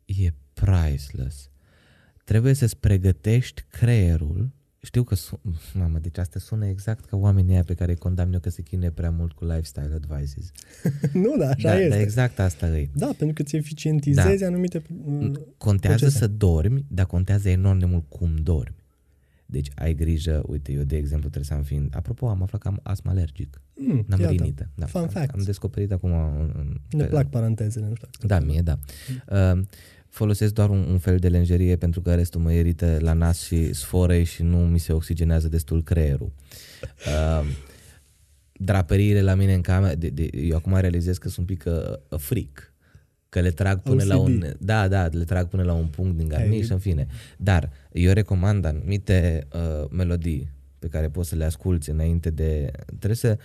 e 0.05 0.33
priceless. 0.53 1.51
Trebuie 2.27 2.53
să-ți 2.53 2.77
pregătești 2.79 3.65
creierul. 3.69 4.51
Știu 4.83 5.03
că, 5.03 5.15
sun... 5.15 5.39
mamă, 5.81 5.99
deci 5.99 6.19
asta 6.19 6.39
sună 6.39 6.67
exact 6.67 7.05
ca 7.05 7.17
oamenii 7.17 7.53
aia 7.53 7.63
pe 7.63 7.75
care 7.75 7.91
îi 7.91 7.97
condamn 7.97 8.33
eu 8.33 8.41
că 8.41 8.51
se 8.51 8.63
chinuie 8.63 8.91
prea 8.91 9.11
mult 9.11 9.33
cu 9.33 9.45
lifestyle 9.45 9.95
advices. 9.95 10.51
nu, 11.25 11.37
da, 11.39 11.49
așa 11.49 11.69
da, 11.69 11.79
este. 11.79 11.89
dar 11.89 12.01
exact 12.01 12.39
asta 12.39 12.79
e. 12.79 12.89
Da, 12.95 13.07
pentru 13.07 13.35
că 13.35 13.43
ți 13.43 13.57
eficientizezi 13.57 14.45
anumite... 14.45 14.83
uh, 15.05 15.31
Contează 15.57 15.97
procese. 15.97 16.19
să 16.19 16.27
dormi, 16.27 16.85
dar 16.89 17.07
contează 17.07 17.49
enorm 17.49 17.79
de 17.79 17.85
mult 17.85 18.05
cum 18.09 18.37
dormi. 18.43 18.85
Deci 19.47 19.71
ai 19.75 19.95
grijă, 19.95 20.43
uite, 20.47 20.73
eu 20.73 20.83
de 20.83 20.97
exemplu 20.97 21.29
trebuie 21.29 21.45
să 21.45 21.55
am 21.55 21.63
fiind, 21.63 21.97
apropo, 21.97 22.29
am 22.29 22.43
aflat 22.43 22.61
că 22.61 22.69
am 22.69 22.81
astm 22.83 23.09
alergic. 23.09 23.61
Mm, 23.75 24.05
N-am 24.07 24.21
iată. 24.21 24.33
rinită. 24.33 24.71
Da. 24.75 24.87
Fun 24.87 25.01
am, 25.01 25.09
facts. 25.09 25.35
am 25.35 25.43
descoperit 25.45 25.93
acum 25.93 26.11
în, 26.13 26.53
în, 26.57 26.81
Ne 26.91 27.05
plac 27.05 27.31
parantezele, 27.31 27.89
nu 27.89 27.95
știu. 27.95 28.09
Da, 28.21 28.41
mie 28.41 28.61
da. 28.61 28.79
Uh, 29.29 29.63
folosesc 30.17 30.53
doar 30.53 30.71
un, 30.71 30.87
un 30.89 30.99
fel 30.99 31.17
de 31.17 31.29
lenjerie 31.29 31.77
pentru 31.77 32.01
că 32.01 32.15
restul 32.15 32.41
mă 32.41 32.53
irită 32.53 32.97
la 33.01 33.13
nas 33.13 33.43
și 33.43 33.73
sforei 33.73 34.25
și 34.25 34.43
nu 34.43 34.57
mi 34.57 34.79
se 34.79 34.93
oxigenează 34.93 35.49
destul 35.49 35.83
creierul. 35.83 36.33
Uh, 37.07 37.47
draperiile 38.53 39.23
la 39.23 39.35
mine 39.35 39.55
în 39.55 39.61
cameră, 39.61 39.95
de, 39.95 40.09
de, 40.09 40.31
eu 40.33 40.57
acum 40.57 40.77
realizez 40.77 41.19
că 41.19 41.29
sunt 41.29 41.49
un 41.49 41.57
pic 41.57 41.65
uh, 41.67 42.19
fric. 42.19 42.75
Că 43.29 43.41
le 43.41 43.51
trag 43.51 43.81
până 43.81 44.05
la 44.05 44.17
OCD. 44.17 44.29
un... 44.29 44.55
Da, 44.59 44.89
da, 44.89 45.07
le 45.07 45.25
trag 45.25 45.49
până 45.49 45.63
la 45.63 45.73
un 45.73 45.87
punct 45.87 46.17
din 46.17 46.29
garniș, 46.29 46.69
Ai- 46.69 46.73
în 46.73 46.79
fine. 46.79 47.07
Dar 47.37 47.71
eu 47.93 48.13
recomand 48.13 48.65
anumite 48.65 49.47
uh, 49.53 49.89
melodii 49.91 50.51
pe 50.79 50.89
care 50.89 51.09
poți 51.09 51.29
să 51.29 51.37
le 51.37 51.45
asculti 51.45 51.91
înainte 51.91 52.31
de... 52.31 52.71
Trebuie 52.87 53.17
să 53.17 53.39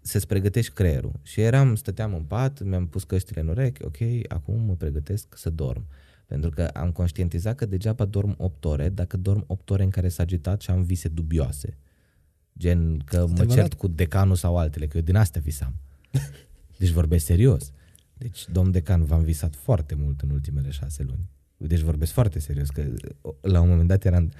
să-ți 0.00 0.26
pregătești 0.26 0.72
creierul. 0.72 1.12
Și 1.22 1.40
eram, 1.40 1.74
stăteam 1.74 2.14
în 2.14 2.22
pat, 2.22 2.62
mi-am 2.62 2.86
pus 2.86 3.04
căștile 3.04 3.40
în 3.40 3.48
urechi, 3.48 3.84
ok, 3.84 3.96
acum 4.28 4.60
mă 4.66 4.74
pregătesc 4.74 5.36
să 5.36 5.50
dorm. 5.50 5.84
Pentru 6.32 6.50
că 6.50 6.62
am 6.62 6.90
conștientizat 6.90 7.54
că 7.54 7.66
degeaba 7.66 8.04
dorm 8.04 8.34
8 8.38 8.64
ore 8.64 8.88
dacă 8.88 9.16
dorm 9.16 9.44
8 9.46 9.70
ore 9.70 9.82
în 9.82 9.90
care 9.90 10.08
s-a 10.08 10.22
agitat 10.22 10.60
și 10.60 10.70
am 10.70 10.82
vise 10.82 11.08
dubioase. 11.08 11.76
Gen 12.58 12.98
că 13.04 13.16
mă 13.16 13.22
Adevărat. 13.22 13.54
cert 13.54 13.74
cu 13.74 13.88
decanul 13.88 14.34
sau 14.36 14.56
altele, 14.58 14.86
că 14.86 14.96
eu 14.96 15.02
din 15.02 15.16
astea 15.16 15.40
visam. 15.44 15.74
Deci 16.78 16.88
vorbesc 16.90 17.24
serios. 17.24 17.72
Deci, 18.18 18.48
domn 18.52 18.70
decan, 18.70 19.04
v-am 19.04 19.22
visat 19.22 19.54
foarte 19.54 19.94
mult 19.94 20.20
în 20.20 20.30
ultimele 20.30 20.70
șase 20.70 21.02
luni. 21.02 21.28
Deci 21.56 21.80
vorbesc 21.80 22.12
foarte 22.12 22.38
serios, 22.38 22.68
că 22.70 22.82
la 23.40 23.60
un 23.60 23.68
moment 23.68 23.88
dat 23.88 24.04
eram, 24.04 24.32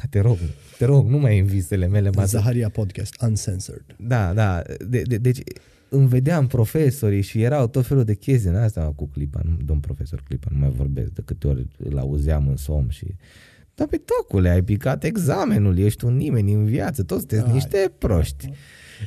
da, 0.00 0.02
te 0.10 0.20
rog, 0.20 0.38
te 0.78 0.84
rog, 0.84 1.08
nu 1.08 1.18
mai 1.18 1.38
în 1.38 1.46
visele 1.46 1.86
mele. 1.86 2.10
mă- 2.14 2.24
Zaharia 2.24 2.68
Podcast, 2.68 3.22
uncensored. 3.22 3.84
Da, 3.98 4.32
da, 4.34 4.62
de, 4.88 5.02
de, 5.02 5.18
deci 5.18 5.38
îmi 5.90 6.08
vedeam 6.08 6.46
profesorii 6.46 7.22
și 7.22 7.42
erau 7.42 7.68
tot 7.68 7.86
felul 7.86 8.04
de 8.04 8.14
chestii 8.14 8.50
în 8.50 8.56
asta 8.56 8.92
cu 8.96 9.08
clipa, 9.08 9.40
nu, 9.44 9.56
domn 9.64 9.80
profesor 9.80 10.22
clipa, 10.26 10.48
nu 10.52 10.58
mai 10.58 10.70
vorbesc, 10.76 11.10
de 11.10 11.22
câte 11.24 11.46
ori 11.46 11.66
îl 11.78 11.98
auzeam 11.98 12.48
în 12.48 12.56
somn 12.56 12.88
și 12.88 13.06
dar 13.74 13.86
pe 13.88 14.00
tocule, 14.04 14.48
ai 14.48 14.62
picat 14.62 15.04
examenul, 15.04 15.78
ești 15.78 16.04
un 16.04 16.16
nimeni 16.16 16.52
în 16.52 16.64
viață, 16.64 17.02
toți 17.02 17.20
sunteți 17.20 17.46
Ai. 17.46 17.52
niște 17.52 17.92
proști. 17.98 18.50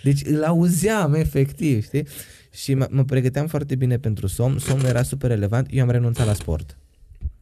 Deci 0.04 0.26
îl 0.26 0.44
auzeam 0.44 1.14
efectiv, 1.14 1.84
știi? 1.84 2.08
Și 2.52 2.74
mă, 2.74 2.88
mă 2.90 3.04
pregăteam 3.04 3.48
foarte 3.48 3.76
bine 3.76 3.98
pentru 3.98 4.28
somn, 4.28 4.58
somnul 4.58 4.88
era 4.88 5.04
super 5.04 5.30
relevant, 5.30 5.68
eu 5.72 5.84
am 5.84 5.90
renunțat 5.90 6.26
la 6.26 6.34
sport. 6.34 6.78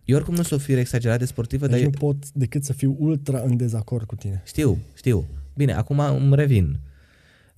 Eu 0.06 0.16
oricum 0.16 0.36
nu 0.36 0.44
sunt 0.44 0.60
o 0.60 0.64
fire 0.64 0.80
exagerat 0.80 1.20
de 1.20 1.26
sportivă, 1.26 1.68
dar 1.68 1.76
Deci 1.76 1.84
eu, 1.84 1.89
nu 1.92 1.98
pot 1.98 2.32
decât 2.32 2.64
să 2.64 2.74
fiu 2.74 2.96
ultra 3.00 3.42
în 3.46 3.58
dezacord 3.58 4.06
cu 4.06 4.16
tine. 4.16 4.42
știu, 4.46 4.78
știu. 4.94 5.26
Bine, 5.56 5.74
acum 5.74 6.00
îmi 6.00 6.36
revin. 6.36 6.80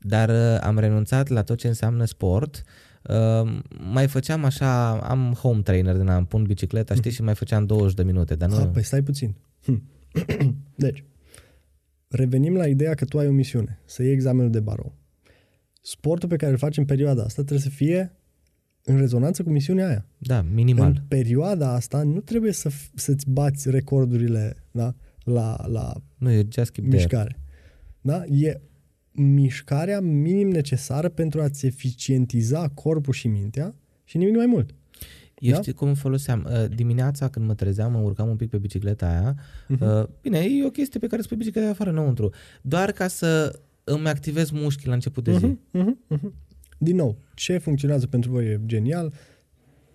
Dar 0.04 0.30
uh, 0.30 0.58
am 0.62 0.80
renunțat 0.80 1.28
la 1.28 1.44
tot 1.44 1.58
ce 1.58 1.68
înseamnă 1.68 2.06
sport. 2.06 2.64
Uh, 3.10 3.60
mai 3.92 4.08
făceam 4.08 4.44
așa, 4.44 5.00
am 5.00 5.34
home 5.34 5.62
trainer 5.62 5.96
din 5.96 6.08
am 6.08 6.26
pun 6.26 6.44
bicicleta, 6.44 6.96
știi, 6.96 7.12
și 7.12 7.22
mai 7.22 7.36
făceam 7.36 7.66
20 7.66 7.96
de 7.96 8.04
minute, 8.04 8.36
dar 8.36 8.50
nu... 8.50 8.56
Ah, 8.56 8.68
păi 8.74 8.84
stai 8.84 9.02
puțin. 9.02 9.36
Hm. 9.64 9.84
deci, 10.76 11.04
revenim 12.08 12.56
la 12.56 12.68
ideea 12.68 12.94
că 12.94 13.06
tu 13.06 13.20
ai 13.20 13.28
o 13.28 13.32
misiune, 13.32 13.80
să 13.86 14.04
iei 14.04 14.14
examenul 14.14 14.52
de 14.52 14.60
barou. 14.60 14.96
Sportul 15.82 16.30
pe 16.30 16.36
care 16.36 16.52
îl 16.52 16.58
faci 16.58 16.78
în 16.78 16.86
perioada 16.86 17.24
asta 17.24 17.42
trebuie 17.42 17.60
să 17.60 17.70
fie 17.70 18.18
în 18.84 18.98
rezonanță 18.98 19.44
cu 19.44 19.50
misiunea 19.50 19.88
aia. 19.88 20.06
Da, 20.18 20.42
minimal. 20.42 20.88
În 20.88 21.02
perioada 21.08 21.74
asta 21.74 22.04
nu 22.04 22.20
trebuie 22.20 22.52
să, 22.52 22.70
f- 22.70 22.92
să-ți 22.96 23.30
bați 23.30 23.70
recordurile 23.70 24.64
da? 24.72 24.96
la, 25.24 25.68
la 25.68 25.94
Nu, 26.18 26.32
e 26.32 26.48
just 26.50 26.72
keep 26.72 26.74
there. 26.74 26.96
mișcare. 26.96 27.40
Da? 28.02 28.26
E 28.26 28.62
mișcarea 29.14 30.00
minim 30.00 30.50
necesară 30.50 31.10
pentru 31.10 31.42
a-ți 31.42 31.66
eficientiza 31.66 32.68
corpul 32.68 33.14
și 33.14 33.28
mintea 33.28 33.76
și 34.04 34.18
nimic 34.18 34.36
mai 34.36 34.46
mult. 34.46 34.76
Eu 35.40 35.52
Da? 35.54 35.62
știi 35.62 35.74
cum 35.74 35.88
îmi 35.88 35.96
foloseam? 35.96 36.48
Uh, 36.50 36.76
dimineața 36.76 37.30
când 37.30 37.46
mă 37.46 37.54
trezeam, 37.54 37.92
mă 37.92 38.00
urcam 38.00 38.30
un 38.30 38.36
pic 38.36 38.50
pe 38.50 38.58
bicicleta 38.58 39.08
aia. 39.08 39.36
Uh, 40.02 40.08
bine, 40.22 40.38
e 40.40 40.66
o 40.66 40.70
chestie 40.70 41.00
pe 41.00 41.08
care 41.08 41.22
spui 41.22 41.38
bicicleta 41.38 41.70
afară 41.70 41.90
înăuntru. 41.90 42.30
Doar 42.62 42.92
ca 42.92 43.08
să 43.08 43.60
îmi 43.84 44.08
activez 44.08 44.50
mușchii 44.50 44.88
la 44.88 44.94
început 44.94 45.24
de 45.24 45.38
zi. 45.38 45.46
Mhm, 45.46 45.60
mhm, 45.72 46.00
mhm. 46.08 46.34
Din 46.78 46.96
nou, 46.96 47.18
ce 47.36 47.58
funcționează 47.58 48.08
pentru 48.08 48.32
voi 48.32 48.46
e 48.46 48.62
genial. 48.66 49.14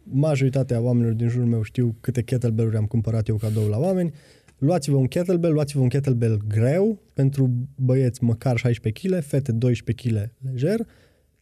Majoritatea 0.02 0.80
oamenilor 0.80 1.12
din 1.14 1.28
jurul 1.28 1.46
meu 1.48 1.62
știu 1.62 1.96
câte 2.00 2.22
kettlebell-uri 2.22 2.76
am 2.76 2.86
cumpărat 2.86 3.28
eu 3.28 3.36
cadou 3.36 3.68
la 3.68 3.78
oameni. 3.78 4.12
Luați-vă 4.58 4.96
un 4.96 5.06
kettlebell, 5.06 5.52
luați-vă 5.52 5.80
un 5.80 5.88
kettlebell 5.88 6.40
greu 6.48 7.02
pentru 7.12 7.50
băieți 7.76 8.24
măcar 8.24 8.56
16 8.56 9.06
kg, 9.08 9.22
fete 9.22 9.52
12 9.52 10.08
kg 10.08 10.30
lejer, 10.52 10.86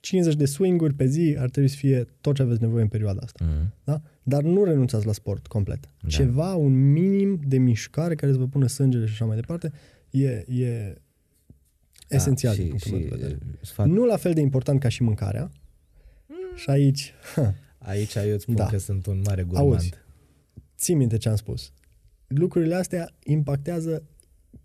50 0.01 0.35
de 0.35 0.45
swing-uri 0.45 0.95
pe 0.95 1.07
zi 1.07 1.37
ar 1.39 1.51
trebui 1.51 1.69
să 1.71 1.77
fie 1.77 2.05
tot 2.21 2.35
ce 2.35 2.43
aveți 2.43 2.61
nevoie 2.61 2.83
în 2.83 2.89
perioada 2.89 3.21
asta. 3.23 3.45
Mm. 3.45 3.73
Da? 3.85 4.03
Dar 4.23 4.43
nu 4.43 4.64
renunțați 4.64 5.07
la 5.07 5.12
sport 5.12 5.47
complet. 5.47 5.89
Da. 6.01 6.09
Ceva, 6.09 6.55
un 6.55 6.93
minim 6.93 7.41
de 7.47 7.59
mișcare 7.59 8.14
care 8.14 8.33
să 8.33 8.39
vă 8.39 8.47
pună 8.47 8.67
sângele 8.67 9.07
și 9.07 9.12
așa 9.12 9.25
mai 9.25 9.37
departe, 9.37 9.73
e, 10.11 10.45
e 10.49 10.95
esențial 12.09 12.57
Da, 12.57 12.62
din 12.62 12.77
și, 12.77 12.89
punctul 12.89 12.91
și 12.91 12.97
meu 12.99 13.09
de 13.09 13.17
vedere. 13.17 13.39
uh, 13.53 13.59
sfat, 13.62 13.87
Nu 13.87 14.05
la 14.05 14.17
fel 14.17 14.33
de 14.33 14.41
important 14.41 14.81
ca 14.81 14.89
și 14.89 15.03
mâncarea. 15.03 15.51
Și 16.55 16.71
aici, 16.71 17.12
ha, 17.35 17.55
aici 17.79 18.14
eu 18.14 18.33
îți 18.33 18.43
spun 18.43 18.55
Da. 18.55 18.67
că 18.67 18.79
sunt 18.79 19.07
un 19.07 19.21
mare 19.25 19.43
gurmand. 19.43 19.73
Auzi. 19.73 19.93
ții 20.77 20.95
minte 20.95 21.17
ce 21.17 21.29
am 21.29 21.37
spus. 21.37 21.73
Lucrurile 22.27 22.74
astea 22.74 23.11
impactează 23.24 24.03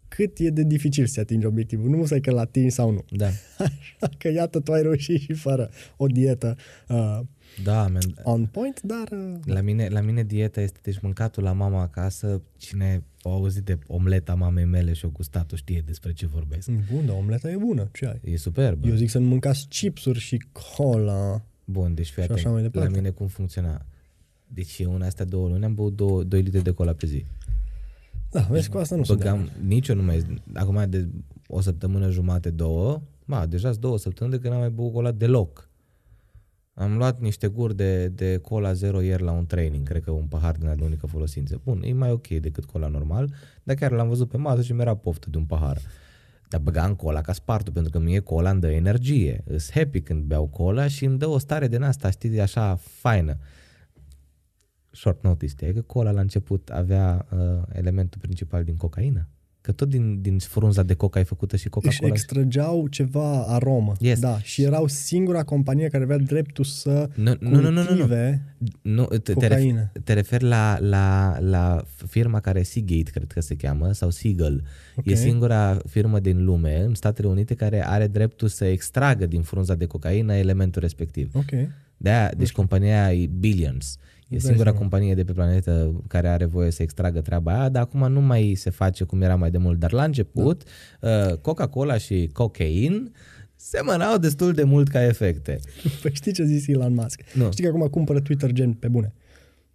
cât 0.07 0.37
e 0.39 0.49
de 0.49 0.63
dificil 0.63 1.05
să 1.05 1.19
atingi 1.19 1.45
obiectivul. 1.45 1.89
Nu 1.89 1.97
musai 1.97 2.19
că 2.21 2.31
l 2.31 2.37
atingi 2.37 2.69
sau 2.69 2.91
nu. 2.91 3.03
Da, 3.09 3.27
Așa 3.57 4.13
că 4.17 4.27
iată, 4.31 4.59
tu 4.59 4.71
ai 4.71 4.81
reușit 4.81 5.19
și 5.21 5.33
fără 5.33 5.69
o 5.97 6.07
dietă 6.07 6.55
uh, 6.87 7.19
da, 7.63 7.81
man. 7.87 8.01
on 8.23 8.45
point, 8.45 8.81
dar 8.81 9.07
uh, 9.11 9.39
La 9.45 9.61
mine, 9.61 9.87
la 9.87 10.01
mine 10.01 10.23
dieta 10.23 10.61
este 10.61 10.79
deci 10.83 10.99
mâncatul 11.01 11.43
la 11.43 11.51
mama 11.51 11.81
acasă. 11.81 12.41
Cine 12.57 13.03
a 13.21 13.29
auzit 13.29 13.63
de 13.63 13.77
omleta 13.87 14.35
mamei 14.35 14.65
mele 14.65 14.93
și 14.93 15.05
o 15.05 15.09
gustat-o 15.09 15.55
știe 15.55 15.83
despre 15.85 16.13
ce 16.13 16.27
vorbesc. 16.27 16.69
bun, 16.93 17.05
dar 17.05 17.15
omleta 17.15 17.51
e 17.51 17.55
bună. 17.57 17.89
Ce 17.93 18.05
ai? 18.05 18.19
E 18.33 18.37
superbă. 18.37 18.87
Eu 18.87 18.95
zic 18.95 19.09
să 19.09 19.17
nu 19.19 19.27
mâncați 19.27 19.65
chipsuri 19.69 20.19
și 20.19 20.43
cola. 20.51 21.45
Bun, 21.65 21.93
deci 21.93 22.09
fii 22.09 22.23
Și 22.23 22.31
așa 22.31 22.33
atent. 22.33 22.53
mai 22.53 22.63
La 22.63 22.69
departe. 22.69 22.95
mine 22.97 23.09
cum 23.09 23.27
funcționa? 23.27 23.85
Deci 24.47 24.79
eu 24.79 24.95
în 24.95 25.01
astea 25.01 25.25
două 25.25 25.47
luni 25.47 25.63
am 25.65 25.73
băut 25.73 25.95
2 26.27 26.41
litri 26.41 26.63
de 26.63 26.71
cola 26.71 26.93
pe 26.93 27.05
zi. 27.05 27.25
Da, 28.31 28.47
vezi, 28.49 28.69
cu 28.69 28.77
asta 28.77 28.95
nu 28.95 29.03
sunt 29.03 29.17
de 29.17 29.23
Băgam, 29.23 29.49
nici 29.67 29.87
eu 29.87 29.95
nu 29.95 30.03
mai, 30.03 30.41
acum 30.53 30.85
de 30.89 31.07
o 31.47 31.61
săptămână 31.61 32.09
jumate, 32.09 32.49
două, 32.49 33.01
ma, 33.25 33.45
deja 33.45 33.69
sunt 33.69 33.81
două 33.81 33.97
săptămâni 33.97 34.35
de 34.35 34.41
când 34.41 34.53
n-am 34.53 34.63
mai 34.63 34.71
băut 34.71 34.93
cola 34.93 35.11
deloc. 35.11 35.69
Am 36.73 36.97
luat 36.97 37.19
niște 37.19 37.47
guri 37.47 37.75
de, 37.75 38.07
de 38.07 38.37
cola 38.37 38.73
zero 38.73 39.01
ieri 39.01 39.23
la 39.23 39.31
un 39.31 39.45
training, 39.45 39.87
cred 39.87 40.03
că 40.03 40.11
un 40.11 40.25
pahar 40.25 40.55
din 40.55 40.65
ăla 40.65 40.75
de 40.75 40.83
unică 40.83 41.05
folosință. 41.05 41.61
Bun, 41.63 41.81
e 41.83 41.93
mai 41.93 42.11
ok 42.11 42.27
decât 42.27 42.65
cola 42.65 42.87
normal, 42.87 43.33
dar 43.63 43.75
chiar 43.75 43.91
l-am 43.91 44.07
văzut 44.07 44.29
pe 44.29 44.37
masă 44.37 44.61
și 44.61 44.73
mi-era 44.73 44.95
poftă 44.95 45.29
de 45.29 45.37
un 45.37 45.45
pahar. 45.45 45.77
Dar 46.47 46.61
băgam 46.61 46.95
cola 46.95 47.21
ca 47.21 47.33
spartul, 47.33 47.73
pentru 47.73 47.91
că 47.91 47.99
mie 47.99 48.19
cola 48.19 48.49
îmi 48.49 48.61
dă 48.61 48.71
energie. 48.71 49.43
Îs 49.45 49.71
happy 49.71 50.01
când 50.01 50.23
beau 50.23 50.47
cola 50.47 50.87
și 50.87 51.05
îmi 51.05 51.17
dă 51.17 51.27
o 51.27 51.37
stare 51.37 51.67
din 51.67 51.81
asta, 51.81 52.09
știi, 52.09 52.41
așa 52.41 52.75
faină. 52.75 53.37
Short 54.91 55.23
notice, 55.23 55.51
știi 55.51 55.73
că 55.73 55.81
cola 55.81 56.11
la 56.11 56.21
început 56.21 56.69
avea 56.69 57.27
uh, 57.33 57.39
elementul 57.73 58.19
principal 58.21 58.63
din 58.63 58.75
cocaină? 58.75 59.27
Că 59.61 59.71
tot 59.71 59.89
din, 59.89 60.21
din 60.21 60.37
frunza 60.39 60.83
de 60.83 60.93
coca 60.93 61.19
e 61.19 61.23
făcută 61.23 61.55
și 61.55 61.61
Își 61.61 61.69
Coca-Cola. 61.69 62.11
extrăgeau 62.11 62.87
ceva 62.87 63.43
aromă. 63.43 63.93
Yes. 63.99 64.19
Da, 64.19 64.39
și 64.39 64.61
erau 64.63 64.87
singura 64.87 65.43
companie 65.43 65.87
care 65.87 66.03
avea 66.03 66.17
dreptul 66.17 66.63
să 66.63 67.09
Nu, 67.15 67.35
nu, 67.39 67.49
nu, 67.49 67.59
nu, 67.61 67.69
nu, 67.69 67.81
nu. 67.81 67.87
cultive 67.87 68.55
nu 68.81 69.05
te, 69.05 69.17
te, 69.17 69.33
cocaină. 69.33 69.79
refer, 69.79 70.01
te 70.03 70.13
referi 70.13 70.43
la, 70.43 70.77
la, 70.79 71.37
la 71.39 71.83
firma 72.07 72.39
care 72.39 72.63
Seagate, 72.63 73.11
cred 73.11 73.31
că 73.31 73.41
se 73.41 73.55
cheamă, 73.55 73.91
sau 73.91 74.09
Seagull. 74.09 74.63
Ok. 74.95 75.05
E 75.05 75.15
singura 75.15 75.77
firmă 75.89 76.19
din 76.19 76.43
lume, 76.43 76.81
în 76.81 76.93
Statele 76.93 77.27
Unite, 77.27 77.53
care 77.53 77.87
are 77.87 78.07
dreptul 78.07 78.47
să 78.47 78.65
extragă 78.65 79.25
din 79.25 79.41
frunza 79.41 79.75
de 79.75 79.85
cocaină 79.85 80.33
elementul 80.33 80.81
respectiv. 80.81 81.35
Ok. 81.35 81.51
De-aia, 81.97 82.31
deci 82.37 82.51
compania 82.51 83.05
aia 83.05 83.21
e 83.21 83.27
Billions. 83.27 83.97
E 84.31 84.35
Îți 84.35 84.43
dai 84.45 84.53
singura 84.53 84.69
seama. 84.69 84.77
companie 84.79 85.13
de 85.15 85.23
pe 85.23 85.31
planetă 85.31 86.03
care 86.07 86.27
are 86.27 86.45
voie 86.45 86.71
să 86.71 86.81
extragă 86.81 87.21
treaba 87.21 87.59
aia, 87.59 87.69
dar 87.69 87.81
acum 87.81 88.11
nu 88.11 88.21
mai 88.21 88.53
se 88.57 88.69
face 88.69 89.03
cum 89.03 89.21
era 89.21 89.35
mai 89.35 89.51
de 89.51 89.57
mult. 89.57 89.79
Dar 89.79 89.91
la 89.91 90.03
început, 90.03 90.63
uh, 91.01 91.37
Coca-Cola 91.37 91.97
și 91.97 92.29
cocaine 92.33 93.11
semănau 93.55 94.17
destul 94.17 94.53
de 94.53 94.63
mult 94.63 94.87
ca 94.87 95.05
efecte. 95.05 95.59
Păi 96.01 96.11
știi 96.13 96.31
ce 96.31 96.41
a 96.41 96.45
zis 96.45 96.67
Elon 96.67 96.93
Musk? 96.93 97.21
Nu. 97.33 97.51
Știi 97.51 97.63
că 97.63 97.69
acum 97.69 97.87
cumpără 97.87 98.19
Twitter 98.19 98.51
gen 98.51 98.73
pe 98.73 98.87
bune. 98.87 99.13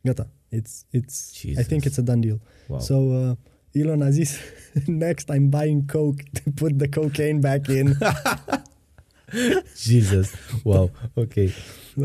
Gata. 0.01 0.31
It's, 0.49 0.99
it's, 0.99 1.43
I 1.43 1.47
Jesus. 1.49 1.67
think 1.67 1.85
it's 1.85 1.99
a 1.99 2.03
done 2.03 2.21
deal. 2.21 2.41
Wow. 2.69 2.81
So, 2.81 2.95
uh, 2.95 3.37
Elon 3.71 4.03
a 4.03 4.11
zis, 4.11 4.37
next 4.87 5.31
I'm 5.33 5.49
buying 5.49 5.91
Coke 5.93 6.23
to 6.33 6.51
put 6.55 6.79
the 6.79 6.89
cocaine 6.89 7.39
back 7.39 7.67
in. 7.67 7.97
Jesus. 9.87 10.31
Wow. 10.65 10.91
Ok. 11.15 11.35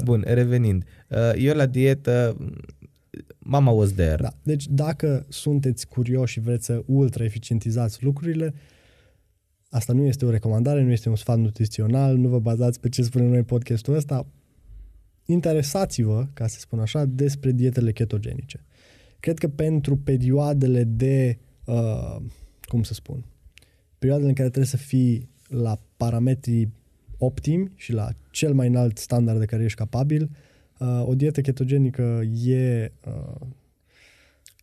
Bun, 0.03 0.23
revenind. 0.27 0.83
Uh, 0.83 1.00
Eu 1.35 1.55
la 1.55 1.65
dietă, 1.65 2.37
mama 3.39 3.71
was 3.71 3.91
there. 3.91 4.21
da. 4.21 4.33
Deci 4.43 4.67
dacă 4.67 5.25
sunteți 5.29 5.87
curioși 5.87 6.33
și 6.33 6.39
vreți 6.39 6.65
să 6.65 6.83
ultra 6.85 7.23
eficientizați 7.23 8.03
lucrurile, 8.03 8.53
asta 9.69 9.93
nu 9.93 10.05
este 10.05 10.25
o 10.25 10.29
recomandare, 10.29 10.81
nu 10.81 10.91
este 10.91 11.09
un 11.09 11.15
sfat 11.15 11.37
nutrițional, 11.37 12.17
nu 12.17 12.27
vă 12.27 12.39
bazați 12.39 12.79
pe 12.79 12.89
ce 12.89 13.03
spunem 13.03 13.27
noi 13.27 13.37
în 13.37 13.43
podcastul 13.43 13.95
ăsta. 13.95 14.27
Interesați-vă, 15.25 16.27
ca 16.33 16.47
să 16.47 16.59
spun 16.59 16.79
așa, 16.79 17.05
despre 17.05 17.51
dietele 17.51 17.91
ketogenice. 17.91 18.65
Cred 19.19 19.37
că 19.37 19.47
pentru 19.47 19.97
perioadele 19.97 20.83
de, 20.83 21.37
uh, 21.65 22.17
cum 22.61 22.83
să 22.83 22.93
spun, 22.93 23.25
perioadele 23.99 24.29
în 24.29 24.35
care 24.35 24.49
trebuie 24.49 24.69
să 24.71 24.77
fii 24.77 25.29
la 25.47 25.81
parametrii 25.97 26.73
optimi 27.17 27.71
și 27.75 27.93
la 27.93 28.09
cel 28.31 28.53
mai 28.53 28.67
înalt 28.67 28.97
standard 28.97 29.39
de 29.39 29.45
care 29.45 29.63
ești 29.63 29.77
capabil, 29.77 30.21
uh, 30.21 30.37
o 31.05 31.15
dietă 31.15 31.41
ketogenică 31.41 32.21
e 32.45 32.91
uh, 33.05 33.47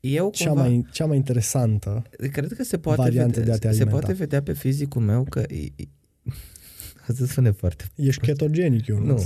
Eu 0.01 0.31
cea, 0.35 0.47
cumva, 0.49 0.63
mai, 0.63 0.87
cea 0.93 1.07
mai 1.07 1.17
interesantă. 1.17 2.03
cred 2.33 2.53
că 2.53 2.65
se 2.65 2.79
poate, 2.79 3.01
variante 3.01 3.39
vedea, 3.41 3.45
de 3.45 3.51
a 3.51 3.55
te 3.55 3.61
se 3.63 3.69
alimenta. 3.83 3.91
poate 3.99 4.13
vedea 4.13 4.43
pe 4.43 4.53
fizicul 4.53 5.03
meu 5.03 5.25
că... 5.25 5.39
e- 5.49 5.73
e- 5.77 5.89
Asta 7.09 7.27
sună 7.27 7.51
foarte... 7.51 7.85
Ești 7.95 8.21
ketogenic, 8.21 8.87
eu 8.87 8.99
Nu. 8.99 9.25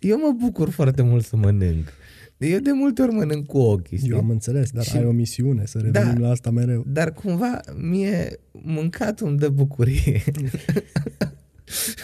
Eu 0.00 0.18
mă 0.18 0.34
bucur 0.40 0.70
foarte 0.70 1.02
mult 1.02 1.24
să 1.24 1.36
mănânc. 1.36 1.92
Eu 2.38 2.58
de 2.58 2.70
multe 2.72 3.02
ori 3.02 3.12
mănânc 3.12 3.46
cu 3.46 3.58
ochii, 3.58 3.96
știi? 3.96 4.10
Eu 4.10 4.18
am 4.18 4.30
înțeles, 4.30 4.70
dar 4.70 4.84
Și- 4.84 4.96
ai 4.96 5.04
o 5.04 5.10
misiune 5.10 5.66
să 5.66 5.78
revenim 5.78 6.14
Da. 6.14 6.20
la 6.20 6.30
asta 6.30 6.50
mereu. 6.50 6.84
Dar 6.86 7.12
cumva 7.12 7.60
mie 7.76 8.38
mâncatul 8.52 9.28
îmi 9.28 9.38
dă 9.38 9.48
bucurie. 9.48 10.22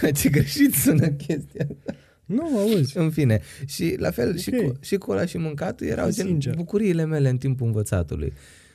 Ce 0.14 0.28
greșit 0.28 0.74
sună 0.74 1.08
chestia 1.08 1.66
asta. 1.70 1.94
Nu, 2.26 2.58
auzi. 2.58 2.98
În 2.98 3.10
fine. 3.10 3.40
Și 3.66 3.94
la 3.98 4.10
fel 4.10 4.28
Ok. 4.28 4.36
și, 4.36 4.50
cu, 4.50 4.72
și 4.80 4.96
cu 4.96 5.10
ăla 5.10 5.26
și 5.26 5.36
mâncatul 5.36 5.86
erau 5.86 6.10
gen 6.10 6.26
Sincer. 6.26 6.54
bucuriile 6.54 7.04
mele 7.04 7.28
în 7.28 7.36
timpul 7.36 7.66
învățatului. 7.66 8.32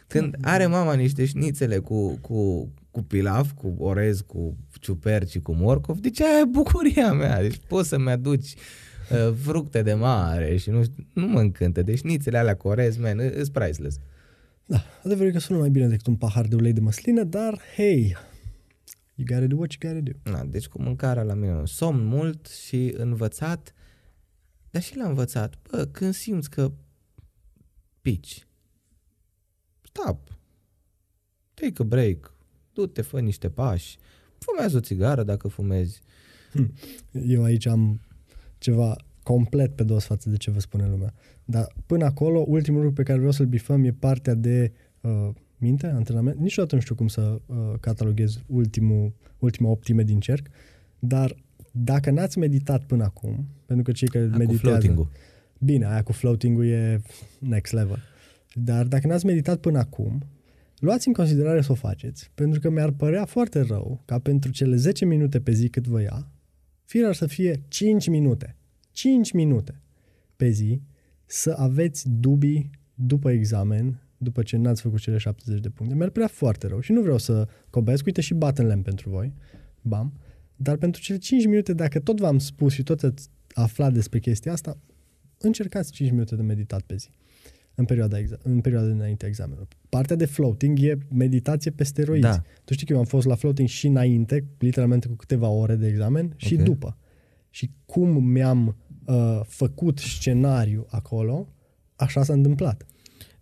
Când 0.08 0.36
are 0.42 0.66
mama 0.66 0.94
niște 0.94 1.26
șnițele 1.26 1.78
cu, 1.78 2.18
cu, 2.22 2.70
cu 2.92 3.02
pilaf, 3.04 3.52
cu 3.52 3.76
orez, 3.78 4.22
cu 4.28 4.58
ciuperci, 4.80 5.40
cu 5.40 5.52
morcov, 5.54 6.00
deci 6.00 6.22
aia 6.22 6.40
e 6.40 6.46
bucuria 6.46 7.14
mea. 7.14 7.42
Deci 7.42 7.60
poți 7.68 7.88
să-mi 7.90 8.10
aduci 8.10 8.54
uh, 9.12 9.34
fructe 9.42 9.82
de 9.82 9.94
mare 9.94 10.58
și 10.58 10.70
nu, 10.70 10.84
știu, 10.84 11.06
nu 11.14 11.28
mă 11.28 11.40
încântă. 11.40 11.82
Deci 11.82 11.98
șnițele 11.98 12.38
alea 12.38 12.56
cu 12.56 12.68
orez, 12.68 12.98
man, 12.98 13.20
e 13.20 13.32
priceless. 13.52 13.98
Da, 14.66 14.84
adevărul 15.04 15.30
e 15.30 15.34
că 15.34 15.40
sună 15.40 15.60
mai 15.60 15.70
bine 15.70 15.88
decât 15.88 16.08
un 16.08 16.16
pahar 16.16 16.46
de 16.46 16.56
ulei 16.56 16.74
de 16.74 16.80
măslină, 16.80 17.24
dar 17.24 17.62
hey, 17.76 18.18
you 19.16 19.26
gotta 19.28 19.48
do 19.48 19.56
what 19.56 19.74
you 19.74 19.92
gotta 19.94 20.12
do. 20.12 20.32
Na, 20.32 20.46
deci 20.46 20.68
cu 20.68 20.82
mâncarea 20.82 21.24
la 21.24 21.34
mine, 21.34 21.66
somn 21.66 22.06
mult 22.06 22.48
și 22.48 22.94
învățat, 22.98 23.74
dar 24.70 24.82
și 24.82 24.98
la 24.98 25.08
învățat, 25.08 25.58
bă, 25.70 25.86
când 25.86 26.14
simți 26.14 26.50
că 26.50 26.72
pici, 28.02 28.48
stop, 29.82 30.38
take 31.54 31.82
a 31.82 31.84
break, 31.84 32.36
du-te, 32.74 33.02
fă 33.02 33.20
niște 33.20 33.50
pași, 33.50 33.98
fumează 34.38 34.78
o 34.78 34.80
țigară 34.80 35.24
dacă 35.24 35.48
fumezi. 35.48 36.02
Eu 37.12 37.44
aici 37.44 37.66
am 37.66 38.02
ceva 38.58 38.96
complet 39.24 39.76
pe 39.76 39.84
dos 39.84 40.06
față 40.06 40.30
de 40.30 40.38
ce 40.38 40.52
vă 40.52 40.60
spune 40.60 40.88
lumea. 40.88 41.14
Dar 41.46 41.74
până 41.86 42.06
acolo, 42.06 42.44
ultimul 42.48 42.80
lucru 42.80 42.96
pe 42.96 43.04
care 43.04 43.18
vreau 43.18 43.32
să-l 43.32 43.46
bifăm 43.46 43.84
e 43.84 43.94
partea 43.94 44.34
de 44.34 44.74
uh, 45.02 45.30
minte, 45.62 45.88
antrenament. 45.88 46.40
Niciodată 46.40 46.76
nu 46.76 46.82
știu 46.82 46.96
cum 46.96 47.08
să 47.08 47.42
uh, 47.46 47.56
cataloghez 47.80 48.42
ultimul, 48.48 49.14
ultima 49.40 49.70
optime 49.70 50.04
din 50.04 50.20
cerc, 50.20 50.48
dar 51.00 51.36
dacă 51.72 52.12
n-ați 52.12 52.38
meditat 52.38 52.84
până 52.84 53.04
acum, 53.04 53.48
pentru 53.66 53.86
că 53.86 53.92
cei 53.92 54.08
care 54.08 54.26
Cu 54.26 54.38
meditează... 54.38 54.68
floating-ul. 54.68 55.10
Bine, 55.60 55.86
aia 55.86 56.04
cu 56.04 56.12
floating-ul 56.12 56.66
e 56.66 57.02
next 57.40 57.74
level. 57.74 58.00
Dar 58.54 58.86
dacă 58.86 59.08
n-ați 59.08 59.26
meditat 59.26 59.60
până 59.60 59.78
acum, 59.78 60.22
luați 60.80 61.08
în 61.08 61.14
considerare 61.14 61.62
să 61.62 61.72
o 61.72 61.76
faceți, 61.76 62.32
pentru 62.36 62.60
că 62.60 62.70
mi-ar 62.70 62.92
părea 62.92 63.26
foarte 63.26 63.62
rău 63.62 64.02
ca 64.06 64.20
pentru 64.20 64.52
cele 64.52 64.76
10 64.76 65.06
minute 65.06 65.40
pe 65.40 65.52
zi 65.52 65.70
cât 65.70 65.88
vă 65.88 66.02
ia, 66.02 66.28
fie 66.86 67.06
ar 67.06 67.14
să 67.14 67.28
fie 67.28 67.64
5 67.68 68.08
minute, 68.08 68.56
5 68.92 69.32
minute 69.32 69.82
pe 70.36 70.50
zi, 70.50 70.82
să 71.26 71.56
aveți 71.58 72.10
dubii 72.10 72.70
după 72.94 73.32
examen, 73.32 74.02
după 74.24 74.44
ce 74.44 74.58
n-ați 74.58 74.82
făcut 74.82 75.00
cele 75.00 75.18
70 75.18 75.62
de 75.62 75.70
puncte. 75.70 75.96
Mi-ar 75.96 76.10
părea 76.10 76.28
foarte 76.28 76.68
rău 76.68 76.80
și 76.80 76.92
nu 76.92 77.02
vreau 77.02 77.18
să 77.18 77.48
cobesc, 77.70 78.06
uite 78.06 78.22
și 78.22 78.34
bat 78.34 78.58
în 78.58 78.66
lemn 78.66 78.82
pentru 78.82 79.10
voi, 79.10 79.34
bam, 79.82 80.14
dar 80.56 80.78
pentru 80.78 81.02
cele 81.02 81.18
5 81.18 81.46
minute, 81.46 81.74
dacă 81.74 82.00
tot 82.00 82.20
v-am 82.20 82.40
spus 82.40 82.74
și 82.74 82.84
tot 82.84 83.04
ați 83.04 83.30
aflat 83.54 83.94
despre 83.94 84.20
chestia 84.20 84.52
asta, 84.52 84.78
încercați 85.38 85.92
5 85.92 86.12
minute 86.12 86.36
de 86.36 86.42
meditat 86.42 86.82
pe 86.82 86.96
zi 86.96 87.10
în 87.76 87.86
perioada, 87.86 88.18
exa- 88.22 88.42
în 88.44 88.62
perioada 88.62 88.88
înainte 88.88 89.26
examenului. 89.26 89.68
Partea 89.90 90.16
de 90.16 90.26
floating 90.26 90.80
e 90.82 90.98
meditație 91.14 91.72
pe 91.72 91.84
steroizi. 91.84 92.22
Da. 92.24 92.42
Tu 92.64 92.74
știi 92.74 92.86
că 92.86 92.94
eu 92.94 93.00
am 93.00 93.06
fost 93.06 93.28
la 93.28 93.36
floating 93.36 93.68
și 93.68 93.88
înainte, 93.88 94.46
literalmente 94.60 95.08
cu 95.08 95.16
câteva 95.16 95.48
ore 95.48 95.76
de 95.76 95.88
examen, 95.88 96.34
și 96.36 96.54
Ok. 96.54 96.62
după. 96.62 96.98
Și 97.50 97.72
cum 97.86 98.24
mi-am 98.24 98.78
uh, 99.06 99.42
făcut 99.46 99.98
scenariu 100.00 100.86
acolo, 100.90 101.48
așa 101.96 102.24
s-a 102.24 102.34
întâmplat. 102.34 102.86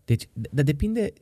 Deci, 0.09 0.27
dar 0.33 0.63
depinde, 0.63 1.13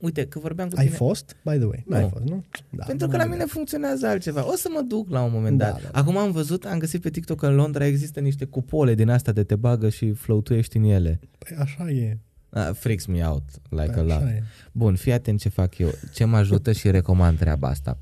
uite, 0.00 0.26
că 0.26 0.38
vorbeam 0.38 0.68
cu 0.68 0.74
Ai 0.78 0.84
tine. 0.84 0.96
fost, 0.96 1.36
by 1.44 1.56
the 1.56 1.64
way? 1.64 1.84
Nu 1.86 1.96
Nu. 1.96 2.02
ai 2.02 2.08
fost, 2.12 2.24
nu? 2.24 2.44
Da, 2.70 2.84
Pentru 2.84 3.06
că 3.08 3.16
mai 3.16 3.20
la 3.24 3.30
bine. 3.30 3.36
mine 3.36 3.50
funcționează 3.52 4.06
altceva. 4.06 4.48
O 4.52 4.54
să 4.56 4.68
mă 4.72 4.80
duc 4.80 5.08
la 5.10 5.22
un 5.22 5.30
moment 5.32 5.58
Da, 5.58 5.64
dat. 5.64 5.82
da, 5.82 5.88
da. 5.92 5.98
Acum 6.00 6.16
am 6.16 6.30
văzut, 6.30 6.64
am 6.64 6.78
găsit 6.78 7.00
pe 7.02 7.10
TikTok 7.10 7.38
că 7.38 7.46
în 7.46 7.54
Londra 7.54 7.86
există 7.86 8.20
niște 8.20 8.44
cupole 8.44 8.94
din 8.94 9.08
asta 9.08 9.32
de 9.32 9.42
te 9.44 9.56
bagă 9.56 9.88
și 9.88 10.12
floatuiești 10.12 10.76
în 10.76 10.84
ele. 10.84 11.20
Păi 11.38 11.56
așa 11.60 11.90
e. 11.90 12.18
Uh, 12.50 12.70
freaks 12.72 13.06
me 13.06 13.26
out 13.26 13.42
like 13.70 13.90
Păi 13.92 14.00
a 14.00 14.02
lot. 14.02 14.10
așa 14.10 14.28
e. 14.30 14.42
Bun, 14.72 14.94
fii 14.96 15.12
atent 15.12 15.40
ce 15.40 15.48
fac 15.48 15.78
eu, 15.78 15.90
ce 16.12 16.24
mă 16.24 16.36
ajută 16.36 16.72
și 16.72 16.90
recomand 16.90 17.38
treaba 17.38 17.68
asta. 17.68 17.98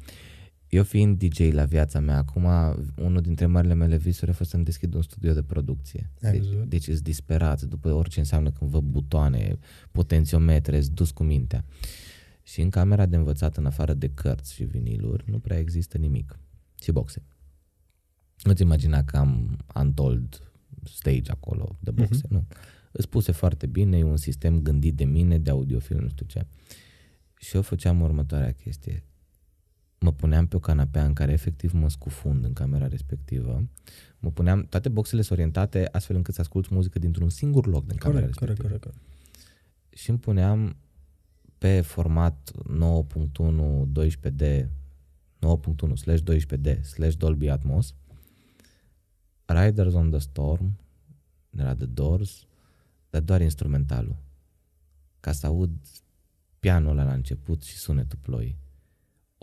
Eu 0.75 0.83
fiind 0.83 1.19
DJ 1.25 1.39
la 1.53 1.65
viața 1.65 2.01
mea, 2.01 2.17
acum 2.17 2.45
unul 2.97 3.21
dintre 3.21 3.47
marile 3.47 3.75
mele 3.75 3.97
visuri 3.97 4.31
a 4.31 4.35
fost 4.35 4.51
să-mi 4.51 4.65
deschid 4.65 4.95
un 4.95 5.03
studio 5.03 5.33
de 5.33 5.43
producție. 5.43 6.11
Ai 6.23 6.31
Deci, 6.33 6.41
văzut? 6.41 6.69
deci 6.69 6.87
îți 6.89 7.03
disperat 7.03 7.63
după 7.63 7.93
orice 7.93 8.19
înseamnă 8.19 8.51
când 8.51 8.71
văd 8.71 8.83
butoane, 8.83 9.59
potențiometre, 9.93 10.77
îți 10.77 10.93
dus 10.93 11.11
cu 11.11 11.23
mintea. 11.23 11.65
Și 12.43 12.61
în 12.61 12.71
camera 12.71 13.07
de 13.07 13.17
învățat, 13.17 13.57
în 13.57 13.67
afară 13.67 13.95
de 13.95 14.09
cărți 14.09 14.55
și 14.55 14.65
viniluri, 14.65 15.25
nu 15.31 15.39
prea 15.39 15.59
există 15.59 15.99
nimic. 15.99 16.39
Și 16.83 16.93
boxe. 16.93 17.23
Nu-ți 18.43 18.63
imagina 18.63 19.05
că 19.05 19.17
am 19.17 19.57
untold 19.75 20.53
stage 20.85 21.31
acolo 21.31 21.77
de 21.81 21.91
boxe, 21.91 22.21
Mhm. 22.25 22.33
nu. 22.33 22.47
Îți 22.93 23.09
puse 23.09 23.33
foarte 23.33 23.67
bine, 23.67 23.99
e 23.99 24.03
un 24.03 24.17
sistem 24.17 24.61
gândit 24.61 24.95
de 24.95 25.05
mine, 25.05 25.39
de 25.39 25.51
audiofilm, 25.51 26.01
nu 26.01 26.09
știu 26.09 26.27
ce. 26.27 26.47
Și 27.39 27.57
eu 27.57 27.63
făceam 27.63 28.01
următoarea 28.01 28.53
chestie. 28.53 29.05
Mă 30.05 30.13
puneam 30.13 30.47
pe 30.47 30.57
o 30.57 30.59
canapea 30.59 31.05
în 31.05 31.13
care 31.13 31.33
efectiv 31.33 31.73
mă 31.73 31.91
scufund 31.91 32.45
în 32.45 32.53
camera 32.53 32.87
respectivă. 32.87 33.69
Mă 34.19 34.31
puneam, 34.31 34.67
toate 34.67 34.89
boxele 34.89 35.23
sunt 35.23 35.39
orientate 35.39 35.89
astfel 35.93 36.17
încât 36.17 36.35
să 36.35 36.41
ascult 36.41 36.69
muzică 36.69 36.99
dintr-un 36.99 37.29
singur 37.29 37.67
loc 37.67 37.87
din 37.87 37.97
camera 37.97 38.21
Corect, 38.21 38.39
corect, 38.39 38.59
respectivă. 38.59 38.79
corect, 38.79 39.01
corect. 39.01 39.99
Și 40.01 40.11
îmi 40.11 40.19
puneam 40.19 40.77
pe 41.59 41.81
format 41.81 42.51
9.1 42.53 43.87
12D 44.05 44.67
9.1 45.91 45.95
slash 45.95 46.23
12D 46.23 46.81
slash 46.83 47.17
Dolby 47.17 47.49
Atmos 47.49 47.95
Riders 49.45 49.95
on 49.95 50.11
the 50.11 50.19
Storm 50.19 50.79
de 51.51 51.63
la 51.63 51.75
The 51.75 51.87
Doors 51.87 52.47
dar 53.11 53.23
doar 53.23 53.41
instrumentalul 53.41 54.17
ca 55.21 55.33
să 55.33 55.47
aud 55.47 55.71
pianul 56.59 56.91
ăla 56.91 57.05
la 57.05 57.13
început 57.13 57.63
și 57.63 57.77
sunetul 57.77 58.19
ploii 58.23 58.63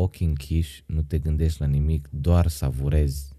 ochii 0.02 0.26
închiși, 0.26 0.84
nu 0.86 1.02
te 1.02 1.20
gândești 1.20 1.60
la 1.60 1.66
nimic 1.68 2.08
doar 2.12 2.47
savurezi 2.47 3.30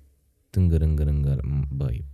tângărângărângăr 0.50 1.40
băi, 1.70 2.04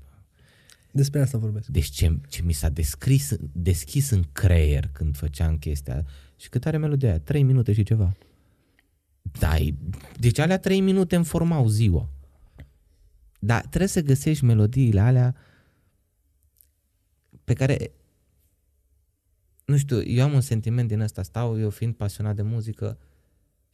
Despre 0.92 1.20
asta 1.20 1.38
vorbesc. 1.38 1.66
deci 1.66 1.88
ce, 1.88 2.18
ce 2.28 2.42
mi 2.42 2.52
s-a 2.52 2.68
descris, 2.68 3.36
deschis 3.52 4.10
în 4.10 4.22
creier 4.32 4.88
când 4.92 5.16
făceam 5.16 5.58
chestia 5.58 6.06
și 6.36 6.48
cât 6.48 6.66
are 6.66 6.76
melodia 6.76 7.08
aia? 7.08 7.20
3 7.20 7.42
minute 7.42 7.72
și 7.72 7.82
ceva. 7.82 8.16
Da, 9.38 9.56
e- 9.58 9.74
deci 10.18 10.38
alea 10.38 10.58
3 10.58 10.80
minute 10.80 11.16
îmi 11.16 11.24
formau 11.24 11.68
ziua. 11.68 12.08
Dar 13.40 13.60
trebuie 13.60 13.88
să 13.88 14.00
găsești 14.02 14.44
melodiile 14.44 15.00
alea 15.00 15.36
pe 17.44 17.52
care 17.52 17.90
nu 19.64 19.76
știu, 19.76 20.02
eu 20.02 20.24
am 20.24 20.32
un 20.32 20.40
sentiment 20.40 20.88
din 20.88 21.00
ăsta, 21.00 21.22
stau 21.22 21.60
eu 21.60 21.70
fiind 21.70 21.94
pasionat 21.94 22.36
de 22.36 22.42
muzică 22.42 22.98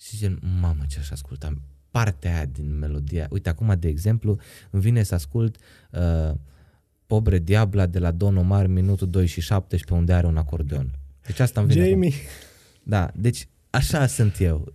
și 0.05 0.17
gen, 0.17 0.39
mamă 0.61 0.83
ce 0.89 0.99
aș 0.99 1.11
asculta 1.11 1.53
partea 1.91 2.35
aia 2.35 2.45
din 2.45 2.79
melodia. 2.79 3.27
Uite, 3.31 3.49
acum, 3.49 3.77
de 3.79 3.89
exemplu, 3.89 4.39
îmi 4.71 4.83
vine 4.83 5.03
să 5.03 5.15
ascult 5.15 5.57
uh, 5.91 6.35
Pobre 7.07 7.39
Diabla 7.39 7.87
de 7.87 7.99
la 7.99 8.11
Don 8.11 8.37
Omar, 8.37 8.67
minutul 8.67 9.11
2 9.11 9.27
și 9.27 9.41
17, 9.41 9.95
unde 9.95 10.13
are 10.13 10.27
un 10.27 10.37
acordeon. 10.37 10.99
Deci 11.27 11.39
asta 11.39 11.61
îmi 11.61 11.69
vine 11.69 11.83
acum. 11.83 11.93
Jamie, 11.93 12.13
Da, 12.83 13.11
deci 13.15 13.49
așa 13.71 14.07
sunt 14.07 14.41
eu. 14.41 14.73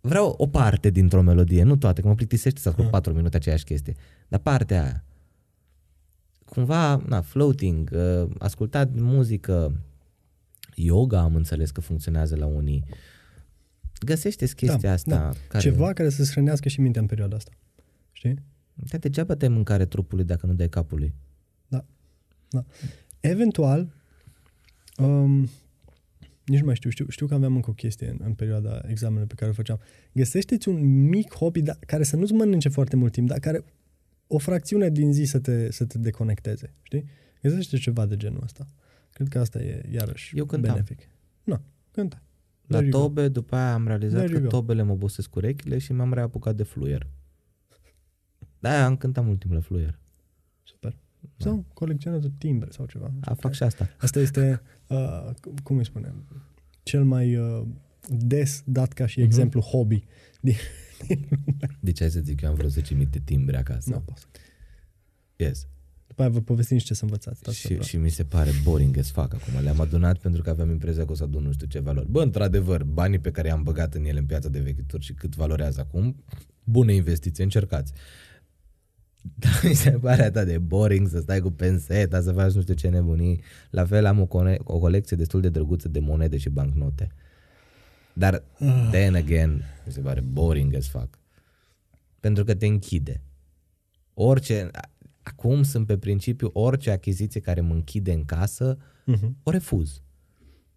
Vreau 0.00 0.34
o 0.38 0.46
parte 0.46 0.90
dintr-o 0.90 1.22
melodie, 1.22 1.62
nu 1.62 1.76
toate, 1.76 2.00
că 2.00 2.08
mă 2.08 2.14
plictisește 2.14 2.60
să 2.60 2.68
ascult 2.68 2.90
4 2.90 3.12
minute 3.12 3.36
aceeași 3.36 3.64
chestie. 3.64 3.94
Dar 4.28 4.40
partea 4.40 4.82
aia. 4.82 5.04
Cumva, 6.44 7.02
na, 7.06 7.20
floating, 7.20 7.90
uh, 7.92 8.30
ascultat 8.38 8.94
muzică, 8.94 9.72
yoga 10.74 11.20
am 11.20 11.34
înțeles 11.34 11.70
că 11.70 11.80
funcționează 11.80 12.36
la 12.36 12.46
unii. 12.46 12.84
Găsește-ți 14.04 14.54
chestia 14.54 14.78
Da, 14.78 14.92
asta. 14.92 15.16
da. 15.16 15.32
Care... 15.48 15.62
ceva 15.62 15.92
care 15.92 16.08
să-ți 16.08 16.30
hrănească 16.30 16.68
și 16.68 16.80
mintea 16.80 17.00
în 17.00 17.06
perioada 17.06 17.36
asta. 17.36 17.50
Știi? 18.12 18.34
Da, 18.74 18.98
degeaba 18.98 19.34
dai 19.34 19.48
mâncare 19.48 19.86
trupului 19.86 20.24
dacă 20.24 20.46
nu 20.46 20.52
dai 20.54 20.68
capului. 20.68 21.14
Eventual, 23.20 23.92
um, 24.98 25.48
nici 26.44 26.58
nu 26.58 26.64
mai 26.64 26.74
știu, 26.74 26.90
știu, 26.90 27.06
știu 27.08 27.26
că 27.26 27.34
aveam 27.34 27.54
încă 27.54 27.70
o 27.70 27.72
chestie 27.72 28.08
în, 28.08 28.18
în 28.22 28.34
perioada 28.34 28.80
examenului 28.86 29.26
pe 29.26 29.34
care 29.34 29.50
o 29.50 29.54
făceam. 29.54 29.80
Găsește-ți 30.12 30.68
un 30.68 31.08
mic 31.08 31.34
hobby 31.34 31.62
da, 31.62 31.76
care 31.86 32.02
să 32.02 32.16
nu-ți 32.16 32.32
mănânce 32.32 32.68
foarte 32.68 32.96
mult 32.96 33.12
timp, 33.12 33.28
dar 33.28 33.38
care 33.38 33.64
o 34.26 34.38
fracțiune 34.38 34.90
din 34.90 35.12
zi 35.12 35.24
să 35.24 35.38
te, 35.38 35.72
să 35.72 35.84
te 35.84 35.98
deconecteze, 35.98 36.74
știi? 36.82 37.04
Găsește 37.42 37.76
ceva 37.76 38.06
de 38.06 38.16
genul 38.16 38.40
ăsta. 38.42 38.66
Cred 39.12 39.28
că 39.28 39.38
asta 39.38 39.62
e 39.62 39.82
iarăși 39.90 40.36
Eu 40.38 40.44
cântam. 40.44 40.72
benefic. 40.72 41.08
Nu, 41.44 41.60
cânta. 41.90 42.22
La 42.68 42.76
There 42.78 42.88
you 42.90 43.00
go. 43.00 43.06
tobe, 43.06 43.28
după 43.28 43.56
aia 43.56 43.72
am 43.74 43.86
realizat 43.86 44.18
There 44.18 44.32
că 44.32 44.38
you 44.38 44.48
go. 44.50 44.56
tobele 44.56 44.82
mă 44.82 44.92
obosesc 44.92 45.34
urechile 45.36 45.78
și 45.78 45.92
m-am 45.92 46.12
reapucat 46.12 46.56
de 46.56 46.62
fluier. 46.62 47.06
Da, 48.58 48.84
am 48.84 48.96
cântat 48.96 49.24
mult 49.24 49.38
timp 49.40 49.52
la 49.52 49.60
fluier. 49.60 49.98
Super. 50.62 50.96
Sau 51.36 51.64
colecționează 51.74 52.32
timbre 52.38 52.70
sau 52.70 52.86
ceva. 52.86 53.12
A, 53.20 53.34
fac 53.34 53.52
și 53.52 53.62
asta. 53.62 53.88
Asta 54.00 54.20
este, 54.20 54.62
uh, 54.88 55.30
cum 55.62 55.76
îi 55.78 55.84
spunem, 55.84 56.24
cel 56.82 57.04
mai 57.04 57.36
uh, 57.36 57.66
des 58.08 58.62
dat 58.66 58.92
ca 58.92 59.06
și 59.06 59.18
Mhm. 59.18 59.26
exemplu 59.28 59.60
hobby. 59.60 60.04
Din, 60.40 60.54
Deci 61.80 61.98
hai 61.98 62.10
să 62.10 62.20
zic, 62.20 62.40
eu 62.40 62.48
am 62.48 62.54
vreo 62.54 62.68
10.000 62.68 63.08
de 63.10 63.18
timbre 63.24 63.56
acasă. 63.56 63.90
nu 63.90 64.00
pot. 64.00 64.28
Yes. 65.36 65.66
După 66.18 66.30
aia 66.30 66.38
vă 66.44 66.52
povestim 66.52 66.76
nici 66.76 66.86
ce 66.86 66.94
să 66.94 67.04
învățați. 67.04 67.38
Stați 67.38 67.56
Și, 67.56 67.66
separat. 67.66 67.86
și 67.86 67.96
mi 67.96 68.08
se 68.08 68.24
pare 68.24 68.50
boring 68.62 68.98
as 68.98 69.10
fuck 69.10 69.34
acum. 69.34 69.62
Le-am 69.62 69.80
adunat 69.80 70.18
pentru 70.18 70.42
că 70.42 70.50
aveam 70.50 70.70
impresia 70.70 71.04
că 71.04 71.12
o 71.12 71.14
să 71.14 71.22
adun 71.22 71.42
nu 71.42 71.52
știu 71.52 71.66
ce 71.66 71.78
valori. 71.78 72.10
Bă, 72.10 72.22
într-adevăr, 72.22 72.84
banii 72.84 73.18
pe 73.18 73.30
care 73.30 73.48
i-am 73.48 73.62
băgat 73.62 73.94
în 73.94 74.04
ele 74.04 74.18
în 74.18 74.24
piața 74.26 74.48
de 74.48 74.58
vechituri 74.58 75.04
și 75.04 75.12
cât 75.12 75.34
valorează 75.34 75.80
acum, 75.80 76.24
bune 76.64 76.94
investiții, 76.94 77.44
încercați. 77.44 77.92
Dar 79.42 79.60
mi 79.62 79.74
se 79.74 79.90
pare 79.90 80.22
atât 80.22 80.46
de 80.46 80.58
boring 80.58 81.08
să 81.08 81.20
stai 81.20 81.40
cu 81.40 81.50
penseta, 81.50 82.20
să 82.20 82.32
faci 82.32 82.52
nu 82.52 82.60
știu 82.60 82.74
ce 82.74 82.88
nebunii. 82.88 83.40
La 83.70 83.84
fel 83.84 84.04
am 84.04 84.20
o, 84.20 84.26
cone- 84.26 84.58
o 84.64 84.78
colecție 84.78 85.16
destul 85.16 85.40
de 85.40 85.48
drăguță 85.48 85.88
de 85.88 85.98
monede 85.98 86.36
și 86.36 86.48
bancnote. 86.48 87.08
Dar, 88.12 88.42
then 88.90 89.14
again, 89.14 89.64
mi 89.86 89.92
se 89.92 90.00
pare 90.00 90.20
boring 90.20 90.74
as 90.74 90.88
fuck. 90.88 91.18
Pentru 92.20 92.44
că 92.44 92.54
te 92.54 92.66
închide. 92.66 93.20
Orice, 94.14 94.70
acum 95.28 95.62
sunt 95.62 95.86
pe 95.86 95.98
principiu 95.98 96.50
orice 96.52 96.90
achiziție 96.90 97.40
care 97.40 97.60
mă 97.60 97.74
închide 97.74 98.12
în 98.12 98.24
casă, 98.24 98.78
Mhm. 99.04 99.36
o 99.42 99.50
refuz. 99.50 100.00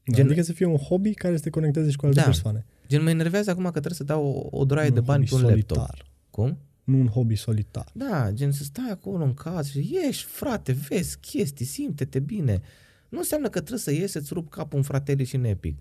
Da, 0.04 0.16
Gen- 0.16 0.26
Adică 0.26 0.42
să 0.42 0.54
fie 0.54 0.66
un 0.66 0.76
hobby 0.78 1.14
care 1.14 1.36
să 1.38 1.44
te 1.44 1.50
conecteze 1.50 1.90
și 1.90 1.96
cu 1.98 2.06
alte 2.06 2.20
Da. 2.20 2.26
persoane. 2.26 2.66
Gen, 2.88 3.04
mă 3.04 3.10
enervează 3.10 3.50
acum 3.50 3.64
că 3.64 3.70
trebuie 3.70 3.94
să 3.94 4.04
dau 4.04 4.26
o, 4.52 4.58
o 4.58 4.66
droaie 4.66 4.88
Nu 4.88 4.94
de 4.94 5.00
un 5.00 5.06
bani 5.06 5.28
hobby 5.28 5.42
pe 5.42 5.48
un 5.50 5.56
laptop. 5.56 5.78
solitar. 5.78 6.12
Cum? 6.30 6.58
Nu 6.84 6.98
un 7.00 7.08
hobby 7.08 7.36
solitar. 7.36 7.90
Da, 7.94 8.32
gen 8.32 8.52
să 8.52 8.64
stai 8.64 8.90
acolo 8.92 9.24
în 9.24 9.34
casă 9.34 9.80
și 9.80 9.90
ieși, 9.94 10.26
frate, 10.26 10.72
vezi 10.72 11.18
chestii, 11.20 11.66
simte-te 11.66 12.20
bine. 12.20 12.62
Nu 13.10 13.18
înseamnă 13.18 13.50
că 13.50 13.60
trebuie 13.60 13.80
să 13.80 13.92
ieși 13.92 14.08
să-ți 14.12 14.34
rup 14.34 14.50
capul 14.50 14.78
în 14.78 14.84
fratele 14.84 15.24
și 15.24 15.36
în 15.36 15.44
epic. 15.44 15.80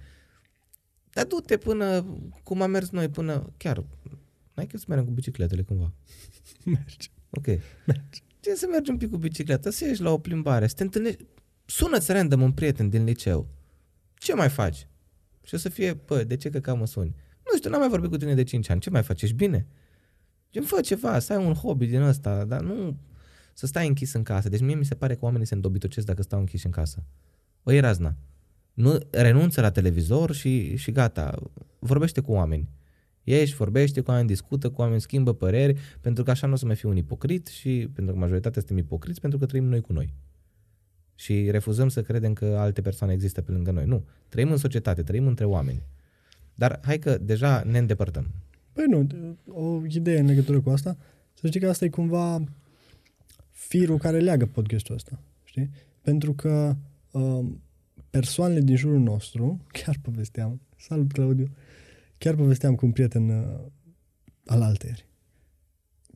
Dar 1.13 1.25
du-te 1.27 1.57
până, 1.57 2.05
cum 2.43 2.63
am 2.63 2.71
mers 2.71 2.91
noi, 2.91 3.09
până, 3.09 3.53
chiar, 3.57 3.85
n-ai 4.55 4.67
chef 4.67 4.79
să 4.81 4.85
mergem 4.89 5.07
cu 5.07 5.13
bicicletele 5.13 5.63
cumva. 5.63 5.93
Merge. 6.65 7.09
Ok. 7.31 7.47
Ce 8.41 8.55
să 8.55 8.67
mergi 8.71 8.91
un 8.91 8.97
pic 8.97 9.11
cu 9.11 9.17
bicicleta, 9.17 9.71
să 9.71 9.85
ieși 9.85 10.03
la 10.03 10.11
o 10.11 10.19
plimbare, 10.19 10.67
să 10.67 10.75
te 10.75 10.83
întâlnești, 10.83 11.25
sună-ți 11.65 12.13
random 12.13 12.43
un 12.43 12.53
prieten 12.53 12.89
din 12.89 13.05
liceu. 13.05 13.49
Ce 14.15 14.35
mai 14.35 14.49
faci? 14.49 14.87
Și 15.43 15.55
o 15.55 15.59
să 15.59 15.69
fie, 15.69 15.93
bă, 15.93 16.25
de 16.25 16.37
ce 16.37 16.51
că 16.51 16.61
cam 16.61 16.79
mă 16.79 16.87
suni? 16.87 17.15
Nu 17.51 17.57
știu, 17.57 17.71
n-am 17.71 17.81
mai 17.81 17.89
vorbit 17.89 18.11
cu 18.11 18.17
tine 18.17 18.35
de 18.35 18.43
5 18.43 18.69
ani, 18.69 18.81
ce 18.81 18.91
mai 18.91 19.03
faci? 19.03 19.23
Ești 19.23 19.35
bine? 19.35 19.67
Gen, 20.53 20.63
fă 20.63 20.81
ceva, 20.81 21.19
să 21.19 21.33
ai 21.33 21.45
un 21.45 21.55
hobby 21.55 21.87
din 21.87 22.01
ăsta, 22.01 22.45
dar 22.45 22.61
nu 22.61 22.97
să 23.55 23.67
stai 23.67 23.87
închis 23.87 24.13
în 24.13 24.23
casă. 24.23 24.49
Deci 24.49 24.61
mie 24.61 24.75
mi 24.75 24.85
se 24.85 24.95
pare 24.95 25.15
că 25.15 25.25
oamenii 25.25 25.47
se 25.47 25.55
îndobitocesc 25.55 26.07
dacă 26.07 26.23
stau 26.23 26.39
închiși 26.39 26.67
în 26.67 26.73
casă. 26.73 27.05
O 27.63 27.73
e 27.73 27.81
razna. 27.81 28.17
Nu, 28.75 28.99
renunță 29.11 29.61
la 29.61 29.71
televizor 29.71 30.35
și, 30.35 30.77
și 30.77 30.91
gata. 30.91 31.39
Vorbește 31.79 32.21
cu 32.21 32.33
oameni. 32.33 32.69
Ieși, 33.25 33.55
vorbește 33.55 34.01
cu 34.01 34.11
oameni, 34.11 34.29
discută 34.29 34.71
cu 34.71 34.81
oameni, 34.81 35.01
schimbă 35.01 35.35
păreri, 35.35 35.81
pentru 36.01 36.25
că 36.25 36.31
așa 36.31 36.47
nu 36.47 36.53
o 36.53 36.57
să 36.57 36.67
mai 36.67 36.77
fii 36.77 36.89
un 36.89 36.97
ipocrit 36.97 37.47
și 37.47 37.89
pentru 37.93 38.15
că 38.15 38.21
majoritatea 38.21 38.61
suntem 38.61 38.85
ipocriți 38.85 39.21
pentru 39.21 39.39
că 39.39 39.47
trăim 39.47 39.65
noi 39.65 39.81
cu 39.81 39.93
noi. 39.93 40.13
Și 41.15 41.51
refuzăm 41.51 41.89
să 41.89 42.03
credem 42.03 42.33
că 42.33 42.57
alte 42.59 42.81
persoane 42.81 43.13
există 43.13 43.43
pe 43.43 43.53
lângă 43.53 43.71
noi. 43.71 43.85
Nu. 43.85 44.05
Trăim 44.29 44.51
în 44.51 44.57
societate, 44.57 45.03
trăim 45.03 45.27
între 45.27 45.45
oameni. 45.45 45.83
Dar 46.55 46.81
hai 46.83 46.99
că 46.99 47.19
deja 47.19 47.63
ne 47.67 47.79
îndepărtăm. 47.79 48.27
Păi 48.73 48.85
nu, 48.89 49.07
o 49.47 49.87
idee 49.87 50.19
în 50.19 50.27
legătură 50.27 50.61
cu 50.61 50.71
asta, 50.71 50.97
să 51.35 51.47
știi 51.47 51.61
că 51.61 51.69
asta 51.69 51.85
e 51.85 51.89
cumva 51.89 52.45
firul 53.51 53.99
care 53.99 54.19
leagă 54.19 54.47
podcastul 54.47 54.95
ăsta, 54.95 55.23
știi? 55.45 55.71
Pentru 56.01 56.33
că 56.33 56.77
um, 57.11 57.63
persoanele 58.11 58.61
din 58.61 58.77
jurul 58.77 59.01
nostru, 59.01 59.61
chiar 59.79 59.97
povesteam, 60.03 60.61
salut 60.77 61.13
Claudiu, 61.13 61.51
chiar 62.21 62.35
povesteam 62.35 62.75
cu 62.75 62.87
un 62.87 62.93
prieten 62.93 63.29
uh, 63.29 63.45
al 64.47 64.63
alteri. 64.63 65.07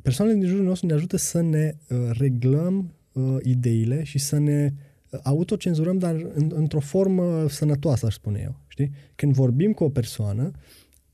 Persoanele 0.03 0.39
din 0.39 0.49
jurul 0.49 0.65
nostru 0.65 0.87
ne 0.87 0.93
ajută 0.93 1.17
să 1.17 1.41
ne 1.41 1.77
uh, 1.89 1.99
reglăm 2.11 2.95
uh, 3.13 3.37
ideile 3.43 4.03
și 4.03 4.19
să 4.19 4.39
ne 4.39 4.73
uh, 5.11 5.21
autocenzurăm, 5.23 5.99
dar 5.99 6.15
în, 6.35 6.51
într-o 6.55 6.81
formă 6.81 7.49
sănătoasă, 7.49 8.07
aș 8.07 8.15
spune 8.15 8.41
eu. 8.43 8.61
Știi? 8.67 8.91
Când 9.15 9.33
vorbim 9.33 9.73
cu 9.73 9.85
o 9.85 9.89
persoană, 9.89 10.51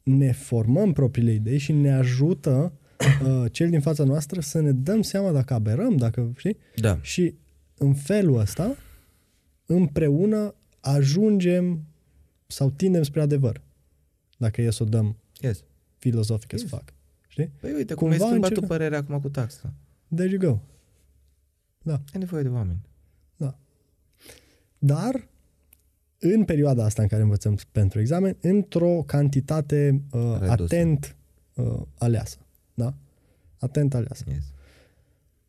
ne 0.02 0.32
formăm 0.32 0.92
propriile 0.92 1.32
idei 1.32 1.58
și 1.58 1.72
ne 1.72 1.92
ajută 1.92 2.72
uh, 2.98 3.52
cel 3.52 3.70
din 3.70 3.80
fața 3.80 4.04
noastră 4.04 4.40
să 4.40 4.60
ne 4.60 4.72
dăm 4.72 5.02
seama 5.02 5.32
dacă 5.32 5.54
aberăm, 5.54 5.96
dacă, 5.96 6.32
știi? 6.36 6.56
Da. 6.76 6.98
Și 7.02 7.34
în 7.76 7.94
felul 7.94 8.38
ăsta, 8.38 8.76
împreună 9.66 10.54
ajungem 10.80 11.84
sau 12.46 12.70
tindem 12.70 13.02
spre 13.02 13.20
adevăr. 13.20 13.62
Dacă 14.40 14.62
e 14.62 14.70
să 14.70 14.82
o 14.82 14.86
dăm 14.86 15.16
Yes. 15.40 15.62
filozofic 15.98 16.52
as 16.54 16.60
Yes. 16.60 16.70
fuck. 16.70 16.92
Știi? 17.28 17.50
Păi 17.60 17.72
uite, 17.72 17.94
cum 17.94 18.08
Cumva 18.08 18.24
ai 18.24 18.30
schimbat 18.30 18.50
încercă- 18.50 18.60
tu 18.60 18.66
părerea 18.78 18.98
acum 18.98 19.20
cu 19.20 19.28
taxa. 19.28 19.72
There 20.14 20.30
you 20.30 20.38
go. 20.38 20.58
Ai 21.92 22.18
nevoie 22.18 22.42
de 22.42 22.48
oameni. 22.48 22.80
Dar, 24.78 25.28
în 26.18 26.44
perioada 26.44 26.84
asta 26.84 27.02
în 27.02 27.08
care 27.08 27.22
învățăm 27.22 27.58
pentru 27.72 28.00
examen, 28.00 28.36
într-o 28.40 29.02
cantitate 29.06 30.02
uh, 30.12 30.20
Redusă. 30.40 30.50
atent 30.62 31.16
uh, 31.54 31.82
aleasă. 31.98 32.36
Da? 32.74 32.94
Atent 33.58 33.94
aleasă. 33.94 34.24
Yes. 34.28 34.44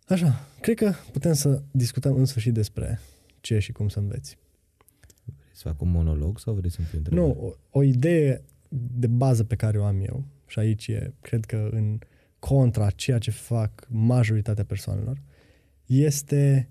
Așa, 0.07 0.45
cred 0.61 0.75
că 0.77 0.93
putem 1.11 1.33
să 1.33 1.61
discutăm 1.71 2.15
în 2.15 2.25
sfârșit 2.25 2.53
despre 2.53 2.99
ce 3.41 3.59
și 3.59 3.71
cum 3.71 3.89
să 3.89 3.99
înveți. 3.99 4.37
Vrei 5.25 5.35
să 5.51 5.67
fac 5.67 5.81
un 5.81 5.89
monolog 5.89 6.39
sau 6.39 6.53
vrei 6.53 6.71
să-mi 6.71 6.87
pui 6.87 6.97
întrebări? 6.97 7.27
Nu, 7.27 7.45
o, 7.45 7.79
o 7.79 7.83
idee 7.83 8.41
de 8.73 9.07
bază 9.07 9.43
pe 9.43 9.55
care 9.55 9.77
o 9.77 9.83
am 9.83 10.01
eu, 10.01 10.25
și 10.47 10.59
aici 10.59 10.87
e, 10.87 11.13
cred 11.21 11.45
că 11.45 11.69
în 11.71 11.99
contra 12.39 12.89
ceea 12.89 13.17
ce 13.17 13.31
fac 13.31 13.87
majoritatea 13.89 14.63
persoanelor, 14.63 15.21
este 15.85 16.69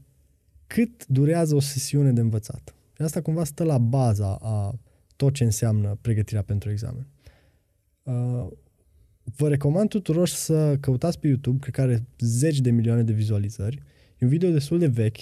cât 0.67 1.07
durează 1.07 1.55
o 1.55 1.61
sesiune 1.61 2.13
de 2.13 2.21
învățat. 2.21 2.75
Și 2.97 3.03
asta 3.03 3.21
cumva 3.21 3.45
stă 3.45 3.65
la 3.65 3.79
baza 3.79 4.39
a 4.41 4.79
tot 5.17 5.35
ce 5.35 5.45
înseamnă 5.45 5.99
pregătirea 6.01 6.43
pentru 6.43 6.71
examen. 6.71 7.07
Uh, 8.03 8.47
vă 9.37 9.49
recomand 9.49 9.89
tuturor 9.89 10.29
să 10.29 10.77
căutați 10.77 11.19
pe 11.19 11.27
YouTube, 11.27 11.59
cred 11.59 11.75
că 11.75 11.81
are 11.81 12.07
zeci 12.19 12.61
de 12.61 12.71
milioane 12.71 13.03
de 13.03 13.13
vizualizări. 13.13 13.83
E 14.19 14.25
un 14.25 14.29
video 14.29 14.51
destul 14.51 14.79
de 14.79 14.87
vechi. 14.87 15.19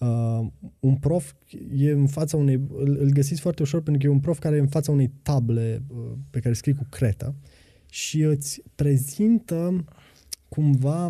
Uh, 0.00 0.46
un 0.80 0.96
prof 0.96 1.32
e 1.76 1.90
în 1.90 2.06
fața 2.06 2.36
unei... 2.36 2.54
Îl, 2.54 2.96
îl 3.00 3.08
găsiți 3.08 3.40
foarte 3.40 3.62
ușor 3.62 3.82
pentru 3.82 4.02
că 4.02 4.08
e 4.08 4.14
un 4.14 4.20
prof 4.20 4.38
care 4.38 4.56
e 4.56 4.60
în 4.60 4.68
fața 4.68 4.92
unei 4.92 5.12
table 5.22 5.82
uh, 5.88 6.12
pe 6.30 6.40
care 6.40 6.54
scrie 6.54 6.74
cu 6.74 6.86
cretă 6.90 7.34
și 7.90 8.20
îți 8.20 8.62
prezintă 8.74 9.84
cumva 10.48 11.06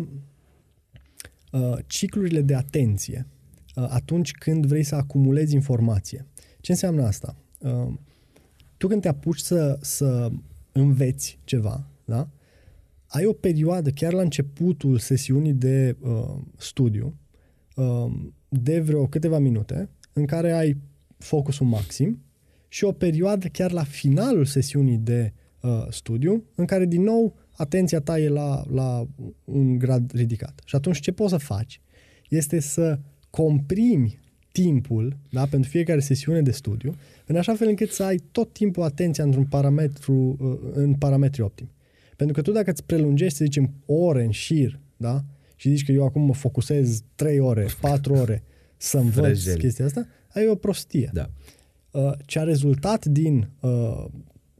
uh, 1.51 1.77
ciclurile 1.87 2.41
de 2.41 2.55
atenție 2.55 3.27
uh, 3.75 3.85
atunci 3.89 4.31
când 4.31 4.65
vrei 4.65 4.83
să 4.83 4.95
acumulezi 4.95 5.53
informație. 5.53 6.27
Ce 6.59 6.71
înseamnă 6.71 7.03
asta? 7.03 7.35
Uh, 7.59 7.93
tu 8.77 8.87
când 8.87 9.01
te 9.01 9.07
apuci 9.07 9.39
să, 9.39 9.77
să 9.81 10.31
înveți 10.71 11.39
ceva, 11.43 11.87
da? 12.05 12.29
ai 13.07 13.25
o 13.25 13.33
perioadă 13.33 13.89
chiar 13.89 14.13
la 14.13 14.21
începutul 14.21 14.97
sesiunii 14.97 15.53
de 15.53 15.97
uh, 15.99 16.37
studiu 16.57 17.17
uh, 17.75 18.11
de 18.53 18.79
vreo 18.79 19.07
câteva 19.07 19.39
minute 19.39 19.89
în 20.13 20.25
care 20.25 20.51
ai 20.51 20.77
focusul 21.17 21.65
maxim 21.65 22.23
și 22.67 22.83
o 22.83 22.91
perioadă 22.91 23.47
chiar 23.47 23.71
la 23.71 23.83
finalul 23.83 24.45
sesiunii 24.45 24.97
de 24.97 25.33
uh, 25.61 25.85
studiu 25.89 26.43
în 26.55 26.65
care 26.65 26.85
din 26.85 27.01
nou 27.01 27.35
atenția 27.51 27.99
ta 27.99 28.19
e 28.19 28.29
la, 28.29 28.63
la 28.71 29.07
un 29.43 29.77
grad 29.77 30.11
ridicat. 30.11 30.61
Și 30.65 30.75
atunci 30.75 30.99
ce 30.99 31.11
poți 31.11 31.31
să 31.31 31.37
faci 31.37 31.81
este 32.29 32.59
să 32.59 32.99
comprimi 33.29 34.19
timpul 34.51 35.17
da, 35.29 35.45
pentru 35.45 35.69
fiecare 35.69 35.99
sesiune 35.99 36.41
de 36.41 36.51
studiu 36.51 36.95
în 37.25 37.35
așa 37.35 37.55
fel 37.55 37.67
încât 37.67 37.89
să 37.89 38.03
ai 38.03 38.21
tot 38.31 38.53
timpul 38.53 38.83
atenția 38.83 39.23
într-un 39.23 39.45
parametru, 39.45 40.37
uh, 40.39 40.71
în 40.73 40.93
parametri 40.93 41.41
optimi. 41.41 41.71
Pentru 42.15 42.35
că 42.35 42.41
tu 42.41 42.51
dacă 42.51 42.71
îți 42.71 42.83
prelungești, 42.83 43.37
să 43.37 43.43
zicem, 43.43 43.73
ore 43.85 44.23
în 44.23 44.31
șir, 44.31 44.79
da? 44.97 45.23
Și 45.61 45.69
zici 45.69 45.85
că 45.85 45.91
eu 45.91 46.05
acum 46.05 46.21
mă 46.21 46.33
focusez 46.33 47.01
3 47.15 47.39
ore, 47.39 47.65
4 47.81 48.13
ore 48.13 48.43
să 48.77 48.97
învăț 48.97 49.13
Vrăjeli. 49.23 49.59
chestia 49.59 49.85
asta, 49.85 50.07
ai 50.33 50.47
o 50.47 50.55
prostie. 50.55 51.09
Da. 51.13 51.29
Uh, 51.91 52.11
ce 52.25 52.39
a 52.39 52.43
rezultat 52.43 53.05
din 53.05 53.49
uh, 53.59 54.05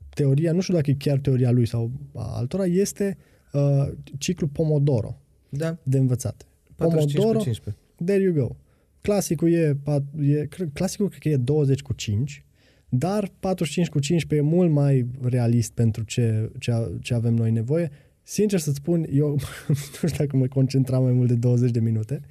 teoria, 0.09 0.51
nu 0.51 0.59
știu 0.61 0.73
dacă 0.73 0.89
e 0.89 0.93
chiar 0.97 1.19
teoria 1.19 1.51
lui 1.51 1.65
sau 1.67 1.91
a 2.15 2.35
altora, 2.37 2.65
este 2.65 3.17
uh, 3.53 3.87
ciclul 4.17 4.49
Pomodoro 4.49 5.21
Da. 5.49 5.77
de 5.83 5.97
învățat. 5.97 6.45
45 6.75 7.13
Pomodoro, 7.15 7.37
cu 7.37 7.43
15. 7.43 7.83
there 8.05 8.21
you 8.23 8.33
go. 8.33 8.55
Clasicul 9.01 9.51
e, 9.53 9.73
pat- 9.83 10.19
e 10.21 10.45
cred- 10.45 10.69
clasicul 10.73 11.09
cred 11.09 11.21
că 11.21 11.29
e 11.29 11.37
20 11.37 11.81
cu 11.81 11.93
5, 11.93 12.45
dar 12.89 13.31
45 13.39 13.89
cu 13.89 13.99
15 13.99 14.47
e 14.47 14.51
mult 14.55 14.71
mai 14.71 15.07
realist 15.21 15.71
pentru 15.71 16.03
ce, 16.03 16.51
ce, 16.59 16.71
a- 16.71 16.89
ce 17.01 17.13
avem 17.13 17.33
noi 17.33 17.51
nevoie. 17.51 17.91
Sincer 18.31 18.59
să 18.59 18.71
spun, 18.71 19.05
eu 19.13 19.29
nu 19.67 20.07
știu 20.07 20.07
dacă 20.17 20.37
mă 20.37 20.47
concentram 20.47 21.03
mai 21.03 21.11
mult 21.11 21.27
de 21.27 21.35
20 21.35 21.71
de 21.71 21.79
minute, 21.79 22.21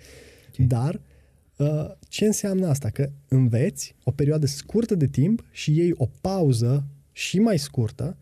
Ok. 0.49 0.67
dar 0.67 1.01
uh, 1.57 1.91
ce 2.09 2.25
înseamnă 2.25 2.67
asta? 2.67 2.91
Că 2.91 3.11
înveți 3.29 3.95
o 4.05 4.11
perioadă 4.11 4.47
scurtă 4.47 4.95
de 4.95 5.07
timp 5.07 5.45
și 5.51 5.77
iei 5.77 5.93
o 5.97 6.09
pauză 6.21 6.85
și 7.13 7.39
mai 7.39 7.59
scurtă 7.59 8.17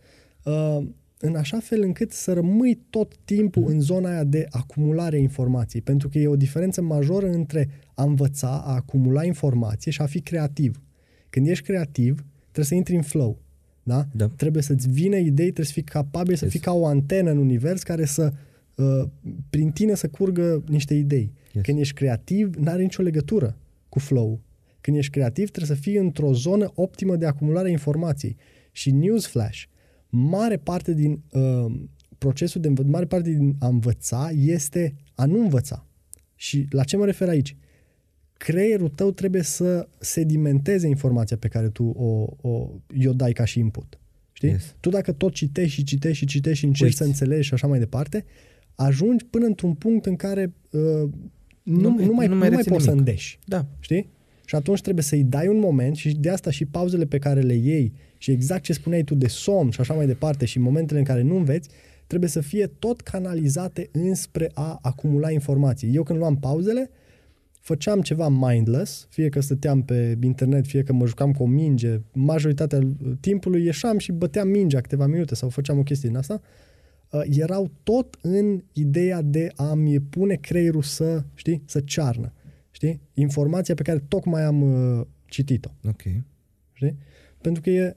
uh, 0.44 0.78
în 1.18 1.34
așa 1.34 1.60
fel 1.60 1.82
încât 1.82 2.12
să 2.12 2.32
rămâi 2.32 2.80
tot 2.90 3.16
timpul 3.24 3.64
în 3.66 3.80
zona 3.80 4.10
aia 4.10 4.24
de 4.24 4.46
acumulare 4.50 5.16
a 5.16 5.20
informației, 5.20 5.82
pentru 5.82 6.08
că 6.08 6.18
e 6.18 6.28
o 6.28 6.36
diferență 6.36 6.82
majoră 6.82 7.30
între 7.30 7.68
a 7.94 8.02
învăța, 8.02 8.62
a 8.66 8.74
acumula 8.74 9.24
informație 9.24 9.90
și 9.90 10.00
a 10.00 10.06
fi 10.06 10.20
creativ. 10.20 10.80
Când 11.30 11.46
ești 11.46 11.64
creativ, 11.64 12.24
trebuie 12.40 12.64
să 12.64 12.74
intri 12.74 12.94
în 12.94 13.02
flow. 13.02 13.38
Da? 13.88 14.06
Da. 14.12 14.28
Trebuie 14.36 14.62
să-ți 14.62 14.88
vină 14.88 15.16
idei, 15.16 15.44
trebuie 15.44 15.66
să 15.66 15.72
fii 15.72 15.82
capabil 15.82 16.34
să 16.36 16.44
Yes. 16.44 16.52
fii 16.52 16.62
ca 16.62 16.72
o 16.72 16.86
antenă 16.86 17.30
în 17.30 17.38
univers 17.38 17.82
care 17.82 18.04
să, 18.04 18.32
uh, 18.74 19.08
prin 19.50 19.70
tine 19.70 19.94
să 19.94 20.08
curgă 20.08 20.64
niște 20.68 20.94
idei. 20.94 21.32
Yes. 21.52 21.64
Când 21.64 21.78
ești 21.78 21.94
creativ, 21.94 22.54
n-are 22.54 22.82
nicio 22.82 23.02
legătură 23.02 23.56
cu 23.88 23.98
flow. 23.98 24.40
Când 24.80 24.96
ești 24.96 25.10
creativ, 25.12 25.50
trebuie 25.50 25.76
să 25.76 25.82
fii 25.82 25.96
într-o 25.96 26.32
zonă 26.32 26.70
optimă 26.74 27.16
de 27.16 27.26
acumulare 27.26 27.68
a 27.68 27.70
informației. 27.70 28.36
Și 28.72 28.90
newsflash, 28.90 29.62
mare 30.08 30.56
parte 30.56 30.94
din 30.94 31.22
uh, 31.32 31.80
procesul 32.18 32.60
de 32.60 32.68
învă- 32.68 32.86
mare 32.86 33.04
parte 33.06 33.30
din 33.30 33.56
a 33.58 33.66
învăța 33.66 34.30
este 34.36 34.94
a 35.14 35.24
nu 35.24 35.40
învăța. 35.40 35.86
Și 36.34 36.66
la 36.70 36.84
ce 36.84 36.96
mă 36.96 37.04
refer 37.04 37.28
aici? 37.28 37.56
Creierul 38.38 38.88
tău 38.88 39.10
trebuie 39.10 39.42
să 39.42 39.88
sedimenteze 39.98 40.86
informația 40.86 41.36
pe 41.36 41.48
care 41.48 41.68
tu 41.68 41.84
o, 41.84 42.26
o, 42.48 42.68
i-o 42.98 43.12
dai 43.12 43.32
ca 43.32 43.44
și 43.44 43.58
input. 43.58 43.98
Știi? 44.32 44.48
Yes. 44.48 44.74
Tu 44.80 44.88
dacă 44.88 45.12
tot 45.12 45.32
citești 45.32 45.74
și 45.74 45.84
citești 45.84 46.16
și 46.18 46.24
citești 46.26 46.58
și 46.58 46.64
încerci 46.64 46.84
Uiți. 46.88 46.96
să 46.96 47.04
înțelegi 47.04 47.46
și 47.46 47.54
așa 47.54 47.66
mai 47.66 47.78
departe, 47.78 48.24
ajungi 48.74 49.24
până 49.24 49.46
într-un 49.46 49.74
punct 49.74 50.06
în 50.06 50.16
care 50.16 50.52
uh, 50.70 50.80
nu, 51.62 51.80
nu, 51.80 51.90
mai- 51.90 52.04
nu, 52.06 52.12
mai, 52.12 52.26
nu 52.26 52.32
nu 52.32 52.38
mai 52.38 52.48
mai 52.48 52.56
reții 52.56 52.70
poți 52.70 52.84
să 52.84 52.90
nimic. 52.90 53.06
îndeși. 53.06 53.38
Da. 53.44 53.66
Știi? 53.80 54.08
Și 54.44 54.54
atunci 54.54 54.80
trebuie 54.80 55.04
să-i 55.04 55.22
dai 55.24 55.48
un 55.48 55.58
moment 55.58 55.96
și 55.96 56.16
de 56.16 56.30
asta 56.30 56.50
și 56.50 56.64
pauzele 56.64 57.04
pe 57.06 57.18
care 57.18 57.40
le 57.40 57.54
iei 57.54 57.92
și 58.18 58.30
exact 58.30 58.62
ce 58.62 58.72
spuneai 58.72 59.02
tu 59.02 59.14
de 59.14 59.26
somn 59.28 59.70
și 59.70 59.80
așa 59.80 59.94
mai 59.94 60.06
departe 60.06 60.44
și 60.44 60.58
momentele 60.58 60.98
în 60.98 61.04
care 61.04 61.22
nu 61.22 61.36
înveți, 61.36 61.68
trebuie 62.06 62.28
să 62.30 62.40
fie 62.40 62.66
tot 62.66 63.00
canalizate 63.00 63.88
înspre 63.92 64.50
a 64.54 64.78
acumula 64.82 65.30
informații. 65.30 65.94
Eu 65.94 66.02
când 66.02 66.18
luam 66.18 66.36
pauzele, 66.36 66.90
făceam 67.68 68.00
ceva 68.00 68.28
mindless, 68.28 69.06
fie 69.10 69.28
că 69.28 69.40
stăteam 69.40 69.82
pe 69.82 70.18
internet, 70.20 70.66
fie 70.66 70.82
că 70.82 70.92
mă 70.92 71.06
jucam 71.06 71.32
cu 71.32 71.42
o 71.42 71.46
minge, 71.46 72.00
majoritatea 72.12 72.78
timpului 73.20 73.64
ieșeam 73.64 73.98
și 73.98 74.12
băteam 74.12 74.48
mingea 74.48 74.80
câteva 74.80 75.06
minute 75.06 75.34
sau 75.34 75.48
făceam 75.48 75.78
o 75.78 75.82
chestie 75.82 76.08
din 76.08 76.18
asta, 76.18 76.40
uh, 77.10 77.22
erau 77.30 77.70
tot 77.82 78.18
în 78.22 78.62
ideea 78.72 79.22
de 79.22 79.52
a-mi 79.56 80.00
pune 80.00 80.34
creierul 80.34 80.82
să, 80.82 81.24
știi, 81.34 81.62
să 81.66 81.80
cearnă. 81.80 82.32
Știi? 82.70 83.00
Informația 83.14 83.74
pe 83.74 83.82
care 83.82 83.98
tocmai 83.98 84.42
am 84.42 84.62
uh, 84.62 85.06
citit-o. 85.26 85.70
Ok. 85.88 86.02
Știi? 86.72 86.96
Pentru 87.40 87.62
că 87.62 87.70
e 87.70 87.96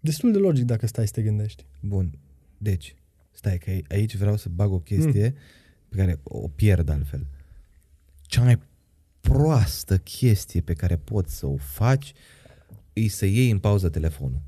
destul 0.00 0.32
de 0.32 0.38
logic 0.38 0.64
dacă 0.64 0.86
stai 0.86 1.06
să 1.06 1.12
te 1.12 1.22
gândești. 1.22 1.64
Bun. 1.80 2.18
Deci, 2.58 2.94
stai 3.30 3.58
că 3.58 3.70
aici 3.94 4.16
vreau 4.16 4.36
să 4.36 4.48
bag 4.48 4.72
o 4.72 4.78
chestie 4.78 5.28
mm. 5.28 5.34
pe 5.88 5.96
care 5.96 6.20
o 6.22 6.48
pierd 6.48 6.88
altfel. 6.88 7.26
Cea 8.30 8.42
mai 8.42 8.58
proastă 9.20 9.98
chestie 9.98 10.60
pe 10.60 10.72
care 10.72 10.96
poți 10.96 11.36
să 11.36 11.46
o 11.46 11.56
faci 11.56 12.12
e 12.92 13.08
să 13.08 13.26
iei 13.26 13.50
în 13.50 13.58
pauză 13.58 13.88
telefonul. 13.88 14.42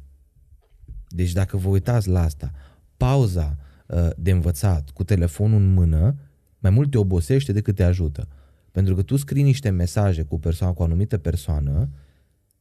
Deci 1.08 1.32
dacă 1.32 1.56
vă 1.56 1.68
uitați 1.68 2.08
la 2.08 2.22
asta, 2.22 2.50
pauza 2.96 3.58
uh, 3.86 4.10
de 4.16 4.30
învățat 4.30 4.90
cu 4.90 5.04
telefonul 5.04 5.60
în 5.60 5.72
mână 5.72 6.16
mai 6.58 6.70
mult 6.70 6.90
te 6.90 6.98
obosește 6.98 7.52
decât 7.52 7.74
te 7.74 7.82
ajută. 7.82 8.28
Pentru 8.70 8.94
că 8.94 9.02
tu 9.02 9.16
scrii 9.16 9.42
niște 9.42 9.70
mesaje 9.70 10.22
cu, 10.22 10.38
persoană, 10.38 10.74
cu 10.74 10.82
o 10.82 10.84
anumită 10.84 11.18
persoană 11.18 11.88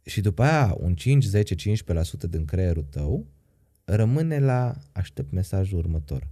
și 0.01 0.21
după 0.21 0.43
aia 0.43 0.75
un 0.79 0.95
5, 0.95 1.23
10, 1.23 1.55
15% 1.55 1.57
din 2.29 2.45
creierul 2.45 2.85
tău 2.89 3.25
rămâne 3.83 4.39
la 4.39 4.75
aștept 4.91 5.31
mesajul 5.31 5.77
următor. 5.77 6.27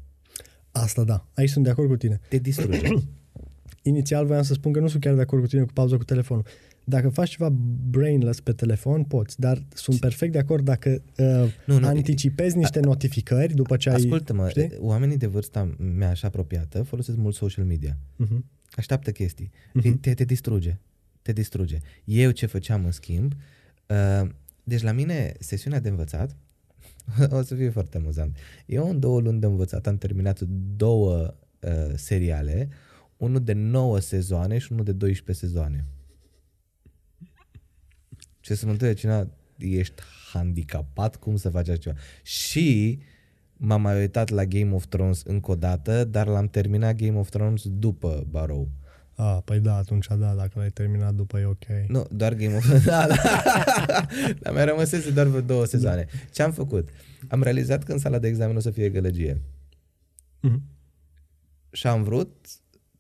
Asta 0.72 1.04
da, 1.04 1.28
aici 1.34 1.50
sunt 1.50 1.64
de 1.64 1.70
acord 1.70 1.90
cu 1.90 1.96
tine. 1.96 2.20
Te 2.30 2.38
distruge. 2.38 2.88
Inițial 3.82 4.26
voiam 4.26 4.44
să 4.44 4.54
spun 4.54 4.72
că 4.72 4.80
nu 4.80 4.88
sunt 4.88 5.02
chiar 5.02 5.16
de 5.16 5.22
acord 5.22 5.42
cu 5.42 5.48
tine 5.48 5.62
cu 5.62 5.74
pauza 5.74 5.98
cu 5.98 6.04
telefonul. 6.04 6.46
Dacă 6.84 7.10
faci 7.10 7.30
ceva 7.30 7.54
brainless 7.90 8.40
pe 8.40 8.52
telefon, 8.52 9.04
poți, 9.04 9.40
dar 9.40 9.64
sunt 9.74 10.00
perfect 10.00 10.32
de 10.32 10.38
acord 10.38 10.66
dacă 10.66 11.02
uh, 11.18 11.54
Nu, 11.66 11.80
nu, 11.80 11.88
anticipezi 11.88 12.58
niște 12.58 12.80
notificări 12.80 13.54
după 13.54 13.78
ce 13.78 13.90
ai... 13.90 13.96
Ascultă-mă, 13.96 14.50
știi? 14.50 14.72
oamenii 14.80 15.18
de 15.18 15.28
vârsta 15.28 15.76
mea 15.78 16.10
așa 16.10 16.28
apropiată 16.28 16.84
folosesc 16.84 17.18
mult 17.18 17.36
social 17.36 17.66
media. 17.66 17.98
Uh-huh. 18.24 18.40
Așteaptă 18.72 19.12
chestii. 19.12 19.52
Uh-huh. 19.52 19.94
Te, 20.02 20.14
te 20.14 20.24
distruge. 20.24 20.78
Te 21.22 21.32
distruge. 21.32 21.78
Eu 22.04 22.32
ce 22.32 22.46
făceam 22.46 22.86
în 22.86 22.92
schimb, 22.92 23.34
uh, 23.88 24.30
deci 24.64 24.82
la 24.82 24.92
mine 24.92 25.34
sesiunea 25.40 25.80
de 25.80 25.90
învățat 25.90 26.36
o 27.38 27.42
să 27.42 27.56
fie 27.56 27.70
foarte 27.70 27.98
amuzant. 27.98 28.38
Eu 28.66 28.90
în 28.90 29.00
două 29.00 29.20
luni 29.20 29.40
de 29.40 29.46
învățat 29.46 29.88
am 29.88 29.98
terminat 29.98 30.40
două 30.76 31.34
uh, 31.60 31.70
seriale, 31.96 32.70
unul 33.20 33.44
de 33.44 33.54
9 33.54 34.00
sezoane 34.00 34.58
și 34.58 34.72
unul 34.72 34.84
de 34.84 34.92
12 34.92 35.46
sezoane. 35.46 35.86
Ce 38.40 38.56
să 38.56 38.66
mă 38.66 38.72
întrebe 38.72 38.94
cineva, 38.94 39.28
ești 39.58 40.02
handicapat 40.32 41.16
cum 41.16 41.36
să 41.36 41.50
faci 41.50 41.70
așa 41.70 41.78
ceva? 41.78 41.96
Și 42.24 43.00
m-am 43.54 43.82
mai 43.82 44.00
uitat 44.00 44.30
la 44.30 44.46
Game 44.46 44.74
of 44.74 44.86
Thrones 44.86 45.24
încă 45.24 45.52
o 45.52 45.56
dată, 45.56 46.04
dar 46.04 46.28
l-am 46.28 46.48
terminat 46.48 46.96
Game 46.96 47.18
of 47.18 47.30
Thrones 47.30 47.64
după 47.68 48.28
Barrow. 48.30 48.70
A, 49.16 49.42
păi 49.42 49.60
da, 49.60 49.76
atunci 49.76 50.08
da, 50.08 50.34
dacă 50.34 50.52
l-ai 50.54 50.70
terminat 50.70 51.14
după 51.14 51.40
e 51.40 51.46
ok. 51.46 51.66
Nu, 51.88 52.06
doar 52.12 52.34
Game 52.34 52.56
of 52.56 52.64
Thrones. 52.64 52.84
Da, 52.94 53.08
da. 53.08 53.16
Dar 54.40 54.54
mai 54.54 54.66
rămăsese 54.66 55.12
doar 55.12 55.28
vreo 55.28 55.42
două 55.42 55.66
sezoane. 55.66 56.06
Ce 56.32 56.42
am 56.42 56.52
făcut? 56.52 56.90
Am 57.28 57.44
realizat 57.44 57.84
că 57.84 57.92
în 57.92 57.98
sala 57.98 58.20
de 58.20 58.28
examen 58.28 58.56
o 58.56 58.60
să 58.60 58.72
fie 58.72 58.90
gălăgie. 58.90 59.42
Mhm. 60.40 60.62
Și 61.72 61.88
am 61.88 62.04
vrut 62.04 62.48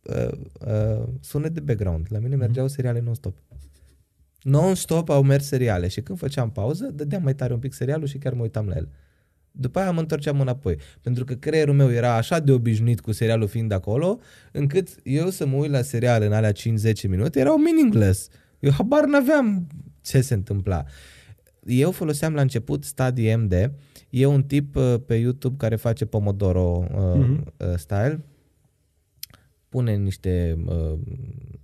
uh, 0.04 0.28
uh, 0.68 1.04
sunet 1.22 1.54
de 1.54 1.60
background. 1.60 2.06
La 2.10 2.20
mine 2.20 2.36
mergeau 2.36 2.68
seriale 2.68 3.00
non-stop. 3.00 3.36
Non-stop 4.42 5.10
au 5.10 5.24
mers 5.24 5.46
seriale 5.46 5.88
și 5.88 6.02
când 6.02 6.18
făceam 6.18 6.52
pauză, 6.52 6.92
dădeam 6.94 7.24
mai 7.24 7.36
tare 7.36 7.54
un 7.54 7.60
pic 7.60 7.74
serialul 7.74 8.08
și 8.08 8.18
chiar 8.18 8.34
mă 8.34 8.42
uitam 8.42 8.68
la 8.68 8.76
el. 8.76 8.90
După 9.52 9.80
aia 9.80 9.92
mă 9.92 10.00
întorceam 10.00 10.40
înapoi, 10.42 10.78
pentru 11.02 11.26
că 11.26 11.34
creierul 11.34 11.74
meu 11.74 11.92
era 11.92 12.16
așa 12.16 12.40
de 12.40 12.52
obișnuit 12.52 13.00
cu 13.00 13.12
serialul 13.12 13.48
fiind 13.48 13.72
acolo, 13.72 14.20
încât 14.52 14.88
eu 15.04 15.30
să 15.30 15.46
mă 15.46 15.56
uit 15.58 15.72
la 15.72 15.82
serial 15.82 16.22
în 16.22 16.34
alea 16.34 16.52
5-10 16.52 16.56
minute 17.08 17.40
erau 17.40 17.58
meaningless. 17.58 18.28
Eu 18.60 18.72
habar 18.72 19.06
n-aveam 19.06 19.68
ce 20.02 20.22
se 20.22 20.34
întâmpla. 20.34 20.84
Eu 21.66 21.92
foloseam 21.92 22.34
la 22.34 22.42
început 22.42 22.84
Study 22.84 23.36
MD, 23.36 23.72
e 24.10 24.26
un 24.26 24.44
tip 24.44 24.76
uh, 24.76 24.96
pe 25.06 25.16
YouTube 25.16 25.56
care 25.58 25.76
face 25.76 26.06
Pomodoro 26.06 26.86
uh, 26.96 26.98
Mhm. 27.16 27.54
uh, 27.58 27.74
style, 27.78 28.24
pune 29.70 29.96
niște 29.96 30.58
uh, 30.66 31.00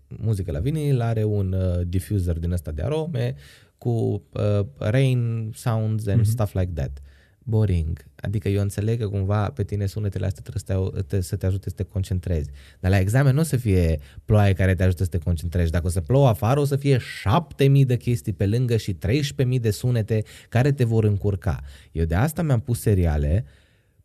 muzică 0.08 0.52
la 0.52 0.60
vinil, 0.60 1.02
are 1.02 1.24
un 1.24 1.52
uh, 1.54 1.82
diffuser 1.88 2.40
din 2.40 2.52
ăsta 2.52 2.72
de 2.72 2.82
arome 2.82 3.36
cu 3.78 3.90
uh, 4.32 4.66
rain 4.78 5.52
sounds 5.56 6.08
and 6.08 6.20
Mhm. 6.20 6.30
stuff 6.30 6.54
like 6.54 6.72
that. 6.74 7.00
Boring. 7.48 8.06
Adică 8.16 8.50
eu 8.50 8.62
înțeleg 8.62 9.00
că 9.00 9.08
cumva 9.08 9.50
pe 9.50 9.64
tine 9.64 9.86
sunetele 9.86 10.26
astea 10.26 10.44
trebuie 10.44 10.64
să 10.66 10.92
te, 10.96 11.02
te, 11.16 11.22
să 11.22 11.36
te 11.36 11.46
ajute 11.46 11.70
să 11.70 11.76
te 11.76 11.84
concentrezi. 11.84 12.50
Dar 12.80 12.92
la 12.92 13.00
examen 13.00 13.34
nu 13.34 13.40
o 13.40 13.44
să 13.44 13.58
fie 13.58 14.00
ploaie 14.26 14.54
care 14.54 14.76
te 14.76 14.84
ajută 14.84 15.04
să 15.04 15.10
te 15.10 15.18
concentrezi. 15.18 15.72
Dacă 15.72 15.86
o 15.88 15.90
să 15.90 16.02
plouă 16.02 16.28
afară, 16.28 16.60
o 16.60 16.66
să 16.66 16.76
fie 16.76 16.98
7000 16.98 17.86
de 17.86 17.98
chestii 17.98 18.34
pe 18.34 18.46
lângă 18.48 18.78
și 18.78 18.94
13.000 18.94 19.60
de 19.62 19.72
sunete 19.72 20.24
care 20.50 20.72
te 20.72 20.84
vor 20.84 21.04
încurca. 21.04 21.60
Eu 21.92 22.06
de 22.06 22.16
asta 22.16 22.42
mi-am 22.42 22.60
pus 22.60 22.80
seriale 22.80 23.46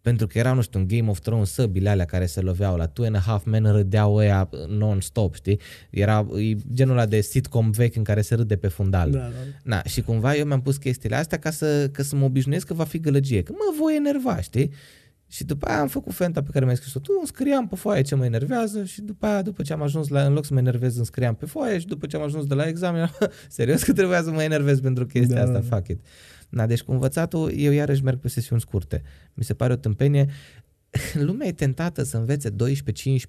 pentru 0.00 0.26
că 0.26 0.38
era, 0.38 0.52
nu 0.52 0.62
știu, 0.62 0.80
un 0.80 0.86
Game 0.88 1.10
of 1.10 1.20
Thrones, 1.20 1.50
săbile 1.52 1.88
alea 1.88 2.04
care 2.04 2.26
se 2.26 2.40
loveau 2.40 2.76
la 2.76 2.86
Two 2.86 3.04
and 3.04 3.14
a 3.14 3.18
Half 3.18 3.44
Men, 3.44 3.72
râdeau 3.72 4.14
ăia 4.14 4.48
non-stop, 4.68 5.34
știi? 5.34 5.60
Era 5.90 6.26
e 6.36 6.54
genul 6.74 6.92
ăla 6.96 7.06
de 7.06 7.20
sitcom 7.20 7.70
vechi 7.70 7.96
în 7.96 8.02
care 8.02 8.20
se 8.20 8.34
râde 8.34 8.56
pe 8.56 8.68
fundal. 8.68 9.10
Da, 9.10 9.18
da. 9.18 9.28
Na, 9.62 9.82
și 9.82 10.00
cumva 10.02 10.34
eu 10.34 10.44
mi-am 10.46 10.62
pus 10.62 10.76
chestiile 10.76 11.16
astea 11.16 11.38
ca 11.38 11.50
să, 11.50 11.88
ca 11.92 12.02
să 12.02 12.16
mă 12.16 12.24
obișnuiesc 12.24 12.66
că 12.66 12.74
va 12.74 12.84
fi 12.84 13.00
gălăgie, 13.00 13.42
că 13.42 13.52
mă 13.52 13.74
voi 13.78 13.96
enerva, 13.96 14.40
știi? 14.40 14.70
Și 15.28 15.44
după 15.44 15.66
aia 15.66 15.80
am 15.80 15.88
făcut 15.88 16.14
fenta 16.14 16.42
pe 16.42 16.48
care 16.52 16.64
mi-ai 16.64 16.76
scris-o 16.76 16.98
tu, 16.98 17.12
îmi 17.18 17.26
scriam 17.26 17.68
pe 17.68 17.76
foaie 17.76 18.02
ce 18.02 18.14
mă 18.14 18.24
enervează 18.24 18.84
și 18.84 19.00
după 19.02 19.26
aia, 19.26 19.42
după 19.42 19.62
ce 19.62 19.72
am 19.72 19.82
ajuns 19.82 20.08
la, 20.08 20.22
în 20.24 20.32
loc 20.32 20.44
să 20.44 20.52
mă 20.54 20.58
enervez, 20.58 20.96
îmi 20.96 21.04
scriam 21.06 21.34
pe 21.34 21.46
foaie 21.46 21.78
și 21.78 21.86
după 21.86 22.06
ce 22.06 22.16
am 22.16 22.22
ajuns 22.22 22.46
de 22.46 22.54
la 22.54 22.66
examen, 22.68 23.10
serios 23.48 23.82
că 23.82 23.92
trebuia 23.92 24.22
să 24.22 24.30
mă 24.30 24.42
enervez 24.42 24.80
pentru 24.80 25.06
chestia 25.06 25.34
Da, 25.36 25.40
asta, 25.42 25.52
da. 25.68 25.76
fuck 25.76 25.88
it. 25.88 26.00
Na, 26.50 26.66
deci 26.66 26.82
cu 26.82 26.92
învățatul, 26.92 27.52
eu 27.56 27.72
iarăși 27.72 28.02
merg 28.02 28.18
pe 28.18 28.28
sesiuni 28.28 28.60
scurte. 28.60 29.02
Mi 29.34 29.44
se 29.44 29.54
pare 29.54 29.72
o 29.72 29.76
tâmpenie. 29.76 30.26
Lumea 31.26 31.46
e 31.46 31.52
tentată 31.52 32.02
să 32.02 32.16
învețe 32.16 32.50
12-15 32.50 32.54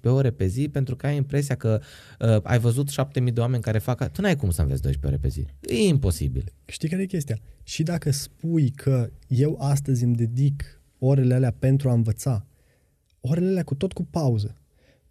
ore 0.02 0.30
pe 0.30 0.46
zi 0.46 0.68
pentru 0.68 0.96
că 0.96 1.06
ai 1.06 1.16
impresia 1.16 1.54
că 1.54 1.80
uh, 2.20 2.36
ai 2.42 2.58
văzut 2.58 2.88
7000 2.88 3.32
de 3.32 3.40
oameni 3.40 3.62
care 3.62 3.78
fac... 3.78 4.10
Tu 4.12 4.20
n-ai 4.20 4.36
cum 4.36 4.50
să 4.50 4.62
înveți 4.62 4.82
12 4.82 5.06
ore 5.06 5.16
pe 5.16 5.28
zi. 5.28 5.72
E 5.74 5.86
imposibil. 5.88 6.44
Știi 6.64 6.88
care 6.88 7.02
e 7.02 7.06
chestia? 7.06 7.38
Și 7.62 7.82
dacă 7.82 8.10
spui 8.10 8.70
că 8.70 9.10
eu 9.28 9.58
astăzi 9.60 10.04
îmi 10.04 10.14
dedic 10.14 10.80
orele 10.98 11.34
alea 11.34 11.54
pentru 11.58 11.88
a 11.88 11.92
învăța, 11.92 12.46
orele 13.20 13.48
alea 13.48 13.62
cu 13.62 13.74
tot 13.74 13.92
cu 13.92 14.04
pauză, 14.10 14.56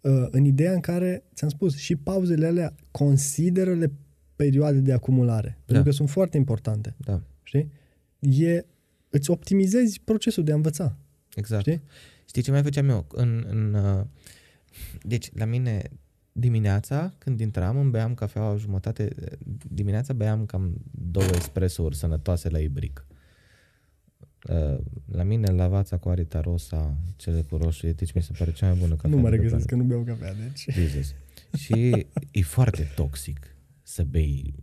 uh, 0.00 0.26
în 0.30 0.44
ideea 0.44 0.72
în 0.72 0.80
care, 0.80 1.24
ți-am 1.34 1.50
spus, 1.50 1.76
și 1.76 1.96
pauzele 1.96 2.46
alea 2.46 2.74
consideră-le 2.90 3.92
perioade 4.36 4.78
de 4.78 4.92
acumulare, 4.92 5.58
pentru 5.64 5.84
Da. 5.84 5.90
că 5.90 5.90
sunt 5.90 6.10
foarte 6.10 6.36
importante, 6.36 6.94
Da. 6.98 7.22
știi? 7.42 7.70
E, 8.30 8.64
îți 9.10 9.30
optimizezi 9.30 10.00
procesul 10.00 10.44
de 10.44 10.52
a 10.52 10.54
învăța. 10.54 10.96
Exact. 11.34 11.62
Știi? 11.62 11.82
Știi 12.26 12.42
ce 12.42 12.50
mai 12.50 12.62
făceam 12.62 12.88
eu? 12.88 13.06
În, 13.12 13.44
în, 13.48 13.74
uh, 13.74 14.04
deci, 15.02 15.30
la 15.34 15.44
mine, 15.44 15.90
dimineața, 16.32 17.14
când 17.18 17.40
intram, 17.40 17.76
îmi 17.78 17.90
beam 17.90 18.14
cafeaua 18.14 18.56
jumătate, 18.56 19.14
dimineața 19.68 20.12
beam 20.12 20.46
cam 20.46 20.74
două 20.90 21.30
espresso-uri 21.34 21.96
sănătoase 21.96 22.48
la 22.48 22.58
ibric. 22.58 23.06
Uh, 24.48 24.78
La 25.06 25.22
mine, 25.22 25.50
lavața 25.50 25.96
cu 25.96 26.08
arita 26.08 26.40
rosa, 26.40 26.96
cele 27.16 27.42
cu 27.42 27.56
roșu, 27.56 27.86
deci 27.86 28.12
mi 28.12 28.22
se 28.22 28.32
pare 28.38 28.52
cea 28.52 28.66
mai 28.66 28.78
bună 28.78 28.94
cafea. 28.94 29.10
nu 29.10 29.16
mă 29.16 29.30
de 29.30 29.36
pe 29.36 29.42
regăsesc 29.42 29.66
planetă. 29.66 29.92
că 29.92 29.96
nu 29.96 30.04
beau 30.04 30.18
cafea, 30.18 30.34
deci... 30.34 30.66
Jesus. 30.70 31.14
Și 31.56 32.06
e 32.30 32.42
foarte 32.42 32.92
toxic 32.94 33.56
să 33.82 34.02
bei 34.02 34.54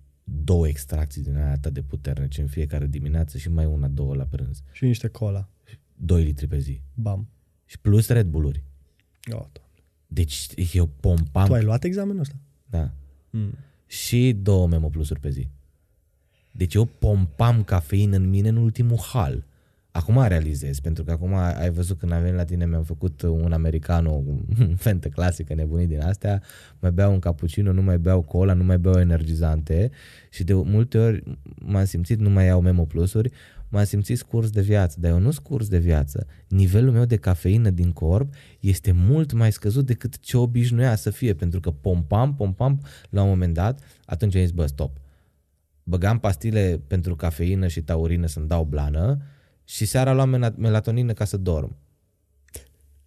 două 0.44 0.68
extracții 0.68 1.22
din 1.22 1.36
aia 1.36 1.52
atât 1.52 1.74
de 1.74 1.82
puternice 1.82 2.42
în 2.42 2.48
fiecare 2.48 2.88
dimineață 2.88 3.38
și 3.38 3.50
mai 3.50 3.66
una, 3.66 3.88
două 3.88 4.16
la 4.16 4.24
prânz. 4.24 4.62
Și 4.72 4.84
niște 4.86 5.08
cola. 5.08 5.50
2 5.96 6.24
litri 6.24 6.48
pe 6.48 6.58
zi. 6.58 6.82
Bam. 6.94 7.28
Și 7.66 7.80
plus 7.80 8.08
Red 8.08 8.28
Bull-uri. 8.28 8.64
Oh, 9.32 9.46
Doamne. 9.52 9.84
Deci 10.08 10.48
eu 10.74 10.86
pompam... 10.86 11.48
tu 11.48 11.54
ai 11.54 11.64
luat 11.64 11.84
examenul 11.84 12.20
ăsta? 12.20 12.36
Da. 12.66 12.92
Mm. 13.30 13.54
Și 13.86 14.38
două 14.42 14.68
Memo 14.68 14.90
Plusuri 14.90 15.20
pe 15.20 15.30
zi. 15.30 15.48
Deci 16.52 16.74
eu 16.74 16.86
pompam 16.86 17.64
cafeină 17.64 18.16
în 18.16 18.30
mine 18.30 18.50
în 18.50 18.56
ultimul 18.56 19.00
hal. 19.00 19.46
Acum 19.92 20.28
realizez, 20.28 20.80
pentru 20.80 21.04
că 21.04 21.12
acum 21.12 21.34
ai 21.34 21.70
văzut 21.70 21.98
când 21.98 22.12
am 22.12 22.22
venit 22.22 22.36
la 22.36 22.44
tine 22.44 22.66
mi-am 22.66 22.84
făcut 22.84 23.22
un 23.22 23.52
americano, 23.52 24.12
un 24.12 24.76
fentă 24.86 25.08
clasică 25.08 25.54
nebunit 25.54 25.88
din 25.88 26.02
astea, 26.02 26.42
mai 26.80 26.92
beau 26.92 27.12
un 27.12 27.20
cappuccino, 27.20 27.72
nu 27.72 27.82
mai 27.82 28.00
beau 28.00 28.22
cola, 28.22 28.54
nu 28.54 28.64
mai 28.64 28.78
beau 28.78 29.00
energizante 29.00 29.92
și 30.30 30.44
de 30.44 30.54
multe 30.54 30.98
ori 30.98 31.24
m-am 31.56 31.86
simțit, 31.86 32.20
nu 32.20 32.30
mai 32.30 32.46
iau 32.46 32.62
Memo 32.62 32.86
Plusuri, 32.86 33.32
m-am 33.70 33.84
simțit 33.84 34.18
scurs 34.18 34.50
de 34.50 34.62
viață, 34.62 34.98
dar 35.00 35.12
eu 35.12 35.20
nu 35.20 35.32
scurs 35.32 35.68
de 35.68 35.78
viață. 35.78 36.26
Nivelul 36.48 36.92
meu 36.92 37.06
de 37.06 37.16
cafeină 37.16 37.70
din 37.70 37.92
corp 37.92 38.34
este 38.60 38.92
mult 38.92 39.34
mai 39.34 39.52
scăzut 39.52 39.86
decât 39.86 40.20
ce 40.20 40.38
obișnuia 40.38 40.96
să 40.96 41.10
fie, 41.10 41.34
pentru 41.34 41.60
că 41.60 41.72
pompam, 41.72 42.36
pompam 42.36 42.82
la 43.10 43.22
un 43.22 43.30
moment 43.30 43.54
dat, 43.54 43.80
atunci 44.06 44.36
am 44.36 44.42
zis, 44.42 44.52
bă, 44.52 44.66
stop. 44.66 44.98
Băgam 45.84 46.20
pastile 46.20 46.82
pentru 46.88 47.16
cafeină 47.16 47.68
și 47.68 47.82
taurină 47.82 48.28
să-mi 48.28 48.48
dau 48.48 48.64
blană 48.64 49.22
și 49.70 49.86
seara 49.86 50.14
luam 50.14 50.30
mela- 50.30 50.56
melatonină 50.58 51.14
ca 51.14 51.26
să 51.26 51.38
dorm. 51.38 51.76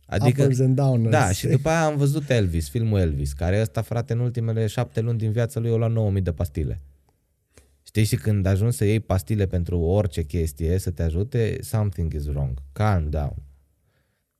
Adică, 0.06 0.42
Uppers 0.42 0.60
and 0.60 0.74
downers. 0.76 1.10
da, 1.10 1.32
și 1.32 1.46
după 1.46 1.68
aia 1.68 1.84
am 1.84 1.96
văzut 1.96 2.30
Elvis, 2.30 2.68
filmul 2.68 2.98
Elvis, 2.98 3.32
care 3.32 3.60
ăsta, 3.60 3.80
frate, 3.82 4.12
în 4.12 4.18
ultimele 4.18 4.66
șapte 4.66 5.00
luni 5.00 5.18
din 5.18 5.30
viața 5.32 5.60
lui, 5.60 5.70
o 5.70 5.76
lua 5.78 5.86
9000 5.86 6.22
de 6.22 6.32
pastile. 6.32 6.80
Știi, 7.82 8.04
și 8.04 8.16
când 8.16 8.46
ajungi 8.46 8.76
să 8.76 8.84
iei 8.84 9.00
pastile 9.00 9.46
pentru 9.46 9.78
orice 9.78 10.22
chestie 10.22 10.78
să 10.78 10.90
te 10.90 11.02
ajute, 11.02 11.58
something 11.60 12.12
is 12.12 12.26
wrong. 12.26 12.62
Calm 12.72 13.10
down. 13.10 13.34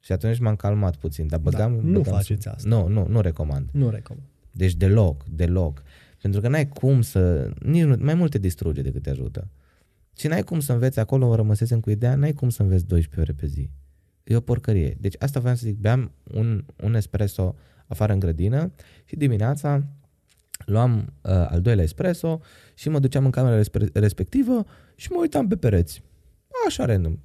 Și 0.00 0.12
atunci 0.12 0.38
m-am 0.38 0.56
calmat 0.56 0.96
puțin, 0.96 1.26
dar 1.26 1.38
băgam... 1.40 1.76
Da, 1.76 1.82
nu 1.82 1.98
băgam 1.98 2.12
faceți 2.12 2.42
sub- 2.42 2.52
asta. 2.54 2.68
Nu, 2.68 2.88
nu, 2.88 3.06
nu 3.08 3.20
recomand. 3.20 3.68
Nu 3.72 3.90
recomand. 3.90 4.26
Deci 4.50 4.74
deloc, 4.74 5.24
deloc. 5.30 5.82
Pentru 6.20 6.40
că 6.40 6.48
n-ai 6.48 6.68
cum 6.68 7.02
să... 7.02 7.50
Nici 7.60 7.82
nu, 7.82 7.96
mai 8.00 8.14
mult 8.14 8.30
te 8.30 8.38
distruge 8.38 8.82
decât 8.82 9.02
te 9.02 9.10
ajută. 9.10 9.48
Și 10.16 10.26
n-ai 10.26 10.42
cum 10.42 10.60
să 10.60 10.72
înveți 10.72 10.98
acolo, 10.98 11.34
rămăsesem 11.34 11.80
cu 11.80 11.90
ideea, 11.90 12.14
n-ai 12.14 12.32
cum 12.32 12.50
să 12.50 12.62
înveți 12.62 12.86
12 12.86 13.30
ore 13.30 13.38
pe 13.40 13.46
zi. 13.46 13.70
E 14.24 14.36
o 14.36 14.40
porcărie. 14.40 14.96
Deci 15.00 15.14
asta 15.18 15.40
voiam 15.40 15.56
să 15.56 15.62
zic, 15.66 15.76
beam 15.78 16.12
un, 16.34 16.64
un 16.82 16.94
espresso 16.94 17.56
afară 17.86 18.12
în 18.12 18.18
grădină 18.18 18.72
și 19.04 19.16
dimineața 19.16 19.86
luam 20.66 21.12
uh, 21.22 21.30
al 21.30 21.60
doilea 21.60 21.84
espresso 21.84 22.40
și 22.74 22.88
mă 22.88 22.98
duceam 22.98 23.24
în 23.24 23.30
camera 23.30 23.56
respre- 23.56 23.90
respectivă 23.92 24.66
și 24.94 25.10
mă 25.10 25.18
uitam 25.20 25.48
pe 25.48 25.56
pereți. 25.56 26.02
Așa 26.66 26.84
random. 26.84 27.18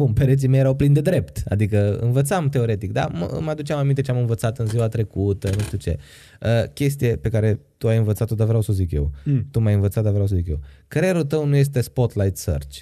Bun, 0.00 0.12
pereții 0.12 0.48
mei 0.48 0.60
erau 0.60 0.74
plini 0.74 0.94
de 0.94 1.00
drept, 1.00 1.42
adică 1.48 1.98
învățam 1.98 2.48
teoretic, 2.48 2.92
da? 2.92 3.08
Mă, 3.12 3.38
mă 3.42 3.50
aduceam 3.50 3.78
aminte 3.78 4.00
ce 4.00 4.10
am 4.10 4.18
învățat 4.18 4.58
în 4.58 4.66
ziua 4.66 4.88
trecută, 4.88 5.50
nu 5.56 5.62
știu 5.62 5.78
ce. 5.78 5.98
Uh, 6.40 6.68
chestie 6.72 7.16
pe 7.16 7.28
care 7.28 7.60
tu 7.76 7.88
ai 7.88 7.96
învățat-o, 7.96 8.34
dar 8.34 8.46
vreau 8.46 8.62
să 8.62 8.70
o 8.70 8.74
zic 8.74 8.90
eu. 8.90 9.10
Mm. 9.24 9.46
Tu 9.50 9.60
m-ai 9.60 9.74
învățat, 9.74 10.02
dar 10.02 10.12
vreau 10.12 10.26
să 10.26 10.34
zic 10.34 10.48
eu. 10.48 10.60
Creierul 10.88 11.24
tău 11.24 11.46
nu 11.46 11.56
este 11.56 11.80
spotlight 11.80 12.36
search. 12.36 12.78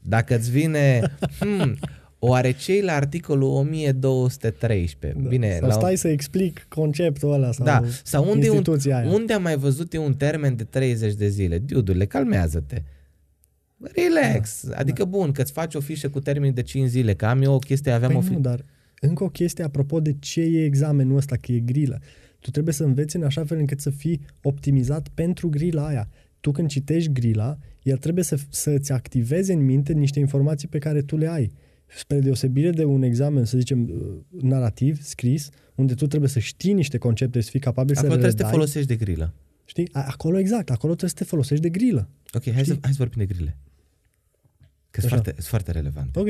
Dacă 0.00 0.36
îți 0.36 0.50
vine, 0.50 1.00
hmm, 1.40 1.76
oare 2.18 2.52
cei 2.52 2.82
la 2.82 2.92
articolul 2.92 3.48
1213? 3.48 5.20
Da. 5.22 5.28
Bine, 5.28 5.56
sau 5.58 5.68
la 5.68 5.74
stai 5.74 5.96
să 5.96 6.08
explic 6.08 6.66
conceptul 6.68 7.32
ăla 7.32 7.52
sau, 7.52 7.64
da, 7.64 7.82
sau 8.02 8.30
unde, 8.30 8.46
e 8.46 8.50
un, 8.50 8.56
instituția 8.56 8.96
aia. 8.96 9.10
unde 9.10 9.32
am 9.32 9.42
mai 9.42 9.56
văzut 9.56 9.94
eu 9.94 10.04
un 10.04 10.14
termen 10.14 10.56
de 10.56 10.64
30 10.64 11.14
de 11.14 11.28
zile? 11.28 11.58
Dudurile, 11.58 12.06
calmează-te. 12.06 12.82
Relax. 13.80 14.66
Da, 14.66 14.76
adică 14.76 15.04
bun, 15.04 15.32
că-ți 15.32 15.52
faci 15.52 15.74
o 15.74 15.80
fișă 15.80 16.08
cu 16.08 16.20
termen 16.20 16.54
de 16.54 16.62
5 16.62 16.88
zile, 16.88 17.14
că 17.14 17.26
am 17.26 17.42
eu 17.42 17.52
o 17.54 17.58
chestie, 17.58 17.92
aveam 17.92 18.10
păi 18.10 18.20
o 18.20 18.22
fi... 18.24 18.32
nu, 18.32 18.40
dar 18.40 18.64
încă 19.00 19.24
o 19.24 19.28
chestie 19.28 19.64
apropo 19.64 20.00
de 20.00 20.16
ce 20.18 20.40
e 20.40 20.64
examenul 20.64 21.16
ăsta, 21.16 21.36
că 21.36 21.52
e 21.52 21.58
grilă. 21.58 22.00
Tu 22.38 22.50
trebuie 22.50 22.74
să 22.74 22.84
înveți 22.84 23.16
în 23.16 23.22
așa 23.22 23.44
fel 23.44 23.58
încât 23.58 23.80
să 23.80 23.90
fii 23.90 24.20
optimizat 24.42 25.08
pentru 25.08 25.48
grila 25.48 25.86
aia. 25.86 26.08
Tu 26.40 26.50
când 26.52 26.68
citești 26.68 27.12
grila, 27.12 27.58
el 27.82 27.96
trebuie 27.96 28.24
să, 28.24 28.38
să-ți 28.48 28.92
activeze 28.92 29.52
în 29.52 29.64
minte 29.64 29.92
niște 29.92 30.18
informații 30.18 30.68
pe 30.68 30.78
care 30.78 31.02
tu 31.02 31.16
le 31.16 31.28
ai. 31.28 31.52
Spre 31.86 32.18
deosebire 32.20 32.70
de 32.70 32.84
un 32.84 33.02
examen, 33.02 33.44
să 33.44 33.58
zicem, 33.58 33.82
uh, 33.82 34.42
narrativ, 34.42 35.02
scris, 35.02 35.48
unde 35.74 35.94
tu 35.94 36.06
trebuie 36.06 36.30
să 36.30 36.38
știi 36.38 36.72
niște 36.72 36.98
concepte, 36.98 37.40
să 37.40 37.50
fii 37.50 37.60
capabil 37.60 37.96
Acolo 37.96 38.12
să 38.12 38.16
le 38.16 38.20
trebuie 38.22 38.30
să 38.30 38.36
te 38.36 38.42
redai. 38.42 38.52
folosești 38.58 38.88
de 38.88 39.04
grilă. 39.04 39.34
Știi? 39.64 39.88
A- 39.92 40.04
Acolo 40.08 40.38
exact, 40.38 40.70
acolo 40.70 40.94
trebuie 40.94 41.10
să 41.10 41.16
te 41.16 41.24
folosești 41.24 41.62
de 41.62 41.68
grilă. 41.68 42.08
Ok, 42.32 42.52
hai 42.52 42.64
să, 42.64 42.76
hai 42.80 42.90
să 42.90 42.96
vorbim 42.98 43.24
de 43.26 43.34
grile. 43.34 43.56
Că 44.90 45.00
sunt 45.00 45.12
Așa. 45.12 45.20
foarte, 45.22 45.30
sunt 45.40 45.46
foarte 45.46 45.70
relevant. 45.72 46.16
Ok. 46.16 46.28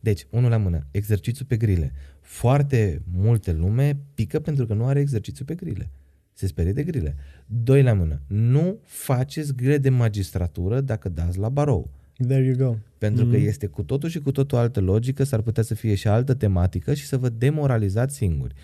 Deci, 0.00 0.26
unul 0.30 0.50
la 0.50 0.56
mână, 0.56 0.86
exercițiu 0.90 1.44
pe 1.44 1.56
grile. 1.56 1.92
Foarte 2.20 3.02
multe 3.12 3.52
lume 3.52 3.98
pică 4.14 4.40
pentru 4.40 4.66
că 4.66 4.74
nu 4.74 4.86
are 4.86 5.00
exercițiu 5.00 5.44
pe 5.44 5.54
grile. 5.54 5.90
Se 6.32 6.46
sperie 6.46 6.72
de 6.72 6.82
grile. 6.82 7.16
Doi 7.46 7.82
la 7.82 7.92
mână, 7.92 8.20
nu 8.26 8.78
faceți 8.84 9.54
grile 9.54 9.78
de 9.78 9.88
magistratură 9.88 10.80
dacă 10.80 11.08
dați 11.08 11.38
la 11.38 11.48
barou. 11.48 11.90
There 12.16 12.44
you 12.44 12.54
go. 12.56 12.76
Pentru 12.98 13.24
mm. 13.24 13.30
că 13.30 13.36
Mhm. 13.36 13.46
este 13.46 13.66
cu 13.66 13.82
totul 13.82 14.08
și 14.08 14.20
cu 14.20 14.32
totul 14.32 14.58
altă 14.58 14.80
logică, 14.80 15.24
s-ar 15.24 15.40
putea 15.40 15.62
să 15.62 15.74
fie 15.74 15.94
și 15.94 16.08
altă 16.08 16.34
tematică 16.34 16.94
și 16.94 17.06
să 17.06 17.16
vă 17.18 17.28
demoralizați 17.28 18.16
singuri. 18.16 18.54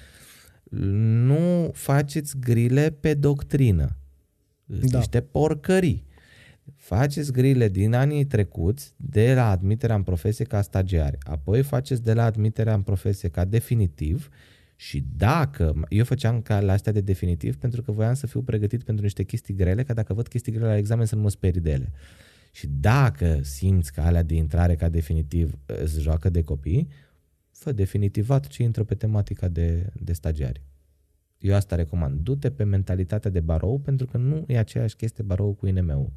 Nu 1.24 1.70
faceți 1.74 2.38
grile 2.38 2.90
pe 3.00 3.14
doctrină. 3.14 3.96
Sunt 4.78 4.90
Da. 4.90 4.98
niște 4.98 5.20
porcării. 5.20 6.04
Faceți 6.82 7.32
grile 7.32 7.68
din 7.68 7.94
anii 7.94 8.24
trecuți 8.24 8.94
de 8.96 9.34
la 9.34 9.50
admiterea 9.50 9.96
în 9.96 10.02
profesie 10.02 10.44
ca 10.44 10.62
stagiari, 10.62 11.18
apoi 11.20 11.62
faceți 11.62 12.02
de 12.02 12.12
la 12.12 12.24
admiterea 12.24 12.74
în 12.74 12.82
profesie 12.82 13.28
ca 13.28 13.44
definitiv 13.44 14.28
și 14.76 15.04
dacă, 15.16 15.74
eu 15.88 16.04
făceam 16.04 16.40
ca 16.40 16.60
la 16.60 16.72
astea 16.72 16.92
de 16.92 17.00
definitiv 17.00 17.56
pentru 17.56 17.82
că 17.82 17.92
voiam 17.92 18.14
să 18.14 18.26
fiu 18.26 18.42
pregătit 18.42 18.82
pentru 18.82 19.04
niște 19.04 19.22
chestii 19.22 19.54
grele, 19.54 19.82
ca 19.82 19.94
dacă 19.94 20.14
văd 20.14 20.28
chestii 20.28 20.52
grele 20.52 20.66
la 20.66 20.76
examen 20.76 21.06
să 21.06 21.14
nu 21.14 21.20
mă 21.20 21.30
sperii 21.30 21.60
de 21.60 21.70
ele. 21.70 21.92
Și 22.52 22.66
dacă 22.66 23.38
simți 23.42 23.92
că 23.92 24.00
alea 24.00 24.22
de 24.22 24.34
intrare 24.34 24.74
ca 24.74 24.88
definitiv 24.88 25.58
îți 25.66 26.00
joacă 26.00 26.30
de 26.30 26.42
copii, 26.42 26.88
fă 27.50 27.72
definitivat 27.72 28.46
ce 28.46 28.62
intră 28.62 28.84
pe 28.84 28.94
tematica 28.94 29.48
de, 29.48 29.86
de 29.92 30.12
stagiari. 30.12 30.62
Eu 31.38 31.54
asta 31.54 31.76
recomand. 31.76 32.20
Du-te 32.20 32.50
pe 32.50 32.64
mentalitatea 32.64 33.30
de 33.30 33.40
barou 33.40 33.78
pentru 33.78 34.06
că 34.06 34.16
nu 34.16 34.44
e 34.46 34.58
aceeași 34.58 34.96
chestie 34.96 35.24
barou 35.24 35.52
cu 35.52 35.66
INM-ul. 35.66 36.12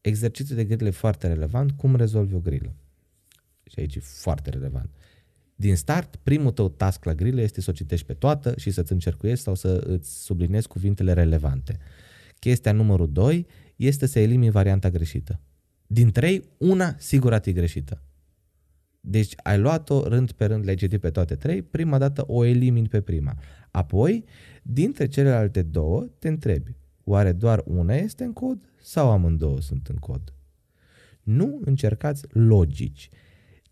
Exercițiul 0.00 0.56
de 0.56 0.64
grilă 0.64 0.86
e 0.86 0.90
foarte 0.90 1.26
relevant. 1.26 1.70
Cum 1.70 1.96
rezolvi 1.96 2.34
o 2.34 2.38
grilă? 2.38 2.74
Și 3.64 3.74
aici 3.78 3.94
e 3.94 4.00
foarte 4.00 4.50
relevant. 4.50 4.90
Din 5.54 5.76
start, 5.76 6.16
primul 6.16 6.50
tău 6.50 6.68
task 6.68 7.04
la 7.04 7.14
grilă 7.14 7.40
este 7.40 7.60
să 7.60 7.70
o 7.70 7.72
citești 7.72 8.06
pe 8.06 8.14
toată 8.14 8.54
și 8.56 8.70
să-ți 8.70 8.92
încercuiesc 8.92 9.42
sau 9.42 9.54
să 9.54 9.82
îți 9.86 10.24
subliniezi 10.24 10.68
cuvintele 10.68 11.12
relevante. 11.12 11.78
Chestia 12.38 12.72
numărul 12.72 13.12
2 13.12 13.46
este 13.76 14.06
să 14.06 14.18
elimini 14.18 14.50
varianta 14.50 14.90
greșită. 14.90 15.40
Din 15.86 16.10
trei, 16.10 16.48
una 16.58 16.94
sigur 16.98 17.32
a 17.32 17.38
fi 17.38 17.52
greșită. 17.52 18.02
Deci 19.00 19.32
ai 19.42 19.58
luat-o 19.58 20.08
rând 20.08 20.32
pe 20.32 20.44
rând, 20.44 20.64
le-ai 20.64 20.76
citit 20.76 21.00
pe 21.00 21.10
toate 21.10 21.34
trei, 21.34 21.62
prima 21.62 21.98
dată 21.98 22.24
o 22.26 22.44
elimini 22.44 22.88
pe 22.88 23.00
prima. 23.00 23.38
Apoi, 23.70 24.24
dintre 24.62 25.06
celelalte 25.06 25.62
două, 25.62 26.06
te 26.18 26.28
întrebi, 26.28 26.76
oare 27.04 27.32
doar 27.32 27.62
una 27.66 27.94
este 27.94 28.24
în 28.24 28.32
cod 28.32 28.67
sau 28.88 29.10
amândouă 29.10 29.60
sunt 29.60 29.86
în 29.86 29.96
cod? 29.96 30.32
Nu 31.22 31.60
încercați 31.64 32.24
logici. 32.28 33.08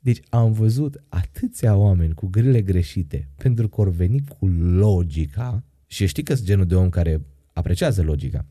Deci 0.00 0.20
am 0.28 0.52
văzut 0.52 1.02
atâția 1.08 1.76
oameni 1.76 2.14
cu 2.14 2.26
grile 2.26 2.62
greșite 2.62 3.28
pentru 3.36 3.68
că 3.68 3.80
au 3.80 3.90
venit 3.90 4.28
cu 4.28 4.46
logica 4.46 5.62
și 5.86 6.06
știi 6.06 6.22
că 6.22 6.34
sunt 6.34 6.46
genul 6.46 6.66
de 6.66 6.74
om 6.74 6.88
care 6.88 7.20
apreciază 7.52 8.02
logica. 8.02 8.44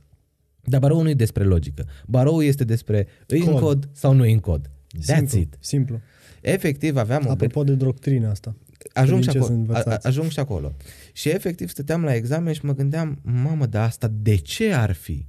Dar 0.64 0.80
barou 0.80 1.02
nu 1.02 1.10
e 1.10 1.14
despre 1.14 1.44
logică. 1.44 1.88
Barou 2.08 2.42
este 2.42 2.64
despre 2.64 3.08
îi 3.28 3.40
în 3.40 3.46
Cod. 3.46 3.60
cod 3.62 3.90
sau 3.92 4.14
nu 4.14 4.26
e 4.26 4.32
în 4.34 4.40
cod. 4.40 4.70
That's 4.98 5.18
simplu, 5.18 5.40
it. 5.40 5.58
Simplu. 5.60 6.00
Efectiv 6.42 6.98
aveam 6.98 7.26
o 7.28 7.30
Apropo 7.30 7.64
de 7.64 7.76
doctrina 7.76 8.30
asta. 8.30 8.56
ajung 8.94 9.22
și, 9.22 9.30
din 9.30 9.40
ce 9.40 9.46
acolo, 9.46 9.54
sunt 9.54 9.70
a, 9.70 9.74
a, 9.74 9.78
învățați. 9.78 10.08
ajung 10.08 10.30
și 10.30 10.40
acolo. 10.40 10.76
Și 11.14 11.30
efectiv 11.30 11.70
stăteam 11.70 12.04
la 12.04 12.16
examen 12.16 12.54
și 12.54 12.66
mă 12.66 12.74
gândeam, 12.74 13.20
mamă, 13.22 13.66
dar 13.66 13.86
asta 13.86 14.08
de 14.08 14.36
ce 14.36 14.74
ar 14.74 14.92
fi? 14.92 15.26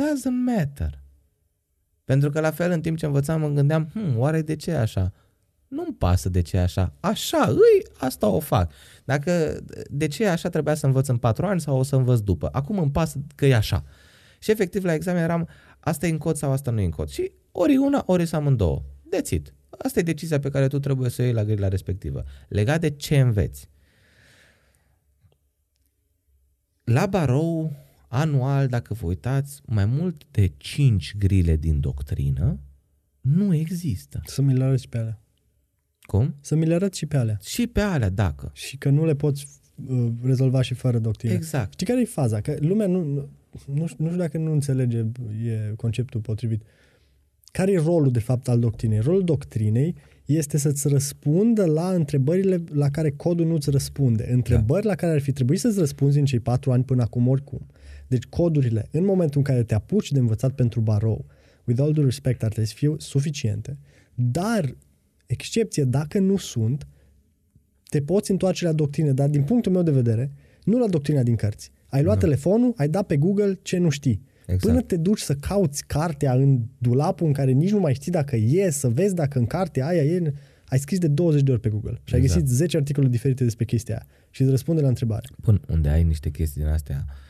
Doesn't 0.00 0.44
matter. 0.44 1.02
Pentru 2.04 2.30
că 2.30 2.40
la 2.40 2.50
fel 2.50 2.70
în 2.70 2.80
timp 2.80 2.98
ce 2.98 3.06
învățam 3.06 3.40
mă 3.40 3.48
gândeam, 3.48 3.90
hm, 3.92 4.18
oare 4.18 4.42
de 4.42 4.56
ce 4.56 4.70
e 4.70 4.78
așa? 4.78 5.12
Nu-mi 5.68 5.94
pasă 5.98 6.28
de 6.28 6.40
ce 6.40 6.56
e 6.56 6.60
așa. 6.60 6.92
Așa, 7.00 7.46
îi, 7.48 7.86
asta 7.98 8.26
o 8.26 8.40
fac. 8.40 8.72
Dacă 9.04 9.60
de 9.90 10.06
ce 10.06 10.24
e 10.24 10.30
așa 10.30 10.48
trebuia 10.48 10.74
să 10.74 10.86
învăț 10.86 11.08
în 11.08 11.16
patru 11.16 11.46
ani 11.46 11.60
sau 11.60 11.78
o 11.78 11.82
să 11.82 11.96
învăț 11.96 12.18
după. 12.18 12.48
Acum 12.52 12.78
îmi 12.78 12.90
pasă 12.90 13.18
că 13.34 13.46
e 13.46 13.54
așa. 13.54 13.84
Și 14.38 14.50
efectiv 14.50 14.84
la 14.84 14.94
examen 14.94 15.22
eram, 15.22 15.48
asta 15.80 16.06
e 16.06 16.10
în 16.10 16.18
cod 16.18 16.36
sau 16.36 16.52
asta 16.52 16.70
nu 16.70 16.80
e 16.80 16.84
în 16.84 16.90
cod. 16.90 17.08
Și 17.08 17.32
ori 17.52 17.76
una, 17.76 18.02
ori 18.06 18.26
să 18.26 18.36
amândouă. 18.36 18.82
Decid. 19.02 19.54
Asta 19.78 19.98
e 19.98 20.02
decizia 20.02 20.38
pe 20.38 20.50
care 20.50 20.68
tu 20.68 20.78
trebuie 20.78 21.10
să 21.10 21.22
o 21.22 21.24
iei 21.24 21.34
la 21.34 21.44
grila 21.44 21.68
respectivă. 21.68 22.24
Legat 22.48 22.80
de 22.80 22.90
ce 22.90 23.20
înveți. 23.20 23.68
La 26.84 27.06
barou, 27.06 27.72
anual, 28.10 28.66
dacă 28.66 28.94
vă 28.94 29.06
uitați, 29.06 29.60
mai 29.66 29.86
mult 29.86 30.22
de 30.30 30.52
5 30.56 31.14
grile 31.18 31.56
din 31.56 31.80
doctrină 31.80 32.58
nu 33.20 33.54
există. 33.54 34.20
Să 34.24 34.42
mi 34.42 34.54
le 34.54 34.64
arăți 34.64 34.88
pe 34.88 34.98
alea. 34.98 35.22
Cum? 36.00 36.34
Să 36.40 36.54
mi 36.54 36.66
le 36.66 36.74
arăți 36.74 36.98
și 36.98 37.06
pe 37.06 37.16
alea. 37.16 37.38
Și 37.42 37.66
pe 37.66 37.80
alea, 37.80 38.08
dacă. 38.08 38.50
Și 38.54 38.76
că 38.76 38.90
nu 38.90 39.04
le 39.04 39.14
poți 39.14 39.46
uh, 39.86 40.08
rezolva 40.22 40.62
și 40.62 40.74
fără 40.74 40.98
doctrină. 40.98 41.32
Exact. 41.32 41.72
Știi 41.72 41.86
care 41.86 42.00
e 42.00 42.04
faza? 42.04 42.40
Că 42.40 42.56
lumea 42.60 42.86
nu, 42.86 43.02
nu, 43.02 43.28
nu, 43.74 43.86
știu, 43.86 44.04
nu 44.04 44.06
știu 44.06 44.20
dacă 44.20 44.38
nu 44.38 44.52
înțelege 44.52 44.98
e 45.44 45.72
conceptul 45.76 46.20
potrivit. 46.20 46.62
Care 47.52 47.72
e 47.72 47.78
rolul, 47.78 48.10
de 48.10 48.20
fapt, 48.20 48.48
al 48.48 48.58
doctrinei? 48.58 48.98
Rolul 48.98 49.24
doctrinei 49.24 49.94
este 50.24 50.58
să-ți 50.58 50.88
răspundă 50.88 51.64
la 51.64 51.92
întrebările 51.92 52.62
la 52.72 52.90
care 52.90 53.10
codul 53.10 53.46
nu-ți 53.46 53.70
răspunde. 53.70 54.32
Întrebări 54.32 54.82
da. 54.82 54.88
la 54.88 54.94
care 54.94 55.12
ar 55.12 55.20
fi 55.20 55.32
trebuit 55.32 55.60
să-ți 55.60 55.78
răspunzi 55.78 56.18
în 56.18 56.24
cei 56.24 56.40
patru 56.40 56.72
ani 56.72 56.84
până 56.84 57.02
acum 57.02 57.28
oricum. 57.28 57.66
Deci 58.10 58.24
codurile, 58.24 58.88
în 58.90 59.04
momentul 59.04 59.38
în 59.38 59.44
care 59.44 59.62
te 59.62 59.74
apuci 59.74 60.12
de 60.12 60.18
învățat 60.18 60.52
pentru 60.52 60.80
barou, 60.80 61.24
with 61.64 61.80
all 61.80 61.92
due 61.92 62.04
respect, 62.04 62.42
ar 62.42 62.48
trebui 62.48 62.68
să 62.68 62.74
fie 62.76 62.94
suficiente, 62.98 63.78
dar, 64.14 64.76
excepție, 65.26 65.84
dacă 65.84 66.18
nu 66.18 66.36
sunt, 66.36 66.86
te 67.88 68.02
poți 68.02 68.30
întoarce 68.30 68.64
la 68.64 68.72
doctrină, 68.72 69.12
dar 69.12 69.28
din 69.28 69.42
punctul 69.42 69.72
meu 69.72 69.82
de 69.82 69.90
vedere, 69.90 70.32
nu 70.64 70.78
la 70.78 70.88
doctrina 70.88 71.22
din 71.22 71.36
cărți. 71.36 71.70
Ai 71.86 72.02
luat 72.02 72.14
nu. 72.14 72.20
telefonul, 72.20 72.72
ai 72.76 72.88
dat 72.88 73.06
pe 73.06 73.16
Google 73.16 73.58
ce 73.62 73.78
nu 73.78 73.88
știi. 73.88 74.22
Exact. 74.40 74.62
Până 74.62 74.80
te 74.80 74.96
duci 74.96 75.20
să 75.20 75.34
cauți 75.34 75.86
cartea 75.86 76.32
în 76.32 76.60
dulapul 76.78 77.26
în 77.26 77.32
care 77.32 77.50
nici 77.50 77.70
nu 77.70 77.80
mai 77.80 77.94
știi 77.94 78.12
dacă 78.12 78.36
e, 78.36 78.70
să 78.70 78.88
vezi 78.88 79.14
dacă 79.14 79.38
în 79.38 79.46
cartea 79.46 79.86
aia 79.86 80.02
e, 80.02 80.34
ai 80.64 80.78
scris 80.78 80.98
de 80.98 81.08
20 81.08 81.42
de 81.42 81.50
ori 81.50 81.60
pe 81.60 81.68
Google 81.68 82.00
și 82.04 82.14
exact. 82.14 82.22
ai 82.22 82.42
găsit 82.42 82.56
10 82.56 82.76
articole 82.76 83.08
diferite 83.08 83.44
despre 83.44 83.64
chestia 83.64 83.94
aia 83.94 84.06
și 84.30 84.42
îți 84.42 84.50
răspunde 84.50 84.80
la 84.80 84.88
întrebare. 84.88 85.28
Până 85.42 85.60
unde 85.68 85.88
ai 85.88 86.02
niște 86.02 86.30
chestii 86.30 86.60
din 86.60 86.70
astea, 86.70 87.04
uh, 87.06 87.28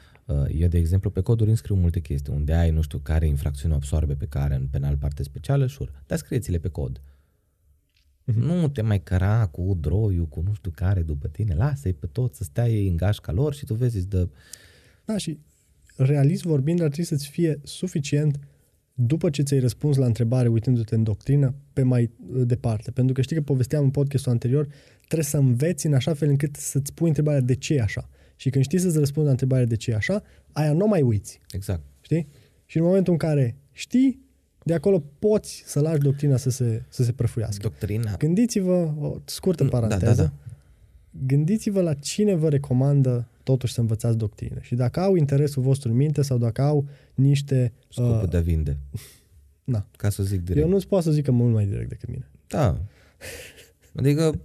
eu, 0.48 0.68
de 0.68 0.78
exemplu, 0.78 1.10
pe 1.10 1.20
coduri 1.20 1.50
înscriu 1.50 1.74
multe 1.74 2.00
chestii. 2.00 2.32
Unde 2.32 2.54
ai, 2.54 2.70
nu 2.70 2.80
știu, 2.80 2.98
care 2.98 3.26
infracțiune 3.26 3.74
absorbe 3.74 4.14
pe 4.14 4.26
care 4.26 4.54
în 4.54 4.66
penal 4.70 4.96
parte 4.96 5.22
specială, 5.22 5.66
șur. 5.66 6.02
Dar 6.06 6.18
scrieți-le 6.18 6.58
pe 6.58 6.68
cod. 6.68 7.00
Mm-hmm. 7.00 8.34
Nu 8.34 8.68
te 8.68 8.82
mai 8.82 9.02
căra 9.02 9.46
cu 9.46 9.76
droiul, 9.80 10.26
cu 10.26 10.42
nu 10.46 10.54
știu 10.54 10.70
care 10.74 11.02
după 11.02 11.28
tine. 11.28 11.54
Lasă-i 11.54 11.92
pe 11.92 12.06
tot 12.06 12.34
să 12.34 12.44
stea 12.44 12.68
ei 12.68 12.88
în 12.88 12.96
gașca 12.96 13.32
lor 13.32 13.54
și 13.54 13.64
tu 13.64 13.74
vezi, 13.74 13.96
îți 13.96 14.08
dă... 14.08 14.28
Da, 15.04 15.16
și 15.16 15.38
realist 15.96 16.42
vorbind, 16.42 16.80
ar 16.80 16.86
trebui 16.86 17.04
să-ți 17.04 17.28
fie 17.28 17.60
suficient 17.62 18.38
după 18.94 19.30
ce 19.30 19.42
ți-ai 19.42 19.60
răspuns 19.60 19.96
la 19.96 20.06
întrebare 20.06 20.48
uitându-te 20.48 20.94
în 20.94 21.02
doctrină, 21.02 21.54
pe 21.72 21.82
mai 21.82 22.10
uh, 22.32 22.42
departe. 22.46 22.90
Pentru 22.90 23.14
că 23.14 23.20
știi 23.20 23.36
că 23.36 23.42
povesteam 23.42 23.84
în 23.84 23.90
podcastul 23.90 24.32
anterior, 24.32 24.68
trebuie 25.06 25.24
să 25.24 25.36
înveți 25.36 25.86
în 25.86 25.94
așa 25.94 26.14
fel 26.14 26.28
încât 26.28 26.56
să-ți 26.56 26.92
pui 26.92 27.08
întrebarea 27.08 27.40
de 27.40 27.54
ce 27.54 27.74
e 27.74 27.82
așa. 27.82 28.08
Și 28.40 28.50
când 28.50 28.64
știi 28.64 28.78
să-ți 28.78 28.98
răspunzi 28.98 29.24
la 29.24 29.30
întrebarea 29.30 29.64
de 29.64 29.76
ce 29.76 29.90
e 29.90 29.94
așa, 29.94 30.22
aia 30.52 30.72
nu 30.72 30.86
mai 30.86 31.02
uiți. 31.02 31.40
Exact. 31.50 31.82
Știi? 32.00 32.28
Și 32.66 32.76
în 32.76 32.84
momentul 32.84 33.12
în 33.12 33.18
care 33.18 33.56
știi, 33.72 34.20
de 34.62 34.74
acolo 34.74 35.02
poți 35.18 35.62
să 35.66 35.80
lași 35.80 35.98
doctrina 35.98 36.36
să 36.36 36.50
se, 36.50 36.82
să 36.88 37.02
se 37.02 37.12
prăfuiască. 37.12 37.62
Doctrina. 37.62 38.16
Gândiți-vă, 38.16 38.94
o 39.00 39.16
scurtă 39.24 39.64
paranteză, 39.64 40.04
da, 40.04 40.14
da, 40.14 40.22
da. 40.22 40.32
gândiți-vă 41.26 41.80
la 41.80 41.94
cine 41.94 42.34
vă 42.34 42.48
recomandă 42.48 43.28
totuși 43.42 43.72
să 43.72 43.80
învățați 43.80 44.16
doctrină. 44.16 44.60
Și 44.60 44.74
dacă 44.74 45.00
au 45.00 45.14
interesul 45.14 45.62
vostru 45.62 45.90
în 45.90 45.96
minte 45.96 46.22
sau 46.22 46.38
dacă 46.38 46.62
au 46.62 46.88
niște... 47.14 47.72
Scopul 47.88 48.22
uh, 48.22 48.28
de 48.28 48.36
a 48.36 48.40
vinde. 48.40 48.76
Na. 49.64 49.86
Ca 49.96 50.10
să 50.10 50.22
zic 50.22 50.40
direct. 50.40 50.64
Eu 50.64 50.72
nu-ți 50.72 50.86
pot 50.86 51.02
să 51.02 51.10
zic 51.10 51.24
că 51.24 51.30
mult 51.30 51.52
mai 51.52 51.66
direct 51.66 51.88
decât 51.88 52.08
mine. 52.08 52.28
Da. 52.46 52.80
Adică 53.94 54.40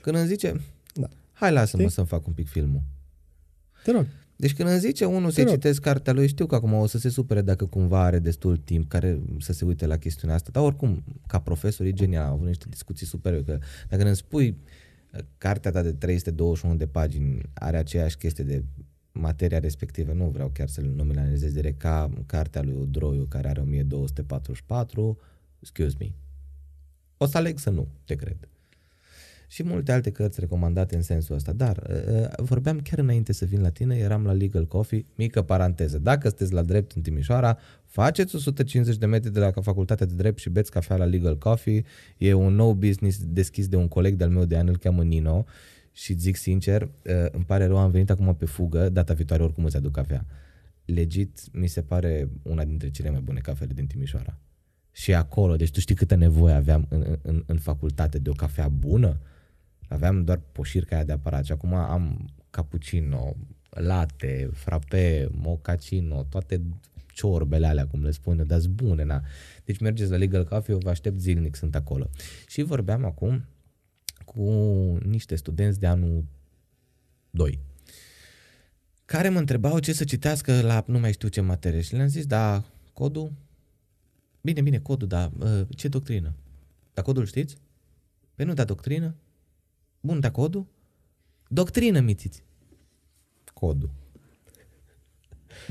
când 0.00 0.16
îmi 0.16 0.26
zice, 0.26 0.60
da. 0.94 1.08
hai 1.32 1.52
lasă-mă 1.52 1.88
să-mi 1.88 2.06
fac 2.06 2.26
un 2.26 2.32
pic 2.32 2.48
filmul. 2.48 2.82
Te 3.86 3.92
rog. 3.92 4.06
Deci 4.36 4.54
când 4.54 4.68
îmi 4.68 4.78
zice 4.78 5.04
unul 5.04 5.30
să 5.30 5.44
citesc 5.44 5.80
cartea 5.80 6.12
lui, 6.12 6.26
știu 6.26 6.46
că 6.46 6.54
acum 6.54 6.72
o 6.72 6.86
să 6.86 6.98
se 6.98 7.08
supere 7.08 7.42
dacă 7.42 7.66
cumva 7.66 8.04
are 8.04 8.18
destul 8.18 8.56
timp 8.56 8.88
care 8.88 9.20
să 9.38 9.52
se 9.52 9.64
uite 9.64 9.86
la 9.86 9.96
chestiunea 9.96 10.36
asta, 10.36 10.50
dar 10.52 10.62
oricum, 10.62 11.04
ca 11.26 11.40
profesor 11.40 11.86
e 11.86 11.92
genial, 11.92 12.24
am 12.24 12.32
avut 12.32 12.46
niște 12.46 12.66
discuții 12.68 13.06
super, 13.06 13.42
că 13.42 13.58
dacă 13.88 14.02
îmi 14.02 14.16
spui 14.16 14.56
cartea 15.38 15.70
ta 15.70 15.82
de 15.82 15.92
321 15.92 16.76
de 16.76 16.86
pagini 16.86 17.40
are 17.54 17.76
aceeași 17.76 18.16
chestie 18.16 18.44
de 18.44 18.64
materia 19.12 19.58
respectivă, 19.58 20.12
nu 20.12 20.28
vreau 20.28 20.48
chiar 20.48 20.68
să-l 20.68 20.92
nominalizez 20.96 21.52
direct 21.52 21.78
ca 21.78 22.10
cartea 22.26 22.62
lui 22.62 22.74
Udroiu 22.74 23.24
care 23.28 23.48
are 23.48 23.60
1244, 23.60 25.18
excuse 25.60 25.96
me. 25.98 26.12
O 27.16 27.26
să 27.26 27.36
aleg 27.36 27.58
să 27.58 27.70
nu, 27.70 27.88
te 28.04 28.14
cred 28.14 28.36
și 29.48 29.62
multe 29.62 29.92
alte 29.92 30.10
cărți 30.10 30.40
recomandate 30.40 30.96
în 30.96 31.02
sensul 31.02 31.34
ăsta. 31.34 31.52
Dar 31.52 31.82
uh, 31.88 32.20
uh, 32.20 32.28
vorbeam 32.36 32.80
chiar 32.80 32.98
înainte 32.98 33.32
să 33.32 33.44
vin 33.44 33.60
la 33.60 33.68
tine, 33.68 33.96
eram 33.96 34.24
la 34.24 34.32
Legal 34.32 34.66
Coffee, 34.66 35.04
mică 35.14 35.42
paranteză. 35.42 35.98
Dacă 35.98 36.28
sunteți 36.28 36.52
la 36.52 36.62
drept 36.62 36.92
în 36.92 37.02
Timișoara, 37.02 37.58
faceți 37.84 38.34
150 38.36 38.96
de 38.96 39.06
metri 39.06 39.32
de 39.32 39.38
la 39.38 39.50
facultatea 39.50 40.06
de 40.06 40.14
drept 40.14 40.38
și 40.38 40.50
beți 40.50 40.70
cafea 40.70 40.96
la 40.96 41.04
Legal 41.04 41.38
Coffee. 41.38 41.84
E 42.18 42.32
un 42.32 42.54
nou 42.54 42.72
business 42.72 43.18
deschis 43.24 43.68
de 43.68 43.76
un 43.76 43.88
coleg 43.88 44.14
de-al 44.14 44.30
meu 44.30 44.44
de 44.44 44.56
an, 44.56 44.68
îl 44.68 44.76
cheamă 44.76 45.02
Nino 45.02 45.44
și 45.92 46.18
zic 46.18 46.36
sincer, 46.36 46.82
uh, 46.82 46.90
îmi 47.30 47.44
pare 47.44 47.66
rău, 47.66 47.78
am 47.78 47.90
venit 47.90 48.10
acum 48.10 48.34
pe 48.34 48.44
fugă, 48.44 48.88
data 48.88 49.14
viitoare 49.14 49.42
oricum 49.42 49.64
îți 49.64 49.76
aduc 49.76 49.92
cafea. 49.92 50.26
Legit, 50.84 51.40
mi 51.52 51.66
se 51.66 51.82
pare 51.82 52.28
una 52.42 52.64
dintre 52.64 52.90
cele 52.90 53.10
mai 53.10 53.20
bune 53.20 53.40
cafele 53.40 53.72
din 53.74 53.86
Timișoara. 53.86 54.38
Și 54.92 55.14
acolo, 55.14 55.56
deci 55.56 55.70
tu 55.70 55.80
știi 55.80 55.94
câtă 55.94 56.14
nevoie 56.14 56.54
aveam 56.54 56.86
în, 56.88 57.18
în, 57.22 57.42
în 57.46 57.58
facultate 57.58 58.18
de 58.18 58.30
o 58.30 58.32
cafea 58.32 58.68
bună? 58.68 59.20
Aveam 59.88 60.24
doar 60.24 60.40
poșirca 60.52 60.94
aia 60.94 61.04
de 61.04 61.12
aparat 61.12 61.44
și 61.44 61.52
acum 61.52 61.74
am 61.74 62.28
cappuccino, 62.50 63.36
latte, 63.70 64.50
frappe, 64.52 65.28
moccacino, 65.30 66.22
toate 66.22 66.62
ciorbele 67.12 67.66
alea, 67.66 67.86
cum 67.86 68.02
le 68.02 68.10
spune, 68.10 68.44
dar 68.44 68.60
bune, 68.70 69.04
na. 69.04 69.22
Deci 69.64 69.78
mergeți 69.78 70.10
la 70.10 70.16
Legal 70.16 70.44
Coffee, 70.44 70.74
eu 70.74 70.80
vă 70.80 70.90
aștept 70.90 71.20
zilnic, 71.20 71.56
sunt 71.56 71.74
acolo. 71.74 72.10
Și 72.46 72.62
vorbeam 72.62 73.04
acum 73.04 73.44
cu 74.24 74.42
niște 75.04 75.34
studenți 75.34 75.80
de 75.80 75.86
anul 75.86 76.24
2 77.30 77.58
care 79.04 79.28
mă 79.28 79.38
întrebau 79.38 79.78
ce 79.78 79.92
să 79.92 80.04
citească 80.04 80.60
la 80.60 80.84
nu 80.86 80.98
mai 80.98 81.12
știu 81.12 81.28
ce 81.28 81.40
materie 81.40 81.80
și 81.80 81.94
le-am 81.94 82.08
zis, 82.08 82.26
da, 82.26 82.64
codul? 82.92 83.32
Bine, 84.40 84.60
bine, 84.60 84.78
codul, 84.78 85.08
da, 85.08 85.32
ce 85.68 85.88
doctrină? 85.88 86.34
Dar 86.94 87.04
codul 87.04 87.26
știți? 87.26 87.56
Păi 88.34 88.44
nu, 88.44 88.54
da, 88.54 88.64
doctrină? 88.64 89.14
Bun, 90.06 90.20
dar 90.20 90.30
codul? 90.30 90.66
Doctrină, 91.48 92.00
mițiți. 92.00 92.42
Codul. 93.54 93.90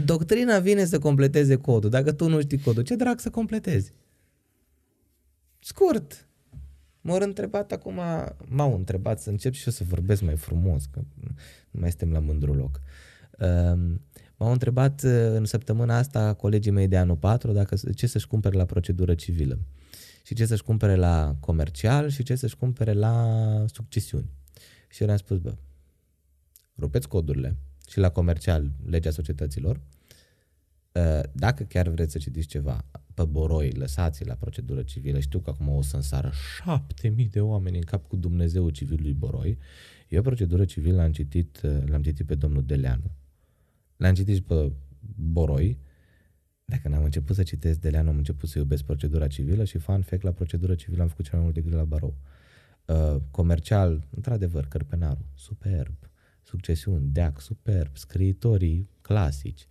Doctrina 0.06 0.60
vine 0.60 0.86
să 0.86 1.00
completeze 1.00 1.56
codul. 1.56 1.90
Dacă 1.90 2.12
tu 2.12 2.30
nu 2.30 2.42
știi 2.42 2.60
codul, 2.60 2.84
ce 2.84 2.96
drag 2.96 3.20
să 3.20 3.30
completezi? 3.30 3.94
Scurt. 5.60 6.28
M-au 7.02 7.18
întrebat 7.22 7.72
acum, 7.72 8.00
m-au 8.48 8.76
întrebat 8.76 9.22
să 9.22 9.30
încep 9.30 9.54
și 9.54 9.64
eu 9.66 9.74
să 9.74 9.84
vorbesc 9.84 10.22
mai 10.22 10.36
frumos, 10.36 10.86
că 10.86 11.02
nu 11.72 11.80
mai 11.80 11.90
suntem 11.90 12.12
la 12.12 12.20
mândru 12.20 12.54
loc. 12.54 12.82
Um, 13.40 14.02
m-au 14.38 14.52
întrebat 14.52 15.04
uh, 15.04 15.12
în 15.12 15.46
săptămâna 15.46 15.98
asta 15.98 16.34
colegii 16.34 16.72
mei 16.72 16.88
de 16.88 16.98
anul 16.98 17.16
4 17.16 17.52
dacă, 17.52 17.76
ce 17.96 18.08
să-și 18.08 18.28
cumpere 18.28 18.58
la 18.58 18.66
procedură 18.66 19.16
civilă 19.16 19.60
și 20.26 20.34
ce 20.34 20.46
să-și 20.46 20.64
cumpere 20.64 20.96
la 20.96 21.36
comercial 21.40 22.10
și 22.10 22.24
ce 22.24 22.36
să-și 22.36 22.56
cumpere 22.56 22.94
la 22.94 23.66
succesiuni. 23.68 24.30
Și 24.90 25.02
eu 25.02 25.08
le-am 25.08 25.20
spus, 25.20 25.38
bă, 25.38 25.56
rupeți 26.78 27.08
codurile 27.08 27.58
și 27.90 28.00
la 28.00 28.10
comercial 28.10 28.72
legea 28.86 29.10
societăților, 29.10 29.82
ă, 30.96 31.22
dacă 31.34 31.64
chiar 31.64 31.88
vreți 31.88 32.12
să 32.12 32.18
citiți 32.18 32.48
ceva 32.48 32.86
pe 33.14 33.24
boroi, 33.24 33.72
lăsați 33.72 34.26
la 34.26 34.34
procedură 34.34 34.84
civilă. 34.84 35.20
Știu 35.20 35.40
că 35.40 35.50
acum 35.50 35.70
o 35.70 35.82
să 35.82 35.96
însară 35.96 36.32
șapte 36.56 37.08
mii 37.08 37.30
de 37.30 37.42
oameni 37.42 37.78
în 37.78 37.84
cap 37.84 38.08
cu 38.08 38.16
Dumnezeu 38.16 38.70
civilului 38.70 39.14
Boroi. 39.14 39.58
Eu 40.10 40.22
procedură 40.22 40.66
civilă 40.66 40.96
l-am 40.96 41.12
citit, 41.12 41.62
ă, 41.64 41.84
l-am 41.86 42.02
citit 42.02 42.26
pe 42.26 42.36
domnul 42.36 42.66
Deleanu. 42.66 43.12
L-am 43.98 44.14
citit 44.14 44.46
pe 44.46 44.72
Boroi 45.16 45.80
dacă 46.66 46.90
n-am 46.90 47.04
început 47.04 47.36
să 47.36 47.44
citesc 47.44 47.80
de 47.80 47.90
Lean, 47.90 48.08
am 48.08 48.18
început 48.18 48.50
să 48.50 48.58
iubesc 48.58 48.84
procedura 48.84 49.28
civilă 49.28 49.64
și 49.64 49.78
fun 49.78 50.02
fact, 50.02 50.22
la 50.22 50.32
procedură 50.32 50.76
civilă 50.76 51.02
am 51.02 51.08
făcut 51.08 51.26
cel 51.26 51.34
mai 51.34 51.44
mult 51.44 51.56
decât 51.56 51.74
la 51.74 51.84
barou. 51.84 52.16
Uh, 52.86 53.16
comercial, 53.32 54.08
într-adevăr, 54.16 54.66
Cărpenarul, 54.66 55.26
superb. 55.34 55.96
Succesiuni, 56.44 57.08
Deac, 57.12 57.42
superb. 57.42 57.98
Scriitorii 57.98 58.90
clasici. 59.02 59.68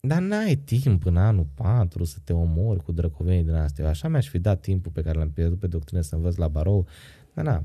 Dar 0.00 0.20
n-ai 0.20 0.56
timp 0.56 1.04
în 1.04 1.16
anul 1.16 1.46
4 1.54 2.04
să 2.04 2.18
te 2.24 2.32
omori 2.32 2.82
cu 2.82 2.92
drăcovenii 2.92 3.44
din 3.44 3.54
astea. 3.54 3.88
Așa 3.88 4.08
mi-aș 4.08 4.28
fi 4.28 4.38
dat 4.38 4.60
timpul 4.60 4.92
pe 4.92 5.02
care 5.02 5.18
l-am 5.18 5.30
pierdut 5.30 5.58
pe 5.58 5.66
doctrină 5.66 6.00
să 6.00 6.14
învăț 6.14 6.36
la 6.36 6.48
barou 6.48 6.86
Da, 7.34 7.42
na. 7.42 7.64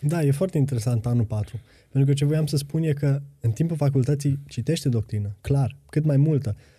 Da, 0.00 0.22
e 0.22 0.30
foarte 0.30 0.58
interesant 0.58 1.06
anul 1.06 1.24
4. 1.24 1.60
Pentru 1.90 2.10
că 2.10 2.16
ce 2.16 2.24
voiam 2.24 2.46
să 2.46 2.56
spun 2.56 2.82
e 2.82 2.92
că 2.92 3.22
în 3.40 3.50
timpul 3.50 3.76
facultății 3.76 4.38
citește 4.48 4.88
doctrină, 4.88 5.36
clar, 5.40 5.76
cât 5.90 6.04
mai 6.04 6.16
multă, 6.16 6.56
uh, 6.56 6.73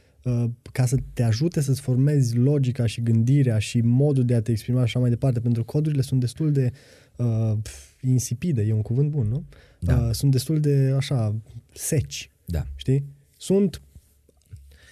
ca 0.72 0.86
să 0.86 0.98
te 1.14 1.24
ajute 1.24 1.62
să-ți 1.62 1.82
formezi 1.82 2.38
logica 2.38 2.86
și 2.86 3.02
gândirea 3.02 3.60
și 3.60 3.82
modul 3.82 4.26
de 4.26 4.36
a 4.36 4.42
te 4.42 4.52
exprima 4.52 4.78
și 4.80 4.84
așa 4.84 5.00
mai 5.00 5.10
departe, 5.10 5.40
pentru 5.40 5.64
că 5.64 5.72
codurile 5.72 6.02
sunt 6.02 6.20
destul 6.20 6.52
de 6.52 6.72
uh, 7.16 7.54
insipide, 8.02 8.62
e 8.62 8.74
un 8.74 8.82
cuvânt 8.82 9.10
bun, 9.10 9.28
nu? 9.28 9.44
Da. 9.80 9.98
Uh, 9.98 10.10
sunt 10.12 10.32
destul 10.32 10.60
de, 10.60 10.94
așa, 10.98 11.36
seci, 11.74 12.30
Da. 12.46 12.66
știi? 12.76 13.06
Sunt 13.38 13.82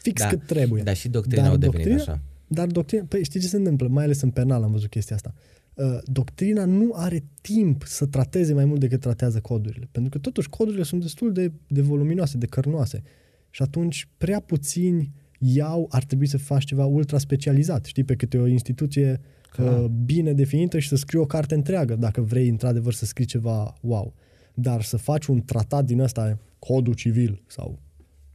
fix 0.01 0.21
Da, 0.21 0.27
cât 0.27 0.45
trebuie. 0.45 0.83
Dar 0.83 0.95
și 0.95 1.09
doctrina 1.09 1.41
Dar 1.41 1.51
au 1.51 1.57
devenit 1.57 1.87
doctrina- 1.87 2.01
așa. 2.01 2.21
Dar 2.47 2.67
doctrina, 2.67 3.03
păi 3.07 3.23
știi 3.23 3.39
ce 3.39 3.47
se 3.47 3.55
întâmplă? 3.57 3.87
Mai 3.87 4.03
ales 4.03 4.21
în 4.21 4.29
penal 4.29 4.63
am 4.63 4.71
văzut 4.71 4.89
chestia 4.89 5.15
asta. 5.15 5.33
Uh, 5.73 5.97
doctrina 6.05 6.65
nu 6.65 6.91
are 6.95 7.23
timp 7.41 7.83
să 7.85 8.05
trateze 8.05 8.53
mai 8.53 8.65
mult 8.65 8.79
decât 8.79 8.99
tratează 8.99 9.39
codurile. 9.39 9.87
Pentru 9.91 10.11
că 10.11 10.17
totuși 10.17 10.49
codurile 10.49 10.83
sunt 10.83 11.01
destul 11.01 11.31
de, 11.33 11.51
de 11.67 11.81
voluminoase, 11.81 12.37
de 12.37 12.45
cărnoase. 12.45 13.03
Și 13.49 13.61
atunci 13.61 14.07
prea 14.17 14.39
puțini 14.39 15.11
iau, 15.45 15.87
ar 15.91 16.03
trebui 16.03 16.25
să 16.27 16.37
faci 16.37 16.63
ceva 16.63 16.85
ultra 16.85 17.17
specializat, 17.17 17.85
știi, 17.85 18.03
pe 18.03 18.15
câte 18.15 18.37
o 18.37 18.47
instituție 18.47 19.21
Clar. 19.51 19.83
uh, 19.83 19.85
bine 20.05 20.33
definită 20.33 20.79
și 20.79 20.87
să 20.87 20.95
scrii 20.95 21.19
o 21.19 21.25
carte 21.25 21.55
întreagă, 21.55 21.95
dacă 21.95 22.21
vrei 22.21 22.47
într-adevăr 22.49 22.93
să 22.93 23.05
scrii 23.05 23.25
ceva 23.25 23.73
wow. 23.81 24.13
Dar 24.53 24.81
să 24.81 24.97
faci 24.97 25.25
un 25.25 25.43
tratat 25.45 25.85
din 25.85 25.99
ăsta, 25.99 26.39
codul 26.59 26.93
civil 26.93 27.43
sau 27.47 27.79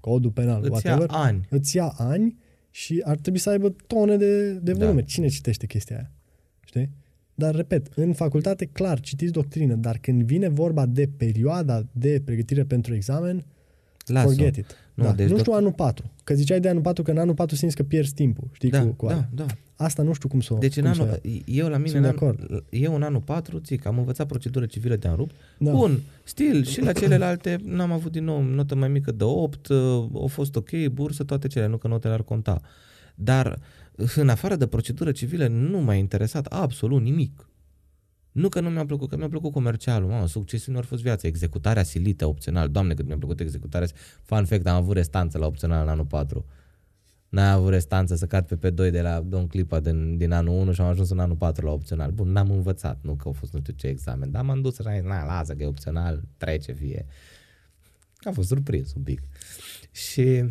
codul 0.00 0.30
penal, 0.30 0.60
Îți 0.70 0.86
ia 0.86 0.92
whatever, 0.96 1.08
ani. 1.26 1.46
îți 1.50 1.76
ia 1.76 1.86
ani 1.96 2.36
și 2.70 3.00
ar 3.04 3.16
trebui 3.16 3.38
să 3.38 3.50
aibă 3.50 3.74
tone 3.86 4.16
de, 4.16 4.52
de 4.52 4.72
Da. 4.72 4.78
volume. 4.78 5.02
Cine 5.04 5.26
citește 5.28 5.66
chestia 5.66 5.96
aia? 5.96 6.12
Știi? 6.64 6.90
Dar, 7.34 7.54
repet, 7.54 7.86
în 7.94 8.12
facultate, 8.12 8.64
clar, 8.64 9.00
citiți 9.00 9.32
doctrină, 9.32 9.74
dar 9.74 9.98
când 9.98 10.22
vine 10.22 10.48
vorba 10.48 10.86
de 10.86 11.08
perioada 11.16 11.86
de 11.92 12.22
pregătire 12.24 12.64
pentru 12.64 12.94
examen, 12.94 13.44
Lasă-o. 14.06 14.28
forget 14.28 14.56
it. 14.56 14.66
Nu, 14.98 15.04
Nu, 15.04 15.10
da. 15.10 15.16
deci 15.16 15.26
nu 15.28 15.32
doc- 15.32 15.40
știu 15.40 15.52
anul 15.52 15.72
4. 15.72 16.10
Că 16.24 16.34
ziceai 16.34 16.60
de 16.60 16.68
anul 16.68 16.82
4, 16.82 17.02
că 17.02 17.10
în 17.10 17.18
anul 17.18 17.34
4 17.34 17.56
simți 17.56 17.76
că 17.76 17.82
pierzi 17.82 18.14
timpul, 18.14 18.48
știi, 18.52 18.70
Da, 18.70 18.80
cu, 18.82 18.86
cu 18.92 19.06
da, 19.06 19.12
alea. 19.12 19.28
da. 19.34 19.46
Asta 19.76 20.02
nu 20.02 20.12
știu 20.12 20.28
cum 20.28 20.40
să 20.40 20.54
o 20.54 20.58
Deci 20.58 20.76
în 20.76 20.82
cum 20.84 20.92
să 20.92 21.00
o 21.00 21.04
anul, 21.04 21.20
iau. 21.22 21.42
eu 21.46 21.68
la 21.68 21.76
mine, 21.76 21.88
Sunt 21.90 22.04
în 22.04 22.10
de 22.10 22.18
anul, 22.20 22.64
eu 22.70 22.94
în 22.94 23.02
anul 23.02 23.20
4, 23.20 23.60
zic, 23.66 23.86
am 23.86 23.98
învățat 23.98 24.26
procedură 24.26 24.66
civilă 24.66 24.96
de 24.96 25.08
rupt. 25.16 25.34
Da. 25.58 25.70
Bun, 25.70 26.00
stil, 26.24 26.64
și 26.64 26.80
la 26.80 26.92
celelalte 26.92 27.58
n-am 27.64 27.92
avut 27.92 28.12
din 28.12 28.24
nou 28.24 28.42
notă 28.42 28.74
mai 28.74 28.88
mică 28.88 29.12
de 29.12 29.24
8, 29.24 29.70
a 29.70 30.26
fost 30.26 30.56
ok, 30.56 30.70
bursă, 30.92 31.24
toate 31.24 31.48
cele, 31.48 31.66
nu 31.66 31.76
că 31.76 31.88
notele 31.88 32.12
ar 32.14 32.22
conta. 32.22 32.60
Dar 33.14 33.58
în 34.16 34.28
afară 34.28 34.56
de 34.56 34.66
procedură 34.66 35.12
civilă 35.12 35.46
nu 35.46 35.78
m-a 35.78 35.94
interesat 35.94 36.46
absolut 36.46 37.02
nimic. 37.02 37.47
Nu 38.32 38.48
că 38.48 38.60
nu 38.60 38.70
mi-a 38.70 38.84
plăcut, 38.86 39.08
că 39.08 39.16
mi-a 39.16 39.28
plăcut 39.28 39.52
comercialul, 39.52 40.08
mamă, 40.08 40.26
succesiunea 40.26 40.80
a 40.80 40.84
fost 40.84 41.02
viața, 41.02 41.26
executarea 41.26 41.82
silită 41.82 42.26
opțional, 42.26 42.68
doamne 42.68 42.94
cât 42.94 43.06
mi-a 43.06 43.16
plăcut 43.16 43.40
executarea 43.40 43.88
Fun 44.22 44.44
fact, 44.44 44.66
am 44.66 44.76
avut 44.76 44.94
restanță 44.94 45.38
la 45.38 45.46
opțional 45.46 45.82
în 45.82 45.88
anul 45.88 46.04
4. 46.04 46.44
N-am 47.28 47.58
avut 47.58 47.70
restanță 47.70 48.14
să 48.16 48.26
cad 48.26 48.46
pe 48.46 48.56
P2 48.56 48.90
de 48.90 49.00
la 49.00 49.20
Don 49.20 49.46
Clipa 49.46 49.80
din, 49.80 50.16
din 50.16 50.32
anul 50.32 50.54
1 50.54 50.72
și 50.72 50.80
am 50.80 50.86
ajuns 50.86 51.10
în 51.10 51.18
anul 51.18 51.36
4 51.36 51.66
la 51.66 51.72
opțional. 51.72 52.10
Bun, 52.10 52.32
n-am 52.32 52.50
învățat, 52.50 52.98
nu 53.02 53.14
că 53.14 53.28
a 53.28 53.32
fost 53.32 53.52
nu 53.52 53.60
știu 53.60 53.72
ce 53.72 53.86
examen, 53.86 54.30
dar 54.30 54.44
m-am 54.44 54.60
dus 54.60 54.78
așa, 54.78 55.00
na, 55.02 55.26
lasă 55.26 55.54
că 55.54 55.62
e 55.62 55.66
opțional, 55.66 56.22
trece 56.36 56.72
fie. 56.72 57.06
Am 58.18 58.32
fost 58.32 58.48
surprins 58.48 58.94
un 58.94 59.02
pic. 59.02 59.22
Și 59.90 60.44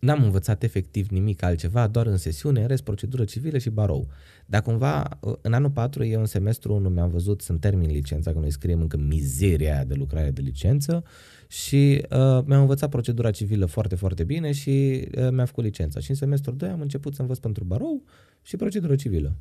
n-am 0.00 0.22
învățat 0.22 0.62
efectiv 0.62 1.08
nimic 1.08 1.42
altceva, 1.42 1.86
doar 1.86 2.06
în 2.06 2.16
sesiune, 2.16 2.60
în 2.60 2.66
rest 2.66 2.82
procedură 2.82 3.24
civilă 3.24 3.58
și 3.58 3.70
barou. 3.70 4.08
Dar 4.50 4.62
cumva, 4.62 5.18
în 5.40 5.52
anul 5.52 5.70
4 5.70 6.04
e 6.04 6.16
un 6.16 6.26
semestru 6.26 6.74
unul 6.74 6.90
mi-am 6.90 7.10
văzut 7.10 7.40
să 7.40 7.52
termin 7.52 7.90
licența, 7.90 8.32
că 8.32 8.38
noi 8.38 8.50
scriem 8.50 8.80
încă 8.80 8.96
mizeria 8.96 9.74
aia 9.74 9.84
de 9.84 9.94
lucrare 9.94 10.30
de 10.30 10.40
licență 10.40 11.04
și 11.48 12.02
uh, 12.02 12.08
mi-am 12.44 12.60
învățat 12.60 12.90
procedura 12.90 13.30
civilă 13.30 13.66
foarte, 13.66 13.94
foarte 13.94 14.24
bine 14.24 14.52
și 14.52 15.08
uh, 15.18 15.28
mi-a 15.30 15.44
făcut 15.44 15.64
licența. 15.64 16.00
Și 16.00 16.10
în 16.10 16.16
semestrul 16.16 16.56
2 16.56 16.68
am 16.68 16.80
început 16.80 17.14
să 17.14 17.20
învăț 17.20 17.38
pentru 17.38 17.64
barou 17.64 18.04
și 18.42 18.56
procedură 18.56 18.96
civilă. 18.96 19.36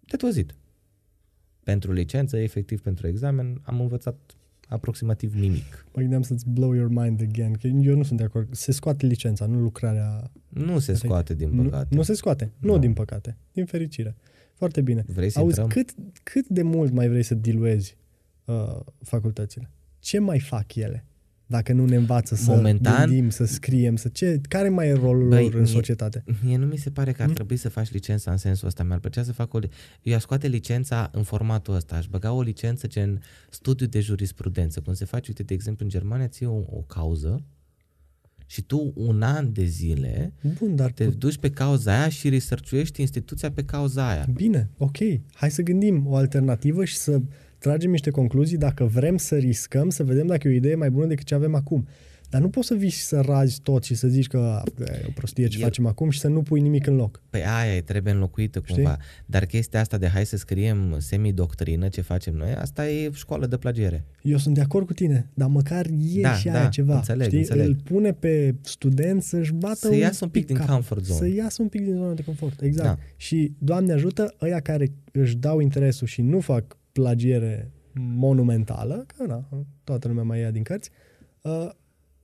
De 0.00 0.16
văzit. 0.20 0.54
Pentru 1.62 1.92
licență, 1.92 2.36
efectiv 2.36 2.80
pentru 2.80 3.06
examen, 3.06 3.60
am 3.64 3.80
învățat 3.80 4.36
aproximativ 4.70 5.34
nimic. 5.34 5.86
Mă 5.94 6.00
gândeam 6.00 6.22
să-ți 6.22 6.48
blow 6.48 6.72
your 6.74 6.88
mind 6.88 7.20
again, 7.22 7.52
că 7.52 7.66
eu 7.66 7.96
nu 7.96 8.02
sunt 8.02 8.18
de 8.18 8.24
acord. 8.24 8.54
Se 8.54 8.72
scoate 8.72 9.06
licența, 9.06 9.46
nu 9.46 9.60
lucrarea... 9.60 10.30
Nu 10.48 10.78
se 10.78 10.94
scoate, 10.94 11.34
din 11.34 11.48
Nu, 11.50 11.62
păcate. 11.62 11.94
nu 11.94 12.02
se 12.02 12.14
scoate. 12.14 12.52
Nu, 12.58 12.72
Nu. 12.72 12.78
din 12.78 12.92
păcate. 12.92 13.36
Din 13.52 13.64
fericire. 13.64 14.16
Foarte 14.54 14.80
bine. 14.80 15.04
Vrei 15.06 15.30
să 15.30 15.38
Auzi, 15.38 15.60
intrăm? 15.60 15.82
cât, 15.84 15.94
cât 16.22 16.48
de 16.48 16.62
mult 16.62 16.92
mai 16.92 17.08
vrei 17.08 17.22
să 17.22 17.34
diluezi 17.34 17.96
uh, 18.44 18.80
facultățile? 19.02 19.70
Ce 19.98 20.18
mai 20.18 20.38
fac 20.40 20.74
ele? 20.74 21.04
Dacă 21.50 21.72
nu 21.72 21.84
ne 21.84 21.96
învață 21.96 22.34
să 22.34 22.50
Momentan- 22.50 23.06
gândim, 23.06 23.30
să 23.30 23.44
scriem, 23.44 23.96
să 23.96 24.08
ce, 24.08 24.40
care 24.48 24.68
mai 24.68 24.88
e 24.88 24.92
rolul 24.92 25.28
Băi, 25.28 25.42
lor 25.42 25.54
în 25.54 25.60
mie- 25.60 25.72
societate? 25.72 26.24
Mie 26.44 26.56
nu 26.56 26.66
mi 26.66 26.76
se 26.76 26.90
pare 26.90 27.12
că 27.12 27.22
ar 27.22 27.28
Mm. 27.28 27.34
trebui 27.34 27.56
să 27.56 27.68
faci 27.68 27.90
licența 27.92 28.30
în 28.30 28.36
sensul 28.36 28.66
ăsta. 28.66 28.82
Mi-ar 28.84 28.98
plăcea 28.98 29.22
să 29.22 29.32
fac 29.32 29.54
o... 29.54 29.58
li- 29.58 29.68
Eu 30.02 30.14
aș 30.14 30.20
scoate 30.22 30.46
licența 30.48 31.10
în 31.12 31.22
formatul 31.22 31.74
ăsta. 31.74 31.96
Aș 31.96 32.06
băga 32.06 32.32
o 32.32 32.42
licență 32.42 32.86
gen 32.86 33.22
studiu 33.50 33.86
de 33.86 34.00
jurisprudență. 34.00 34.80
Cum 34.80 34.94
se 34.94 35.04
face, 35.04 35.24
uite, 35.28 35.42
de 35.42 35.54
exemplu, 35.54 35.84
în 35.84 35.90
Germania 35.90 36.28
ții 36.28 36.46
o, 36.46 36.54
o 36.70 36.80
cauză 36.86 37.42
și 38.46 38.62
tu 38.62 38.92
un 38.94 39.22
an 39.22 39.52
de 39.52 39.64
zile 39.64 40.32
Bun, 40.58 40.76
dar 40.76 40.90
te 40.92 41.06
duci 41.06 41.36
pe 41.38 41.50
cauza 41.50 41.98
aia 41.98 42.08
și 42.08 42.28
researchuiești 42.28 43.00
instituția 43.00 43.50
pe 43.50 43.64
cauza 43.64 44.08
aia. 44.08 44.26
Bine, 44.34 44.70
ok. 44.78 44.96
Hai 45.32 45.50
să 45.50 45.62
gândim 45.62 46.06
o 46.06 46.14
alternativă 46.16 46.84
și 46.84 46.96
să 46.96 47.20
tragem 47.60 47.90
niște 47.90 48.10
concluzii 48.10 48.56
dacă 48.56 48.84
vrem 48.84 49.16
să 49.16 49.36
riscăm, 49.36 49.88
să 49.90 50.04
vedem 50.04 50.26
dacă 50.26 50.48
e 50.48 50.50
o 50.50 50.54
idee 50.54 50.74
mai 50.74 50.90
bună 50.90 51.06
decât 51.06 51.26
ce 51.26 51.34
avem 51.34 51.54
acum. 51.54 51.86
Dar 52.30 52.40
nu 52.40 52.48
poți 52.48 52.66
să 52.66 52.74
vii 52.74 52.88
și 52.88 53.00
să 53.02 53.20
razi 53.20 53.60
tot 53.62 53.84
și 53.84 53.94
să 53.94 54.08
zici 54.08 54.26
că 54.26 54.36
"A, 54.38 54.62
e 54.84 55.04
o 55.08 55.10
prostie 55.14 55.46
ce 55.46 55.56
El- 55.58 55.64
facem 55.64 55.86
acum 55.86 56.10
și 56.10 56.18
să 56.18 56.28
nu 56.28 56.42
pui 56.42 56.60
nimic 56.60 56.86
în 56.86 56.96
loc. 56.96 57.22
Păi 57.30 57.40
aia 57.44 57.74
e, 57.76 57.80
trebuie 57.80 58.12
înlocuită 58.12 58.60
Știi? 58.64 58.74
cumva. 58.74 58.96
Dar 59.26 59.44
chestia 59.46 59.80
asta 59.80 59.98
de 59.98 60.06
hai 60.08 60.26
să 60.26 60.36
scriem 60.36 60.94
semidoctrină, 60.98 61.88
ce 61.88 62.00
facem 62.00 62.34
noi, 62.34 62.54
asta 62.54 62.88
e 62.90 63.10
școală 63.14 63.46
de 63.46 63.56
plagiere. 63.56 64.04
Eu 64.22 64.36
sunt 64.36 64.54
de 64.54 64.60
acord 64.60 64.86
cu 64.86 64.92
tine, 64.92 65.30
dar 65.34 65.48
măcar 65.48 65.86
e 66.14 66.20
Da, 66.20 66.34
și 66.34 66.46
da, 66.46 66.58
aia 66.58 66.68
ceva. 66.68 66.94
înțeleg, 66.94 67.26
știi? 67.26 67.38
înțeleg. 67.38 67.66
Îl 67.66 67.76
pune 67.84 68.12
pe 68.12 68.54
student 68.60 69.22
să-și 69.22 69.52
bată 69.52 69.74
Să 69.76 69.94
iasă 69.96 70.24
un 70.24 70.30
pic 70.30 70.46
din 70.46 70.56
cap. 70.56 70.68
comfort 70.68 71.04
zone. 71.04 71.18
Să 71.18 71.28
iasă 71.36 71.62
un 71.62 71.68
pic 71.68 71.84
din 71.84 71.94
zona 71.94 72.12
de 72.14 72.22
confort, 72.22 72.60
exact. 72.62 72.88
Da. 72.88 72.98
Și, 73.16 73.52
Doamne 73.58 73.92
ajută, 73.92 74.34
ăia 74.40 74.60
care 74.60 74.92
își 75.12 75.36
dau 75.36 75.60
interesul 75.60 76.06
și 76.06 76.22
nu 76.22 76.40
fac 76.40 76.78
plagiere 76.92 77.70
monumentală, 77.94 79.04
că 79.16 79.24
na, 79.26 79.48
toată 79.84 80.08
lumea 80.08 80.22
mai 80.22 80.40
ia 80.40 80.50
din 80.50 80.62
cărți, 80.62 80.90
uh, 81.42 81.68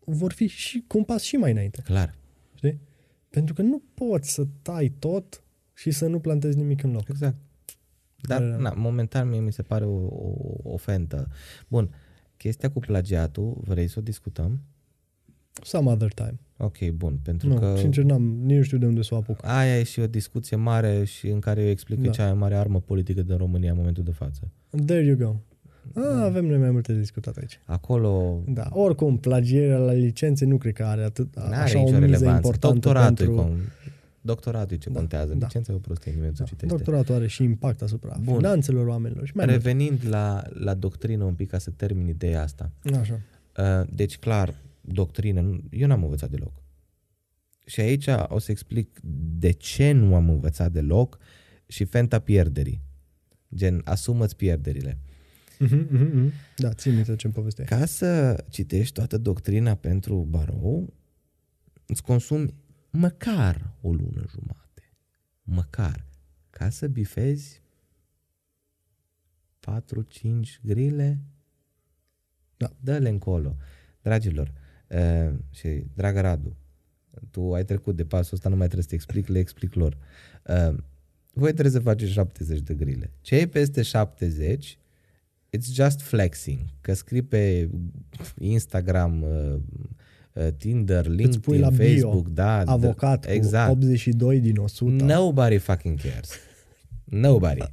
vor 0.04 0.32
fi 0.32 0.46
și 0.46 0.84
cu 0.86 0.98
un 0.98 1.04
pas 1.04 1.22
și 1.22 1.36
mai 1.36 1.50
înainte. 1.50 1.82
Clar. 1.84 2.14
Știi? 2.54 2.80
Pentru 3.30 3.54
că 3.54 3.62
nu 3.62 3.82
poți 3.94 4.32
să 4.32 4.46
tai 4.62 4.92
tot 4.98 5.42
și 5.74 5.90
să 5.90 6.06
nu 6.06 6.18
plantezi 6.20 6.56
nimic 6.56 6.82
în 6.82 6.92
loc. 6.92 7.08
Exact. 7.08 7.36
Dar, 8.20 8.40
Da, 8.42 8.48
da. 8.48 8.56
na, 8.56 8.72
momentan 8.76 9.28
mie 9.28 9.40
mi 9.40 9.52
se 9.52 9.62
pare 9.62 9.84
o, 9.84 9.96
o 10.06 10.60
ofentă. 10.62 11.28
Bun, 11.68 11.94
chestia 12.36 12.70
cu 12.70 12.78
plagiatul, 12.78 13.56
vrei 13.64 13.88
să 13.88 13.98
o 13.98 14.02
discutăm? 14.02 14.60
Some 15.62 15.90
other 15.90 16.12
time. 16.12 16.38
Ok, 16.58 16.88
bun, 16.88 17.18
pentru 17.22 17.48
Nu, 17.48 17.58
că 17.58 17.74
sincer, 17.76 18.04
n-am, 18.04 18.22
nici 18.22 18.56
nu 18.56 18.62
știu 18.62 18.78
de 18.78 18.86
unde 18.86 19.02
să 19.02 19.14
o 19.14 19.16
apuc. 19.16 19.44
aia 19.44 19.78
e 19.78 19.82
și 19.82 20.00
o 20.00 20.06
discuție 20.06 20.56
mare 20.56 21.04
și 21.04 21.28
în 21.28 21.40
care 21.40 21.62
eu 21.62 21.68
explic 21.68 21.96
că 21.98 22.02
Da. 22.04 22.08
e 22.10 22.12
cea 22.12 22.24
mai 22.24 22.34
mare 22.34 22.54
armă 22.56 22.80
politică 22.80 23.22
din 23.22 23.36
România 23.36 23.70
în 23.70 23.76
momentul 23.76 24.04
de 24.04 24.10
față. 24.12 24.50
There 24.86 25.04
you 25.04 25.16
go. 25.16 25.34
Ah, 25.94 26.02
Da. 26.02 26.24
avem 26.24 26.44
noi 26.46 26.58
mai 26.58 26.70
multe 26.70 26.92
de 26.92 26.98
discutat 26.98 27.36
aici. 27.36 27.60
Acolo 27.64 28.42
Da, 28.48 28.68
oricum, 28.72 29.18
plagierea 29.18 29.78
la 29.78 29.92
licențe 29.92 30.44
nu 30.44 30.56
cred 30.58 30.72
că 30.74 30.84
are 30.84 31.02
atât, 31.02 31.36
n-are 31.36 31.54
așa 31.54 31.78
o 31.78 31.82
nicio 31.82 31.92
miză 31.98 32.04
relevanță. 32.04 32.34
importantă 32.36 32.74
Doctoratul, 32.78 33.26
pentru... 33.26 33.34
e 33.42 33.44
cum, 33.44 33.56
doctoratul 34.20 34.76
e 34.76 34.78
ce 34.78 34.90
Da, 34.90 34.98
contează. 34.98 35.34
da. 35.34 35.46
Licența 35.46 35.72
e 35.72 35.74
o 35.74 35.78
prostie, 35.78 36.10
nimeni 36.12 36.30
nu 36.30 36.36
Da, 36.38 36.44
se 36.44 36.50
citește. 36.50 36.74
doctoratul 36.76 37.14
are 37.14 37.26
și 37.26 37.42
impact 37.42 37.82
asupra 37.82 38.16
Bun. 38.22 38.36
finanțelor 38.36 38.86
oamenilor 38.86 39.26
și 39.26 39.32
mai 39.36 39.44
mult. 39.46 39.56
Revenind 39.56 40.00
la, 40.08 40.42
la 40.52 40.74
doctrină 40.74 41.24
un 41.24 41.34
pic 41.34 41.48
ca 41.50 41.58
să 41.58 41.70
termin 41.70 42.06
ideea 42.08 42.42
asta. 42.42 42.70
Așa. 43.00 43.20
Uh, 43.58 43.86
Deci, 43.94 44.18
clar, 44.18 44.54
doctrină, 44.80 45.40
nu- 45.40 45.60
eu 45.70 45.86
n-am 45.86 46.02
învățat 46.02 46.30
deloc. 46.30 46.52
Și 47.66 47.80
aici 47.80 48.06
o 48.28 48.38
să 48.38 48.50
explic 48.50 49.00
de 49.38 49.50
ce 49.50 49.92
nu 49.92 50.14
am 50.14 50.28
învățat 50.30 50.72
deloc 50.72 51.18
și 51.66 51.84
fenta 51.84 52.18
pierderii. 52.18 52.80
Gen, 53.54 53.80
asumă-ți 53.84 54.36
pierderile. 54.36 54.98
Uh-huh, 55.64 55.86
uh-huh. 55.90 56.30
Da, 56.56 56.72
țin 56.72 56.94
minte 56.94 57.16
ce-mi 57.16 57.32
povesteai. 57.32 57.66
Ca 57.66 57.86
să 57.86 58.44
citești 58.48 58.94
toată 58.94 59.18
doctrina 59.18 59.74
pentru 59.74 60.26
barou, 60.30 60.94
îți 61.86 62.02
consumi 62.02 62.54
măcar 62.90 63.72
o 63.80 63.92
lună 63.92 64.24
jumate. 64.30 64.92
Măcar. 65.42 66.06
Ca 66.50 66.68
să 66.68 66.86
bifezi 66.88 67.62
4-5 69.60 70.60
grile, 70.62 71.20
Da. 72.56 72.70
dă-le 72.80 73.08
încolo. 73.08 73.56
Dragilor, 74.02 74.52
uh, 74.88 75.34
și 75.50 75.84
dragă 75.94 76.20
Radu, 76.20 76.56
tu 77.30 77.54
ai 77.54 77.64
trecut 77.64 77.96
de 77.96 78.04
pasul 78.04 78.34
ăsta, 78.34 78.48
nu 78.48 78.56
mai 78.56 78.64
trebuie 78.68 78.82
să 78.82 78.88
te 78.88 78.94
explic, 78.94 79.26
le 79.26 79.38
explic 79.38 79.74
lor. 79.74 79.96
Uh, 80.46 80.76
voi 81.38 81.52
trebuie 81.52 81.72
să 81.72 81.78
faceți 81.80 82.12
70 82.12 82.60
de 82.60 82.74
grile. 82.74 83.12
Ce 83.20 83.36
e 83.36 83.46
peste 83.46 83.82
70 83.82 84.78
it's 85.56 85.72
just 85.74 86.00
flexing. 86.00 86.58
Că 86.80 86.94
scrii 86.94 87.22
pe 87.22 87.68
Instagram, 88.38 89.22
uh, 89.22 89.54
uh, 90.32 90.48
Tinder, 90.56 91.06
Îți 91.06 91.40
pui 91.40 91.56
LinkedIn, 91.56 91.60
la 91.60 91.70
bio, 91.70 91.84
Facebook, 91.86 92.28
da, 92.28 92.58
Avocat 92.60 93.26
exact. 93.28 93.66
cu 93.66 93.72
82 93.76 94.40
din 94.40 94.56
100. 94.56 95.04
Nobody 95.04 95.56
fucking 95.58 96.00
cares. 96.00 96.30
Nobody. 97.04 97.60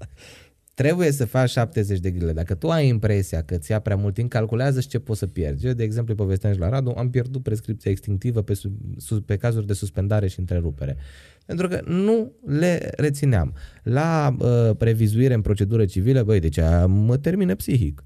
Trebuie 0.75 1.11
să 1.11 1.25
faci 1.25 1.49
70 1.49 1.99
de 1.99 2.11
grile. 2.11 2.33
Dacă 2.33 2.55
tu 2.55 2.69
ai 2.69 2.87
impresia 2.87 3.43
că 3.43 3.57
ți 3.57 3.71
ia 3.71 3.79
prea 3.79 3.95
mult 3.95 4.13
timp, 4.13 4.29
calculează 4.29 4.79
și 4.81 4.87
ce 4.87 4.99
poți 4.99 5.19
să 5.19 5.27
pierzi. 5.27 5.65
Eu, 5.65 5.73
de 5.73 5.83
exemplu, 5.83 6.13
îi 6.13 6.19
povesteam 6.19 6.53
și 6.53 6.59
la 6.59 6.69
Radu, 6.69 6.93
am 6.97 7.09
pierdut 7.09 7.43
prescripția 7.43 7.91
extinctivă 7.91 8.41
pe, 8.41 8.53
su- 8.53 8.77
su- 8.97 9.21
pe 9.21 9.37
cazuri 9.37 9.67
de 9.67 9.73
suspendare 9.73 10.27
și 10.27 10.39
întrerupere. 10.39 10.97
Pentru 11.45 11.67
că 11.67 11.81
nu 11.85 12.31
le 12.45 12.91
rețineam. 12.95 13.53
La 13.83 14.35
uh, 14.39 14.75
previzuire 14.77 15.33
în 15.33 15.41
procedură 15.41 15.85
civilă, 15.85 16.23
băi, 16.23 16.39
deci 16.39 16.57
a, 16.57 16.85
mă 16.85 17.17
termină 17.17 17.55
psihic. 17.55 18.01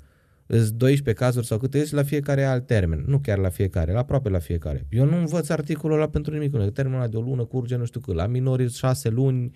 Îți 0.47 0.73
12 0.73 1.23
cazuri 1.23 1.45
sau 1.45 1.57
câte 1.57 1.79
ești 1.79 1.93
la 1.93 2.03
fiecare 2.03 2.43
alt 2.43 2.65
termen. 2.65 3.03
Nu 3.07 3.19
chiar 3.19 3.37
la 3.37 3.49
fiecare, 3.49 3.91
la 3.91 3.99
aproape 3.99 4.29
la 4.29 4.39
fiecare. 4.39 4.85
Eu 4.89 5.05
nu 5.05 5.17
învăț 5.17 5.49
articolul 5.49 5.95
ăla 5.95 6.07
pentru 6.07 6.33
nimic. 6.33 6.53
nu. 6.53 6.69
Termenul 6.69 6.99
ăla 6.99 7.09
de 7.09 7.17
o 7.17 7.21
lună 7.21 7.45
curge 7.45 7.75
nu 7.75 7.85
știu 7.85 7.99
cât. 7.99 8.15
La 8.15 8.27
minori 8.27 8.71
șase 8.71 9.09
luni, 9.09 9.51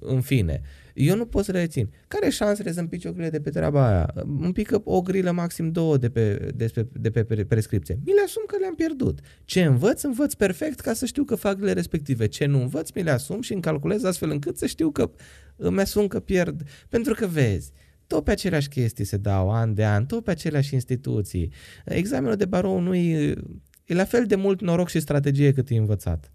în 0.00 0.20
fine. 0.20 0.60
Eu 1.00 1.16
nu 1.16 1.26
pot 1.26 1.44
să 1.44 1.52
le 1.52 1.60
rețin. 1.60 1.90
Care 2.08 2.26
e 2.26 2.30
șansele 2.30 2.72
să 2.72 2.80
împici 2.80 3.04
o 3.04 3.12
grilă 3.12 3.28
de 3.28 3.40
pe 3.40 3.50
treaba 3.50 3.86
aia? 3.86 4.12
Îmi 4.14 4.52
pică 4.52 4.80
o 4.84 5.00
grilă 5.00 5.30
maxim 5.30 5.72
două 5.72 5.96
de 5.96 6.10
pe, 6.10 6.52
de 6.54 6.66
pe, 6.74 6.86
de 6.92 7.10
pe 7.10 7.24
pre- 7.24 7.44
prescripție. 7.44 7.98
Mi 8.04 8.12
le 8.12 8.20
asum 8.24 8.42
că 8.46 8.56
le-am 8.60 8.74
pierdut. 8.74 9.18
Ce 9.44 9.64
învăț, 9.64 10.02
învăț 10.02 10.34
perfect 10.34 10.80
ca 10.80 10.92
să 10.92 11.06
știu 11.06 11.24
că 11.24 11.34
fac 11.34 11.56
grile 11.56 11.72
respective. 11.72 12.26
Ce 12.26 12.46
nu 12.46 12.60
învăț, 12.60 12.90
mi 12.90 13.02
le 13.02 13.10
asum 13.10 13.40
și 13.40 13.52
îmi 13.52 13.62
calculez 13.62 14.04
astfel 14.04 14.30
încât 14.30 14.58
să 14.58 14.66
știu 14.66 14.90
că 14.90 15.10
îmi 15.56 15.80
asum 15.80 16.06
că 16.06 16.20
pierd. 16.20 16.62
Pentru 16.88 17.14
că 17.14 17.26
vezi, 17.26 17.72
tot 18.06 18.24
pe 18.24 18.30
aceleași 18.30 18.68
chestii 18.68 19.04
se 19.04 19.16
dau 19.16 19.50
an 19.50 19.74
de 19.74 19.84
an, 19.84 20.06
tot 20.06 20.24
pe 20.24 20.30
aceleași 20.30 20.74
instituții. 20.74 21.52
Examenul 21.84 22.36
de 22.36 22.44
barou 22.44 22.80
nu 22.80 22.94
e, 22.94 23.34
e 23.84 23.94
la 23.94 24.04
fel 24.04 24.26
de 24.26 24.34
mult 24.34 24.60
noroc 24.60 24.88
și 24.88 25.00
strategie 25.00 25.52
cât 25.52 25.68
e 25.70 25.76
învățat. 25.76 26.32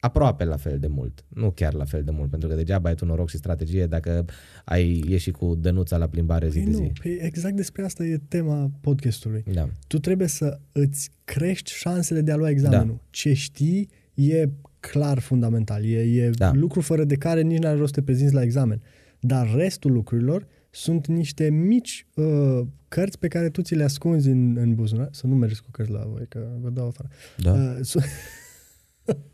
Aproape 0.00 0.44
la 0.44 0.56
fel 0.56 0.78
de 0.78 0.86
mult, 0.86 1.24
nu 1.28 1.50
chiar 1.50 1.74
la 1.74 1.84
fel 1.84 2.02
de 2.04 2.10
mult, 2.10 2.30
pentru 2.30 2.48
că 2.48 2.54
degeaba 2.54 2.88
ai 2.88 2.94
tu 2.94 3.04
noroc 3.04 3.28
și 3.28 3.36
strategie 3.36 3.86
dacă 3.86 4.24
ai 4.64 5.04
ieșit 5.08 5.34
cu 5.34 5.54
dănuța 5.54 5.96
la 5.96 6.06
plimbare 6.06 6.48
zi 6.48 6.58
Păi 6.60 6.72
de 6.72 6.78
nu, 6.78 6.84
zi. 6.84 6.92
păi 7.02 7.18
exact 7.20 7.56
despre 7.56 7.82
asta 7.84 8.04
e 8.04 8.20
tema 8.28 8.70
podcastului. 8.80 9.44
Da. 9.52 9.68
Tu 9.86 9.98
trebuie 9.98 10.28
să 10.28 10.60
îți 10.72 11.10
crești 11.24 11.70
șansele 11.72 12.20
de 12.20 12.32
a 12.32 12.36
lua 12.36 12.48
examenul. 12.50 12.94
Da. 12.94 13.02
Ce 13.10 13.32
știi 13.32 13.88
e 14.14 14.48
clar 14.80 15.18
fundamental. 15.18 15.84
E, 15.84 15.98
e 15.98 16.30
Da. 16.30 16.52
lucru 16.54 16.80
fără 16.80 17.04
de 17.04 17.14
care 17.14 17.40
nici 17.42 17.58
n-are 17.58 17.76
rost 17.78 17.94
să 17.94 18.00
te 18.00 18.06
prezinți 18.06 18.34
la 18.34 18.42
examen. 18.42 18.82
Dar 19.20 19.54
restul 19.54 19.92
lucrurilor 19.92 20.46
sunt 20.70 21.06
niște 21.06 21.50
mici 21.50 22.06
uh, 22.14 22.60
cărți 22.88 23.18
pe 23.18 23.28
care 23.28 23.48
tu 23.48 23.62
ți 23.62 23.74
le 23.74 23.82
ascunzi 23.84 24.28
în, 24.28 24.56
în 24.56 24.74
buzunar. 24.74 25.08
Să 25.12 25.26
nu 25.26 25.34
mergeți 25.34 25.62
cu 25.62 25.70
cărți 25.70 25.92
la 25.92 26.04
voi, 26.12 26.26
că 26.28 26.46
vă 26.60 26.70
dau 26.70 26.86
afară. 26.86 27.08
Da? 27.36 27.52
Uh, 27.52 27.78
sunt, 27.80 28.04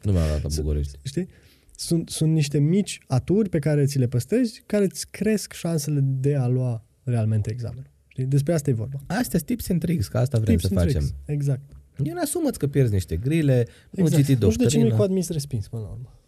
Nu 0.03 0.13
mi-am 0.13 0.27
luat 0.27 0.43
la 0.43 0.49
București. 0.57 0.99
știi? 1.03 1.29
Sunt, 1.77 2.09
sunt 2.09 2.33
niște 2.33 2.59
mici 2.59 2.99
aturi 3.07 3.49
pe 3.49 3.59
care 3.59 3.85
ți 3.85 3.99
le 3.99 4.07
păstrezi, 4.07 4.63
care 4.67 4.85
îți 4.85 5.11
cresc 5.11 5.53
șansele 5.53 6.01
de 6.03 6.35
a 6.37 6.47
lua 6.47 6.85
realmente 7.03 7.51
examenul. 7.51 7.91
Știi? 8.09 8.25
Despre 8.25 8.53
asta 8.53 8.71
e 8.71 8.73
vorba. 8.73 8.99
Astea 9.07 9.25
sunt 9.39 9.43
tips 9.43 9.69
and 9.69 9.81
tricks, 9.81 10.09
că 10.09 10.19
asta 10.19 10.39
vrem 10.39 10.57
Tips 10.57 10.69
să 10.69 10.79
and 10.79 10.87
facem. 10.87 11.01
tricks. 11.01 11.17
Exact. 11.25 11.61
Eu 12.03 12.17
asumăț 12.23 12.57
că 12.57 12.67
pierzi 12.67 12.93
niște 12.93 13.17
grile, 13.17 13.67
nu 13.91 14.03
exact. 14.05 14.25
citi 14.25 14.43
nu 14.45 14.51
știu 14.51 14.65
de 14.65 14.71
ce 14.71 14.77
nu 14.79 14.85
e 14.85 14.89
doctrina. 14.89 14.97
cu 14.97 15.03
admis 15.03 15.29
respins 15.29 15.69
până 15.69 15.83
la 15.83 15.89
urmă. 15.89 16.19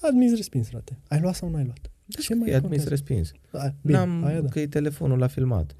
Admis 0.00 0.34
respins, 0.36 0.68
frate. 0.68 0.98
Ai 1.08 1.20
luat 1.20 1.34
sau 1.34 1.48
nu 1.48 1.56
ai 1.56 1.64
luat? 1.64 1.90
Da, 2.04 2.20
Ce 2.20 2.32
că 2.32 2.38
mai 2.38 2.48
e 2.48 2.54
admis 2.54 2.68
contează? 2.68 2.88
respins. 2.88 3.32
A, 3.50 3.74
bine, 3.82 3.96
N-am 3.98 4.24
aia 4.24 4.40
da. 4.40 4.48
că 4.48 4.60
e 4.60 4.66
telefonul 4.66 5.18
la 5.18 5.26
filmat. 5.26 5.76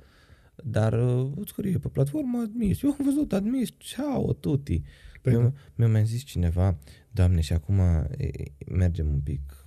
Dar 0.65 0.93
uh, 0.93 1.31
îți 1.37 1.51
scrie 1.51 1.79
pe 1.79 1.89
platformă 1.89 2.39
admis. 2.45 2.83
Eu 2.83 2.91
am 2.99 3.05
văzut 3.05 3.33
admis, 3.33 3.69
ceau, 3.77 4.33
tuti. 4.41 4.83
Păi 5.23 5.33
mi-a, 5.33 5.43
da. 5.43 5.53
mi-a 5.75 5.89
mai 5.89 6.05
zis 6.05 6.23
cineva, 6.23 6.79
doamne, 7.17 7.41
și 7.41 7.53
acum 7.53 7.79
e, 7.79 8.31
mergem 8.67 9.09
un 9.09 9.21
pic, 9.21 9.67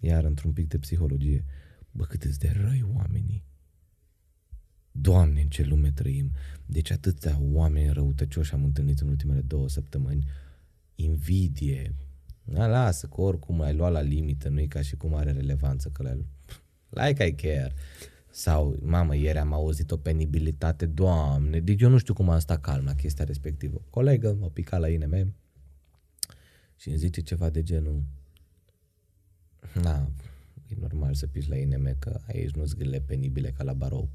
iar 0.00 0.24
într-un 0.24 0.52
pic 0.52 0.68
de 0.68 0.78
psihologie. 0.78 1.44
Bă, 1.90 2.04
cât 2.04 2.22
îți 2.22 2.38
de 2.38 2.52
răi 2.62 2.84
oamenii. 2.96 3.44
Doamne, 4.92 5.40
în 5.40 5.48
ce 5.48 5.64
lume 5.64 5.90
trăim. 5.90 6.30
Deci 6.66 6.90
atâția 6.90 7.38
oameni 7.40 7.92
răutăcioși 7.92 8.52
am 8.54 8.64
întâlnit 8.64 9.00
în 9.00 9.08
ultimele 9.08 9.40
două 9.40 9.68
săptămâni. 9.68 10.26
Invidie. 10.94 11.94
Da, 12.44 12.66
lasă, 12.66 13.06
că 13.06 13.20
oricum 13.20 13.60
ai 13.60 13.74
luat 13.74 13.92
la 13.92 14.00
limită, 14.00 14.48
nu 14.48 14.60
e 14.60 14.66
ca 14.66 14.82
și 14.82 14.96
cum 14.96 15.14
are 15.14 15.32
relevanță 15.32 15.88
că 15.88 16.02
le 16.02 16.26
Like 16.88 17.24
I 17.24 17.34
care. 17.34 17.72
Sau, 18.30 18.76
mamă, 18.82 19.16
ieri 19.16 19.38
am 19.38 19.52
auzit 19.52 19.90
o 19.90 19.96
penibilitate, 19.96 20.86
doamne, 20.86 21.60
deci 21.60 21.82
eu 21.82 21.88
nu 21.88 21.98
știu 21.98 22.14
cum 22.14 22.28
am 22.30 22.38
stat 22.38 22.60
calm 22.60 22.84
la 22.84 22.94
chestia 22.94 23.24
respectivă. 23.24 23.82
Colegă, 23.90 24.36
m-a 24.40 24.48
picat 24.48 24.80
la 24.80 24.88
INM 24.88 25.34
și 26.78 26.88
îmi 26.88 26.98
zice 26.98 27.20
ceva 27.20 27.50
de 27.50 27.62
genul, 27.62 28.02
na, 29.82 30.10
e 30.68 30.74
normal 30.80 31.14
să 31.14 31.26
piși 31.26 31.48
la 31.48 31.56
INM 31.56 31.96
că 31.98 32.20
aici 32.26 32.50
nu 32.50 32.64
zgârile 32.64 33.00
penibile 33.00 33.50
ca 33.50 33.62
la 33.62 33.72
barou. 33.72 34.08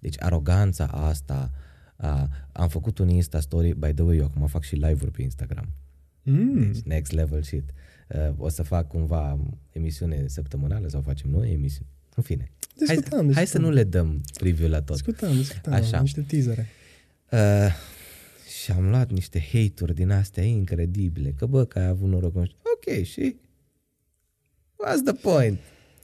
Deci 0.00 0.22
aroganța 0.22 0.86
asta, 0.86 1.50
a, 1.96 2.28
am 2.52 2.68
făcut 2.68 2.98
un 2.98 3.08
Insta 3.08 3.40
story, 3.40 3.74
by 3.74 3.92
the 3.92 4.02
way, 4.02 4.16
eu 4.16 4.24
acum 4.24 4.46
fac 4.46 4.62
și 4.62 4.74
live-uri 4.74 5.10
pe 5.10 5.22
Instagram. 5.22 5.68
Mm. 6.22 6.72
Deci 6.72 6.82
next 6.82 7.12
level 7.12 7.42
shit. 7.42 7.72
Uh, 8.08 8.30
o 8.36 8.48
să 8.48 8.62
fac 8.62 8.88
cumva 8.88 9.38
emisiune 9.70 10.28
săptămânală 10.28 10.88
sau 10.88 11.00
facem 11.00 11.30
noi 11.30 11.52
emisiune. 11.52 11.88
În 12.14 12.22
fine. 12.22 12.50
Hai, 12.86 12.96
Discutăm, 12.96 13.24
hai 13.24 13.34
să 13.34 13.40
discutăm. 13.40 13.62
nu 13.62 13.70
le 13.70 13.84
dăm 13.84 14.20
preview 14.38 14.68
la 14.68 14.82
tot. 14.82 14.96
Discutăm, 14.96 15.36
discutăm. 15.36 15.72
Așa. 15.72 16.00
Niște 16.00 16.20
teasere. 16.20 16.66
Uh, 17.30 17.72
și 18.68 18.74
am 18.74 18.88
luat 18.88 19.10
niște 19.10 19.40
hate-uri 19.52 19.94
din 19.94 20.10
astea 20.10 20.44
incredibile. 20.44 21.30
Că 21.30 21.46
bă, 21.46 21.64
că 21.64 21.78
ai 21.78 21.86
avut 21.86 22.08
noroc. 22.08 22.34
nu 22.34 22.44
știu. 22.44 22.58
Ok, 22.74 23.04
și 23.04 23.36
what's 24.84 25.02
the 25.04 25.30
point? 25.30 25.58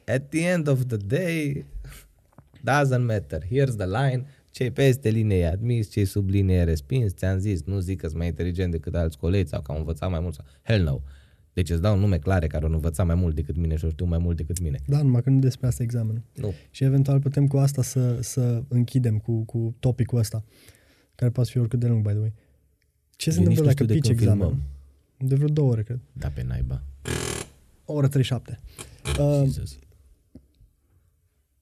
At 0.06 0.28
the 0.28 0.48
end 0.48 0.68
of 0.68 0.84
the 0.86 0.96
day, 0.96 1.64
doesn't 2.58 3.06
matter. 3.06 3.42
Here's 3.44 3.76
the 3.76 3.86
line. 3.86 4.26
Cei 4.50 4.70
peste 4.70 5.08
linie 5.08 5.36
e 5.36 5.46
admis, 5.46 5.90
cei 5.90 6.04
sub 6.04 6.28
linie 6.28 6.56
e 6.56 6.64
respins. 6.64 7.14
Ți-am 7.14 7.38
zis, 7.38 7.62
nu 7.62 7.78
zic 7.78 8.00
că 8.00 8.06
sunt 8.06 8.18
mai 8.18 8.26
inteligent 8.26 8.70
decât 8.70 8.94
alți 8.94 9.18
colegi 9.18 9.48
sau 9.48 9.62
că 9.62 9.72
au 9.72 9.78
învățat 9.78 10.10
mai 10.10 10.20
mult. 10.20 10.34
Sau... 10.34 10.44
Hell 10.62 10.82
no. 10.82 11.00
Deci 11.52 11.70
îți 11.70 11.80
dau 11.80 11.98
nume 11.98 12.18
clare 12.18 12.46
care 12.46 12.64
au 12.64 12.72
învățat 12.72 13.06
mai 13.06 13.14
mult 13.14 13.34
decât 13.34 13.56
mine 13.56 13.76
și 13.76 13.84
au 13.84 13.90
știu 13.90 14.06
mai 14.06 14.18
mult 14.18 14.36
decât 14.36 14.60
mine. 14.60 14.78
Da, 14.86 15.02
numai 15.02 15.22
că 15.22 15.30
nu 15.30 15.38
despre 15.38 15.66
asta 15.66 15.82
e 15.82 15.84
examenul. 15.84 16.22
Nu. 16.34 16.52
Și 16.70 16.84
eventual 16.84 17.20
putem 17.20 17.46
cu 17.46 17.56
asta 17.56 17.82
să, 17.82 18.20
să 18.20 18.62
închidem 18.68 19.18
cu, 19.18 19.44
cu 19.44 19.74
topicul 19.78 20.18
ăsta, 20.18 20.44
care 21.14 21.30
poate 21.30 21.50
fi 21.50 21.58
oricât 21.58 21.78
de 21.78 21.86
lung, 21.86 22.02
by 22.02 22.10
the 22.10 22.18
way. 22.18 22.32
Ce 23.16 23.30
se 23.30 23.40
Eu 23.40 23.46
nici 23.46 23.58
întâmplă 23.58 23.60
nu 23.60 23.66
dacă 23.66 23.72
știu 23.72 23.86
de 23.86 23.92
pici 23.94 24.06
când 24.06 24.20
examenul? 24.20 24.48
filmăm. 24.48 25.28
De 25.28 25.34
vreo 25.34 25.48
două 25.48 25.70
ore, 25.70 25.82
cred. 25.82 26.00
Da, 26.12 26.28
pe 26.28 26.42
naiba. 26.42 26.82
O 27.84 27.92
oră 27.92 28.08
37. 28.08 28.58
Uh, 29.20 29.42
Jesus. 29.44 29.78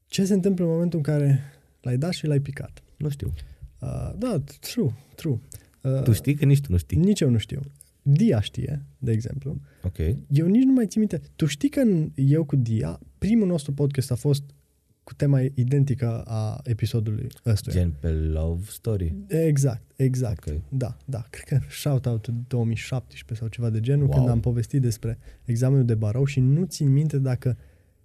ce 0.07 0.25
se 0.25 0.35
întâmplă 0.35 0.65
în 0.65 0.71
momentul 0.71 0.99
în 0.99 1.05
care 1.05 1.41
l-ai 1.81 1.99
dat 1.99 2.13
și 2.13 2.27
l-ai 2.27 2.41
picat? 2.41 2.83
Nu 2.97 3.09
știu. 3.09 3.33
Uh, 3.81 4.13
da, 4.19 4.43
true, 4.61 4.93
true. 5.15 5.41
Uh, 5.83 6.03
Tu 6.03 6.13
știi 6.13 6.35
că 6.35 6.45
nici 6.45 6.61
tu 6.61 6.71
nu 6.73 6.77
știi. 6.77 6.97
Nici 6.97 7.21
eu 7.21 7.31
nu 7.31 7.39
știu. 7.39 7.61
Dia 8.03 8.41
știe, 8.41 8.83
de 8.99 9.13
exemplu. 9.13 9.61
Ok. 9.83 9.99
Eu 10.29 10.47
nici 10.47 10.63
nu 10.65 10.73
mai 10.73 10.87
țin 10.87 11.01
minte. 11.01 11.21
Tu 11.37 11.47
știi 11.47 11.69
că 11.69 11.81
în 11.81 12.11
eu 12.15 12.45
cu 12.45 12.57
Dia, 12.57 13.01
primul 13.19 13.47
nostru 13.47 13.73
podcast 13.73 14.11
a 14.11 14.15
fost 14.15 14.43
cu 15.05 15.15
tema 15.15 15.41
identică 15.41 16.23
a 16.27 16.61
episodului 16.65 17.27
ăstuia. 17.47 17.75
Gen 17.75 17.93
pe 18.01 18.11
love 18.11 18.65
story. 18.69 19.15
Exact, 19.27 19.83
exact. 19.97 20.49
Ok. 20.49 20.61
Da, 20.69 20.97
da. 21.05 21.27
Cred 21.31 21.45
că 21.61 21.67
shout-out 21.71 22.29
2017 22.49 23.35
sau 23.35 23.49
ceva 23.49 23.71
de 23.71 23.81
genul, 23.81 24.07
Wow. 24.07 24.17
când 24.17 24.29
am 24.29 24.41
povestit 24.41 24.81
despre 24.81 25.19
examenul 25.45 25.85
de 25.85 25.95
barou 25.95 26.25
și 26.25 26.41
nu 26.41 26.65
țin 26.65 26.93
minte 26.93 27.19
dacă 27.19 27.57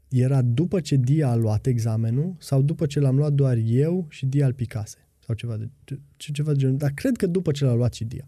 era 0.09 0.41
după 0.41 0.79
ce 0.79 0.95
Dia 0.95 1.29
a 1.29 1.35
luat 1.35 1.65
examenul 1.65 2.35
sau 2.39 2.61
după 2.61 2.85
ce 2.85 2.99
l-am 2.99 3.15
luat 3.17 3.33
doar 3.33 3.57
eu 3.65 4.05
și 4.09 4.25
Dia 4.25 4.45
îl 4.45 4.53
picase. 4.53 4.97
Sau 5.25 5.35
ceva 5.35 5.57
de, 5.57 5.69
ce, 5.85 6.31
ceva 6.31 6.51
de 6.51 6.57
genul. 6.57 6.77
Dar 6.77 6.91
cred 6.91 7.15
că 7.15 7.27
după 7.27 7.51
ce 7.51 7.65
l-a 7.65 7.73
luat 7.73 7.93
și 7.93 8.05
Dia. 8.05 8.27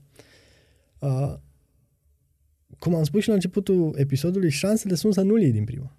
Uh, 1.00 1.36
cum 2.80 2.96
am 2.96 3.04
spus 3.04 3.22
și 3.22 3.28
la 3.28 3.34
începutul 3.34 3.94
episodului, 3.98 4.50
șansele 4.50 4.96
sunt 4.96 5.14
să 5.14 5.22
nu-l 5.22 5.42
iei 5.42 5.52
din 5.52 5.64
prima. 5.64 5.96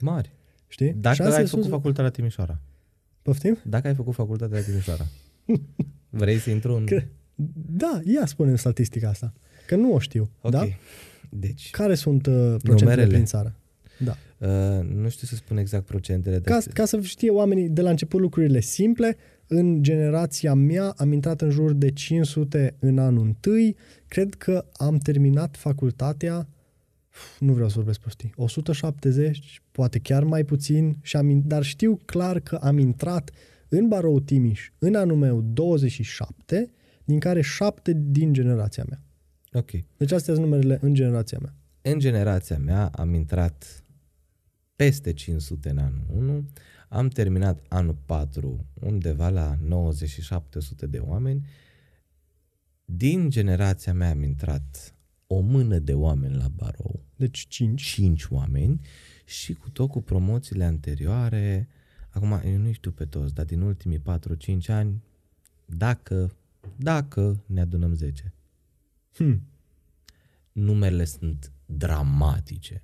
Mari. 0.00 0.32
Știi? 0.68 0.92
Dacă 0.92 1.14
șansele 1.14 1.38
ai 1.38 1.46
făcut 1.46 1.64
sunt... 1.64 1.74
facultatea 1.74 2.04
la 2.04 2.10
Timișoara. 2.10 2.60
Poftim? 3.22 3.58
Dacă 3.64 3.88
ai 3.88 3.94
făcut 3.94 4.14
facultatea 4.14 4.58
la 4.58 4.64
Timișoara. 4.64 5.06
Vrei 6.10 6.38
să 6.38 6.50
intru 6.50 6.74
în... 6.74 6.84
Cre- 6.86 7.10
Da, 7.70 8.00
ia 8.04 8.26
spune 8.26 8.56
statistica 8.56 9.08
asta. 9.08 9.32
Că 9.66 9.76
nu 9.76 9.92
o 9.92 9.98
știu. 9.98 10.30
Ok. 10.40 10.50
Da? 10.50 10.64
Deci, 11.30 11.70
Care 11.70 11.94
sunt 11.94 12.26
uh, 12.26 12.32
procentele 12.34 12.80
Numerele. 12.80 13.06
prin 13.06 13.24
țară? 13.24 13.54
Da. 13.98 14.16
uh, 14.38 14.84
nu 14.94 15.08
știu 15.08 15.26
să 15.26 15.34
spun 15.34 15.56
exact 15.56 15.84
procentele. 15.84 16.40
Ca, 16.40 16.50
Dar 16.50 16.62
ca 16.72 16.84
să 16.84 17.00
știe 17.00 17.30
oamenii 17.30 17.68
de 17.68 17.80
la 17.82 17.90
început 17.90 18.20
lucrurile 18.20 18.60
simple, 18.60 19.16
în 19.46 19.82
generația 19.82 20.54
mea 20.54 20.94
am 20.96 21.12
intrat 21.12 21.40
în 21.40 21.50
jur 21.50 21.72
de 21.72 21.90
500 21.90 22.76
în 22.78 22.98
anul 22.98 23.24
întâi. 23.26 23.76
Cred 24.08 24.34
că 24.34 24.64
am 24.72 24.96
terminat 24.98 25.56
facultatea 25.56 26.48
nu 27.38 27.52
vreau 27.52 27.68
să 27.68 27.74
vorbesc 27.74 28.00
prostii, 28.00 28.32
170, 28.36 29.62
poate 29.70 29.98
chiar 29.98 30.24
mai 30.24 30.44
puțin, 30.44 30.96
și 31.02 31.16
am, 31.16 31.42
dar 31.46 31.62
știu 31.62 31.98
clar 32.04 32.40
că 32.40 32.56
am 32.56 32.78
intrat 32.78 33.30
în 33.68 33.88
barou 33.88 34.20
Timiș 34.20 34.70
în 34.78 34.94
anul 34.94 35.16
meu 35.16 35.40
27, 35.40 36.70
din 37.04 37.18
care 37.18 37.40
7 37.40 37.92
din 37.92 38.32
generația 38.32 38.84
mea. 38.88 39.02
Ok. 39.52 39.70
Deci 39.96 40.12
astea 40.12 40.34
sunt 40.34 40.46
numerele 40.46 40.78
în 40.80 40.94
generația 40.94 41.38
mea. 41.42 41.54
În 41.82 41.98
generația 41.98 42.58
mea 42.58 42.86
am 42.86 43.14
intrat 43.14 43.82
peste 44.76 45.12
500 45.12 45.70
în 45.70 45.78
anul 45.78 46.04
1, 46.08 46.48
am 46.88 47.08
terminat 47.08 47.64
anul 47.68 47.96
4 48.06 48.66
undeva 48.80 49.28
la 49.28 49.56
97-100 49.56 49.60
de 50.88 50.98
oameni. 50.98 51.46
Din 52.84 53.30
generația 53.30 53.94
mea 53.94 54.10
am 54.10 54.22
intrat 54.22 54.94
o 55.30 55.40
mână 55.40 55.78
de 55.78 55.94
oameni 55.94 56.36
la 56.36 56.48
barou, 56.48 57.04
Deci 57.16 57.46
5. 57.48 57.82
5 57.82 58.24
oameni 58.24 58.80
și 59.24 59.52
cu 59.52 59.70
tot 59.70 59.88
cu 59.88 60.02
promoțiile 60.02 60.64
anterioare, 60.64 61.68
acum 62.08 62.40
eu 62.44 62.56
nu 62.56 62.72
știu 62.72 62.90
pe 62.90 63.04
toți, 63.04 63.34
dar 63.34 63.44
din 63.44 63.60
ultimii 63.60 63.98
4-5 63.98 64.02
ani, 64.66 65.02
dacă, 65.64 66.36
dacă 66.76 67.42
ne 67.46 67.60
adunăm 67.60 67.94
10. 67.94 68.32
Hmm. 69.12 69.42
numerele 70.52 71.04
sunt 71.04 71.52
dramatice. 71.66 72.82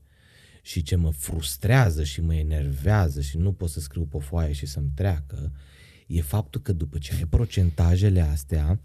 Și 0.63 0.83
ce 0.83 0.97
mă 0.97 1.11
frustrează 1.11 2.05
și 2.05 2.21
mă 2.21 2.35
enervează 2.35 3.21
și 3.21 3.37
nu 3.37 3.53
pot 3.53 3.71
să 3.71 3.81
scriu 3.81 4.05
pe 4.05 4.19
foaie 4.19 4.53
și 4.53 4.67
să-mi 4.67 4.91
treacă, 4.95 5.53
e 6.07 6.21
faptul 6.21 6.61
că 6.61 6.73
după 6.73 6.99
ce 6.99 7.15
ai 7.15 7.27
procentajele 7.27 8.21
astea 8.21 8.81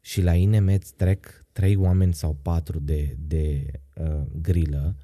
și 0.00 0.22
la 0.22 0.34
INM 0.34 0.66
îți 0.66 0.94
trec 0.94 1.45
trei 1.56 1.76
oameni 1.76 2.14
sau 2.14 2.36
patru 2.42 2.78
de, 2.80 3.16
de 3.26 3.66
uh, 3.94 4.22
grilă 4.40 4.96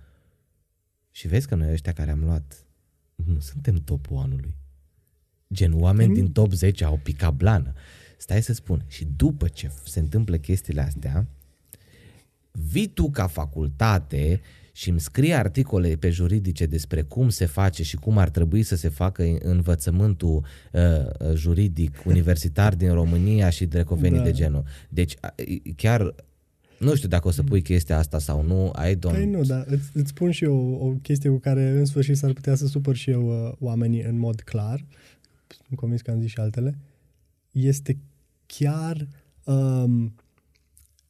și 1.11 1.29
vezi 1.29 1.47
că 1.49 1.55
noi 1.55 1.73
ăștia 1.73 1.93
care 1.93 2.11
am 2.11 2.25
luat 2.25 2.65
nu 3.15 3.41
suntem 3.41 3.75
topul 3.75 4.17
anului. 4.17 4.55
Gen, 5.53 5.73
oameni 5.81 6.15
din 6.15 6.33
top 6.33 6.53
10 6.53 6.85
au 6.85 7.01
picat 7.03 7.35
blană. 7.35 7.73
Stai 8.17 8.43
să 8.43 8.53
spun. 8.53 8.85
Și 8.89 9.05
după 9.17 9.49
ce 9.49 9.71
se 9.85 9.99
întâmplă 9.99 10.37
chestiile 10.37 10.81
astea, 10.81 11.27
vii 12.51 12.89
tu 12.89 13.11
ca 13.11 13.27
facultate 13.27 14.41
și 14.73 14.91
îmi 14.91 15.01
scrii 15.01 15.35
articole 15.35 15.97
pe 15.97 16.11
juridice 16.11 16.67
despre 16.67 17.03
cum 17.03 17.29
se 17.29 17.47
face 17.47 17.83
și 17.83 17.97
cum 17.97 18.19
ar 18.19 18.29
trebui 18.31 18.63
să 18.63 18.77
se 18.77 18.89
facă 18.89 19.37
învățământul 19.43 20.45
uh, 20.73 20.81
uh, 21.19 21.35
juridic 21.35 22.03
universitar 22.07 22.75
din 22.75 22.93
România 22.93 23.51
și 23.51 23.67
drecovenii 23.67 24.19
Da. 24.19 24.25
de 24.25 24.33
genul. 24.33 24.65
Deci 24.89 25.17
a- 25.21 25.35
chiar 25.77 26.15
nu 26.83 26.95
știu 26.95 27.09
dacă 27.09 27.29
o 27.29 27.31
să 27.31 27.43
pui 27.43 27.63
chestia 27.63 27.99
asta 27.99 28.19
sau 28.19 28.43
nu, 28.43 28.73
I 28.91 28.95
don't... 28.95 29.13
Păi 29.13 29.27
nu, 29.27 29.43
dar 29.43 29.65
îți, 29.69 29.91
îți 29.95 30.09
spun 30.09 30.31
și 30.31 30.45
eu 30.45 30.57
o, 30.57 30.87
o 30.87 30.91
chestie 30.91 31.31
cu 31.31 31.39
care 31.39 31.71
în 31.71 31.85
sfârșit 31.85 32.17
s-ar 32.17 32.33
putea 32.33 32.55
să 32.55 32.67
supăr 32.67 32.97
și 32.97 33.11
eu 33.11 33.47
uh, 33.47 33.53
oamenii 33.59 34.03
în 34.03 34.19
mod 34.19 34.41
clar. 34.41 34.85
Sunt 35.67 35.79
convins 35.79 36.01
că 36.01 36.11
am 36.11 36.21
zis 36.21 36.31
și 36.31 36.41
altele. 36.41 36.79
Este 37.51 37.99
chiar 38.47 39.09
um, 39.45 40.15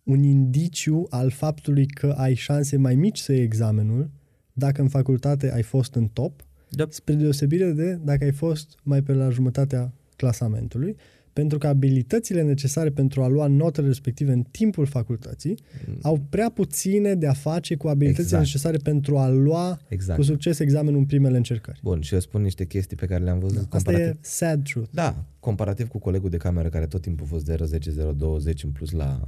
un 0.03 0.23
indiciu 0.23 1.07
al 1.11 1.31
faptului 1.31 1.87
că 1.87 2.15
ai 2.17 2.35
șanse 2.35 2.77
mai 2.77 2.95
mici 2.95 3.19
să 3.19 3.33
iei 3.33 3.43
examenul 3.43 4.11
dacă 4.53 4.81
în 4.81 4.89
facultate 4.89 5.53
ai 5.53 5.63
fost 5.63 5.95
în 5.95 6.09
top, 6.09 6.45
Da. 6.69 6.87
spre 6.91 7.15
deosebire 7.15 7.73
de 7.73 7.95
dacă 7.95 8.25
ai 8.25 8.33
fost 8.33 8.79
mai 8.83 9.03
pe 9.03 9.13
la 9.13 9.31
jumătatea 9.31 9.93
clasamentului, 10.17 10.97
pentru 11.33 11.59
că 11.59 11.67
abilitățile 11.67 12.43
necesare 12.43 12.91
pentru 12.91 13.23
a 13.23 13.29
lua 13.29 13.47
notele 13.47 13.87
respective 13.87 14.33
în 14.33 14.43
timpul 14.51 14.87
facultății 14.87 15.59
au 16.03 16.21
prea 16.29 16.51
puține 16.51 17.15
de 17.15 17.27
a 17.27 17.33
face 17.33 17.77
cu 17.77 17.89
abilitățile 17.89 18.25
Exact. 18.25 18.45
necesare 18.45 18.77
pentru 18.77 19.19
a 19.19 19.29
lua 19.29 19.81
Exact. 19.89 20.19
cu 20.19 20.25
succes 20.25 20.59
examenul 20.59 20.99
în 20.99 21.05
primele 21.07 21.37
încercări. 21.37 21.81
Bun, 21.83 22.01
și 22.01 22.15
eu 22.15 22.21
spun 22.21 22.43
niște 22.43 22.65
chestii 22.65 22.97
pe 22.97 23.07
care 23.07 23.25
le-am 23.25 23.39
văzut 23.39 23.59
Asta 23.59 23.69
comparativ. 23.77 24.07
e 24.09 24.19
sad 24.21 24.63
truth. 24.63 24.89
Da, 24.93 25.25
comparativ 25.41 25.89
cu 25.89 25.99
colegul 25.99 26.31
de 26.31 26.37
cameră 26.37 26.69
care 26.69 26.87
tot 26.87 27.01
timpul 27.03 27.27
a 27.27 27.29
fost 27.29 27.45
010, 27.67 27.91
020 28.17 28.63
în 28.65 28.71
plus 28.71 28.91
la, 28.91 29.21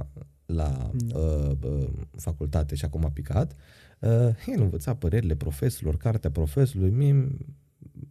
la 0.45 0.91
Da. 1.07 1.17
uh, 1.19 1.51
uh, 1.63 1.87
facultate 2.17 2.75
și 2.75 2.85
acum 2.85 3.05
a 3.05 3.09
picat. 3.09 3.55
Uh, 3.99 4.09
el 4.55 4.61
învăța 4.61 4.93
părerile 4.95 5.35
profesorilor, 5.35 5.97
cartea 5.97 6.31
profesorului. 6.31 6.91
Mie 6.91 7.27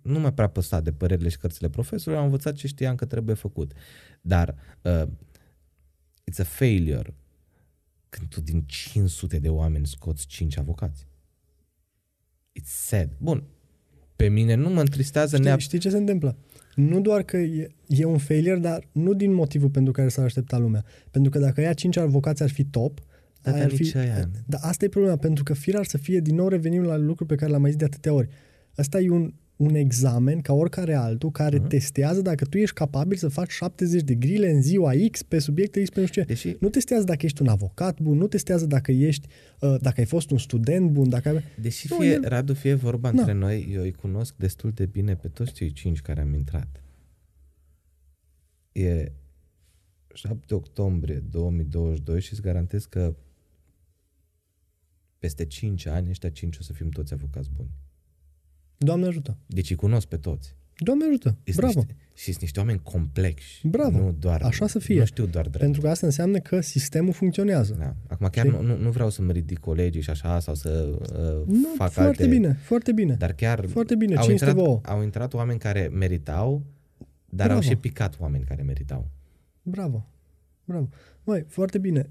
nu 0.04 0.18
mai 0.20 0.32
prea 0.32 0.46
păsa 0.48 0.80
de 0.80 0.92
părerile 0.92 1.28
și 1.28 1.38
cărțile 1.38 1.68
profesorului, 1.68 2.18
am 2.18 2.24
învățat 2.24 2.54
ce 2.54 2.66
știam 2.66 2.94
că 2.94 3.04
trebuie 3.04 3.34
făcut. 3.34 3.72
Dar 4.20 4.54
uh, 4.82 5.02
it's 6.30 6.38
a 6.38 6.42
failure 6.44 7.14
când 8.08 8.28
tu 8.28 8.40
din 8.40 8.62
500 8.66 9.38
de 9.38 9.48
oameni 9.48 9.86
scoți 9.86 10.26
5 10.26 10.58
avocați. 10.58 11.06
It's 12.60 12.68
sad. 12.86 13.10
Bun, 13.18 13.44
pe 14.16 14.28
mine 14.28 14.54
nu 14.54 14.68
mă 14.70 14.80
întristează 14.80 15.28
Știi, 15.28 15.38
neapărat. 15.44 15.66
știi 15.66 15.78
ce 15.78 15.90
se 15.90 15.96
întâmplă? 15.96 16.36
Nu 16.74 17.00
doar 17.00 17.22
că 17.22 17.36
e, 17.36 17.74
e 17.86 18.04
un 18.04 18.18
failure, 18.18 18.58
dar 18.58 18.88
nu 18.92 19.14
din 19.14 19.32
motivul 19.32 19.70
pentru 19.70 19.92
care 19.92 20.08
s-ar 20.08 20.24
aștepta 20.24 20.58
lumea. 20.58 20.84
Pentru 21.10 21.30
că 21.30 21.38
dacă 21.38 21.60
ea 21.60 21.72
cinci 21.72 21.96
avocați 21.96 22.42
ar 22.42 22.50
fi 22.50 22.64
top, 22.64 23.00
Da, 23.42 23.50
aia 23.50 23.60
dar 23.60 23.70
ar 23.70 23.76
fi... 23.76 23.82
nici 23.82 23.94
aia. 23.94 24.30
Dar 24.46 24.60
asta 24.62 24.84
e 24.84 24.88
problema, 24.88 25.16
pentru 25.16 25.44
că 25.44 25.54
firar 25.54 25.84
să 25.84 25.98
fie, 25.98 26.20
din 26.20 26.34
nou 26.34 26.48
revenim 26.48 26.82
la 26.82 26.96
lucruri 26.96 27.28
pe 27.28 27.34
care 27.34 27.48
le-am 27.48 27.60
mai 27.60 27.70
zis 27.70 27.78
de 27.78 27.84
atâtea 27.84 28.12
ori. 28.12 28.28
Asta 28.74 29.00
e 29.00 29.10
un, 29.10 29.34
un 29.64 29.74
examen, 29.74 30.40
ca 30.40 30.52
oricare 30.52 30.94
altul, 30.94 31.30
care 31.30 31.56
Mhm. 31.56 31.64
uh-huh. 31.66 31.68
testează 31.68 32.20
dacă 32.22 32.44
tu 32.44 32.58
ești 32.58 32.74
capabil 32.74 33.16
să 33.16 33.28
faci 33.28 33.50
70 33.50 34.02
de 34.02 34.14
grile 34.14 34.50
în 34.50 34.62
ziua 34.62 34.92
X 35.10 35.22
pe 35.22 35.38
subiecte 35.38 35.82
X 35.82 35.88
pe 35.90 36.00
nu 36.00 36.06
știu 36.06 36.22
ce. 36.22 36.26
Deși 36.28 36.56
Nu 36.60 36.68
testează 36.68 37.04
dacă 37.04 37.26
ești 37.26 37.42
un 37.42 37.48
avocat 37.48 38.00
bun, 38.00 38.16
nu 38.16 38.26
testează 38.26 38.66
dacă 38.66 38.92
ești, 38.92 39.28
uh, 39.60 39.74
dacă 39.80 40.00
ai 40.00 40.06
fost 40.06 40.30
un 40.30 40.38
student 40.38 40.90
bun, 40.90 41.08
dacă 41.08 41.28
ai... 41.28 41.42
Deși 41.60 41.86
Nu, 41.90 41.96
fie, 41.98 42.10
el- 42.12 42.24
Radu, 42.28 42.54
fie 42.54 42.74
vorba 42.74 43.10
Da. 43.10 43.18
între 43.18 43.32
noi, 43.34 43.68
eu 43.72 43.82
îi 43.82 43.92
cunosc 43.92 44.34
destul 44.36 44.70
de 44.70 44.86
bine 44.86 45.16
pe 45.16 45.28
toți 45.28 45.52
cei 45.52 45.72
cinci 45.72 46.00
care 46.00 46.20
am 46.20 46.34
intrat. 46.34 46.80
E 48.72 49.12
7 50.14 50.54
octombrie 50.54 51.22
2022 51.30 52.20
și 52.20 52.32
îți 52.32 52.42
garantez 52.42 52.84
că 52.84 53.14
peste 55.18 55.44
5 55.46 55.86
ani 55.86 56.08
ăștia 56.10 56.30
5 56.30 56.56
o 56.58 56.62
să 56.62 56.72
fim 56.72 56.88
toți 56.88 57.12
avocați 57.12 57.50
buni. 57.56 57.70
Doamne 58.76 59.06
ajută! 59.06 59.36
Deci 59.46 59.70
îi 59.70 59.76
cunosc 59.76 60.06
pe 60.06 60.16
toți. 60.16 60.54
Doamne 60.76 61.04
ajută! 61.04 61.36
Sunt 61.44 61.56
Bravo! 61.56 61.78
Niște, 61.78 61.96
și 62.14 62.24
sunt 62.24 62.40
niște 62.40 62.58
oameni 62.60 62.80
complexi. 62.82 63.68
Bravo. 63.68 63.98
Nu 63.98 64.12
doar, 64.18 64.42
Așa 64.42 64.66
să 64.66 64.78
fie. 64.78 64.98
Nu 64.98 65.04
știu 65.04 65.26
doar 65.26 65.44
drept. 65.44 65.58
Pentru 65.64 65.80
că 65.80 65.88
asta 65.88 66.06
înseamnă 66.06 66.38
că 66.38 66.60
sistemul 66.60 67.12
funcționează. 67.12 67.74
Da. 67.78 67.94
Acum 68.06 68.28
chiar 68.30 68.46
Știi? 68.46 68.58
nu, 68.60 68.66
nu, 68.66 68.76
nu 68.76 68.90
vreau 68.90 69.10
să-mi 69.10 69.32
ridic 69.32 69.58
colegii 69.58 70.00
și 70.02 70.10
așa 70.10 70.38
sau 70.40 70.54
să 70.54 70.98
uh, 71.00 71.46
Nu, 71.54 71.68
fac 71.76 71.90
foarte 71.90 72.22
alte... 72.22 72.26
bine, 72.34 72.52
foarte 72.62 72.92
bine. 72.92 73.14
Dar 73.14 73.32
chiar 73.32 73.66
Foarte 73.66 73.94
bine, 73.96 74.14
au, 74.14 74.24
cinste 74.26 74.44
intrat, 74.46 74.64
vouă. 74.64 74.80
au 74.84 75.02
intrat 75.02 75.34
oameni 75.34 75.58
care 75.58 75.88
meritau, 75.92 76.62
dar 77.28 77.46
Bravo. 77.46 77.54
au 77.54 77.60
și 77.60 77.76
picat 77.76 78.16
oameni 78.20 78.44
care 78.44 78.62
meritau. 78.62 79.08
Bravo. 79.62 80.06
Bravo. 80.64 80.88
Măi, 81.24 81.44
foarte 81.48 81.78
bine. 81.78 82.10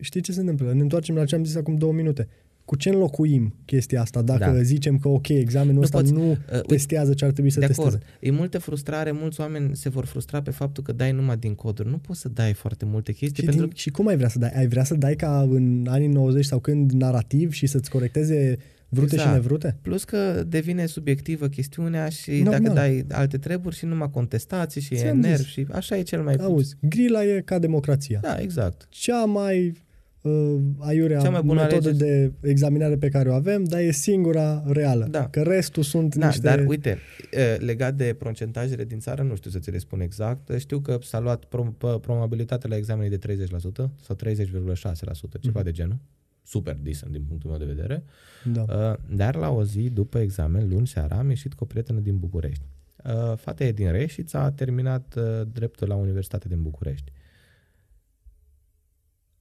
Știi 0.00 0.20
ce 0.20 0.32
se 0.32 0.40
întâmplă? 0.40 0.72
Ne 0.72 0.80
întoarcem 0.82 1.14
la 1.14 1.24
ce 1.24 1.34
am 1.34 1.44
zis 1.44 1.54
acum 1.56 1.76
două 1.76 1.92
minute. 1.92 2.28
Cu 2.72 2.78
ce 2.78 2.88
înlocuim 2.88 3.54
chestia 3.64 4.00
asta 4.00 4.22
dacă 4.22 4.50
Da. 4.50 4.62
zicem 4.62 4.98
că 4.98 5.08
ok, 5.08 5.28
examenul 5.28 5.74
Nu 5.74 5.80
ăsta 5.80 5.98
poți- 5.98 6.12
nu 6.12 6.26
uite, 6.28 6.60
testează 6.66 7.14
ce 7.14 7.24
ar 7.24 7.30
trebui 7.30 7.50
să 7.50 7.60
de 7.60 7.66
testeze? 7.66 7.88
acord. 7.88 8.02
E 8.20 8.30
multă 8.30 8.58
frustrare, 8.58 9.10
mulți 9.12 9.40
oameni 9.40 9.76
se 9.76 9.88
vor 9.88 10.04
frustra 10.04 10.42
pe 10.42 10.50
faptul 10.50 10.82
că 10.82 10.92
dai 10.92 11.12
numai 11.12 11.36
din 11.36 11.54
coduri. 11.54 11.88
Nu 11.88 11.96
poți 11.98 12.20
să 12.20 12.28
dai 12.28 12.52
foarte 12.52 12.84
multe 12.84 13.12
chestii 13.12 13.42
Și, 13.42 13.48
pentru 13.48 13.66
din, 13.66 13.74
și 13.76 13.90
cum 13.90 14.06
ai 14.06 14.16
vrea 14.16 14.28
să 14.28 14.38
dai? 14.38 14.50
Ai 14.54 14.66
vrea 14.66 14.84
să 14.84 14.94
dai 14.94 15.14
ca 15.16 15.40
în 15.50 15.86
anii 15.88 16.08
90 16.08 16.44
sau 16.44 16.58
când 16.58 16.90
narrativ 16.92 17.52
și 17.52 17.66
să-ți 17.66 17.90
corecteze 17.90 18.56
vrute 18.88 19.14
Exact. 19.14 19.28
și 19.30 19.34
nevrute? 19.34 19.76
Plus 19.82 20.04
că 20.04 20.44
devine 20.48 20.86
subiectivă 20.86 21.46
chestiunea 21.48 22.08
și 22.08 22.30
Normal. 22.30 22.60
dacă 22.60 22.74
dai 22.74 23.04
alte 23.10 23.38
treburi 23.38 23.76
și 23.76 23.84
numai 23.84 24.10
contestații 24.10 24.80
și 24.80 24.94
e 24.94 24.96
Ți-am 24.96 25.18
nerv 25.18 25.36
zis. 25.36 25.46
și 25.46 25.66
așa 25.72 25.96
e 25.96 26.02
cel 26.02 26.22
mai 26.22 26.34
Auzi, 26.34 26.76
grila 26.80 27.24
e 27.24 27.40
ca 27.44 27.58
democrația. 27.58 28.18
Da, 28.22 28.36
exact. 28.40 28.86
Cea 28.90 29.24
mai 29.24 29.74
uh, 30.22 30.60
aiurea 30.78 31.20
Cea 31.20 31.30
mai 31.30 31.42
bună 31.42 31.62
metodă 31.62 31.88
alege- 31.88 32.04
de 32.04 32.32
examinare 32.48 32.96
pe 32.96 33.08
care 33.08 33.28
o 33.28 33.34
avem, 33.34 33.64
dar 33.64 33.80
e 33.80 33.90
singura 33.90 34.62
reală. 34.66 35.06
Da. 35.10 35.28
Că 35.28 35.42
restul 35.42 35.82
sunt 35.82 36.14
Da, 36.14 36.26
niște... 36.26 36.40
dar 36.42 36.64
uite, 36.66 36.98
e, 37.30 37.54
legat 37.54 37.94
de 37.94 38.14
procentajele 38.18 38.84
din 38.84 38.98
țară, 38.98 39.22
nu 39.22 39.34
știu 39.36 39.50
să 39.50 39.58
ți 39.58 39.70
le 39.70 39.78
spun 39.78 40.00
exact, 40.00 40.50
știu 40.58 40.80
că 40.80 40.98
s-a 41.02 41.20
luat 41.20 41.44
prom- 41.44 41.72
p- 41.76 42.00
probabilitatea 42.00 42.68
la 42.68 42.76
examenii 42.76 43.18
de 43.18 43.18
30% 43.18 43.90
sau 44.00 44.16
30,6%, 44.16 45.38
ceva 45.40 45.58
Mhm. 45.58 45.64
de 45.64 45.70
genul. 45.70 45.98
Super 46.44 46.76
decent 46.82 47.12
din 47.12 47.22
punctul 47.28 47.50
meu 47.50 47.58
de 47.58 47.64
vedere. 47.64 48.04
Da. 48.52 48.62
Uh, 48.90 49.16
Dar 49.16 49.34
la 49.36 49.50
o 49.50 49.64
zi 49.64 49.90
după 49.90 50.18
examen, 50.18 50.68
luni 50.68 50.86
seara, 50.86 51.16
am 51.18 51.28
ieșit 51.28 51.54
cu 51.54 51.64
o 51.64 51.66
prietenă 51.66 52.00
din 52.00 52.18
București. 52.18 52.62
Uh, 53.04 53.36
Fata 53.36 53.64
e 53.64 53.72
din 53.72 53.90
Reșița, 53.92 54.40
a 54.42 54.50
terminat 54.50 55.14
uh, 55.16 55.46
dreptul 55.52 55.88
la 55.88 55.94
Universitatea 55.94 56.48
din 56.50 56.62
București. 56.62 57.12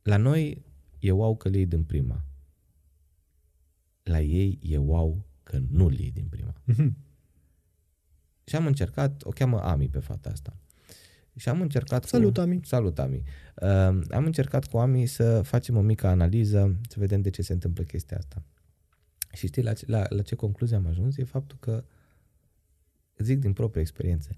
La 0.04 0.18
noi 0.18 0.62
e 1.02 1.12
wow 1.12 1.38
că 1.38 1.50
le 1.50 1.58
iei 1.58 1.66
din 1.66 1.84
prima. 1.84 2.24
La 4.04 4.22
ei 4.22 4.60
e 4.62 4.78
wow 4.78 5.26
că 5.44 5.60
nu 5.70 5.90
le 5.90 6.02
iei 6.02 6.12
din 6.12 6.28
prima. 6.30 6.54
Mhm. 6.66 6.98
Și 8.44 8.56
am 8.56 8.66
încercat, 8.66 9.24
o 9.24 9.30
cheamă 9.30 9.62
Ami 9.62 9.90
pe 9.90 10.00
fata 10.00 10.30
asta. 10.30 10.60
Și 11.36 11.50
am 11.50 11.62
încercat 11.62 12.04
Salut, 12.04 12.34
cu, 12.34 12.42
Ami. 12.42 12.60
Salut, 12.64 13.00
Ami. 13.00 13.24
Uh, 13.62 14.02
am 14.10 14.26
încercat 14.26 14.68
cu 14.68 14.78
Ami 14.78 15.06
să 15.06 15.42
facem 15.42 15.78
o 15.78 15.82
mică 15.82 16.08
analiză, 16.08 16.80
să 16.90 17.00
vedem 17.00 17.22
de 17.22 17.30
ce 17.30 17.42
se 17.42 17.54
întâmplă 17.54 17.84
chestia 17.84 18.18
asta. 18.18 18.44
Și 19.34 19.48
știi 19.48 19.64
la 19.64 19.74
ce, 19.74 19.86
la, 19.88 20.06
la 20.10 20.22
ce 20.22 20.36
concluzie 20.36 20.76
am 20.76 20.86
ajuns? 20.86 21.18
E 21.18 21.24
faptul 21.24 21.58
că, 21.60 21.84
zic 23.18 23.40
din 23.40 23.54
proprie 23.54 23.82
experiență, 23.82 24.38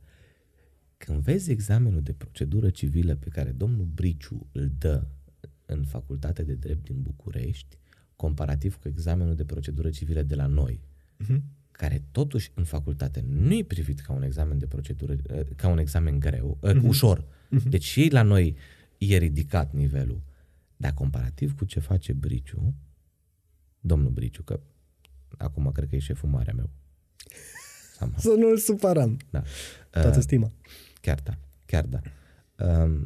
când 0.97 1.19
vezi 1.19 1.51
examenul 1.51 2.01
de 2.01 2.13
procedură 2.13 2.69
civilă 2.69 3.15
pe 3.15 3.29
care 3.29 3.51
domnul 3.51 3.85
Briciu 3.85 4.47
îl 4.51 4.71
dă 4.77 5.07
în 5.65 5.83
Facultatea 5.85 6.43
de 6.43 6.53
Drept 6.53 6.83
din 6.83 7.01
București, 7.01 7.77
comparativ 8.15 8.75
cu 8.75 8.87
examenul 8.87 9.35
de 9.35 9.45
procedură 9.45 9.89
civilă 9.89 10.21
de 10.21 10.35
la 10.35 10.45
noi, 10.45 10.79
Uh-huh. 11.23 11.41
care 11.71 12.03
totuși 12.11 12.51
în 12.53 12.63
facultate 12.63 13.23
nu 13.27 13.53
e 13.53 13.63
privit 13.63 13.99
ca 13.99 14.13
un 14.13 14.23
examen 14.23 14.57
de 14.57 14.67
procedură, 14.67 15.15
eh, 15.27 15.45
ca 15.55 15.67
un 15.67 15.77
examen 15.77 16.19
greu, 16.19 16.57
uh, 16.61 16.73
Mhm. 16.73 16.87
ușor. 16.87 17.25
Mhm. 17.49 17.69
Deci 17.69 17.83
și 17.83 18.07
la 18.11 18.21
noi 18.21 18.55
e 18.97 19.17
ridicat 19.17 19.73
nivelul. 19.73 20.21
Dar 20.77 20.93
comparativ 20.93 21.55
cu 21.57 21.65
ce 21.65 21.79
face 21.79 22.13
Briciu, 22.13 22.73
domnul 23.79 24.11
Briciu, 24.11 24.43
că 24.43 24.59
acum 25.37 25.71
cred 25.71 25.89
că 25.89 25.95
e 25.95 25.99
șeful 25.99 26.29
mare 26.29 26.51
a 26.51 26.53
meu. 26.53 26.69
Somehow. 27.97 28.19
Să 28.19 28.35
nu-l 28.39 28.57
supărăm. 28.57 29.17
Da. 29.29 29.43
Toată 29.89 30.17
Uh, 30.17 30.23
stima. 30.23 30.51
chiar 31.01 31.19
da, 31.23 31.37
chiar 31.65 31.85
da. 31.85 32.01
Um, 32.83 33.05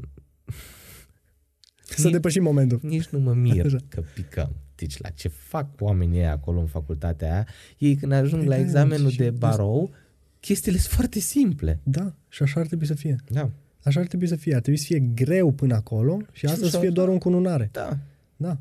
Să 1.96 2.10
depășim 2.10 2.44
momentul. 2.44 2.80
nici 2.84 3.08
nu 3.08 3.20
mă 3.20 3.34
mir 3.34 3.66
Așa. 3.66 3.78
că 3.88 4.04
picăm. 4.14 4.56
Deci 4.76 4.98
la 4.98 5.10
ce 5.10 5.28
fac 5.28 5.68
oamenii 5.80 6.18
ăia 6.20 6.32
acolo 6.32 6.60
în 6.60 6.66
facultatea 6.68 7.34
aia, 7.34 7.48
ei 7.78 7.96
când 7.96 8.12
ajung 8.12 8.42
Păi 8.42 8.50
la 8.50 8.56
da, 8.56 8.62
examenul 8.62 9.10
și- 9.10 9.18
de 9.18 9.30
barou, 9.30 9.92
chestiile 10.40 10.78
sunt 10.78 10.94
foarte 10.94 11.20
simple. 11.20 11.80
Da, 11.84 12.16
și 12.30 12.44
așa 12.44 12.60
ar 12.60 12.68
trebui 12.68 12.86
să 12.86 12.94
fie. 12.94 13.16
Da. 13.30 13.52
Așa 13.84 14.00
ar 14.00 14.08
trebui 14.08 14.28
să 14.28 14.36
fie. 14.36 14.56
Ar 14.56 14.62
trebui 14.62 14.80
să 14.80 14.86
fie 14.86 15.00
greu 15.00 15.52
până 15.52 15.76
acolo 15.76 16.18
și 16.32 16.46
asta 16.46 16.58
să 16.58 16.66
ușor, 16.66 16.80
fie 16.80 16.90
da. 16.90 16.94
doar 16.94 17.08
un 17.08 17.18
cununare. 17.18 17.70
Da. 17.72 17.98
Da, 18.38 18.58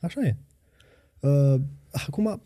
așa 0.00 0.20
e. 0.20 0.36
Uh, 1.20 1.60
acum, 1.90 2.42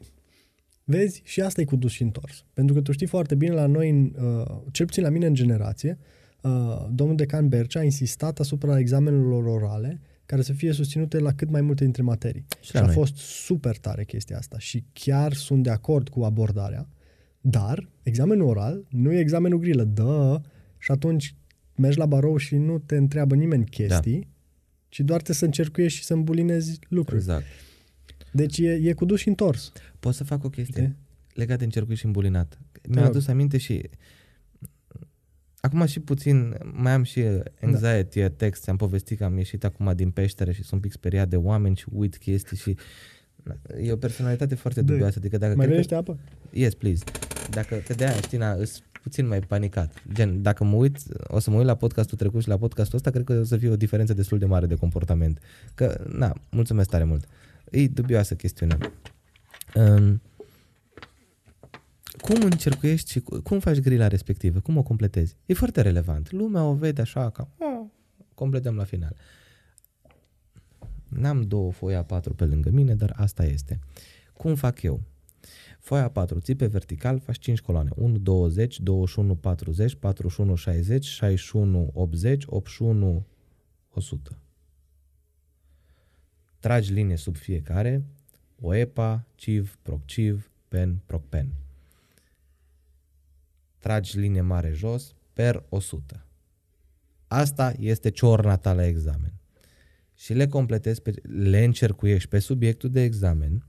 vezi, 0.85 1.21
și 1.25 1.41
asta 1.41 1.61
e 1.61 1.65
cu 1.65 1.77
dus 1.77 1.93
și 1.93 2.03
întors. 2.03 2.45
Pentru 2.55 2.75
că 2.75 2.81
tu 2.81 2.93
știi 2.93 3.07
foarte 3.07 3.35
bine 3.35 3.53
la 3.53 3.67
noi, 3.67 3.91
în, 3.91 4.15
uh, 4.25 4.57
cel 4.71 4.87
puțin 4.87 5.03
la 5.03 5.09
mine 5.09 5.27
în 5.27 5.35
generație, 5.35 5.99
uh, 6.41 6.87
domnul 6.91 7.17
decan 7.17 7.49
Bercea 7.49 7.81
a 7.81 7.85
insistat 7.85 8.39
asupra 8.39 8.79
examenelor 8.79 9.45
orale 9.45 10.01
care 10.27 10.43
să 10.43 10.53
fie 10.53 10.73
susținute 10.73 11.19
la 11.19 11.33
cât 11.33 11.51
mai 11.51 11.61
multe 11.61 11.85
dintre 11.85 12.03
materii. 12.03 12.45
Și 12.61 12.67
Și 12.69 12.75
la 12.75 12.81
a 12.81 12.85
noi. 12.85 12.95
fost 12.95 13.17
super 13.17 13.77
tare 13.77 14.05
chestia 14.05 14.37
asta 14.39 14.59
și 14.59 14.85
chiar 14.93 15.33
sunt 15.33 15.63
de 15.63 15.71
acord 15.71 16.09
cu 16.09 16.23
abordarea, 16.23 16.89
dar 17.41 17.89
examenul 18.03 18.47
oral 18.47 18.85
nu 18.89 19.13
e 19.13 19.19
examenul 19.19 19.59
grilă, 19.59 19.85
dă, 19.85 20.41
și 20.79 20.91
atunci 20.91 21.35
mergi 21.77 21.99
la 21.99 22.07
barou 22.07 22.37
și 22.37 22.57
nu 22.57 22.79
te 22.79 22.97
întreabă 22.97 23.35
nimeni 23.35 23.65
chestii, 23.65 24.21
da. 24.21 24.27
ci 24.89 25.01
doar 25.01 25.23
te 25.23 25.33
să 25.33 25.45
încercuiești 25.45 25.99
și 25.99 26.05
să 26.05 26.13
îmbulinezi 26.13 26.79
lucruri. 26.89 27.21
Exact. 27.21 27.45
Deci 28.33 28.59
e, 28.59 28.73
e 28.73 28.93
cu 28.93 29.05
dus 29.05 29.21
și 29.21 29.29
întors. 29.29 29.73
Pot 30.01 30.15
să 30.15 30.25
fac 30.25 30.45
o 30.45 30.49
chestie 30.51 30.83
Știi? 30.83 30.97
legat 31.35 31.59
de 31.59 31.65
încercuit 31.65 31.99
și 31.99 32.05
îmbulinat. 32.05 32.59
Te 32.73 32.89
Mi-a 32.89 33.01
rog. 33.01 33.11
adus 33.11 33.27
aminte 33.27 33.59
și 33.59 33.89
acum 35.65 35.85
și 35.87 36.01
puțin, 36.01 36.57
mai 36.73 36.93
am 36.93 37.03
și 37.03 37.25
anxiety 37.63 38.21
da. 38.21 38.29
text, 38.29 38.69
am 38.69 38.77
povestit 38.77 39.19
că 39.19 39.25
am 39.25 39.37
ieșit 39.37 39.65
acum 39.65 39.93
din 39.97 40.11
peșteră 40.11 40.51
și 40.51 40.61
sunt 40.61 40.73
un 40.73 40.79
pic 40.81 40.93
speriat 40.93 41.29
de 41.29 41.37
oameni 41.37 41.77
și 41.77 41.85
uit 41.93 42.17
chestii 42.17 42.57
și 42.57 42.77
e 43.83 43.93
o 43.93 43.97
personalitate 43.97 44.55
foarte 44.55 44.81
Da. 44.83 44.93
dubioasă. 44.93 45.15
Adică 45.19 45.39
dacă 45.39 45.55
Mai 45.57 45.67
cred 45.67 45.77
vrei 45.79 45.87
că- 45.89 45.95
niște 45.95 46.11
apă? 46.11 46.19
Yes, 46.51 46.75
please. 46.75 47.05
Dacă 47.51 47.75
că 47.87 47.95
de 47.95 48.05
aia, 48.05 48.15
știi, 48.15 48.39
na, 48.39 48.53
îs 48.53 48.83
puțin 49.03 49.27
mai 49.27 49.41
panicat. 49.41 50.03
Gen, 50.13 50.43
dacă 50.43 50.65
mă 50.65 50.77
uit, 50.77 50.97
o 51.27 51.39
să 51.39 51.51
mă 51.51 51.57
uit 51.57 51.67
la 51.67 51.75
podcastul 51.75 52.19
trecut 52.19 52.43
și 52.43 52.49
la 52.49 52.57
podcastul 52.57 52.97
ăsta, 52.97 53.11
cred 53.11 53.25
că 53.25 53.33
o 53.33 53.45
să 53.45 53.57
fie 53.57 53.69
o 53.71 53.77
diferență 53.77 54.15
destul 54.15 54.39
de 54.39 54.45
mare 54.47 54.67
de 54.67 54.75
comportament. 54.75 55.39
Că, 55.75 56.05
na, 56.13 56.33
mulțumesc 56.51 56.89
tare 56.89 57.05
mult. 57.05 57.25
E 57.71 57.87
dubioasă 57.89 58.35
chestiunea. 58.35 58.79
Um, 59.75 60.21
cum 62.21 62.43
încercuiești 62.43 63.11
și 63.11 63.21
cu- 63.21 63.41
cum 63.41 63.59
faci 63.61 63.79
grila 63.81 64.09
respectivă? 64.09 64.61
Cum 64.61 64.77
o 64.77 64.83
completezi? 64.83 65.37
E 65.47 65.55
foarte 65.55 65.81
relevant. 65.81 66.31
Lumea 66.33 66.65
o 66.65 66.75
vede 66.75 67.01
așa 67.01 67.31
ca 67.31 67.49
"Oh, 67.59 67.87
completăm 68.35 68.77
la 68.77 68.85
final. 68.85 69.17
N-am 71.09 71.43
două 71.43 71.73
foi 71.73 71.95
A4 72.05 72.35
pe 72.37 72.45
lângă 72.45 72.71
mine, 72.71 72.95
dar 72.95 73.13
asta 73.17 73.45
este. 73.45 73.79
Cum 74.33 74.55
fac 74.55 74.83
eu? 74.83 75.01
Foaia 75.81 76.09
4, 76.09 76.39
ții 76.41 76.55
pe 76.55 76.67
vertical, 76.67 77.19
faci 77.21 77.39
5 77.39 77.61
coloane. 77.61 77.91
1, 77.97 78.19
20, 78.19 78.81
21, 78.81 79.35
40, 79.35 79.95
41, 79.95 80.55
60, 80.55 81.05
61, 81.05 81.91
80, 81.95 82.45
81, 82.47 83.27
100. 83.91 84.39
Tragi 86.59 86.93
linie 86.93 87.17
sub 87.17 87.37
fiecare, 87.37 88.05
OEPA, 88.61 89.27
CIV, 89.35 89.79
PROCCIV, 89.83 90.51
PEN, 90.69 91.01
PROCPEN. 91.07 91.53
Tragi 93.85 94.19
linie 94.19 94.41
mare 94.41 94.73
jos, 94.73 95.15
per 95.33 95.65
100. 95.69 96.27
Asta 97.27 97.75
este 97.79 98.11
ciorna 98.11 98.57
ta 98.57 98.73
la 98.73 98.87
examen. 98.87 99.33
Și 100.15 100.33
le 100.33 100.47
completezi, 100.47 101.03
pe, 101.03 101.15
le 101.23 101.65
încercuiești 101.65 102.29
pe 102.29 102.39
subiectul 102.39 102.91
de 102.91 103.03
examen, 103.03 103.67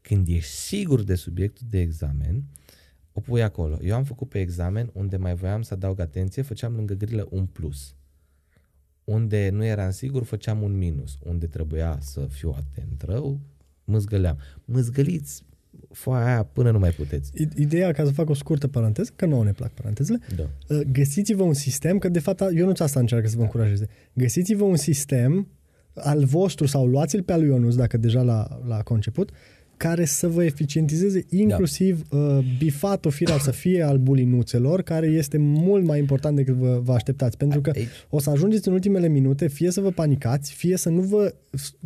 când 0.00 0.28
ești 0.28 0.52
sigur 0.52 1.02
de 1.02 1.14
subiectul 1.14 1.66
de 1.70 1.80
examen, 1.80 2.44
o 3.12 3.20
pui 3.20 3.42
acolo. 3.42 3.78
Eu 3.82 3.94
am 3.94 4.04
făcut 4.04 4.28
pe 4.28 4.40
examen 4.40 4.90
unde 4.92 5.16
mai 5.16 5.34
voiam 5.34 5.62
să 5.62 5.74
adaug 5.74 6.00
atenție, 6.00 6.42
făceam 6.42 6.74
lângă 6.74 6.94
grilă 6.94 7.28
un 7.30 7.46
plus. 7.46 7.94
Unde 9.04 9.50
nu 9.50 9.64
eram 9.64 9.90
sigur, 9.90 10.22
făceam 10.22 10.62
un 10.62 10.76
minus. 10.76 11.18
Unde 11.22 11.46
trebuia 11.46 11.98
să 12.00 12.26
fiu 12.26 12.50
atent 12.50 13.02
rău, 13.02 13.40
mâzgăleam. 13.84 14.38
Mâzgăliți 14.64 15.42
foaia 15.92 16.26
aia 16.26 16.42
până 16.42 16.70
nu 16.70 16.78
mai 16.78 16.90
puteți. 16.90 17.30
I- 17.34 17.48
Ideea, 17.62 17.92
ca 17.92 18.04
să 18.04 18.10
fac 18.12 18.28
o 18.30 18.34
scurtă 18.34 18.68
paranteză, 18.68 19.10
că 19.16 19.26
nouă 19.26 19.44
ne 19.44 19.52
plac 19.52 19.70
parantezele, 19.70 20.18
Da. 20.36 20.42
uh, 20.74 20.80
găsiți-vă 20.92 21.42
un 21.42 21.54
sistem, 21.54 21.98
că 21.98 22.08
de 22.08 22.18
fapt 22.18 22.40
eu 22.56 22.66
nu 22.66 22.72
asta 22.78 23.00
încearcă 23.00 23.28
să 23.28 23.36
vă 23.36 23.42
încurajeze. 23.42 23.88
Găsiți-vă 24.12 24.64
un 24.64 24.76
sistem 24.76 25.48
al 25.94 26.24
vostru 26.24 26.66
sau 26.66 26.86
luați-l 26.86 27.22
pe 27.22 27.32
al 27.32 27.40
lui 27.40 27.48
Ionuț, 27.48 27.74
dacă 27.74 27.96
deja 27.96 28.22
l-a, 28.22 28.60
l-a 28.66 28.82
conceput, 28.82 29.30
care 29.86 30.04
să 30.04 30.28
vă 30.28 30.44
eficientizeze 30.44 31.24
inclusiv 31.28 32.08
da. 32.08 32.16
uh, 32.16 32.44
bifatul 32.58 33.10
firar 33.10 33.40
să 33.40 33.50
fie 33.50 33.82
al 33.82 33.98
bulinuțelor, 33.98 34.82
care 34.82 35.06
este 35.06 35.38
mult 35.38 35.84
mai 35.84 35.98
important 35.98 36.36
decât 36.36 36.54
vă, 36.54 36.80
vă 36.82 36.92
așteptați. 36.92 37.36
Pentru 37.36 37.60
că 37.60 37.70
Aici, 37.74 37.88
o 38.10 38.18
să 38.18 38.30
ajungeți 38.30 38.68
în 38.68 38.74
ultimele 38.74 39.08
minute, 39.08 39.48
fie 39.48 39.70
să 39.70 39.80
vă 39.80 39.90
panicați, 39.90 40.52
fie 40.52 40.76
să 40.76 40.88
nu 40.88 41.00
vă 41.00 41.34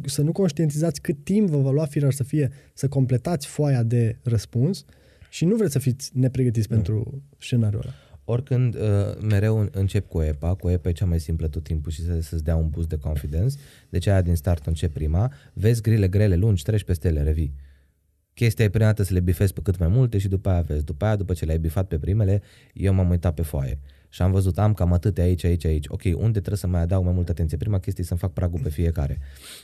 să 0.05 0.23
nu 0.23 0.33
conștientizați 0.33 1.01
cât 1.01 1.25
timp 1.25 1.49
vă 1.49 1.57
va 1.59 1.71
lua 1.71 1.85
firar 1.85 2.13
să 2.13 2.23
fie 2.25 2.51
să 2.73 2.89
completați 2.89 3.47
foaia 3.47 3.83
de 3.83 4.19
răspuns 4.23 4.85
și 5.31 5.45
nu 5.45 5.57
vreți 5.57 5.73
să 5.73 5.79
fiți 5.79 6.11
nepregătiți 6.15 6.67
nu. 6.71 6.77
pentru 6.77 7.23
scenariul 7.39 7.81
ăla. 7.81 7.93
oricând 8.25 8.75
uh, 8.75 8.81
mereu 9.29 9.59
în- 9.59 9.69
încep 9.73 10.09
cu 10.09 10.23
EPA, 10.23 10.55
cu 10.55 10.69
EPA 10.69 10.89
e 10.89 10.93
cea 10.93 11.05
mai 11.07 11.21
simplă 11.21 11.49
tot 11.49 11.63
timpul 11.63 11.91
și 11.93 12.03
să, 12.05 12.21
să-ți 12.21 12.45
dea 12.45 12.57
un 12.57 12.69
boost 12.69 12.89
de 12.89 12.97
confidence, 12.97 13.57
deci 13.89 14.07
aia 14.07 14.23
din 14.23 14.35
start 14.35 14.67
încep 14.67 14.93
prima, 14.93 15.33
vezi 15.53 15.83
grile 15.83 16.09
grele 16.09 16.37
lungi, 16.37 16.63
treci 16.63 16.85
peste 16.85 17.09
ele, 17.09 17.23
revii. 17.23 17.55
Chestia 18.35 18.65
e 18.65 18.69
prima 18.69 18.85
dată 18.85 19.03
să 19.03 19.13
le 19.13 19.21
bifezi 19.21 19.53
pe 19.53 19.61
cât 19.63 19.79
mai 19.79 19.89
multe 19.89 20.19
și 20.19 20.29
după 20.29 20.49
aia 20.49 20.61
vezi. 20.61 20.85
După 20.85 21.05
aia, 21.05 21.17
după 21.17 21.33
ce 21.33 21.45
le-ai 21.45 21.59
bifat 21.59 21.87
pe 21.87 21.99
primele, 21.99 22.43
eu 22.73 22.95
m-am 22.95 23.11
uitat 23.11 23.35
pe 23.35 23.43
foaie 23.43 23.79
și 24.09 24.23
am 24.23 24.31
văzut, 24.31 24.59
am 24.59 24.75
cam 24.75 24.93
atâtea 24.93 25.25
aici, 25.25 25.45
aici, 25.45 25.65
aici. 25.65 25.85
Ok, 25.89 26.03
unde 26.05 26.31
trebuie 26.31 26.57
să 26.57 26.67
mai 26.67 26.81
adaug 26.81 27.05
mai 27.05 27.13
multă 27.13 27.31
atenție? 27.31 27.57
Prima 27.57 27.79
chestie 27.79 28.03
e 28.03 28.07
să-mi 28.07 28.21
fac 28.21 28.33
pragul 28.33 28.61
pe 28.63 28.69
fiecare. 28.69 29.19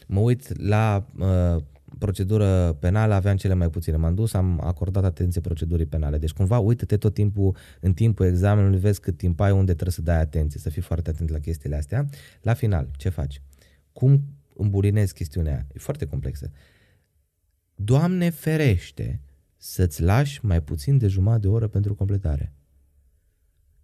Mă 0.07 0.21
uit 0.21 0.67
la 0.67 1.07
uh, 1.19 1.63
procedură 1.99 2.77
penală, 2.81 3.15
aveam 3.15 3.37
cele 3.37 3.55
mai 3.55 3.71
puține. 3.71 3.97
M-am 3.97 4.15
dus, 4.15 4.35
am 4.35 4.61
acordat 4.65 5.05
atenție 5.05 5.41
procedurii 5.41 5.87
penale. 5.87 6.19
Deci 6.19 6.33
cumva 6.33 6.59
uită-te 6.59 6.97
tot 6.97 7.15
timpul, 7.15 7.57
în 7.81 7.93
timpul 7.93 8.27
examenului, 8.27 8.79
vezi 8.79 9.01
cât 9.01 9.17
timp 9.17 9.41
ai, 9.41 9.51
unde 9.51 9.73
trebuie 9.73 9.93
să 9.93 10.03
dai 10.03 10.21
atenție, 10.21 10.61
să 10.61 10.71
fii 10.71 10.83
foarte 10.83 11.11
atent 11.11 11.31
la 11.31 11.39
chestiile 11.39 11.77
astea. 11.77 12.09
La 12.43 12.55
final, 12.55 12.89
ce 12.97 13.09
faci? 13.09 13.43
Cum 13.93 14.23
îmbulinezi 14.57 15.15
chestiunea 15.15 15.53
aia? 15.53 15.67
E 15.75 15.79
foarte 15.79 16.05
complexă. 16.05 16.51
Doamne 17.85 18.31
ferește 18.31 19.21
să-ți 19.57 20.03
lași 20.03 20.45
mai 20.45 20.63
puțin 20.63 20.99
de 20.99 21.07
jumătate 21.07 21.41
de 21.41 21.49
oră 21.49 21.69
pentru 21.69 21.95
completare. 21.95 22.53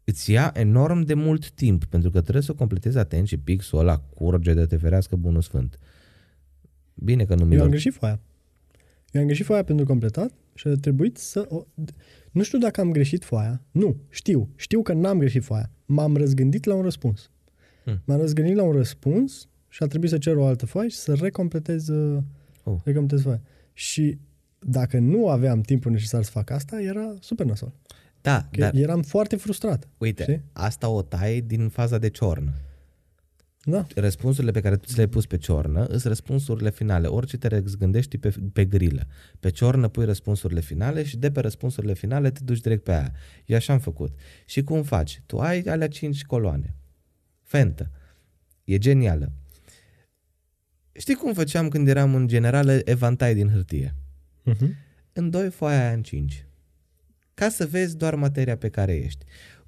Îți 0.05 0.31
ia 0.31 0.53
enorm 0.55 1.01
de 1.01 1.15
mult 1.15 1.51
timp, 1.51 1.85
pentru 1.85 2.11
că 2.11 2.21
trebuie 2.21 2.43
să 2.43 2.51
o 2.51 2.55
completezi 2.55 2.99
atent 2.99 3.27
și 3.27 3.37
pixul 3.37 3.79
ăla 3.79 3.99
curge 3.99 4.55
de 4.55 4.67
te 4.67 4.77
ferească 4.77 5.17
bunul 5.17 5.43
sfânt. 5.43 5.79
Bine 6.95 7.25
că 7.25 7.35
nu 7.35 7.45
mi 7.45 7.55
Eu 7.55 7.63
am 7.63 7.69
greșit 7.69 7.95
foaia. 7.95 8.21
Eu 9.11 9.21
am 9.21 9.27
greșit 9.27 9.45
foaia 9.45 9.63
pentru 9.63 9.87
completat 9.87 10.33
și 10.55 10.67
a 10.67 10.75
trebuit 10.75 11.17
să... 11.17 11.47
O... 11.49 11.65
Nu 12.31 12.43
știu 12.43 12.59
dacă 12.59 12.81
am 12.81 12.93
greșit 12.93 13.25
foaia. 13.25 13.63
Nu, 13.71 13.97
știu. 14.09 14.49
Știu 14.57 14.83
că 14.83 14.93
n-am 14.93 15.19
greșit 15.19 15.45
foaia. 15.45 15.71
M-am 15.87 16.17
răzgândit 16.17 16.65
la 16.65 16.75
un 16.75 16.83
răspuns. 16.83 17.31
Hmm. 17.85 18.03
M-am 18.05 18.21
răzgândit 18.21 18.57
la 18.57 18.63
un 18.63 18.73
răspuns 18.73 19.49
și 19.69 19.83
a 19.83 19.87
trebuit 19.87 20.11
să 20.11 20.19
cer 20.19 20.37
o 20.37 20.47
altă 20.47 20.67
foaie 20.67 20.89
și 20.89 20.97
să 20.97 21.15
recompletez, 21.15 21.89
uh, 21.89 22.23
Oh. 22.63 22.77
recompletez 22.85 23.25
foaia. 23.25 23.41
Și 23.79 24.19
dacă 24.59 24.99
nu 24.99 25.29
aveam 25.29 25.61
timpul 25.61 25.93
necesar 25.93 26.23
să 26.23 26.31
fac 26.31 26.51
asta, 26.51 26.81
era 26.81 27.15
super 27.21 27.47
nasol. 27.47 27.73
Da, 28.21 28.49
Că 28.51 28.61
dar 28.61 28.75
Eram 28.75 29.03
foarte 29.03 29.37
frustrat. 29.37 29.89
uite, 29.99 30.23
știi? 30.23 30.43
asta 30.53 30.89
o 30.89 31.03
tai 31.03 31.41
din 31.41 31.69
faza 31.69 31.99
de 31.99 32.09
ciornă. 32.09 32.53
Da. 33.65 33.87
Răspunsurile 33.95 34.53
pe 34.53 34.61
care 34.61 34.77
tu 34.77 34.87
ți 34.87 34.95
le-ai 34.95 35.07
pus 35.09 35.27
pe 35.27 35.37
ciornă 35.37 35.87
sunt 35.87 36.03
răspunsurile 36.03 36.71
finale. 36.71 37.07
Orice 37.07 37.37
te 37.37 37.63
gândești 37.79 38.19
pe, 38.19 38.35
pe 38.53 38.65
grilă. 38.65 39.07
Pe 39.41 39.51
ciornă 39.51 39.89
pui 39.89 40.05
răspunsurile 40.05 40.61
finale 40.61 41.05
și 41.05 41.17
de 41.17 41.31
pe 41.31 41.41
răspunsurile 41.41 41.95
finale 41.95 42.31
te 42.31 42.41
duci 42.45 42.61
direct 42.61 42.83
pe 42.85 42.93
aia. 42.93 43.13
Eu 43.45 43.57
așa 43.57 43.73
am 43.73 43.79
făcut. 43.79 44.15
Și 44.47 44.63
cum 44.63 44.83
faci? 44.83 45.23
Tu 45.27 45.39
ai 45.39 45.61
alea 45.61 45.89
cinci 45.89 46.25
coloane. 46.25 46.75
Fentă. 47.43 47.91
E 48.65 48.79
genială. 48.79 49.33
Știi 50.99 51.15
cum 51.15 51.33
făceam 51.33 51.69
când 51.69 51.89
eram 51.89 52.15
în 52.15 52.27
generală 52.27 52.81
evantai 52.85 53.35
din 53.35 53.49
hârtie? 53.49 53.95
Uh-huh. 54.51 54.69
În 55.13 55.31
doi 55.31 55.51
foaia 55.51 55.81
aia 55.81 55.93
în 55.93 56.03
cinci. 56.03 56.47
Ca 57.35 57.49
să 57.49 57.67
vezi 57.67 57.97
doar 57.97 58.15
materia 58.15 58.57
pe 58.57 58.69
care 58.69 58.97
ești. 58.97 59.25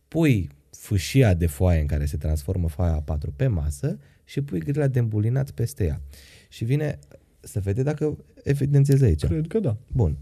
Pui 0.09 0.51
fâșia 0.71 1.35
de 1.35 1.47
foaie 1.47 1.81
în 1.81 1.87
care 1.87 2.05
se 2.05 2.17
transformă 2.17 2.69
foaia 2.69 3.05
A4 3.05 3.35
pe 3.37 3.47
masă 3.47 3.99
și 4.25 4.41
pui 4.43 4.59
grila 4.59 4.87
de 4.87 4.99
îmbulinat 4.99 5.51
peste 5.51 5.85
ea. 5.85 6.01
Și 6.49 6.65
vine 6.65 6.99
să 7.41 7.61
vede 7.61 7.83
dacă 7.83 8.17
evidențiezi 8.43 9.05
aici. 9.05 9.25
Cred 9.25 9.47
că 9.47 9.61
da. 9.61 9.77
Bun. 9.93 10.17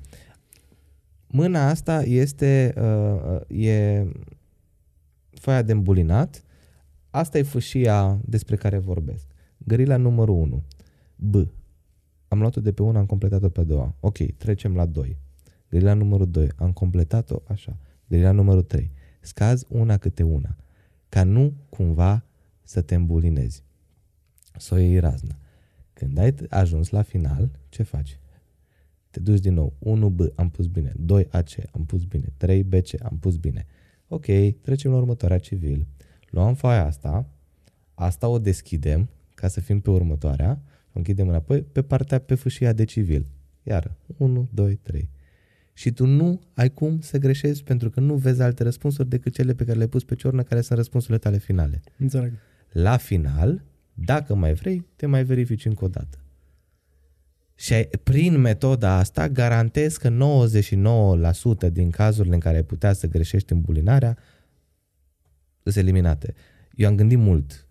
Mâna 1.26 1.68
asta 1.68 2.02
este 2.02 2.74
uh, 2.76 3.60
e 3.60 4.04
foaia 5.30 5.62
de 5.62 5.72
îmbulinat. 5.72 6.44
Asta 7.10 7.38
e 7.38 7.42
fâșia 7.42 8.20
despre 8.24 8.56
care 8.56 8.78
vorbesc. 8.78 9.26
Grila 9.58 9.96
numărul 9.96 10.34
1. 10.34 10.64
B. 11.16 11.34
Am 12.28 12.38
luat-o 12.38 12.60
de 12.60 12.72
pe 12.72 12.82
una, 12.82 12.98
am 12.98 13.06
completat-o 13.06 13.48
pe 13.48 13.60
a 13.60 13.64
doua. 13.64 13.94
Ok, 14.00 14.18
trecem 14.36 14.74
la 14.74 14.86
2. 14.86 15.18
Grila 15.68 15.94
numărul 15.94 16.30
2. 16.30 16.48
Am 16.56 16.72
completat-o 16.72 17.42
așa. 17.46 17.78
Grila 18.06 18.30
numărul 18.30 18.62
3 18.62 18.92
scazi 19.26 19.66
una 19.68 19.96
câte 19.96 20.22
una, 20.22 20.56
ca 21.08 21.24
nu 21.24 21.52
cumva 21.68 22.24
să 22.62 22.80
te 22.80 22.94
îmbulinezi. 22.94 23.64
Să 24.56 24.74
o 24.74 24.76
iei 24.76 24.98
raznă. 24.98 25.38
Când 25.92 26.18
ai 26.18 26.34
ajuns 26.48 26.90
la 26.90 27.02
final, 27.02 27.50
ce 27.68 27.82
faci? 27.82 28.20
Te 29.10 29.20
duci 29.20 29.40
din 29.40 29.54
nou. 29.54 29.72
1B 29.80 30.34
am 30.34 30.50
pus 30.50 30.66
bine, 30.66 30.92
2AC 30.92 31.70
am 31.72 31.84
pus 31.84 32.04
bine, 32.04 32.32
3BC 32.36 33.02
am 33.02 33.18
pus 33.18 33.36
bine. 33.36 33.66
Ok, 34.08 34.26
trecem 34.60 34.90
la 34.90 34.96
următoarea 34.96 35.38
civil. 35.38 35.86
Luăm 36.30 36.54
foaia 36.54 36.84
asta, 36.84 37.28
asta 37.94 38.28
o 38.28 38.38
deschidem 38.38 39.08
ca 39.34 39.48
să 39.48 39.60
fim 39.60 39.80
pe 39.80 39.90
următoarea, 39.90 40.52
o 40.52 40.62
închidem 40.96 41.28
înapoi 41.28 41.62
pe 41.62 41.82
partea 41.82 42.18
pe 42.18 42.34
fâșia 42.34 42.72
de 42.72 42.84
civil. 42.84 43.26
Iar 43.62 43.96
1, 44.16 44.48
2, 44.52 44.74
3 44.74 45.10
și 45.76 45.92
tu 45.92 46.06
nu 46.06 46.40
ai 46.54 46.70
cum 46.70 47.00
să 47.00 47.18
greșezi 47.18 47.62
pentru 47.62 47.90
că 47.90 48.00
nu 48.00 48.14
vezi 48.14 48.42
alte 48.42 48.62
răspunsuri 48.62 49.08
decât 49.08 49.32
cele 49.32 49.54
pe 49.54 49.64
care 49.64 49.76
le-ai 49.76 49.88
pus 49.88 50.04
pe 50.04 50.14
ciornă, 50.14 50.42
care 50.42 50.60
sunt 50.60 50.78
răspunsurile 50.78 51.18
tale 51.18 51.38
finale. 51.38 51.80
Înțeleg. 51.98 52.32
La 52.72 52.96
final, 52.96 53.64
dacă 53.94 54.34
mai 54.34 54.54
vrei, 54.54 54.86
te 54.96 55.06
mai 55.06 55.24
verifici 55.24 55.64
încă 55.64 55.84
o 55.84 55.88
dată. 55.88 56.18
Și 57.54 57.74
prin 58.02 58.40
metoda 58.40 58.96
asta 58.96 59.28
garantez 59.28 59.96
că 59.96 60.38
99% 61.68 61.72
din 61.72 61.90
cazurile 61.90 62.34
în 62.34 62.40
care 62.40 62.56
ai 62.56 62.64
putea 62.64 62.92
să 62.92 63.06
greșești 63.06 63.52
în 63.52 63.60
bulinarea 63.60 64.18
sunt 65.62 65.76
eliminate. 65.76 66.34
Eu 66.74 66.88
am 66.88 66.96
gândit 66.96 67.18
mult 67.18 67.65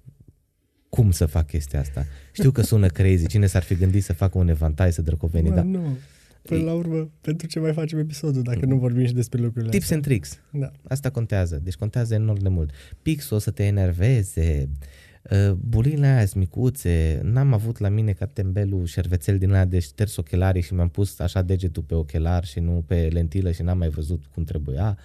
cum 0.95 1.11
să 1.11 1.25
fac 1.25 1.47
chestia 1.47 1.79
asta. 1.79 2.05
Știu 2.31 2.51
că 2.51 2.61
sună 2.61 2.87
crazy. 2.87 3.27
Cine 3.27 3.45
s-ar 3.45 3.63
fi 3.63 3.75
gândit 3.75 4.03
să 4.03 4.13
facă 4.13 4.37
un 4.37 4.47
evantai 4.47 4.93
să 4.93 5.01
drăcoveni, 5.01 5.47
Bă, 5.47 5.55
dar 5.55 5.63
nu. 5.63 5.97
Până 6.41 6.63
la 6.63 6.73
urmă, 6.73 7.09
pentru 7.21 7.47
ce 7.47 7.59
mai 7.59 7.73
facem 7.73 7.99
episodul 7.99 8.41
dacă 8.41 8.65
nu 8.65 8.75
vorbim 8.75 9.05
și 9.05 9.13
despre 9.13 9.41
lucrurile 9.41 9.71
tips 9.71 9.83
astea? 9.83 9.95
and 9.95 10.05
tricks. 10.05 10.39
Da. 10.51 10.71
Asta 10.87 11.09
contează. 11.09 11.59
Deci 11.63 11.75
contează 11.75 12.13
enorm 12.13 12.41
de 12.41 12.49
mult. 12.49 12.71
Pixul 13.01 13.35
o 13.35 13.39
să 13.39 13.51
te 13.51 13.63
enerveze, 13.63 14.69
uh, 15.31 15.51
bulinele 15.51 16.07
aia 16.07 16.25
micuțe, 16.35 17.19
n-am 17.23 17.53
avut 17.53 17.77
la 17.77 17.89
mine 17.89 18.11
ca 18.11 18.25
tembelul 18.25 18.85
șervețel 18.85 19.37
din 19.37 19.51
aia 19.51 19.65
de 19.65 19.79
șters 19.79 20.15
ochelarii 20.15 20.61
și 20.61 20.73
mi-am 20.73 20.89
pus 20.89 21.19
așa 21.19 21.41
degetul 21.41 21.83
pe 21.83 21.95
ochelar 21.95 22.45
și 22.45 22.59
nu 22.59 22.83
pe 22.87 23.09
lentilă 23.11 23.51
și 23.51 23.61
n-am 23.61 23.77
mai 23.77 23.89
văzut 23.89 24.23
cum 24.33 24.43
trebuia. 24.43 24.97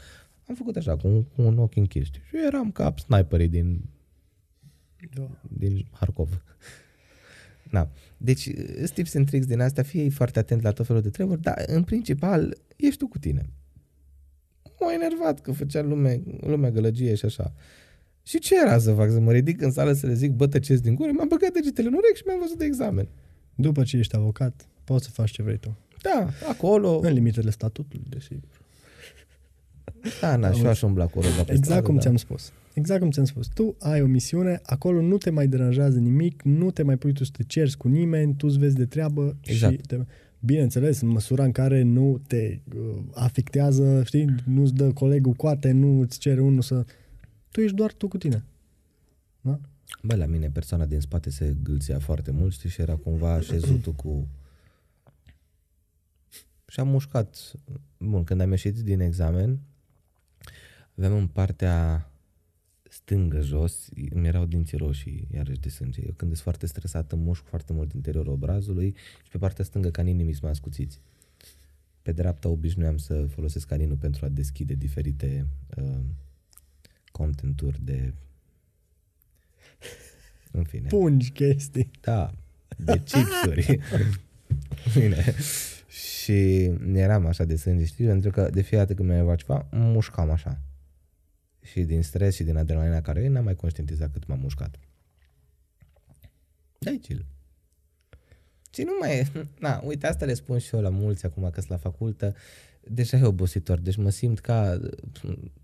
Am 0.48 0.54
făcut 0.54 0.76
așa, 0.76 0.96
cu 0.96 1.08
un, 1.08 1.22
cu 1.22 1.42
un 1.42 1.58
ochi 1.58 1.76
închis. 1.76 2.06
Și 2.06 2.36
eram 2.46 2.70
ca 2.70 2.94
sniperii 2.96 3.48
din, 3.48 3.80
da. 5.14 5.28
din 5.48 5.86
Harkov. 5.92 6.42
Na. 7.70 7.90
Deci, 8.16 8.50
sunt 8.76 8.90
tips 8.90 9.14
and 9.14 9.26
tricks 9.26 9.46
din 9.46 9.60
astea, 9.60 9.82
fie 9.82 10.08
foarte 10.08 10.38
atent 10.38 10.62
la 10.62 10.70
tot 10.70 10.86
felul 10.86 11.02
de 11.02 11.10
treburi, 11.10 11.40
dar 11.40 11.62
în 11.66 11.82
principal 11.82 12.56
ești 12.76 12.98
tu 12.98 13.06
cu 13.08 13.18
tine. 13.18 13.50
M-a 14.80 14.92
enervat 14.92 15.40
că 15.40 15.52
făcea 15.52 15.82
lume, 15.82 16.22
lumea 16.40 16.70
gălăgie 16.70 17.14
și 17.14 17.24
așa. 17.24 17.52
Și 18.22 18.38
ce 18.38 18.54
era 18.60 18.78
să 18.78 18.92
fac? 18.92 19.10
Să 19.10 19.20
mă 19.20 19.32
ridic 19.32 19.60
în 19.60 19.70
sală 19.70 19.92
să 19.92 20.06
le 20.06 20.14
zic, 20.14 20.32
bă, 20.32 20.46
tăceți 20.46 20.82
din 20.82 20.94
gură? 20.94 21.10
M-am 21.12 21.28
băgat 21.28 21.52
degetele 21.52 21.88
în 21.88 21.94
urechi 21.94 22.16
și 22.16 22.22
mi-am 22.26 22.38
văzut 22.38 22.58
de 22.58 22.64
examen. 22.64 23.08
După 23.54 23.82
ce 23.82 23.96
ești 23.96 24.16
avocat, 24.16 24.68
poți 24.84 25.04
să 25.04 25.10
faci 25.10 25.30
ce 25.30 25.42
vrei 25.42 25.58
tu. 25.58 25.76
Da, 26.02 26.28
acolo... 26.48 26.98
În 27.02 27.12
limitele 27.12 27.50
statutului, 27.50 28.06
desigur. 28.08 28.60
Da, 30.20 30.36
na, 30.36 30.52
și 30.52 30.62
eu 30.62 30.68
aș 30.68 30.82
umbla 30.82 31.06
cu 31.06 31.20
roba 31.20 31.34
pe 31.34 31.40
Exact 31.40 31.64
stradă, 31.64 31.82
cum 31.82 31.94
da. 31.94 32.00
ți-am 32.00 32.16
spus. 32.16 32.52
Exact 32.74 33.00
cum 33.00 33.10
ți-am 33.10 33.24
spus. 33.24 33.46
Tu 33.46 33.76
ai 33.78 34.02
o 34.02 34.06
misiune, 34.06 34.60
acolo 34.62 35.00
nu 35.00 35.18
te 35.18 35.30
mai 35.30 35.48
deranjează 35.48 35.98
nimic, 35.98 36.42
nu 36.42 36.70
te 36.70 36.82
mai 36.82 36.96
pui 36.96 37.12
tu 37.12 37.24
să 37.24 37.30
te 37.36 37.42
cerți 37.42 37.76
cu 37.76 37.88
nimeni, 37.88 38.34
tu 38.34 38.46
îți 38.46 38.58
vezi 38.58 38.76
de 38.76 38.86
treabă 38.86 39.36
Exact. 39.40 39.74
și 39.74 39.80
te... 39.80 39.98
Bineînțeles, 40.42 41.00
în 41.00 41.08
măsura 41.08 41.44
în 41.44 41.52
care 41.52 41.82
nu 41.82 42.22
te 42.26 42.58
uh, 42.74 43.02
afectează, 43.14 44.02
știi, 44.04 44.34
nu-ți 44.44 44.74
dă 44.74 44.92
colegul 44.92 45.32
coate, 45.32 45.72
nu 45.72 46.00
îți 46.00 46.18
cere 46.18 46.40
unul 46.40 46.62
să... 46.62 46.84
Tu 47.50 47.60
ești 47.60 47.76
doar 47.76 47.92
tu 47.92 48.08
cu 48.08 48.18
tine. 48.18 48.44
Da? 49.40 49.60
Bă, 50.02 50.14
la 50.14 50.26
mine 50.26 50.50
persoana 50.50 50.86
din 50.86 51.00
spate 51.00 51.30
se 51.30 51.56
gâlțea 51.62 51.98
foarte 51.98 52.30
mult, 52.30 52.52
știi, 52.52 52.68
și 52.68 52.80
era 52.80 52.94
cumva 52.94 53.32
așezutul 53.32 53.92
cu... 53.92 54.28
Și 56.66 56.80
am 56.80 56.88
mușcat. 56.88 57.52
Bun, 57.98 58.24
când 58.24 58.40
am 58.40 58.50
ieșit 58.50 58.78
din 58.78 59.00
examen, 59.00 59.60
aveam 60.96 61.16
în 61.16 61.26
partea 61.26 62.09
stângă 62.90 63.40
jos, 63.40 63.88
îmi 64.10 64.26
erau 64.26 64.44
dinții 64.44 64.76
roșii, 64.76 65.28
iarăși 65.34 65.60
de 65.60 65.68
sânge. 65.68 66.00
Eu 66.00 66.12
când 66.16 66.30
sunt 66.30 66.42
foarte 66.42 66.66
stresat, 66.66 67.12
îmi 67.12 67.22
mușc 67.22 67.44
foarte 67.44 67.72
mult 67.72 67.92
interiorul 67.92 68.32
obrazului 68.32 68.94
și 69.22 69.30
pe 69.30 69.38
partea 69.38 69.64
stângă 69.64 69.90
caninii 69.90 70.24
mi 70.24 70.32
sunt 70.32 70.50
ascuțiți. 70.50 71.00
Pe 72.02 72.12
dreapta 72.12 72.48
obișnuiam 72.48 72.96
să 72.96 73.26
folosesc 73.26 73.66
caninul 73.66 73.96
pentru 73.96 74.24
a 74.24 74.28
deschide 74.28 74.74
diferite 74.74 75.46
uh, 75.76 75.98
contenturi 77.12 77.80
de... 77.84 78.12
În 80.52 80.64
fine. 80.64 80.86
Pungi 80.86 81.30
chestii. 81.30 81.90
Da, 82.00 82.32
de 82.76 83.02
chipsuri. 83.04 83.80
Bine. 84.98 85.34
Și 85.88 86.62
eram 86.92 87.26
așa 87.26 87.44
de 87.44 87.56
sânge, 87.56 87.84
știi, 87.84 88.06
pentru 88.06 88.30
că 88.30 88.50
de 88.52 88.60
fiecare 88.60 88.88
dată 88.88 88.94
când 88.94 89.08
mi-a 89.08 89.34
ceva, 89.34 89.66
mă 89.70 89.84
mușcam 89.84 90.30
așa. 90.30 90.60
Și 91.62 91.82
din 91.82 92.02
stres 92.02 92.34
și 92.34 92.42
din 92.42 92.56
adrenalina 92.56 93.00
care 93.00 93.20
e, 93.22 93.28
n-am 93.28 93.44
mai 93.44 93.54
conștientizat 93.54 94.12
cât 94.12 94.26
m-am 94.26 94.38
mușcat. 94.38 94.78
Da, 96.78 96.90
chill. 97.02 97.24
Și 98.72 98.82
nu 98.82 98.90
mai 99.00 99.18
e, 99.18 99.30
na, 99.58 99.80
uite, 99.84 100.06
asta 100.06 100.24
le 100.24 100.34
spun 100.34 100.58
și 100.58 100.74
eu 100.74 100.80
la 100.80 100.88
mulți 100.88 101.26
acum 101.26 101.42
că 101.42 101.60
sunt 101.60 101.70
la 101.70 101.76
facultă, 101.76 102.34
deja 102.80 103.16
e 103.16 103.22
obositor, 103.22 103.78
deci 103.78 103.96
mă 103.96 104.10
simt 104.10 104.38
ca, 104.38 104.80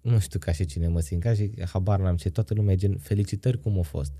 nu 0.00 0.18
știu 0.18 0.38
ca 0.38 0.52
și 0.52 0.64
cine 0.64 0.88
mă 0.88 1.00
simt, 1.00 1.22
ca 1.22 1.34
și 1.34 1.50
habar 1.72 2.00
n-am 2.00 2.16
ce, 2.16 2.30
toată 2.30 2.54
lumea 2.54 2.72
e 2.72 2.76
gen, 2.76 2.98
felicitări 2.98 3.60
cum 3.60 3.78
a 3.78 3.82
fost. 3.82 4.12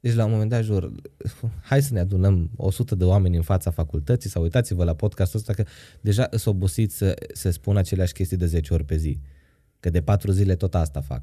Deci 0.00 0.14
la 0.14 0.24
un 0.24 0.30
moment 0.30 0.50
dat 0.50 0.62
jur, 0.62 0.92
hai 1.70 1.82
să 1.82 1.92
ne 1.92 2.00
adunăm 2.00 2.50
100 2.56 2.94
de 2.94 3.04
oameni 3.04 3.36
în 3.36 3.42
fața 3.42 3.70
facultății 3.70 4.30
sau 4.30 4.42
uitați-vă 4.42 4.84
la 4.84 4.94
podcastul 4.94 5.38
ăsta 5.38 5.52
că 5.52 5.64
deja 6.00 6.28
sunt 6.30 6.54
obosit 6.54 6.92
să, 6.92 7.14
să 7.32 7.50
spun 7.50 7.76
aceleași 7.76 8.12
chestii 8.12 8.36
de 8.36 8.46
10 8.46 8.74
ori 8.74 8.84
pe 8.84 8.96
zi. 8.96 9.20
Că 9.80 9.90
de 9.90 10.02
4 10.02 10.30
zile 10.30 10.54
tot 10.54 10.74
asta 10.74 11.00
fac. 11.00 11.22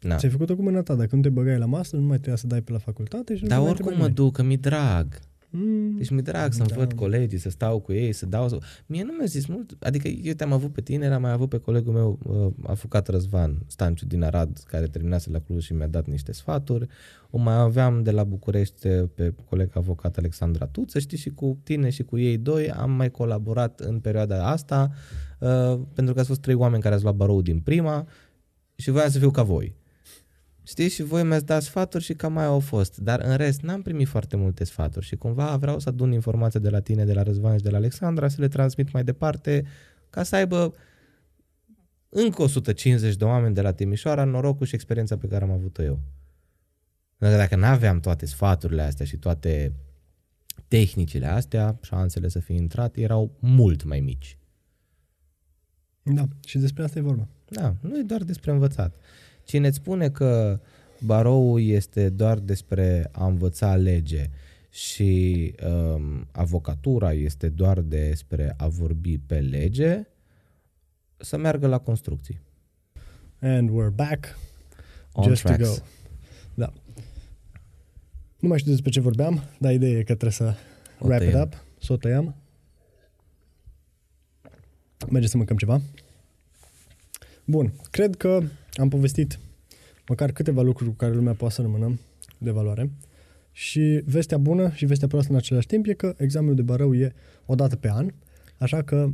Na. 0.00 0.16
Ți-ai 0.16 0.30
făcut-o 0.30 0.56
cu 0.56 0.62
mâna 0.62 0.82
ta. 0.82 0.94
Dacă 0.94 1.16
nu 1.16 1.22
te 1.22 1.28
băgai 1.28 1.58
la 1.58 1.66
masă, 1.66 1.96
nu 1.96 2.02
mai 2.02 2.16
trebuia 2.16 2.36
să 2.36 2.46
dai 2.46 2.62
pe 2.62 2.72
la 2.72 2.78
facultate 2.78 3.36
și 3.36 3.42
nu 3.42 3.48
Dar 3.48 3.58
mai 3.58 3.68
oricum 3.68 3.86
trebuia 3.86 4.08
mă 4.08 4.14
duc, 4.14 4.32
că 4.32 4.42
mi 4.42 4.56
drag. 4.56 5.18
Mm, 5.50 5.96
Deci 5.96 6.10
mi-e 6.10 6.20
drag 6.22 6.52
să-mi 6.52 6.68
Da. 6.68 6.74
văd 6.74 6.92
colegii, 6.92 7.38
să 7.38 7.50
stau 7.50 7.80
cu 7.80 7.92
ei, 7.92 8.12
să 8.12 8.26
dau... 8.26 8.48
Să... 8.48 8.58
Mie 8.86 9.02
nu 9.02 9.12
mi-a 9.12 9.26
zis 9.26 9.46
mult, 9.46 9.76
adică 9.80 10.08
eu 10.08 10.32
te-am 10.32 10.52
avut 10.52 10.72
pe 10.72 10.80
tine, 10.80 11.06
am 11.06 11.20
mai 11.22 11.30
avut 11.32 11.48
pe 11.48 11.58
colegul 11.58 11.92
meu, 11.92 12.18
uh, 12.22 12.68
afucat 12.70 13.08
Răzvan 13.08 13.58
Stanciu 13.66 14.06
din 14.06 14.22
Arad, 14.22 14.58
care 14.66 14.86
terminase 14.86 15.30
la 15.30 15.38
Cluj 15.38 15.64
și 15.64 15.72
mi-a 15.72 15.86
dat 15.86 16.06
niște 16.06 16.32
sfaturi. 16.32 16.86
O 17.30 17.38
mai 17.38 17.54
aveam 17.54 18.02
de 18.02 18.10
la 18.10 18.24
București 18.24 18.86
uh, 18.86 19.08
pe 19.14 19.34
coleg 19.48 19.70
avocat 19.76 20.16
Alexandra 20.16 20.66
Tuță, 20.66 20.98
știi, 20.98 21.18
și 21.18 21.30
cu 21.30 21.58
tine 21.62 21.90
și 21.90 22.02
cu 22.02 22.18
ei 22.18 22.38
doi 22.38 22.70
am 22.70 22.90
mai 22.90 23.10
colaborat 23.10 23.80
în 23.80 24.00
perioada 24.00 24.48
asta, 24.50 24.90
uh, 25.40 25.80
pentru 25.94 26.14
că 26.14 26.20
ați 26.20 26.28
fost 26.28 26.40
trei 26.40 26.54
oameni 26.54 26.82
care 26.82 26.94
ați 26.94 27.02
luat 27.02 27.14
barou 27.16 27.42
din 27.42 27.60
prima 27.60 28.06
și 28.76 28.90
voiam 28.90 29.10
să 29.10 29.18
fiu 29.18 29.30
ca 29.30 29.42
voi. 29.42 29.74
Știți, 30.68 30.94
și 30.94 31.02
voi 31.02 31.24
mi-ați 31.24 31.44
dat 31.44 31.62
sfaturi 31.62 32.04
și 32.04 32.14
cam 32.14 32.32
mai 32.32 32.44
au 32.44 32.60
fost. 32.60 32.96
Dar 32.96 33.20
în 33.20 33.36
rest, 33.36 33.60
n-am 33.60 33.82
primit 33.82 34.08
foarte 34.08 34.36
multe 34.36 34.64
sfaturi 34.64 35.06
și 35.06 35.16
cumva 35.16 35.56
vreau 35.56 35.78
să 35.78 35.88
adun 35.88 36.12
informații 36.12 36.60
de 36.60 36.70
la 36.70 36.80
tine, 36.80 37.04
de 37.04 37.12
la 37.12 37.22
Răzvan 37.22 37.56
și 37.56 37.62
de 37.62 37.70
la 37.70 37.76
Alexandra, 37.76 38.28
să 38.28 38.40
le 38.40 38.48
transmit 38.48 38.92
mai 38.92 39.04
departe, 39.04 39.64
ca 40.10 40.22
să 40.22 40.36
aibă 40.36 40.74
încă 42.08 42.42
150 42.42 43.16
de 43.16 43.24
oameni 43.24 43.54
de 43.54 43.60
la 43.60 43.72
Timișoara 43.72 44.24
norocul 44.24 44.66
și 44.66 44.74
experiența 44.74 45.16
pe 45.16 45.26
care 45.26 45.44
am 45.44 45.50
avut-o 45.50 45.82
eu. 45.82 46.00
Dacă, 47.18 47.36
dacă 47.36 47.56
nu 47.56 47.64
aveam 47.64 48.00
toate 48.00 48.26
sfaturile 48.26 48.82
astea 48.82 49.06
și 49.06 49.16
toate 49.16 49.72
tehnicile 50.68 51.26
astea, 51.26 51.78
șansele 51.82 52.28
să 52.28 52.38
fi 52.38 52.54
intrat 52.54 52.96
erau 52.96 53.36
mult 53.40 53.84
mai 53.84 54.00
mici. 54.00 54.38
Da, 56.02 56.24
și 56.46 56.58
despre 56.58 56.82
asta 56.82 56.98
e 56.98 57.02
vorba. 57.02 57.28
Da, 57.48 57.74
nu 57.80 57.98
e 57.98 58.02
doar 58.02 58.22
despre 58.22 58.50
învățat. 58.50 58.94
Cine 59.48 59.66
îți 59.66 59.76
spune 59.76 60.10
că 60.10 60.60
baroul 61.00 61.60
este 61.62 62.08
doar 62.08 62.38
despre 62.38 63.08
a 63.12 63.26
învăța 63.26 63.76
lege 63.76 64.30
și 64.70 65.54
um, 65.66 66.26
avocatura 66.32 67.12
este 67.12 67.48
doar 67.48 67.80
despre 67.80 68.54
a 68.56 68.68
vorbi 68.68 69.18
pe 69.18 69.38
lege, 69.40 70.06
să 71.16 71.36
meargă 71.36 71.66
la 71.66 71.78
construcții. 71.78 72.40
And 73.40 73.70
we're 73.70 73.94
back. 73.94 74.38
On 75.12 75.24
Just 75.24 75.42
to 75.42 75.48
tracks. 75.48 75.78
go. 75.78 75.84
Da. 76.54 76.72
Nu 78.38 78.48
mai 78.48 78.58
știu 78.58 78.70
despre 78.70 78.90
ce 78.90 79.00
vorbeam, 79.00 79.42
dar 79.58 79.72
ideea 79.72 79.92
e 79.98 80.02
că 80.02 80.14
trebuie 80.14 80.30
să 80.30 80.54
O 80.98 81.06
wrap 81.06 81.20
it 81.22 81.30
tăiem. 81.30 81.42
up, 81.42 81.64
să 81.80 81.92
o 81.92 81.96
tăiam. 81.96 82.34
Mergem 85.10 85.30
să 85.30 85.36
mâncăm 85.36 85.56
ceva. 85.56 85.80
Bun, 87.44 87.72
cred 87.90 88.16
că 88.16 88.40
am 88.78 88.88
povestit 88.88 89.38
măcar 90.08 90.32
câteva 90.32 90.62
lucruri 90.62 90.90
cu 90.90 90.96
care 90.96 91.14
lumea 91.14 91.32
poate 91.34 91.54
să 91.54 91.62
rămână 91.62 91.98
de 92.38 92.50
valoare. 92.50 92.90
Și 93.52 94.02
vestea 94.04 94.38
bună 94.38 94.70
și 94.74 94.84
vestea 94.86 95.08
proastă 95.08 95.32
în 95.32 95.36
același 95.38 95.66
timp 95.66 95.86
e 95.86 95.92
că 95.92 96.14
examenul 96.16 96.54
de 96.54 96.62
barău 96.62 96.94
e 96.94 97.12
o 97.46 97.54
dată 97.54 97.76
pe 97.76 97.90
an, 97.90 98.10
așa 98.58 98.82
că 98.82 99.08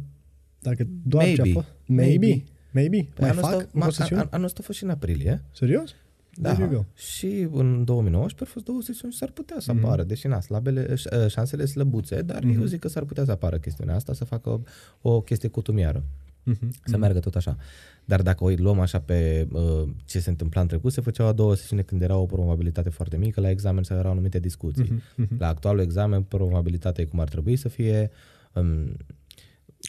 dacă 0.60 0.86
doar 1.02 1.24
Maybe. 1.24 1.42
ce 1.42 1.48
a 1.50 1.52
fost... 1.52 1.66
Maybe. 1.86 2.26
Maybe. 2.26 2.44
Maybe. 2.70 3.08
Mai 3.18 3.28
anul 3.30 3.42
fac 3.42 3.50
ăsta, 3.52 3.68
încă 3.74 3.86
o 3.86 3.90
ma- 3.90 3.94
sesiune? 3.94 4.20
an- 4.22 4.28
anul 4.30 4.46
ăsta 4.46 4.58
a 4.62 4.64
fost 4.64 4.78
și 4.78 4.84
în 4.84 4.90
aprilie. 4.90 5.42
Serios? 5.52 5.94
There 6.42 6.56
you 6.62 6.68
go. 6.68 6.74
Da. 6.76 6.84
Și 6.94 7.48
în 7.52 7.84
2019 7.84 8.40
au 8.40 8.46
fost 8.52 8.64
două 8.64 8.82
sesiuni 8.82 9.12
și 9.12 9.18
s-ar 9.18 9.30
putea 9.30 9.56
să 9.60 9.72
Mhm. 9.72 9.84
apară, 9.84 10.02
deși 10.02 10.26
na, 10.26 10.40
slabele, 10.40 10.94
ș- 10.94 11.26
șansele 11.28 11.64
slăbuțe, 11.64 12.22
dar 12.22 12.42
Mhm. 12.44 12.58
eu 12.60 12.64
zic 12.66 12.80
că 12.80 12.88
s-ar 12.88 13.04
putea 13.04 13.24
să 13.24 13.30
apară 13.30 13.58
chestiunea 13.58 13.94
asta, 13.94 14.12
să 14.12 14.24
facă 14.24 14.50
o, 14.50 14.60
o 15.02 15.20
chestie 15.20 15.48
cutumiară, 15.48 16.02
Mhm. 16.44 16.70
să 16.84 16.96
meargă 16.96 17.18
tot 17.18 17.34
așa. 17.34 17.56
Dar 18.04 18.22
dacă 18.22 18.44
o 18.44 18.48
luăm 18.56 18.80
așa 18.80 18.98
pe 19.00 19.48
uh, 19.52 19.88
ce 20.04 20.18
se 20.18 20.30
întâmpla 20.30 20.60
în 20.60 20.66
trecut, 20.66 20.92
se 20.92 21.00
făceau 21.00 21.26
a 21.26 21.32
doua 21.32 21.54
sesiune 21.54 21.82
când 21.82 22.02
era 22.02 22.16
o 22.16 22.26
probabilitate 22.26 22.88
foarte 22.88 23.16
mică, 23.16 23.40
la 23.40 23.50
examen 23.50 23.82
sau 23.82 23.96
erau 23.96 24.10
anumite 24.10 24.38
discuții. 24.38 24.84
Mhm. 24.90 25.02
Mhm. 25.16 25.36
La 25.38 25.48
actualul 25.48 25.80
examen, 25.80 26.22
probabilitatea 26.22 27.04
e 27.04 27.06
cum 27.06 27.20
ar 27.20 27.28
trebui 27.28 27.56
să 27.56 27.68
fie, 27.68 28.10
um, 28.52 28.96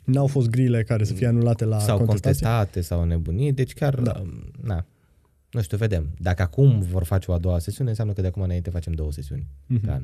N-au 0.06 0.28
fost 0.28 0.50
grile 0.50 0.84
care 0.84 1.04
să 1.04 1.14
fie 1.14 1.28
anulate 1.28 1.66
la 1.66 1.80
sau 1.80 1.98
contestație? 1.98 2.46
contestate 2.46 2.82
sau 2.82 3.04
nebunii, 3.04 3.54
deci 3.54 3.74
chiar, 3.74 3.96
Da. 3.96 4.12
da. 4.12 4.24
na, 4.62 4.86
nu 5.52 5.62
știu, 5.62 5.78
vedem. 5.78 6.10
Dacă 6.20 6.42
acum 6.42 6.80
vor 6.80 7.04
face 7.04 7.32
o 7.32 7.34
a 7.34 7.38
doua 7.38 7.60
sesiune, 7.60 7.90
înseamnă 7.90 8.14
că 8.14 8.22
de 8.22 8.28
acum 8.28 8.42
înainte 8.42 8.70
facem 8.70 8.94
două 8.94 9.12
sesiuni 9.12 9.48
Mhm. 9.68 9.86
pe 9.86 9.92
an. 9.92 10.04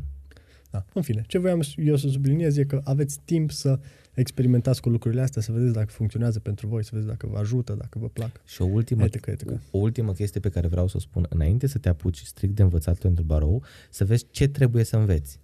Da. 0.72 0.86
În 0.94 1.02
fine, 1.02 1.24
ce 1.28 1.38
voiam 1.38 1.62
eu 1.76 1.96
să 1.96 2.08
subliniez 2.08 2.58
e 2.58 2.64
că 2.64 2.82
aveți 2.84 3.20
timp 3.26 3.52
să 3.52 3.80
experimentați 4.14 4.82
cu 4.82 4.90
lucrurile 4.90 5.22
astea, 5.22 5.42
să 5.42 5.52
vedeți 5.52 5.74
dacă 5.74 5.90
funcționează 5.90 6.40
pentru 6.40 6.68
voi, 6.68 6.84
să 6.84 6.90
vedeți 6.92 7.10
dacă 7.10 7.28
vă 7.32 7.38
ajută, 7.38 7.74
dacă 7.74 8.00
vă 8.00 8.08
plac. 8.08 8.42
Și 8.46 8.62
o 8.62 8.66
ultimă, 8.66 9.04
Etică, 9.04 9.32
etică. 9.32 9.62
o 9.72 9.78
ultimă 9.78 10.14
chestie 10.14 10.40
pe 10.40 10.50
care 10.50 10.68
vreau 10.68 10.88
să 10.88 10.98
o 10.98 11.00
spun, 11.00 11.26
înainte 11.30 11.68
să 11.68 11.78
te 11.78 11.90
apuci 11.90 12.22
strict 12.22 12.56
de 12.56 12.62
învățat 12.62 12.98
pentru 12.98 13.24
barou, 13.24 13.64
să 13.90 14.06
vezi 14.06 14.26
ce 14.32 14.48
trebuie 14.48 14.84
să 14.84 14.98
înveți. 14.98 15.40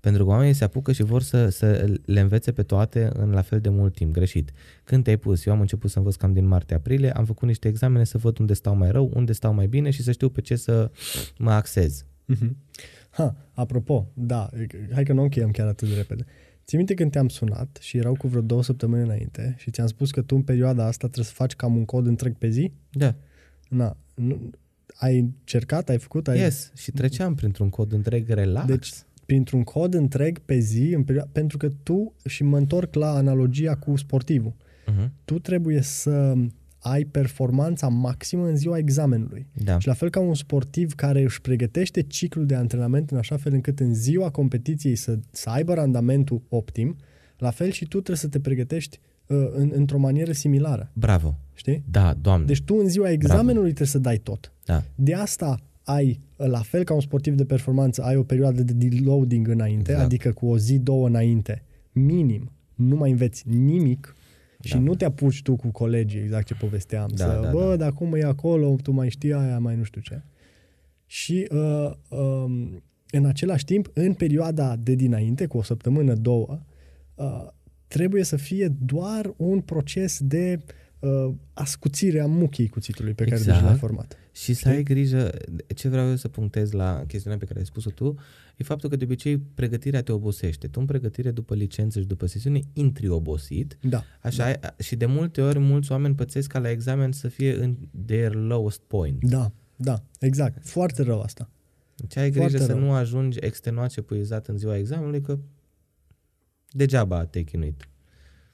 Pentru 0.00 0.24
că 0.24 0.30
oamenii 0.30 0.52
se 0.54 0.64
apucă 0.64 0.92
și 0.92 1.02
vor 1.02 1.22
să, 1.22 1.48
să 1.48 1.94
le 2.04 2.20
învețe 2.20 2.52
pe 2.52 2.62
toate 2.62 3.10
în 3.14 3.30
la 3.30 3.42
fel 3.42 3.60
de 3.60 3.68
mult 3.68 3.94
timp, 3.94 4.12
greșit. 4.12 4.52
Când 4.84 5.04
te-ai 5.04 5.16
pus, 5.16 5.44
eu 5.44 5.52
am 5.52 5.60
început 5.60 5.90
să 5.90 5.98
învăț 5.98 6.14
cam 6.14 6.32
din 6.32 6.46
martie-aprilie, 6.46 7.10
am 7.12 7.24
făcut 7.24 7.48
niște 7.48 7.68
examene 7.68 8.04
să 8.04 8.18
văd 8.18 8.38
unde 8.38 8.52
stau 8.54 8.76
mai 8.76 8.90
rău, 8.90 9.10
unde 9.14 9.32
stau 9.32 9.54
mai 9.54 9.66
bine 9.66 9.90
și 9.90 10.02
să 10.02 10.12
știu 10.12 10.28
pe 10.28 10.40
ce 10.40 10.56
să 10.56 10.90
mă 11.38 11.50
axez. 11.50 12.04
Mhm. 12.24 12.56
Ha, 13.12 13.36
apropo, 13.52 14.10
da, 14.14 14.48
hai 14.92 15.04
că 15.04 15.12
nu 15.12 15.22
încheiem 15.22 15.50
chiar 15.50 15.66
atât 15.66 15.88
de 15.88 15.94
repede. 15.94 16.24
Ții 16.66 16.76
minte 16.76 16.94
când 16.94 17.10
te-am 17.10 17.28
sunat 17.28 17.78
și 17.80 17.96
erau 17.96 18.14
cu 18.16 18.28
vreo 18.28 18.40
două 18.40 18.62
săptămâni 18.62 19.02
înainte 19.02 19.54
și 19.58 19.70
ți-am 19.70 19.86
spus 19.86 20.10
că 20.10 20.22
tu 20.22 20.34
în 20.34 20.42
perioada 20.42 20.86
asta 20.86 21.06
trebuie 21.06 21.24
să 21.24 21.32
faci 21.34 21.54
cam 21.54 21.76
un 21.76 21.84
cod 21.84 22.06
întreg 22.06 22.36
pe 22.36 22.48
zi? 22.48 22.72
Da, 22.90 23.14
Na, 23.72 23.96
nu, 24.14 24.50
ai 24.94 25.18
încercat, 25.18 25.88
ai 25.88 25.98
făcut? 25.98 26.28
Ai... 26.28 26.38
yes. 26.38 26.72
Și 26.74 26.90
treceam 26.90 27.34
printr-un 27.34 27.68
cod 27.68 27.92
întreg 27.92 28.28
relax. 28.28 28.66
Deci, 28.66 28.92
printr-un 29.26 29.62
cod 29.62 29.94
întreg 29.94 30.38
pe 30.38 30.58
zi, 30.58 30.92
în 30.94 31.04
perioada, 31.04 31.30
pentru 31.32 31.56
că 31.56 31.68
tu, 31.82 32.14
și 32.24 32.42
mă 32.42 32.58
întorc 32.58 32.94
la 32.94 33.14
analogia 33.14 33.74
cu 33.76 33.96
sportivul, 33.96 34.54
uh-huh. 34.54 35.08
tu 35.24 35.38
trebuie 35.38 35.80
să 35.80 36.34
ai 36.82 37.04
performanța 37.04 37.88
maximă 37.88 38.46
în 38.46 38.56
ziua 38.56 38.78
examenului. 38.78 39.46
Da. 39.64 39.78
Și 39.78 39.86
la 39.86 39.92
fel 39.92 40.10
ca 40.10 40.20
un 40.20 40.34
sportiv 40.34 40.94
care 40.94 41.22
își 41.22 41.40
pregătește 41.40 42.02
ciclul 42.02 42.46
de 42.46 42.54
antrenament 42.54 43.10
în 43.10 43.16
așa 43.18 43.36
fel 43.36 43.52
încât 43.52 43.80
în 43.80 43.94
ziua 43.94 44.30
competiției 44.30 44.94
să, 44.94 45.18
să 45.30 45.50
aibă 45.50 45.74
randamentul 45.74 46.42
optim, 46.48 46.96
la 47.38 47.50
fel 47.50 47.70
și 47.70 47.82
tu 47.84 47.88
trebuie 47.96 48.16
să 48.16 48.28
te 48.28 48.40
pregătești 48.40 49.00
uh, 49.26 49.36
în, 49.52 49.70
într-o 49.74 49.98
manieră 49.98 50.32
similară. 50.32 50.90
Bravo. 50.92 51.38
Știi? 51.54 51.82
Da, 51.90 52.14
doamne. 52.20 52.46
Deci 52.46 52.62
tu 52.62 52.74
în 52.74 52.88
ziua 52.88 53.10
examenului 53.10 53.66
trebuie 53.68 53.86
să 53.86 53.98
dai 53.98 54.16
tot. 54.16 54.52
da. 54.64 54.82
De 54.94 55.14
asta 55.14 55.60
ai, 55.84 56.20
la 56.36 56.58
fel 56.58 56.84
ca 56.84 56.94
un 56.94 57.00
sportiv 57.00 57.34
de 57.34 57.44
performanță, 57.44 58.02
ai 58.02 58.16
o 58.16 58.22
perioadă 58.22 58.62
de 58.62 58.72
deloading 58.72 59.48
înainte, 59.48 59.90
Exact. 59.90 60.06
adică 60.06 60.32
cu 60.32 60.46
o 60.46 60.58
zi, 60.58 60.78
două 60.78 61.06
înainte, 61.06 61.62
minim, 61.92 62.50
nu 62.74 62.96
mai 62.96 63.10
înveți 63.10 63.48
nimic 63.48 64.16
și 64.62 64.72
Da. 64.72 64.78
nu 64.78 64.94
te 64.94 65.04
apuci 65.04 65.42
tu 65.42 65.56
cu 65.56 65.70
colegii, 65.70 66.20
exact 66.20 66.46
ce 66.46 66.54
povesteam, 66.54 67.10
Da, 67.14 67.24
să, 67.24 67.40
da, 67.42 67.50
bă, 67.50 67.68
da. 67.68 67.76
dar 67.76 67.92
cum 67.92 68.14
e 68.14 68.22
acolo, 68.22 68.76
tu 68.82 68.90
mai 68.92 69.10
știi 69.10 69.34
aia, 69.34 69.58
mai 69.58 69.76
nu 69.76 69.82
știu 69.82 70.00
ce. 70.00 70.22
Și 71.06 71.48
uh, 71.50 71.90
um, 72.08 72.82
în 73.10 73.24
același 73.24 73.64
timp, 73.64 73.90
în 73.92 74.14
perioada 74.14 74.76
de 74.76 74.94
dinainte, 74.94 75.46
cu 75.46 75.58
o 75.58 75.62
săptămână, 75.62 76.14
două, 76.14 76.60
uh, 77.14 77.46
trebuie 77.86 78.24
să 78.24 78.36
fie 78.36 78.68
doar 78.68 79.34
un 79.36 79.60
proces 79.60 80.18
de 80.22 80.60
uh, 80.98 81.34
ascuțire 81.52 82.20
a 82.20 82.26
muchii 82.26 82.68
cuțitului 82.68 83.14
pe 83.14 83.24
care 83.24 83.36
Exact. 83.36 83.56
deja 83.58 83.68
l-ai 83.70 83.78
format. 83.78 84.16
Și 84.32 84.54
să 84.54 84.68
ai 84.68 84.82
grijă, 84.82 85.30
ce 85.74 85.88
vreau 85.88 86.08
eu 86.08 86.16
să 86.16 86.28
punctez 86.28 86.70
la 86.70 87.04
chestiunea 87.06 87.38
pe 87.38 87.44
care 87.44 87.58
ai 87.58 87.64
spus-o 87.66 87.90
tu, 87.90 88.14
e 88.56 88.64
faptul 88.64 88.88
că 88.88 88.96
de 88.96 89.04
obicei 89.04 89.38
pregătirea 89.38 90.02
te 90.02 90.12
obosește. 90.12 90.68
Tu 90.68 90.80
în 90.80 90.86
pregătire 90.86 91.30
după 91.30 91.54
licență 91.54 92.00
și 92.00 92.06
după 92.06 92.26
sesiune 92.26 92.60
intri 92.72 93.08
obosit, 93.08 93.78
Da. 93.82 94.04
așa 94.20 94.44
ai, 94.44 94.54
și 94.78 94.96
de 94.96 95.06
multe 95.06 95.40
ori 95.42 95.58
mulți 95.58 95.92
oameni 95.92 96.14
pățesc 96.14 96.48
ca 96.48 96.58
la 96.58 96.70
examen 96.70 97.12
să 97.12 97.28
fie 97.28 97.54
în 97.62 97.76
their 98.06 98.34
lowest 98.34 98.80
point. 98.80 99.24
Da, 99.24 99.52
da, 99.76 100.02
exact. 100.20 100.66
Foarte 100.68 101.02
rău 101.02 101.20
asta. 101.20 101.50
Deci 101.96 102.16
ai 102.16 102.30
grijă 102.30 102.48
Foarte 102.48 102.64
să 102.66 102.72
rău. 102.72 102.80
nu 102.80 102.92
ajungi 102.92 103.38
extenuat 103.40 103.90
și 103.90 103.98
epuizat 103.98 104.46
în 104.48 104.58
ziua 104.58 104.76
examenului, 104.76 105.20
că 105.20 105.38
degeaba 106.70 107.24
te-ai 107.24 107.44
chinuit. 107.44 107.88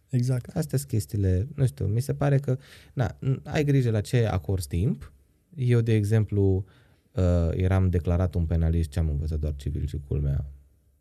Exact. 0.09 0.57
Astea 0.57 0.79
sunt 0.79 0.91
chestiile, 0.91 1.49
nu 1.55 1.67
știu, 1.67 1.87
mi 1.87 2.01
se 2.01 2.15
pare 2.15 2.39
că, 2.39 2.59
na, 2.93 3.17
n- 3.19 3.43
ai 3.45 3.65
grijă 3.65 3.91
la 3.91 4.01
ce 4.01 4.27
acorzi 4.27 4.69
timp. 4.69 5.13
Eu, 5.57 5.81
de 5.81 5.95
exemplu, 5.95 6.55
uh, 6.57 6.63
eram 7.53 7.89
declarat 7.91 8.35
un 8.35 8.45
penalist 8.45 8.89
ce 8.91 8.99
am 8.99 9.09
învățat 9.09 9.39
doar 9.39 9.55
civil 9.57 9.87
și 9.87 9.97
culmea. 10.07 10.45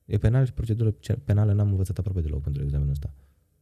E 0.06 0.18
penal 0.18 0.46
și 0.46 0.54
procedură 0.54 0.96
ce- 1.00 1.18
penală 1.24 1.54
n-am 1.54 1.70
învățat 1.70 1.98
aproape 1.98 2.22
deloc 2.22 2.42
pentru 2.42 2.64
examenul 2.64 2.92
ăsta. 2.92 3.14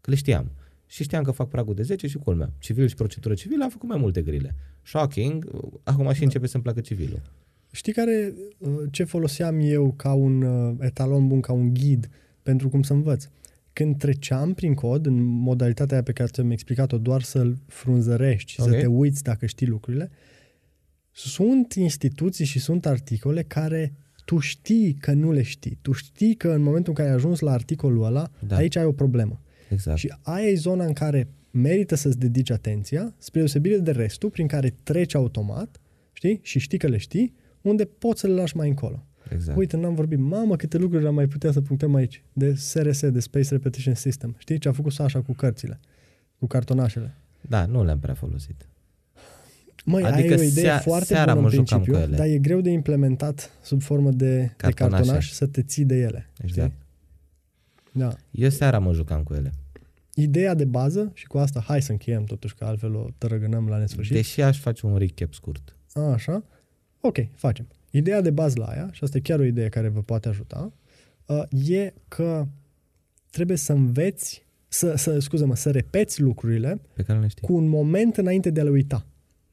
Că 0.02 0.10
le 0.10 0.16
știam. 0.16 0.52
Și 0.88 1.04
știam 1.04 1.24
că 1.24 1.32
fac 1.32 1.50
pragul 1.50 1.74
de 1.76 1.82
10 1.82 2.08
și 2.08 2.18
culmea. 2.18 2.52
Civil 2.60 2.88
și 2.88 2.96
procedură 2.96 3.34
civilă 3.34 3.64
am 3.64 3.70
făcut 3.70 3.90
mai 3.90 3.98
multe 3.98 4.22
grile. 4.22 4.56
Shocking, 4.82 5.50
acum 5.84 6.12
și 6.14 6.24
începe 6.24 6.48
să-mi 6.48 6.64
placă 6.64 6.82
civilul. 6.82 7.22
Știi 7.72 7.94
care, 7.94 8.34
uh, 8.58 8.70
ce 8.92 9.04
foloseam 9.04 9.60
eu 9.60 9.94
ca 9.96 10.14
un 10.14 10.42
uh, 10.42 10.76
etalon 10.80 11.28
bun, 11.28 11.40
ca 11.40 11.54
un 11.54 11.74
ghid 11.74 12.10
pentru 12.44 12.70
cum 12.70 12.82
să 12.84 12.94
învăț? 12.94 13.28
Când 13.74 13.98
treceam 13.98 14.54
prin 14.54 14.74
cod, 14.74 15.06
în 15.06 15.24
modalitatea 15.24 15.94
aia 15.94 16.04
pe 16.04 16.12
care 16.12 16.30
ți-am 16.34 16.52
explicat-o, 16.52 16.98
doar 16.98 17.22
să-l 17.22 17.58
frunzărești 17.66 18.52
și 18.52 18.62
Ok. 18.62 18.68
să 18.70 18.74
te 18.80 18.86
uiți 18.86 19.24
dacă 19.24 19.46
știi 19.46 19.68
lucrurile, 19.68 20.12
sunt 21.18 21.74
instituții 21.74 22.46
și 22.46 22.60
sunt 22.60 22.86
articole 22.86 23.44
care 23.44 23.94
tu 24.26 24.40
știi 24.40 24.94
că 24.94 25.14
nu 25.14 25.32
le 25.32 25.42
știi. 25.42 25.78
Tu 25.82 25.92
știi 25.92 26.36
că 26.36 26.50
în 26.50 26.62
momentul 26.62 26.90
în 26.90 26.96
care 26.96 27.10
ai 27.10 27.16
ajuns 27.16 27.40
la 27.40 27.52
articolul 27.52 28.04
ăla, 28.06 28.32
Da. 28.48 28.56
aici 28.56 28.76
ai 28.76 28.86
o 28.86 28.92
problemă. 28.92 29.42
Exact. 29.70 29.98
Și 29.98 30.14
aia 30.22 30.48
e 30.48 30.56
zona 30.56 30.86
în 30.86 30.94
care 30.94 31.28
merită 31.52 31.96
să-ți 31.96 32.20
dedici 32.20 32.50
atenția, 32.50 33.14
spre 33.18 33.40
deosebire 33.40 33.78
de 33.78 33.92
restul, 33.92 34.30
prin 34.30 34.48
care 34.48 34.74
treci 34.84 35.14
automat, 35.16 35.80
știi? 36.14 36.40
Și 36.44 36.60
știi 36.60 36.78
că 36.78 36.88
le 36.88 36.98
știi, 36.98 37.34
unde 37.62 37.86
poți 37.86 38.20
să 38.20 38.28
le 38.28 38.34
lași 38.34 38.56
mai 38.58 38.68
încolo. 38.68 39.06
exact. 39.30 39.58
Uite, 39.58 39.78
n-am 39.78 39.96
vorbit, 39.96 40.20
mamă, 40.20 40.56
câte 40.56 40.78
lucruri 40.78 41.08
am 41.08 41.14
mai 41.14 41.28
putea 41.28 41.52
să 41.52 41.62
punctăm 41.62 41.96
aici, 41.96 42.24
de 42.34 42.54
SRS, 42.54 43.10
de 43.10 43.20
Space 43.20 43.48
Repetition 43.50 43.94
System. 43.94 44.36
Știi 44.38 44.58
ce 44.58 44.68
a 44.68 44.72
făcut 44.72 44.92
Sasha 44.92 45.22
cu 45.22 45.34
cărțile, 45.34 45.80
cu 46.40 46.48
cartonașele? 46.48 47.14
Da, 47.42 47.66
nu 47.66 47.84
le-am 47.84 48.00
prea 48.00 48.14
folosit. 48.14 48.68
Măi, 49.88 50.04
Adică 50.04 50.18
adică 50.20 50.34
ai 50.34 50.40
o 50.40 50.44
idee 50.44 50.64
sea- 50.64 50.80
foarte 50.80 51.06
seara 51.06 51.34
bună 51.34 51.40
mă 51.42 51.48
în 51.48 51.54
jucam 51.54 51.66
principiu, 51.82 51.94
cu 51.94 52.00
ele. 52.08 52.18
dar 52.18 52.28
e 52.28 52.38
greu 52.38 52.62
de 52.62 52.70
implementat 52.70 53.52
sub 53.62 53.82
formă 53.82 54.12
de 54.12 54.54
cartonaș, 54.58 54.70
de 54.70 54.74
Cartonașe. 54.74 55.02
cartonaș 55.04 55.32
să 55.32 55.46
te 55.48 55.62
ții 55.64 55.86
de 55.86 55.96
ele. 55.96 56.30
Exact. 56.44 56.72
Știi? 56.72 56.84
Da. 57.92 58.16
Eu 58.32 58.50
seara 58.50 58.80
mă 58.80 58.94
jucam 58.94 59.24
cu 59.24 59.34
ele. 59.34 59.54
Ideea 60.14 60.54
de 60.54 60.66
bază, 60.66 61.12
și 61.14 61.28
cu 61.28 61.38
asta 61.38 61.60
hai 61.68 61.82
să 61.82 61.92
încheiem 61.92 62.24
totuși, 62.24 62.56
că 62.56 62.66
altfel 62.66 62.96
o 62.96 63.08
tărăgânăm 63.18 63.68
la 63.68 63.78
nesfârșit. 63.78 64.16
Deși 64.16 64.42
aș 64.42 64.60
face 64.60 64.86
un 64.86 64.98
recap 64.98 65.34
scurt. 65.34 65.76
A, 65.94 66.02
așa? 66.02 66.44
Ok, 67.02 67.18
facem. 67.36 67.68
Ideea 67.92 68.22
de 68.22 68.30
bază 68.32 68.56
la 68.60 68.66
aia, 68.66 68.90
și 68.92 69.04
asta 69.04 69.18
e 69.18 69.22
chiar 69.22 69.40
o 69.40 69.44
idee 69.44 69.70
care 69.70 69.88
vă 69.88 70.02
poate 70.02 70.28
ajuta, 70.28 70.72
uh, 71.26 71.44
e 71.70 71.94
că 72.08 72.48
trebuie 73.30 73.58
să 73.58 73.72
înveți, 73.74 74.46
să, 74.68 74.94
să 74.96 75.20
scuză-mă, 75.20 75.56
să 75.56 75.72
repeți 75.72 76.22
lucrurile 76.22 76.80
Pe 76.94 77.04
care 77.04 77.20
le 77.20 77.28
știi. 77.28 77.42
cu 77.48 77.54
un 77.54 77.68
moment 77.68 78.18
înainte 78.18 78.50
de 78.50 78.60
a 78.60 78.64
le 78.64 78.70
uita. 78.70 79.06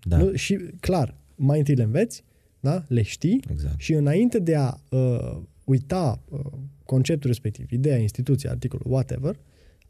Da, 0.02 0.16
Nu? 0.16 0.34
Și 0.34 0.58
clar, 0.80 1.14
mai 1.34 1.58
întâi 1.58 1.74
le 1.74 1.82
înveți, 1.82 2.24
da? 2.60 2.84
le 2.88 3.02
știi 3.02 3.44
exact. 3.50 3.80
și 3.80 3.92
înainte 3.92 4.38
de 4.38 4.54
a 4.54 4.74
uh, 4.90 5.40
uita 5.64 6.22
uh, 6.28 6.40
conceptul 6.84 7.30
respectiv, 7.30 7.72
ideea, 7.72 7.96
instituția, 7.96 8.50
articolul, 8.50 8.86
whatever, 8.88 9.38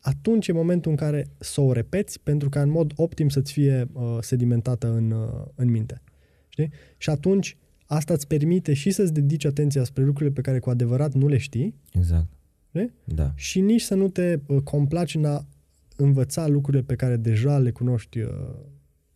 atunci 0.00 0.48
e 0.48 0.52
momentul 0.52 0.90
în 0.90 0.96
care 0.96 1.26
să 1.38 1.60
o 1.60 1.72
repeți 1.72 2.20
pentru 2.20 2.48
ca 2.48 2.62
în 2.62 2.70
mod 2.70 2.92
optim 2.96 3.28
să-ți 3.28 3.52
fie 3.52 3.88
uh, 3.92 4.18
sedimentată 4.20 4.92
în, 4.92 5.10
uh, 5.10 5.44
în 5.54 5.70
minte. 5.70 6.02
Știi? 6.48 6.70
Și 6.96 7.10
atunci 7.10 7.56
asta 7.86 8.12
îți 8.12 8.26
permite 8.26 8.74
și 8.74 8.90
să-ți 8.90 9.12
dedici 9.12 9.44
atenția 9.44 9.84
spre 9.84 10.04
lucrurile 10.04 10.34
pe 10.34 10.40
care 10.40 10.58
cu 10.58 10.70
adevărat 10.70 11.14
nu 11.14 11.28
le 11.28 11.36
știi 11.36 11.74
Exact. 11.92 12.26
Știi? 12.68 12.92
Da. 13.04 13.32
și 13.34 13.60
nici 13.60 13.82
să 13.82 13.94
nu 13.94 14.08
te 14.08 14.38
uh, 14.46 14.62
complaci 14.62 15.14
în 15.14 15.24
a 15.24 15.46
învăța 15.96 16.46
lucrurile 16.46 16.82
pe 16.82 16.94
care 16.94 17.16
deja 17.16 17.58
le 17.58 17.70
cunoști 17.70 18.18
uh, 18.18 18.30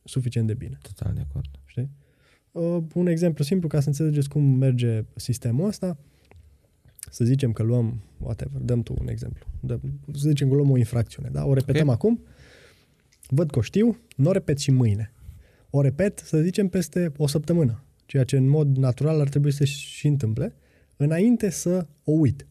suficient 0.07 0.47
de 0.47 0.55
bine. 0.55 0.79
Total 0.83 1.15
de 1.15 1.21
acord. 1.29 1.49
Știi? 1.65 1.91
Uh, 2.53 2.83
un 2.95 3.07
exemplu 3.07 3.45
simplu 3.45 3.69
ca 3.69 3.81
să 3.81 3.89
înțelegeți 3.89 4.29
cum 4.29 4.43
merge 4.43 5.05
sistemul 5.15 5.67
ăsta. 5.67 5.99
Să 7.11 7.25
zicem 7.25 7.53
că 7.53 7.63
luăm, 7.63 8.03
whatever, 8.19 8.61
dăm 8.61 8.83
tu 8.83 8.95
un 9.01 9.09
exemplu. 9.09 9.47
Dăm, 9.61 9.81
să 10.13 10.29
zicem 10.29 10.49
că 10.49 10.55
luăm 10.55 10.71
o 10.71 10.77
infracțiune, 10.77 11.29
da? 11.33 11.45
O 11.45 11.55
repetăm 11.55 11.89
Ok. 11.89 11.95
acum, 11.95 12.25
văd 13.27 13.51
că 13.51 13.59
o 13.59 13.63
știu, 13.63 13.99
nu 14.17 14.29
o 14.29 14.33
repet 14.33 14.59
și 14.59 14.71
mâine. 14.71 15.13
O 15.71 15.81
repet, 15.81 16.19
să 16.19 16.41
zicem, 16.41 16.69
peste 16.69 17.13
o 17.17 17.27
săptămână, 17.27 17.85
ceea 18.07 18.25
ce 18.25 18.37
în 18.37 18.49
mod 18.49 18.77
natural 18.77 19.21
ar 19.21 19.29
trebui 19.29 19.53
să 19.53 19.65
și 19.65 20.07
întâmple, 20.07 20.55
înainte 20.97 21.51
să 21.51 21.87
o 22.05 22.13
uit. 22.13 22.47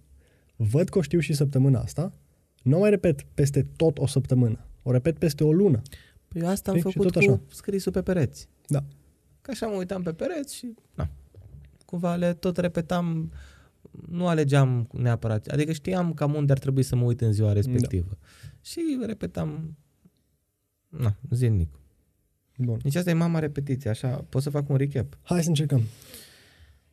Văd 0.55 0.89
că 0.89 0.97
o 0.97 1.01
știu 1.01 1.19
și 1.19 1.33
săptămâna 1.33 1.79
asta, 1.79 2.13
nu 2.63 2.77
o 2.77 2.79
mai 2.79 2.89
repet 2.89 3.21
peste 3.21 3.67
tot 3.75 3.97
o 3.97 4.07
săptămână, 4.07 4.65
o 4.83 4.91
repet 4.91 5.17
peste 5.17 5.43
o 5.43 5.51
lună. 5.51 5.81
Păi 6.35 6.43
eu 6.43 6.49
asta 6.49 6.71
am 6.71 6.77
Știi? 6.77 6.89
Și 6.91 6.97
făcut 6.97 7.11
tot 7.11 7.25
cu 7.25 7.31
așa. 7.31 7.41
scrisul 7.55 7.91
pe 7.91 8.01
pereți. 8.01 8.47
Da. 8.67 8.83
Că 9.41 9.51
așa 9.51 9.67
mă 9.67 9.75
uitam 9.75 10.01
pe 10.01 10.13
pereți 10.13 10.55
și 10.55 10.73
na, 10.93 11.09
cumva 11.85 12.15
le 12.15 12.33
tot 12.33 12.57
repetam, 12.57 13.31
nu 14.09 14.27
alegeam 14.27 14.89
neapărat, 14.91 15.47
adică 15.47 15.71
știam 15.71 16.13
cam 16.13 16.33
unde 16.33 16.51
ar 16.51 16.59
trebui 16.59 16.83
să 16.83 16.95
mă 16.95 17.03
uit 17.03 17.21
în 17.21 17.31
ziua 17.31 17.53
respectivă. 17.53 18.07
Da. 18.09 18.27
Și 18.61 18.99
repetam 19.05 19.77
na, 20.89 21.15
zilnic. 21.31 21.69
Bun. 22.57 22.79
Deci 22.83 22.95
asta 22.95 23.09
e 23.09 23.13
mama 23.13 23.39
repetiție, 23.39 23.89
așa 23.89 24.25
pot 24.29 24.41
să 24.41 24.49
fac 24.49 24.69
un 24.69 24.75
recap. 24.75 25.17
Hai 25.21 25.43
să 25.43 25.49
încercăm. 25.49 25.81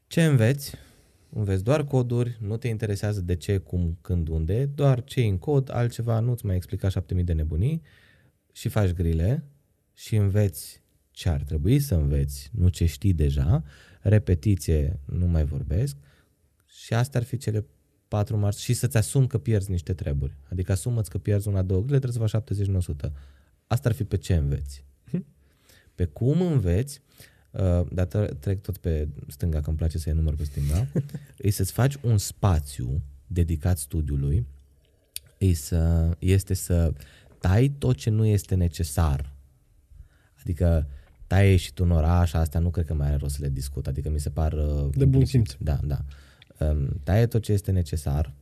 Ce 0.07 0.25
înveți? 0.25 0.75
Înveți 1.33 1.65
doar 1.65 1.85
coduri, 1.85 2.39
nu 2.41 2.57
te 2.57 2.69
interesează 2.69 3.21
de 3.21 3.37
ce, 3.37 3.59
cum, 3.59 3.99
când, 4.01 4.29
unde, 4.29 4.67
doar 4.67 5.05
ce 5.05 5.21
în 5.21 5.39
cod, 5.39 5.71
altceva 5.75 6.19
nu-ți 6.19 6.47
mai 6.47 6.57
explica 6.57 6.89
7000 6.89 7.25
de 7.25 7.33
nebunii 7.33 7.83
și 8.53 8.69
faci 8.69 8.91
grile 8.91 9.45
și 9.95 10.17
înveți 10.17 10.83
ce 11.11 11.29
ar 11.29 11.43
trebui 11.43 11.79
să 11.79 11.95
înveți, 11.95 12.51
nu 12.53 12.69
ce 12.69 12.87
știi 12.87 13.13
deja, 13.13 13.65
repetiție, 14.01 15.01
nu 15.05 15.27
mai 15.27 15.45
vorbesc 15.45 15.97
și 16.67 16.95
astea 16.95 17.21
ar 17.21 17.27
fi 17.27 17.37
cele 17.37 17.67
patru 18.09 18.37
mari 18.37 18.57
și 18.57 18.73
să-ți 18.75 18.97
asumi 18.97 19.27
că 19.27 19.39
pierzi 19.39 19.71
niște 19.71 19.95
treburi. 19.95 20.37
Adică 20.51 20.73
asumă-ți 20.73 21.11
că 21.11 21.19
pierzi 21.19 21.49
una, 21.49 21.63
două 21.63 21.81
grile, 21.83 21.99
trebuie 21.99 22.29
să 22.29 22.39
faci 22.39 23.09
70-100. 23.09 23.13
Asta 23.67 23.89
ar 23.89 23.95
fi 23.95 24.05
pe 24.05 24.17
ce 24.17 24.35
înveți. 24.35 24.85
Pe 25.95 26.05
cum 26.05 26.41
înveți, 26.41 27.03
uh, 27.51 27.87
dar 27.93 28.07
tre- 28.07 28.27
trec 28.27 28.61
tot 28.61 28.77
pe 28.77 29.09
stânga, 29.29 29.61
că 29.61 29.69
îmi 29.69 29.79
place 29.79 29.99
să 29.99 30.13
număr 30.13 30.35
pe 30.35 30.45
stânga, 30.45 30.89
e 31.39 31.51
să-ți 31.51 31.73
faci 31.73 31.95
un 32.03 32.19
spațiu 32.19 33.03
dedicat 33.27 33.79
studiului, 33.79 34.47
e 35.39 35.53
să, 35.53 36.11
este 36.19 36.55
să 36.55 36.93
tai 37.43 37.69
tot 37.79 37.97
ce 37.97 38.11
nu 38.11 38.25
este 38.25 38.55
necesar. 38.55 39.33
Adică 40.41 40.87
tai 41.27 41.57
și 41.57 41.73
tu 41.73 41.85
în 41.85 41.91
oraș, 41.91 42.33
astea 42.33 42.61
nu 42.61 42.71
cred 42.71 42.87
că 42.87 42.95
mai 42.95 43.07
are 43.07 43.17
rost 43.17 43.35
să 43.35 43.41
le 43.43 43.49
discut, 43.49 43.87
adică 43.87 44.09
mi 44.11 44.21
se 44.21 44.31
par... 44.31 44.53
uh, 44.53 44.89
De 44.95 45.05
bun 45.05 45.25
simț. 45.25 45.53
Da, 45.59 45.79
da. 45.85 45.99
Um, 46.59 46.89
taie 47.03 47.27
tot 47.27 47.43
ce 47.43 47.53
este 47.53 47.71
necesar, 47.71 48.35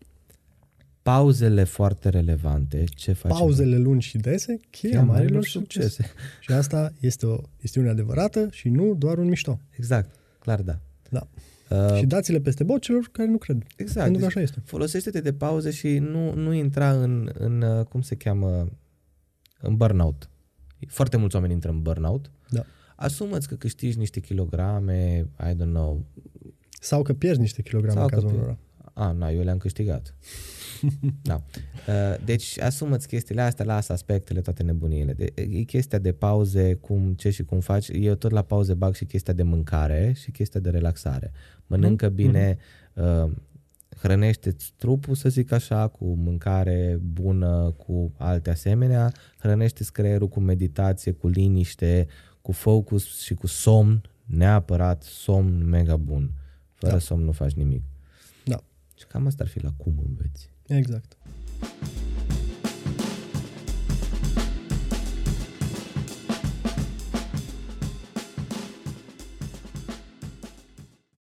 pauzele 1.02 1.64
foarte 1.64 2.08
relevante, 2.08 2.84
ce 2.94 3.12
faci? 3.12 3.32
Pauzele 3.32 3.76
lungi 3.76 4.08
și 4.08 4.18
dese, 4.18 4.60
cheia 4.70 5.02
marilor 5.02 5.44
succese. 5.44 6.10
Și 6.40 6.52
asta 6.52 6.92
este 7.00 7.26
o 7.26 7.36
chestiune 7.58 7.88
adevărată 7.88 8.48
și 8.50 8.68
nu 8.68 8.94
doar 8.94 9.18
un 9.18 9.28
mișto. 9.28 9.60
Exact, 9.70 10.14
clar 10.38 10.62
da. 10.62 10.78
Da. 11.10 11.28
Uh, 11.70 11.96
și 11.96 12.06
dați-le 12.06 12.40
peste 12.40 12.64
bot 12.64 12.80
celor 12.80 13.08
care 13.12 13.28
nu 13.28 13.36
cred. 13.38 13.62
exact. 13.76 14.04
Pentru 14.04 14.12
că 14.12 14.26
Deci 14.26 14.36
așa 14.36 14.40
este. 14.40 14.62
Folosește-te 14.64 15.20
de 15.20 15.32
pauze 15.32 15.70
și 15.70 15.98
nu, 15.98 16.34
nu 16.34 16.52
intra 16.52 16.90
în, 17.02 17.30
în, 17.38 17.62
uh, 17.62 17.84
cum 17.84 18.00
se 18.00 18.14
cheamă, 18.14 18.68
în 19.60 19.76
burnout. 19.76 20.30
Foarte 20.88 21.16
mulți 21.16 21.34
oameni 21.34 21.52
intră 21.52 21.70
în 21.70 21.82
burnout. 21.82 22.30
Da. 22.48 22.64
Asumă-ți 22.96 23.48
că 23.48 23.54
câștigi 23.54 23.98
niște 23.98 24.20
kilograme, 24.20 25.26
I 25.50 25.54
don't 25.54 25.56
know. 25.72 26.04
Sau 26.80 27.02
că 27.02 27.12
pierzi 27.12 27.40
niște 27.40 27.62
kilograme 27.62 27.94
Sau 27.94 28.02
în 28.02 28.08
că 28.08 28.14
cazul 28.14 28.28
pierd- 28.30 28.42
unora. 28.42 28.58
A, 28.94 29.12
na, 29.12 29.30
eu 29.30 29.42
le-am 29.42 29.58
câștigat. 29.58 30.14
da. 31.22 31.42
Uh, 31.88 32.24
Deci 32.24 32.60
asumă-ți 32.60 33.06
chestiile 33.06 33.40
astea, 33.40 33.64
lasă 33.64 33.92
aspectele, 33.92 34.40
toate 34.40 34.62
nebuniile. 34.62 35.12
De, 35.12 35.32
e 35.34 35.62
chestia 35.62 35.98
de 35.98 36.12
pauze, 36.12 36.74
cum, 36.74 37.14
ce 37.14 37.30
și 37.30 37.44
cum 37.44 37.60
faci. 37.60 37.88
Eu 37.92 38.14
tot 38.14 38.30
la 38.30 38.42
pauze 38.42 38.74
bag 38.74 38.94
și 38.94 39.04
chestia 39.04 39.32
de 39.32 39.42
mâncare 39.42 40.12
și 40.16 40.30
chestia 40.30 40.60
de 40.60 40.70
relaxare. 40.70 41.32
Mănâncă 41.66 42.08
bine, 42.08 42.56
uh, 42.94 43.30
hrănește-ți 43.96 44.72
trupul, 44.76 45.14
să 45.14 45.28
zic 45.28 45.52
așa, 45.52 45.88
cu 45.88 46.04
mâncare 46.14 46.98
bună, 47.02 47.74
cu 47.76 48.12
alte 48.16 48.50
asemenea, 48.50 49.12
hrănește-ți 49.38 49.92
creierul 49.92 50.28
cu 50.28 50.40
meditație, 50.40 51.12
cu 51.12 51.28
liniște, 51.28 52.06
cu 52.42 52.52
focus 52.52 53.20
și 53.20 53.34
cu 53.34 53.46
somn, 53.46 54.02
neapărat 54.24 55.02
somn 55.02 55.64
mega 55.68 55.96
bun. 55.96 56.30
Fără 56.74 56.92
Da. 56.92 56.98
somn 56.98 57.24
nu 57.24 57.32
faci 57.32 57.52
nimic. 57.52 57.82
Da. 58.44 58.62
Și 58.96 59.06
cam 59.06 59.26
asta 59.26 59.42
ar 59.42 59.48
fi 59.48 59.62
la 59.62 59.70
cum 59.76 59.94
înveți. 60.08 60.50
Exact. 60.66 61.16